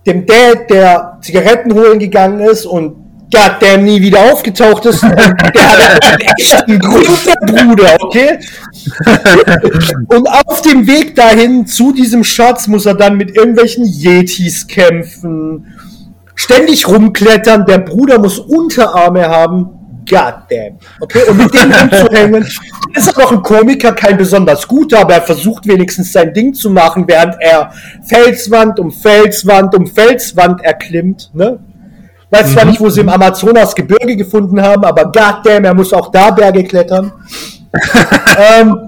dem 0.07 0.25
Dad, 0.25 0.71
der 0.71 1.19
Zigaretten 1.21 1.75
holen 1.75 1.99
gegangen 1.99 2.41
ist 2.41 2.65
und 2.65 2.98
goddamn 3.33 3.85
nie 3.85 4.01
wieder 4.01 4.33
aufgetaucht 4.33 4.87
ist. 4.87 5.03
Der 5.03 5.11
hat 5.11 6.05
einen 6.05 6.21
echten 6.39 6.79
Bruder, 6.79 7.97
okay? 8.01 8.39
Und 10.09 10.29
auf 10.29 10.63
dem 10.63 10.87
Weg 10.87 11.15
dahin 11.15 11.67
zu 11.67 11.93
diesem 11.93 12.25
Schatz 12.25 12.67
muss 12.67 12.87
er 12.87 12.95
dann 12.95 13.17
mit 13.17 13.37
irgendwelchen 13.37 13.85
Yetis 13.85 14.67
kämpfen, 14.67 15.67
ständig 16.35 16.89
rumklettern. 16.89 17.67
Der 17.67 17.79
Bruder 17.79 18.19
muss 18.19 18.39
Unterarme 18.39 19.29
haben. 19.29 19.71
Goddamn. 20.09 20.79
Okay, 21.01 21.21
und 21.29 21.37
mit 21.37 21.53
dem 21.53 21.71
rumzuhängen, 21.71 22.43
ist 22.95 23.19
noch 23.19 23.31
ein 23.31 23.43
Komiker, 23.43 23.93
kein 23.93 24.17
besonders 24.17 24.67
guter, 24.67 25.01
aber 25.01 25.15
er 25.15 25.23
versucht 25.23 25.67
wenigstens 25.67 26.13
sein 26.13 26.33
Ding 26.33 26.55
zu 26.55 26.71
machen, 26.71 27.05
während 27.07 27.37
er 27.41 27.73
Felswand 28.07 28.81
um 28.81 28.91
Felswand 28.91 29.75
um 29.75 29.87
Felswand 29.87 30.63
erklimmt, 30.63 31.31
ne? 31.35 31.59
Weiß 32.31 32.53
zwar 32.53 32.67
nicht, 32.67 32.81
wo 32.81 32.91
sie 32.91 33.01
im 33.01 33.09
Amazonas 33.09 33.75
Gebirge 33.75 34.17
gefunden 34.17 34.61
haben, 34.61 34.85
aber 34.85 35.05
goddamn, 35.05 35.65
er 35.65 35.75
muss 35.75 35.93
auch 35.93 36.11
da 36.11 36.31
Berge 36.31 36.65
klettern. 36.65 37.13
ähm, 38.39 38.87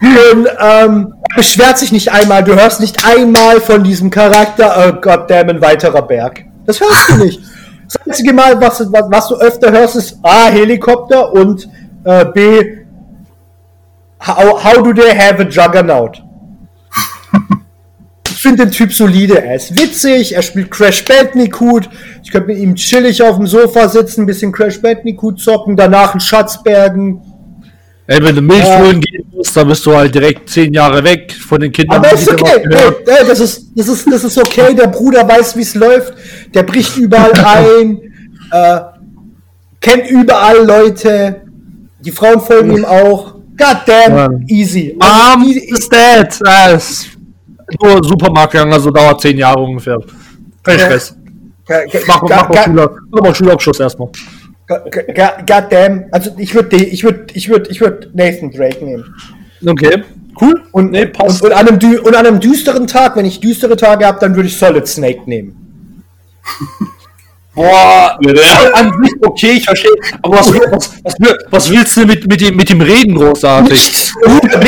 und 0.00 0.48
ähm, 0.60 1.14
er 1.28 1.36
beschwert 1.36 1.78
sich 1.78 1.92
nicht 1.92 2.12
einmal, 2.12 2.44
du 2.44 2.54
hörst 2.54 2.80
nicht 2.80 3.04
einmal 3.06 3.60
von 3.60 3.82
diesem 3.82 4.10
Charakter, 4.10 4.74
oh 4.88 5.00
goddamn, 5.00 5.48
ein 5.48 5.60
weiterer 5.60 6.02
Berg. 6.02 6.44
Das 6.66 6.80
hörst 6.80 7.10
du 7.10 7.24
nicht. 7.24 7.40
Das 7.84 7.96
einzige 8.06 8.32
Mal, 8.32 8.60
was, 8.60 8.80
was, 8.92 9.04
was 9.10 9.28
du 9.28 9.36
öfter 9.36 9.72
hörst, 9.72 9.96
ist 9.96 10.18
A, 10.22 10.46
Helikopter 10.46 11.32
und 11.32 11.68
äh, 12.04 12.24
B, 12.26 12.84
how, 14.20 14.62
how 14.62 14.82
do 14.82 14.92
they 14.92 15.16
have 15.16 15.40
a 15.40 15.48
Juggernaut? 15.48 16.22
Ich 18.40 18.42
finde 18.42 18.64
den 18.64 18.72
Typ 18.72 18.90
solide. 18.90 19.42
Er 19.44 19.56
ist 19.56 19.78
witzig, 19.78 20.34
er 20.34 20.40
spielt 20.40 20.70
Crash 20.70 21.04
Bandicoot. 21.04 21.90
Ich 22.24 22.30
könnte 22.30 22.46
mit 22.48 22.56
ihm 22.56 22.74
chillig 22.74 23.22
auf 23.22 23.36
dem 23.36 23.46
Sofa 23.46 23.86
sitzen, 23.86 24.22
ein 24.22 24.26
bisschen 24.26 24.50
Crash 24.50 24.80
Bandicoot 24.80 25.38
zocken, 25.38 25.76
danach 25.76 26.12
einen 26.12 26.22
Schatz 26.22 26.62
bergen. 26.62 27.20
Ey, 28.06 28.18
wenn 28.22 28.34
du 28.34 28.40
Milch 28.40 28.64
Ja. 28.64 28.78
holen 28.78 28.98
gehen 29.02 29.26
musst, 29.30 29.54
dann 29.54 29.68
bist 29.68 29.84
du 29.84 29.94
halt 29.94 30.14
direkt 30.14 30.48
zehn 30.48 30.72
Jahre 30.72 31.04
weg 31.04 31.34
von 31.38 31.60
den 31.60 31.70
Kindern. 31.70 31.98
Aber 31.98 32.14
ist 32.14 32.30
okay. 32.30 32.62
Hey, 32.70 32.90
hey, 33.06 33.26
das, 33.28 33.40
ist, 33.40 33.66
das, 33.76 33.88
ist, 33.88 34.10
das 34.10 34.24
ist 34.24 34.38
okay. 34.38 34.74
Der 34.74 34.86
Bruder 34.86 35.28
weiß, 35.28 35.54
wie 35.58 35.60
es 35.62 35.74
läuft. 35.74 36.14
Der 36.54 36.62
bricht 36.62 36.96
überall 36.96 37.32
ein. 37.44 38.00
Äh, 38.52 38.80
kennt 39.82 40.08
überall 40.08 40.64
Leute. 40.64 41.42
Die 42.02 42.10
Frauen 42.10 42.40
folgen 42.40 42.74
ihm 42.78 42.84
auch. 42.86 43.34
God 43.58 43.76
damn, 43.84 44.16
Ja. 44.16 44.28
easy. 44.48 44.96
Mom 44.98 45.44
easy, 45.46 45.70
is 45.74 45.86
dead. 45.90 46.28
Nur 47.82 48.02
Supermarkt 48.04 48.52
gegangen, 48.52 48.72
also 48.72 48.90
dauert 48.90 49.20
zehn 49.20 49.36
Jahre 49.38 49.60
ungefähr. 49.60 49.98
Kein. 50.62 50.78
Stress. 50.78 51.16
Mach, 52.08 52.22
mach, 52.22 52.48
mal 52.48 52.64
Schüler, 52.64 52.96
mach 53.10 53.22
mal 53.22 53.34
Schulabschluss 53.34 53.78
erstmal. 53.80 54.08
ga- 54.66 54.84
ga- 55.14 55.36
God 55.46 55.64
damn. 55.72 56.04
Also 56.10 56.30
ich 56.38 56.54
würde 56.54 56.76
ich 56.76 57.04
würd, 57.04 57.34
ich 57.36 57.48
würd, 57.48 57.68
ich 57.70 57.80
würd 57.80 58.10
Nathan 58.14 58.50
Drake 58.50 58.84
nehmen. 58.84 59.04
Okay, 59.66 60.02
cool. 60.40 60.62
Und, 60.72 60.90
Nee, 60.90 61.06
passt. 61.06 61.42
und, 61.42 61.50
und, 61.50 61.56
an 61.56 61.68
einem, 61.68 62.00
und 62.00 62.16
an 62.16 62.26
einem 62.26 62.40
düsteren 62.40 62.86
Tag, 62.86 63.14
wenn 63.16 63.24
ich 63.24 63.40
düstere 63.40 63.76
Tage 63.76 64.04
habe, 64.06 64.18
dann 64.20 64.34
würde 64.34 64.48
ich 64.48 64.56
Solid 64.58 64.86
Snake 64.88 65.20
nehmen. 65.26 66.02
Boah, 67.52 68.16
Ja. 68.20 68.70
an 68.74 68.92
sich 69.02 69.12
okay, 69.22 69.52
ich 69.56 69.64
verstehe. 69.64 69.90
Aber 70.22 70.38
was, 70.38 70.52
was, 70.52 70.90
was, 71.02 71.36
was 71.50 71.70
willst 71.70 71.96
du 71.96 72.06
mit, 72.06 72.26
mit, 72.28 72.40
dem, 72.40 72.54
mit 72.56 72.70
dem 72.70 72.80
Reden 72.80 73.16
großartig? 73.16 73.72
Nichts, 73.72 74.12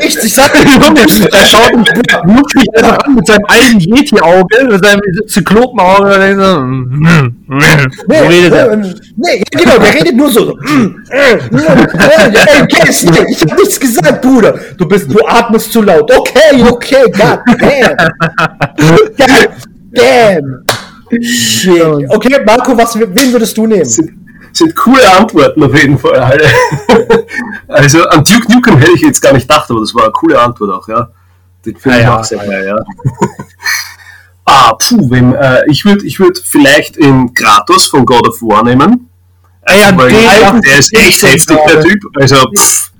nichts. 0.02 0.24
Ich 0.24 0.34
sag 0.34 0.52
Junge, 0.56 1.00
er 1.00 1.46
schaut 1.46 1.76
mich 1.76 1.88
einfach 2.76 2.98
an 3.04 3.14
mit 3.14 3.26
seinem 3.26 3.44
einen 3.46 3.78
Yeti-Auge, 3.78 4.64
mit 4.64 4.84
seinem 4.84 5.00
Zyklopenauge, 5.28 6.12
und 6.12 6.20
denkt 6.20 6.42
so, 6.42 6.60
mm, 6.60 6.98
mm, 6.98 7.36
mm. 7.46 7.92
so 8.08 8.26
redet 8.26 8.52
er. 8.52 8.76
Nee, 8.76 8.92
nee, 9.16 9.42
genau, 9.52 9.78
der 9.78 9.94
redet 9.94 10.16
nur 10.16 10.30
so. 10.30 10.58
ich 13.28 13.42
hab 13.42 13.58
nichts 13.58 13.78
gesagt, 13.78 14.22
Bruder. 14.22 14.58
Du 14.76 14.88
bist, 14.88 15.12
du 15.12 15.24
atmest 15.24 15.72
zu 15.72 15.82
laut. 15.82 16.10
Okay, 16.10 16.64
okay, 16.68 17.04
god 17.12 17.38
damn. 17.60 17.96
God 19.16 19.50
damn. 19.94 20.64
Okay, 21.12 22.42
Marco, 22.44 22.76
was, 22.76 22.98
wen 22.98 23.32
würdest 23.32 23.56
du 23.56 23.66
nehmen? 23.66 23.84
sind, 23.84 24.10
sind 24.52 24.74
coole 24.76 25.10
Antworten 25.18 25.62
auf 25.62 25.74
jeden 25.74 25.98
Fall 25.98 26.14
alle. 26.18 26.46
also 27.68 28.02
an 28.04 28.24
Duke 28.24 28.52
Nukem 28.52 28.78
hätte 28.78 28.92
ich 28.94 29.02
jetzt 29.02 29.20
gar 29.20 29.32
nicht 29.32 29.48
gedacht, 29.48 29.70
aber 29.70 29.80
das 29.80 29.94
war 29.94 30.04
eine 30.04 30.12
coole 30.12 30.40
Antwort 30.40 30.70
auch, 30.70 30.88
ja. 30.88 31.08
Den 31.64 31.76
finde 31.76 31.98
ich 31.98 32.04
Ja, 32.04 32.10
ja, 32.10 32.18
auch 32.18 32.24
sehr 32.24 32.38
geil, 32.38 32.66
ja. 32.66 32.76
ah, 34.44 34.72
puh, 34.74 35.10
wem, 35.10 35.34
äh, 35.34 35.62
ich 35.70 35.84
würde 35.84 36.04
ich 36.06 36.18
würd 36.18 36.38
vielleicht 36.44 36.96
in 36.96 37.32
Kratos 37.34 37.86
von 37.86 38.04
God 38.04 38.26
of 38.28 38.40
War 38.42 38.64
nehmen. 38.64 39.08
ja, 39.68 39.96
Weil 39.96 40.08
den- 40.10 40.22
der, 40.22 40.60
der 40.60 40.78
ist 40.78 40.92
echt 40.92 41.22
heftig, 41.22 41.58
der. 41.68 41.80
Typ. 41.82 42.00
Also, 42.18 42.36
pff, 42.56 42.90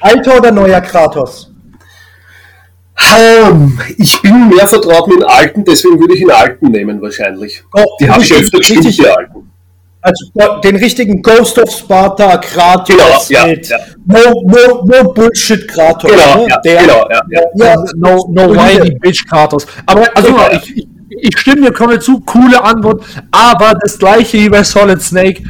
Alter 0.00 0.36
oder 0.38 0.52
neuer 0.52 0.80
Kratos? 0.80 1.50
Ich 3.96 4.20
bin 4.22 4.48
mehr 4.48 4.66
vertraut 4.66 5.08
mit 5.08 5.20
den 5.20 5.24
Alten, 5.28 5.64
deswegen 5.64 5.98
würde 6.00 6.14
ich 6.14 6.20
den 6.20 6.30
Alten 6.30 6.70
nehmen 6.70 7.00
wahrscheinlich. 7.00 7.62
Oh, 7.74 7.84
Die 8.00 8.10
habe 8.10 8.22
ich 8.22 8.32
öfter 8.32 8.58
gespielt, 8.58 8.84
richtig- 8.84 8.96
die 9.04 9.08
Alten. 9.08 9.50
Also 10.00 10.24
den 10.62 10.76
richtigen 10.76 11.20
Ghost 11.22 11.58
of 11.58 11.70
Sparta 11.70 12.36
Kratos 12.38 12.86
Genau, 12.96 13.20
ja, 13.30 13.46
mit 13.46 13.68
ja. 13.68 13.78
No, 14.06 14.42
no, 14.46 14.84
no 14.84 15.12
Bullshit 15.12 15.66
Kratos. 15.66 16.10
Genau, 16.10 16.44
ne? 16.44 16.46
ja, 16.48 16.60
Der- 16.60 16.80
genau, 16.82 17.06
ja, 17.10 17.22
ja. 17.30 17.40
ja, 17.56 17.84
No, 17.96 18.28
no 18.30 18.48
whiny 18.54 18.96
bitch 19.00 19.26
Kratos. 19.28 19.66
Aber 19.86 20.06
also, 20.14 20.28
Ja. 20.28 20.52
ich, 20.52 20.76
ich, 20.76 20.88
ich 21.20 21.38
stimme 21.38 21.62
dir 21.62 21.72
komplett 21.72 22.04
zu, 22.04 22.20
coole 22.20 22.62
Antwort, 22.62 23.02
aber 23.32 23.74
das 23.82 23.98
gleiche 23.98 24.38
wie 24.38 24.48
bei 24.48 24.62
Solid 24.62 25.02
Snake. 25.02 25.42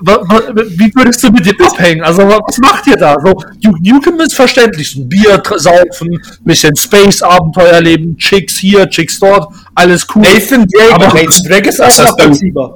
Wie 0.00 0.92
würdest 0.94 1.22
du 1.22 1.30
mit 1.30 1.44
dem 1.46 1.60
abhängen? 1.66 2.02
Also, 2.02 2.22
was 2.28 2.58
macht 2.58 2.86
ihr 2.86 2.96
da? 2.96 3.16
So, 3.24 3.32
Duke 3.60 3.78
Nukem 3.82 4.20
ist 4.20 4.34
verständlich. 4.34 4.94
Ein 4.96 5.08
Bier 5.08 5.42
saufen, 5.56 6.20
bisschen 6.44 6.74
Space-Abenteuer 6.76 7.68
erleben, 7.72 8.16
Chicks 8.16 8.56
hier, 8.58 8.88
Chicks 8.88 9.18
dort, 9.20 9.52
alles 9.74 10.06
cool. 10.14 10.22
Nathan 10.22 10.66
Drake, 10.66 10.94
Aber- 10.94 11.06
Nathan 11.06 11.44
Drake 11.48 11.68
ist 11.68 11.78
Das 11.78 11.98
auch 12.00 12.04
heißt, 12.16 12.16
beim-. 12.16 12.72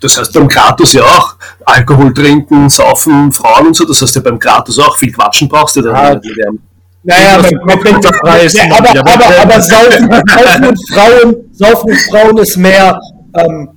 Das 0.00 0.18
heißt 0.18 0.32
beim 0.32 0.48
Kratos 0.48 0.92
ja 0.94 1.02
auch 1.02 1.36
Alkohol 1.64 2.12
trinken, 2.12 2.68
saufen, 2.68 3.30
Frauen 3.30 3.68
und 3.68 3.76
so. 3.76 3.84
Das 3.84 4.02
heißt 4.02 4.16
ja 4.16 4.20
beim 4.20 4.38
Kratos 4.38 4.78
auch 4.80 4.96
viel 4.96 5.12
Quatschen 5.12 5.48
brauchst 5.48 5.76
du 5.76 5.82
dann 5.82 5.94
Ja. 5.94 6.14
nicht 6.14 6.24
mit 6.24 6.36
dem. 6.44 6.58
Naja, 7.04 7.40
komplett 7.66 8.04
der 8.04 8.10
Preis. 8.10 8.52
ja, 8.52 8.64
aber, 8.64 8.90
aber, 8.90 9.12
aber- 9.12 9.40
aber 9.42 9.60
saufen, 9.60 10.08
saufen, 10.28 10.64
und 10.66 10.88
Frauen, 10.92 11.36
saufen 11.52 11.90
und 11.90 12.00
Frauen 12.10 12.38
ist 12.38 12.56
mehr 12.56 12.98
ähm, 13.38 13.68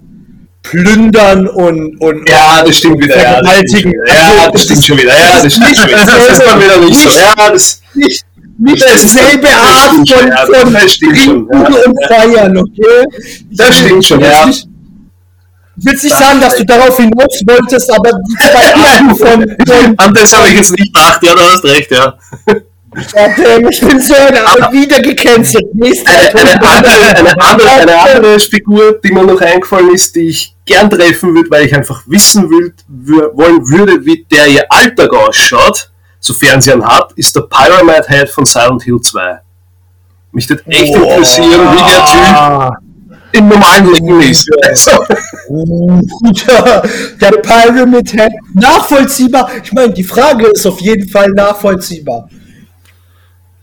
plündern 0.70 1.48
und, 1.48 1.98
und 2.02 2.30
Ja, 2.30 2.64
das 2.64 2.78
stimmt 2.78 3.04
wieder. 3.04 3.22
Ja, 3.22 3.42
das 3.42 3.54
stimmt 3.54 3.72
schon 3.74 3.92
wieder. 3.92 4.08
Ja, 4.08 4.52
das 4.52 4.64
stimmt 4.64 4.86
schon 4.86 4.98
wieder. 4.98 5.14
Ja, 5.18 5.42
das 5.44 5.54
stimmt 5.54 5.78
schon 5.78 5.88
wieder. 5.88 6.06
Das 6.06 6.28
ist 6.30 6.42
dann 6.46 6.62
wieder 6.62 6.78
nicht 6.80 7.00
so. 7.00 7.10
Ja, 7.20 7.50
das, 7.52 7.82
nicht, 7.94 8.26
nicht 8.58 8.84
dasselbe 8.84 9.42
das 9.48 9.54
Art 9.56 9.90
von, 9.92 10.28
ja, 10.28 10.46
von 10.46 10.74
Trinken 10.74 11.48
und 11.50 12.06
Feiern, 12.08 12.58
okay? 12.58 13.06
das 13.52 13.78
stimmt 13.78 14.06
schon. 14.06 14.20
Ich 14.22 14.26
will 14.26 14.32
Ja. 14.32 14.46
nicht- 14.48 14.68
Ich 15.78 15.86
will 15.86 15.94
nicht 15.94 16.16
sagen, 16.18 16.40
dass 16.40 16.56
du 16.56 16.66
darauf 16.66 16.96
hinaus 16.98 17.42
wolltest, 17.48 17.92
aber 17.94 18.12
die 18.12 18.36
zwei 18.38 18.76
Arten 18.92 19.16
von, 19.16 19.56
von 19.68 19.96
An 20.00 20.14
das 20.14 20.34
habe 20.36 20.48
ich 20.48 20.54
jetzt 20.56 20.72
nicht 20.72 20.94
gedacht. 20.94 21.22
Ja, 21.24 21.34
du 21.34 21.42
hast 21.42 21.64
recht, 21.66 21.92
ja. 21.92 22.14
Warte, 23.14 23.68
ich 23.70 23.80
bin 23.82 24.00
so 24.00 24.14
eine, 24.14 24.72
wieder 24.72 25.00
gecancelt. 25.02 25.74
Nächste 25.74 26.10
Eine, 26.10 26.40
eine, 26.40 26.62
andere, 26.62 27.18
eine, 27.18 27.42
andere, 27.42 27.70
eine 27.72 28.00
andere 28.00 28.40
Figur, 28.40 29.00
die 29.04 29.12
mir 29.12 29.24
noch 29.24 29.42
eingefallen 29.42 29.94
ist, 29.94 30.16
die 30.16 30.30
ich 30.30 30.56
gern 30.66 30.90
treffen 30.90 31.36
würde, 31.36 31.50
weil 31.52 31.66
ich 31.66 31.76
einfach 31.76 32.04
wissen 32.08 32.50
will, 32.50 32.74
wollen 32.88 33.68
würde, 33.70 34.06
wie 34.06 34.26
der 34.32 34.48
ihr 34.48 34.66
Alltag 34.70 35.14
ausschaut, 35.14 35.90
sofern 36.20 36.62
sie 36.62 36.72
einen 36.72 36.86
hat, 36.86 37.12
ist 37.16 37.36
der 37.36 37.42
Pyramid 37.42 38.08
Head 38.08 38.30
von 38.30 38.46
Silent 38.46 38.84
Hill 38.84 39.00
2. 39.02 39.40
Mich 40.32 40.50
würde 40.50 40.64
echt 40.68 40.94
interessieren, 40.96 41.62
wie 41.72 41.92
der 41.92 42.06
Typ 42.06 42.36
Ah, 42.38 42.72
im 43.32 43.48
normalen 43.50 43.94
Leben 43.94 44.22
ist. 44.22 44.50
Also, 44.68 44.92
Ja, 46.48 46.82
der 47.22 47.32
Pyramid 47.42 48.12
Head. 48.12 48.32
Nachvollziehbar. 48.54 49.50
Ich 49.64 49.72
meine, 49.74 49.94
die 49.94 50.04
Frage 50.04 50.48
ist 50.48 50.66
auf 50.66 50.80
jeden 50.82 51.08
Fall 51.08 51.30
nachvollziehbar. 51.30 52.28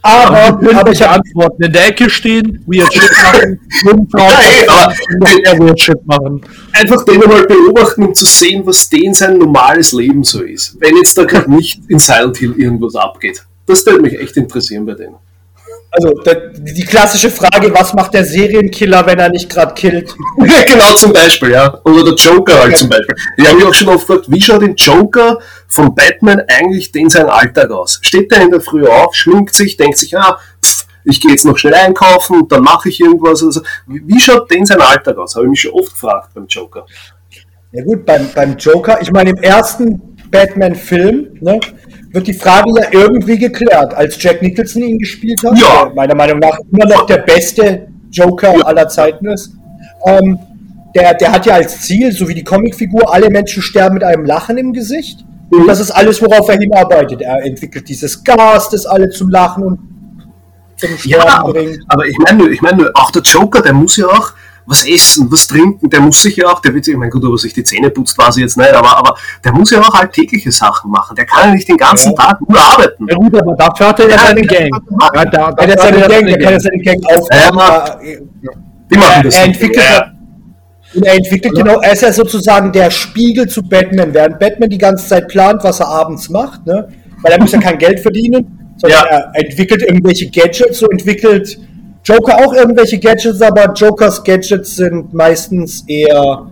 Aber, 0.05 0.59
aber 0.75 0.91
ich 0.91 1.01
habe 1.01 1.11
Antworten 1.11 1.63
in 1.63 1.73
der 1.73 1.89
Ecke 1.89 2.11
stehen, 2.11 2.63
weird 2.67 2.93
shit 2.93 3.11
machen, 3.23 3.61
noch 3.85 5.21
mehr 5.21 5.59
weird 5.61 5.81
shit 5.81 6.07
machen. 6.07 6.41
einfach 6.73 7.05
den 7.05 7.23
einmal 7.23 7.47
beobachten, 7.47 8.07
um 8.07 8.15
zu 8.15 8.25
sehen, 8.25 8.67
was 8.67 8.89
den 8.89 9.15
sein 9.15 9.39
normales 9.39 9.93
Leben 9.93 10.25
so 10.25 10.43
ist. 10.43 10.77
Wenn 10.81 10.97
jetzt 10.97 11.17
da 11.17 11.25
gerade 11.25 11.53
nicht 11.53 11.83
in 11.89 12.01
Silent 12.01 12.37
Hill 12.37 12.55
irgendwas 12.57 12.97
abgeht. 12.97 13.45
Das 13.67 13.87
würde 13.87 14.01
mich 14.01 14.19
echt 14.19 14.37
interessieren 14.37 14.85
bei 14.85 14.95
denen. 14.95 15.15
Also 15.95 16.09
die, 16.09 16.73
die 16.73 16.85
klassische 16.85 17.31
Frage, 17.31 17.73
was 17.75 17.93
macht 17.93 18.15
der 18.15 18.25
Serienkiller, 18.25 19.05
wenn 19.05 19.19
er 19.19 19.29
nicht 19.29 19.51
gerade 19.51 19.75
killt? 19.75 20.15
genau 20.67 20.95
zum 20.95 21.13
Beispiel, 21.13 21.51
ja. 21.51 21.81
Oder 21.85 22.05
der 22.05 22.15
Joker 22.15 22.61
halt 22.61 22.79
zum 22.79 22.89
Beispiel. 22.89 23.15
Ich 23.37 23.47
habe 23.47 23.57
mich 23.57 23.67
auch 23.67 23.75
schon 23.75 23.89
oft 23.89 24.07
gefragt, 24.07 24.25
wie 24.29 24.41
schaut 24.41 24.63
den 24.63 24.75
Joker 24.75 25.39
von 25.73 25.95
Batman 25.95 26.43
eigentlich 26.49 26.95
in 26.95 27.09
seinem 27.09 27.31
Alltag 27.31 27.71
aus? 27.71 27.99
Steht 28.03 28.31
der 28.31 28.43
in 28.43 28.51
der 28.51 28.61
Früh 28.61 28.87
auf, 28.87 29.15
schminkt 29.15 29.55
sich, 29.55 29.77
denkt 29.77 29.99
sich, 29.99 30.17
ah, 30.17 30.39
pff, 30.63 30.87
ich 31.05 31.21
gehe 31.21 31.33
jetzt 31.33 31.45
noch 31.45 31.59
schnell 31.59 31.75
einkaufen, 31.75 32.47
dann 32.49 32.63
mache 32.63 32.89
ich 32.89 33.01
irgendwas. 33.01 33.43
Also, 33.43 33.63
wie 33.87 34.21
schaut 34.21 34.51
denn 34.51 34.67
sein 34.67 34.81
Alltag 34.81 35.17
aus? 35.19 35.35
Habe 35.35 35.47
ich 35.47 35.51
mich 35.51 35.61
schon 35.63 35.73
oft 35.73 35.93
gefragt 35.93 36.31
beim 36.35 36.47
Joker. 36.47 36.87
Ja 37.73 37.83
gut, 37.85 38.05
beim, 38.05 38.29
beim 38.35 38.57
Joker, 38.57 39.01
ich 39.01 39.11
meine, 39.11 39.31
im 39.31 39.39
ersten 39.39 40.17
Batman-Film 40.31 41.39
ne, 41.41 41.59
wird 42.11 42.27
die 42.27 42.35
Frage 42.35 42.71
ja 42.79 42.89
irgendwie 42.93 43.39
geklärt, 43.39 43.95
als 43.95 44.23
Jack 44.23 44.43
Nicholson 44.43 44.83
ihn 44.83 44.99
gespielt 44.99 45.43
hat, 45.43 45.59
ja. 45.59 45.87
der 45.87 45.95
meiner 45.95 46.15
Meinung 46.15 46.39
nach 46.39 46.59
immer 46.71 46.87
noch 46.87 47.07
der 47.07 47.19
beste 47.19 47.89
Joker 48.11 48.55
ja. 48.57 48.65
aller 48.65 48.89
Zeiten 48.89 49.27
ist. 49.27 49.53
Ähm, 50.07 50.39
der, 50.95 51.15
der 51.15 51.33
hat 51.33 51.47
ja 51.47 51.55
als 51.55 51.81
Ziel, 51.81 52.13
so 52.13 52.29
wie 52.29 52.35
die 52.35 52.45
Comicfigur, 52.45 53.13
alle 53.13 53.31
Menschen 53.31 53.63
sterben 53.63 53.95
mit 53.95 54.05
einem 54.05 54.25
Lachen 54.25 54.59
im 54.59 54.73
Gesicht. 54.73 55.25
Und 55.53 55.67
das 55.67 55.81
ist 55.81 55.91
alles, 55.91 56.21
worauf 56.23 56.49
er 56.49 56.59
hinarbeitet. 56.59 57.21
Er 57.21 57.45
entwickelt 57.45 57.89
dieses 57.89 58.25
Gas, 58.25 58.71
das 58.71 58.87
alle 58.87 59.11
zum 59.11 59.29
Lachen 59.29 59.65
und 59.65 59.79
zum 60.77 60.97
Sterben 60.97 61.27
ja, 61.27 61.43
bringt. 61.43 61.79
Aber 61.89 62.07
ich 62.07 62.19
meine, 62.19 62.49
ich 62.49 62.63
meine, 62.63 62.91
auch 62.95 63.11
der 63.11 63.23
Joker, 63.23 63.61
der 63.61 63.75
muss 63.75 63.97
ja 63.97 64.07
auch 64.07 64.33
was 64.65 64.87
essen, 64.87 65.31
was 65.31 65.47
trinken, 65.47 65.91
der 65.91 66.01
muss 66.01 66.23
sich 66.23 66.37
ja 66.37 66.47
auch, 66.47 66.61
der 66.61 66.73
wird 66.73 66.85
sich, 66.85 66.95
ich 66.95 66.99
meine, 66.99 67.11
gut, 67.11 67.25
ob 67.25 67.33
er 67.33 67.39
sich 67.39 67.53
die 67.53 67.65
Zähne 67.65 67.91
putzt, 67.91 68.17
quasi 68.17 68.41
jetzt 68.41 68.57
nicht, 68.57 68.73
aber, 68.73 68.97
aber 68.97 69.17
der 69.45 69.53
muss 69.53 69.71
ja 69.71 69.81
auch 69.81 69.95
alltägliche 69.95 70.53
Sachen 70.53 70.91
machen. 70.91 71.17
Der 71.17 71.27
kann 71.27 71.49
ja 71.49 71.55
nicht 71.55 71.69
den 71.69 71.77
ganzen 71.77 72.13
ja. 72.13 72.23
Tag 72.23 72.41
nur 72.49 72.59
arbeiten. 72.59 73.07
Ja 73.09 73.17
gut, 73.17 73.37
aber 73.37 73.55
dafür 73.55 73.89
hat 73.89 74.01
er 74.01 74.09
ja 74.09 74.19
seine 74.19 74.43
Gang. 74.43 74.71
Ja, 75.15 75.25
da, 75.25 75.53
da, 75.53 75.67
da 75.67 75.79
seine 75.79 76.09
Gang, 76.09 76.27
der 76.27 76.39
kann 76.39 76.53
ja 76.53 76.61
seine 76.61 76.79
Gang 76.79 77.05
aufbauen. 77.05 78.01
Ja, 78.41 78.53
die 78.91 78.97
machen 78.97 79.23
das. 79.25 79.35
Er 79.35 79.45
entwickelt 79.45 79.85
ja. 79.85 80.13
Und 80.95 81.05
er 81.05 81.15
entwickelt 81.15 81.55
genau, 81.55 81.81
er 81.81 81.93
ist 81.93 82.03
ja 82.03 82.13
sozusagen 82.13 82.73
der 82.73 82.91
Spiegel 82.91 83.49
zu 83.49 83.63
Batman, 83.63 84.13
während 84.13 84.39
Batman 84.39 84.69
die 84.69 84.79
ganze 84.79 85.07
Zeit 85.09 85.29
plant, 85.29 85.65
was 85.65 85.81
er 85.81 85.89
abends 85.89 86.29
macht, 86.29 86.67
ne? 86.67 86.89
weil 87.23 87.33
er 87.33 87.41
muss 87.41 87.53
ja 87.53 87.61
kein 87.61 87.79
Geld 87.79 88.01
verdienen, 88.01 88.75
sondern 88.77 89.01
ja. 89.01 89.17
er 89.17 89.33
entwickelt 89.35 89.83
irgendwelche 89.83 90.29
Gadgets, 90.29 90.79
so 90.79 90.87
entwickelt 90.89 91.59
Joker 92.05 92.37
auch 92.45 92.53
irgendwelche 92.53 92.99
Gadgets, 92.99 93.41
aber 93.41 93.73
Jokers 93.75 94.23
Gadgets 94.25 94.77
sind 94.77 95.15
meistens 95.15 95.85
eher 95.87 96.51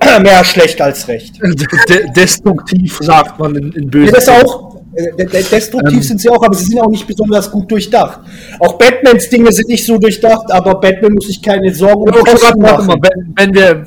mehr 0.22 0.44
schlecht 0.44 0.80
als 0.80 1.08
recht. 1.08 1.40
De 1.88 2.10
destruktiv, 2.14 2.98
sagt 3.00 3.38
man 3.38 3.56
in, 3.56 3.72
in 3.72 3.90
bösen. 3.90 4.08
Ja, 4.08 4.12
das 4.12 4.28
auch. 4.28 4.71
Destruktiv 4.94 5.96
ähm. 5.96 6.02
sind 6.02 6.20
sie 6.20 6.28
auch, 6.28 6.42
aber 6.42 6.54
sie 6.54 6.64
sind 6.66 6.80
auch 6.80 6.90
nicht 6.90 7.06
besonders 7.06 7.50
gut 7.50 7.70
durchdacht. 7.70 8.20
Auch 8.60 8.76
Batmans 8.76 9.28
Dinge 9.30 9.50
sind 9.50 9.68
nicht 9.68 9.86
so 9.86 9.96
durchdacht, 9.96 10.50
aber 10.50 10.74
Batman 10.74 11.12
muss 11.14 11.28
sich 11.28 11.40
keine 11.40 11.72
Sorgen 11.74 12.02
um 12.02 12.24
Kosten 12.24 12.60
machen. 12.60 12.86
Mal, 12.86 12.98
wenn, 13.00 13.32
wenn 13.36 13.54
wir 13.54 13.86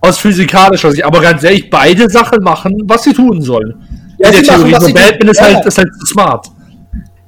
aus 0.00 0.18
physikalischer 0.18 0.90
Sicht, 0.90 1.04
aber 1.04 1.20
ganz 1.22 1.42
ehrlich, 1.42 1.70
beide 1.70 2.08
Sachen 2.10 2.42
machen, 2.42 2.82
was 2.84 3.04
sie 3.04 3.14
tun 3.14 3.40
sollen. 3.40 3.74
Ja, 4.18 4.28
in 4.28 4.34
der 4.34 4.42
Theorie. 4.42 4.70
Machen, 4.72 4.94
Batman 4.94 5.28
ist, 5.28 5.40
ja. 5.40 5.54
halt, 5.54 5.66
ist 5.66 5.78
halt 5.78 5.88
smart. 6.06 6.46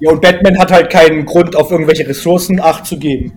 Ja, 0.00 0.10
und 0.10 0.20
Batman 0.20 0.58
hat 0.58 0.70
halt 0.70 0.90
keinen 0.90 1.24
Grund, 1.24 1.56
auf 1.56 1.70
irgendwelche 1.70 2.06
Ressourcen 2.06 2.60
Acht 2.60 2.84
zu 2.84 2.98
geben. 2.98 3.32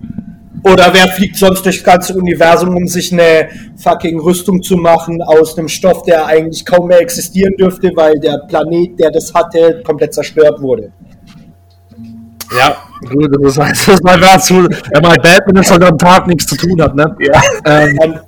Oder 0.62 0.92
wer 0.92 1.08
fliegt 1.08 1.36
sonst 1.36 1.64
durchs 1.64 1.84
ganze 1.84 2.14
Universum, 2.14 2.76
um 2.76 2.86
sich 2.86 3.12
eine 3.12 3.48
fucking 3.76 4.18
Rüstung 4.20 4.62
zu 4.62 4.76
machen 4.76 5.22
aus 5.22 5.56
einem 5.56 5.68
Stoff, 5.68 6.02
der 6.02 6.26
eigentlich 6.26 6.64
kaum 6.64 6.88
mehr 6.88 7.00
existieren 7.00 7.54
dürfte, 7.56 7.92
weil 7.94 8.18
der 8.18 8.38
Planet, 8.48 8.98
der 8.98 9.10
das 9.10 9.32
hatte, 9.32 9.82
komplett 9.84 10.14
zerstört 10.14 10.60
wurde. 10.60 10.92
Ja, 12.56 12.76
gut, 13.08 13.30
das 13.44 13.58
heißt, 13.58 13.88
das 13.88 14.02
mal 14.02 14.18
dazu, 14.18 14.54
wenn 14.54 15.02
man 15.02 15.16
Batman 15.22 15.62
ist 15.62 15.70
halt 15.70 15.84
am 15.84 15.98
Tag 15.98 16.26
nichts 16.26 16.46
zu 16.46 16.56
tun 16.56 16.80
hat, 16.80 16.94
ne? 16.94 17.14
Ja. 17.20 17.42
Ähm, 17.66 17.94
man, 17.96 18.20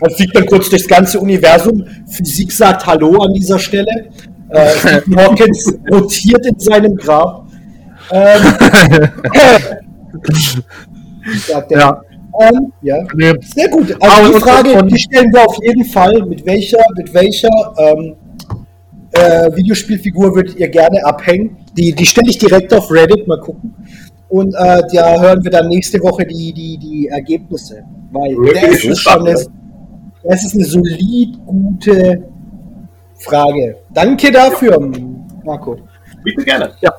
man, 0.00 0.10
fliegt 0.12 0.34
dann 0.34 0.46
kurz 0.46 0.70
durchs 0.70 0.88
ganze 0.88 1.20
Universum. 1.20 1.84
Physik 2.06 2.52
sagt 2.52 2.86
Hallo 2.86 3.22
an 3.22 3.34
dieser 3.34 3.58
Stelle. 3.58 4.08
Äh, 4.48 5.00
Hawkins 5.16 5.74
rotiert 5.92 6.46
in 6.46 6.58
seinem 6.58 6.96
Grab. 6.96 7.46
Ähm, 8.10 8.42
ja. 11.70 12.02
Ähm, 12.40 12.72
ja. 12.82 12.96
Nee. 13.14 13.32
Sehr 13.54 13.68
gut. 13.68 13.96
Also 14.00 14.32
die 14.32 14.40
Frage, 14.40 14.86
die 14.86 14.98
stellen 14.98 15.32
wir 15.32 15.46
auf 15.46 15.56
jeden 15.62 15.84
Fall. 15.84 16.24
Mit 16.26 16.46
welcher, 16.46 16.78
mit 16.96 17.12
welcher 17.12 17.50
ähm, 17.78 18.14
äh, 19.12 19.54
Videospielfigur 19.56 20.34
würdet 20.34 20.56
ihr 20.56 20.68
gerne 20.68 21.04
abhängen? 21.04 21.56
Die, 21.76 21.92
die 21.92 22.06
stelle 22.06 22.30
ich 22.30 22.38
direkt 22.38 22.72
auf 22.72 22.90
Reddit, 22.90 23.26
mal 23.26 23.40
gucken. 23.40 23.74
Und 24.28 24.54
äh, 24.54 24.82
da 24.94 25.20
hören 25.20 25.42
wir 25.42 25.50
dann 25.50 25.68
nächste 25.68 26.00
Woche 26.00 26.24
die, 26.24 26.52
die, 26.52 26.78
die 26.78 27.08
Ergebnisse. 27.08 27.82
Weil 28.12 28.36
das 28.54 28.84
ist 28.84 29.00
schon 29.00 29.26
eine, 29.26 29.34
das 30.22 30.44
ist 30.44 30.54
eine 30.54 30.64
solid 30.64 31.38
gute 31.44 32.22
Frage. 33.18 33.76
Danke 33.92 34.30
dafür, 34.30 34.80
Marco. 35.44 35.78
Bitte 36.22 36.44
gerne. 36.44 36.72
Ja. 36.80 36.92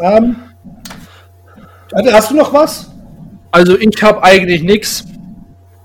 Ähm, 0.00 0.36
hast 1.94 2.30
du 2.30 2.36
noch 2.36 2.52
was? 2.52 2.90
Also 3.50 3.78
ich 3.78 4.02
habe 4.02 4.22
eigentlich 4.22 4.62
nichts. 4.62 5.04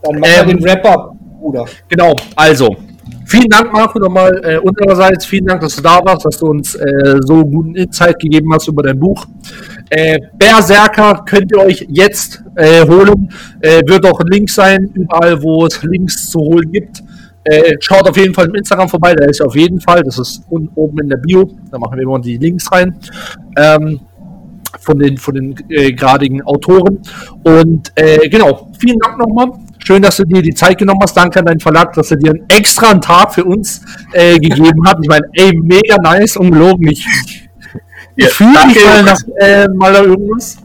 Dann 0.02 0.20
mach 0.20 0.28
ähm, 0.42 0.48
den 0.48 0.64
Wrap-Up, 0.64 1.14
Bruder. 1.40 1.66
Genau, 1.88 2.16
also 2.36 2.76
vielen 3.26 3.50
Dank, 3.50 3.72
Marco, 3.72 4.00
nochmal 4.00 4.42
äh, 4.44 4.58
unsererseits. 4.58 5.26
Vielen 5.26 5.46
Dank, 5.46 5.62
dass 5.62 5.76
du 5.76 5.82
da 5.82 6.00
warst, 6.04 6.26
dass 6.26 6.38
du 6.38 6.48
uns 6.48 6.76
äh, 6.76 7.18
so 7.22 7.44
guten 7.46 7.76
Insight 7.76 8.18
gegeben 8.20 8.52
hast 8.54 8.68
über 8.68 8.84
dein 8.84 9.00
Buch. 9.00 9.26
Äh, 9.90 10.20
Berserker 10.38 11.24
könnt 11.26 11.52
ihr 11.52 11.60
euch 11.60 11.86
jetzt 11.90 12.44
äh, 12.56 12.86
holen. 12.88 13.32
Äh, 13.62 13.82
wird 13.86 14.06
auch 14.06 14.20
ein 14.20 14.28
Link 14.28 14.50
sein, 14.50 14.90
überall, 14.94 15.42
wo 15.42 15.66
es 15.66 15.84
Links 15.84 16.30
zu 16.30 16.40
holen 16.40 16.72
gibt. 16.72 17.04
Äh, 17.44 17.78
schaut 17.80 18.08
auf 18.08 18.18
jeden 18.18 18.34
Fall 18.34 18.48
im 18.48 18.56
Instagram 18.56 18.90
vorbei, 18.90 19.16
der 19.16 19.30
ist 19.30 19.42
auf 19.42 19.56
jeden 19.56 19.80
Fall, 19.80 20.04
das 20.04 20.20
ist 20.20 20.44
oben 20.50 21.00
in 21.00 21.10
der 21.10 21.18
Bio, 21.18 21.50
da 21.72 21.80
machen 21.80 21.96
wir 21.96 22.04
immer 22.04 22.20
die 22.20 22.38
Links 22.38 22.72
rein. 22.72 23.00
Ähm, 23.58 24.00
von 24.80 25.00
den, 25.00 25.18
von 25.18 25.36
den 25.36 25.56
äh, 25.70 25.92
gradigen 25.94 26.42
Autoren. 26.44 27.00
Und 27.44 27.92
äh, 27.96 28.30
genau, 28.30 28.72
vielen 28.80 29.00
Dank 29.00 29.18
nochmal. 29.18 29.52
Schön, 29.80 30.02
dass 30.02 30.18
du 30.18 30.26
dir 30.26 30.42
die 30.42 30.54
Zeit 30.54 30.78
genommen 30.78 31.00
hast. 31.02 31.16
Danke 31.16 31.40
an 31.40 31.46
deinen 31.46 31.60
Verlag, 31.60 31.94
dass 31.94 32.12
er 32.12 32.18
dir 32.18 32.32
einen 32.32 32.46
extra 32.50 32.94
Tag 32.96 33.34
für 33.34 33.46
uns 33.46 33.82
äh, 34.14 34.38
gegeben 34.38 34.86
hat. 34.88 34.98
Ich 35.02 35.08
meine, 35.08 35.26
ey, 35.34 35.52
mega 35.56 35.98
nice, 36.02 36.38
ungelogen. 36.38 36.88
Ich, 36.90 37.06
ich 38.16 38.26
ja, 38.26 38.28
fühle 38.30 38.66
mich 38.68 38.84
mal 38.84 39.04
nach 39.04 39.22
äh, 39.38 39.68
mal 39.70 39.94
irgendwas. 39.96 40.58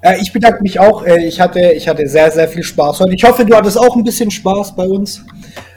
Äh, 0.00 0.20
ich 0.20 0.32
bedanke 0.32 0.62
mich 0.62 0.78
auch. 0.78 1.04
Äh, 1.04 1.26
ich, 1.26 1.40
hatte, 1.40 1.72
ich 1.72 1.88
hatte 1.88 2.06
sehr, 2.08 2.30
sehr 2.30 2.48
viel 2.48 2.62
Spaß 2.62 3.00
heute. 3.00 3.14
Ich 3.14 3.24
hoffe, 3.24 3.44
du 3.44 3.54
hattest 3.56 3.78
auch 3.78 3.96
ein 3.96 4.04
bisschen 4.04 4.30
Spaß 4.30 4.76
bei 4.76 4.86
uns. 4.86 5.24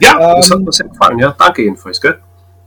Ja, 0.00 0.12
ähm, 0.12 0.36
das 0.36 0.50
hat 0.50 0.60
mir 0.60 0.72
sehr 0.72 0.88
gefallen. 0.88 1.18
Ja, 1.18 1.34
danke 1.38 1.62
jedenfalls. 1.62 2.00
Gell? 2.00 2.18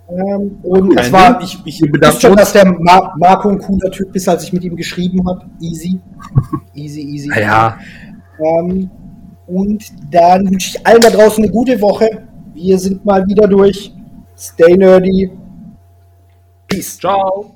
Ähm, 0.08 0.60
und 0.62 1.00
es 1.00 1.12
war, 1.12 1.42
ich, 1.42 1.58
ich 1.66 1.82
wusste 1.82 2.28
schon, 2.28 2.36
dass 2.36 2.54
der 2.54 2.66
Mar 2.66 3.16
Marco 3.18 3.50
ein 3.50 3.58
cooler 3.58 3.90
Typ 3.90 4.16
ist, 4.16 4.30
als 4.30 4.44
ich 4.44 4.54
mit 4.54 4.64
ihm 4.64 4.76
geschrieben 4.76 5.28
habe. 5.28 5.46
Easy. 5.60 6.00
Easy, 6.76 7.02
easy. 7.02 7.30
Ja. 7.30 7.80
Ähm, 8.40 8.90
und 9.48 9.84
dann 10.12 10.50
wünsche 10.50 10.78
ich 10.78 10.88
allen 10.88 11.02
da 11.02 11.10
draußen 11.10 11.44
eine 11.44 11.52
gute 11.52 11.80
Woche. 11.82 12.28
Wir 12.54 12.78
sind 12.78 13.04
mal 13.04 13.26
wieder 13.28 13.48
durch. 13.48 13.94
Stay 14.38 14.76
nerdy. 14.78 15.32
Peace. 16.68 16.98
Ciao. 17.00 17.55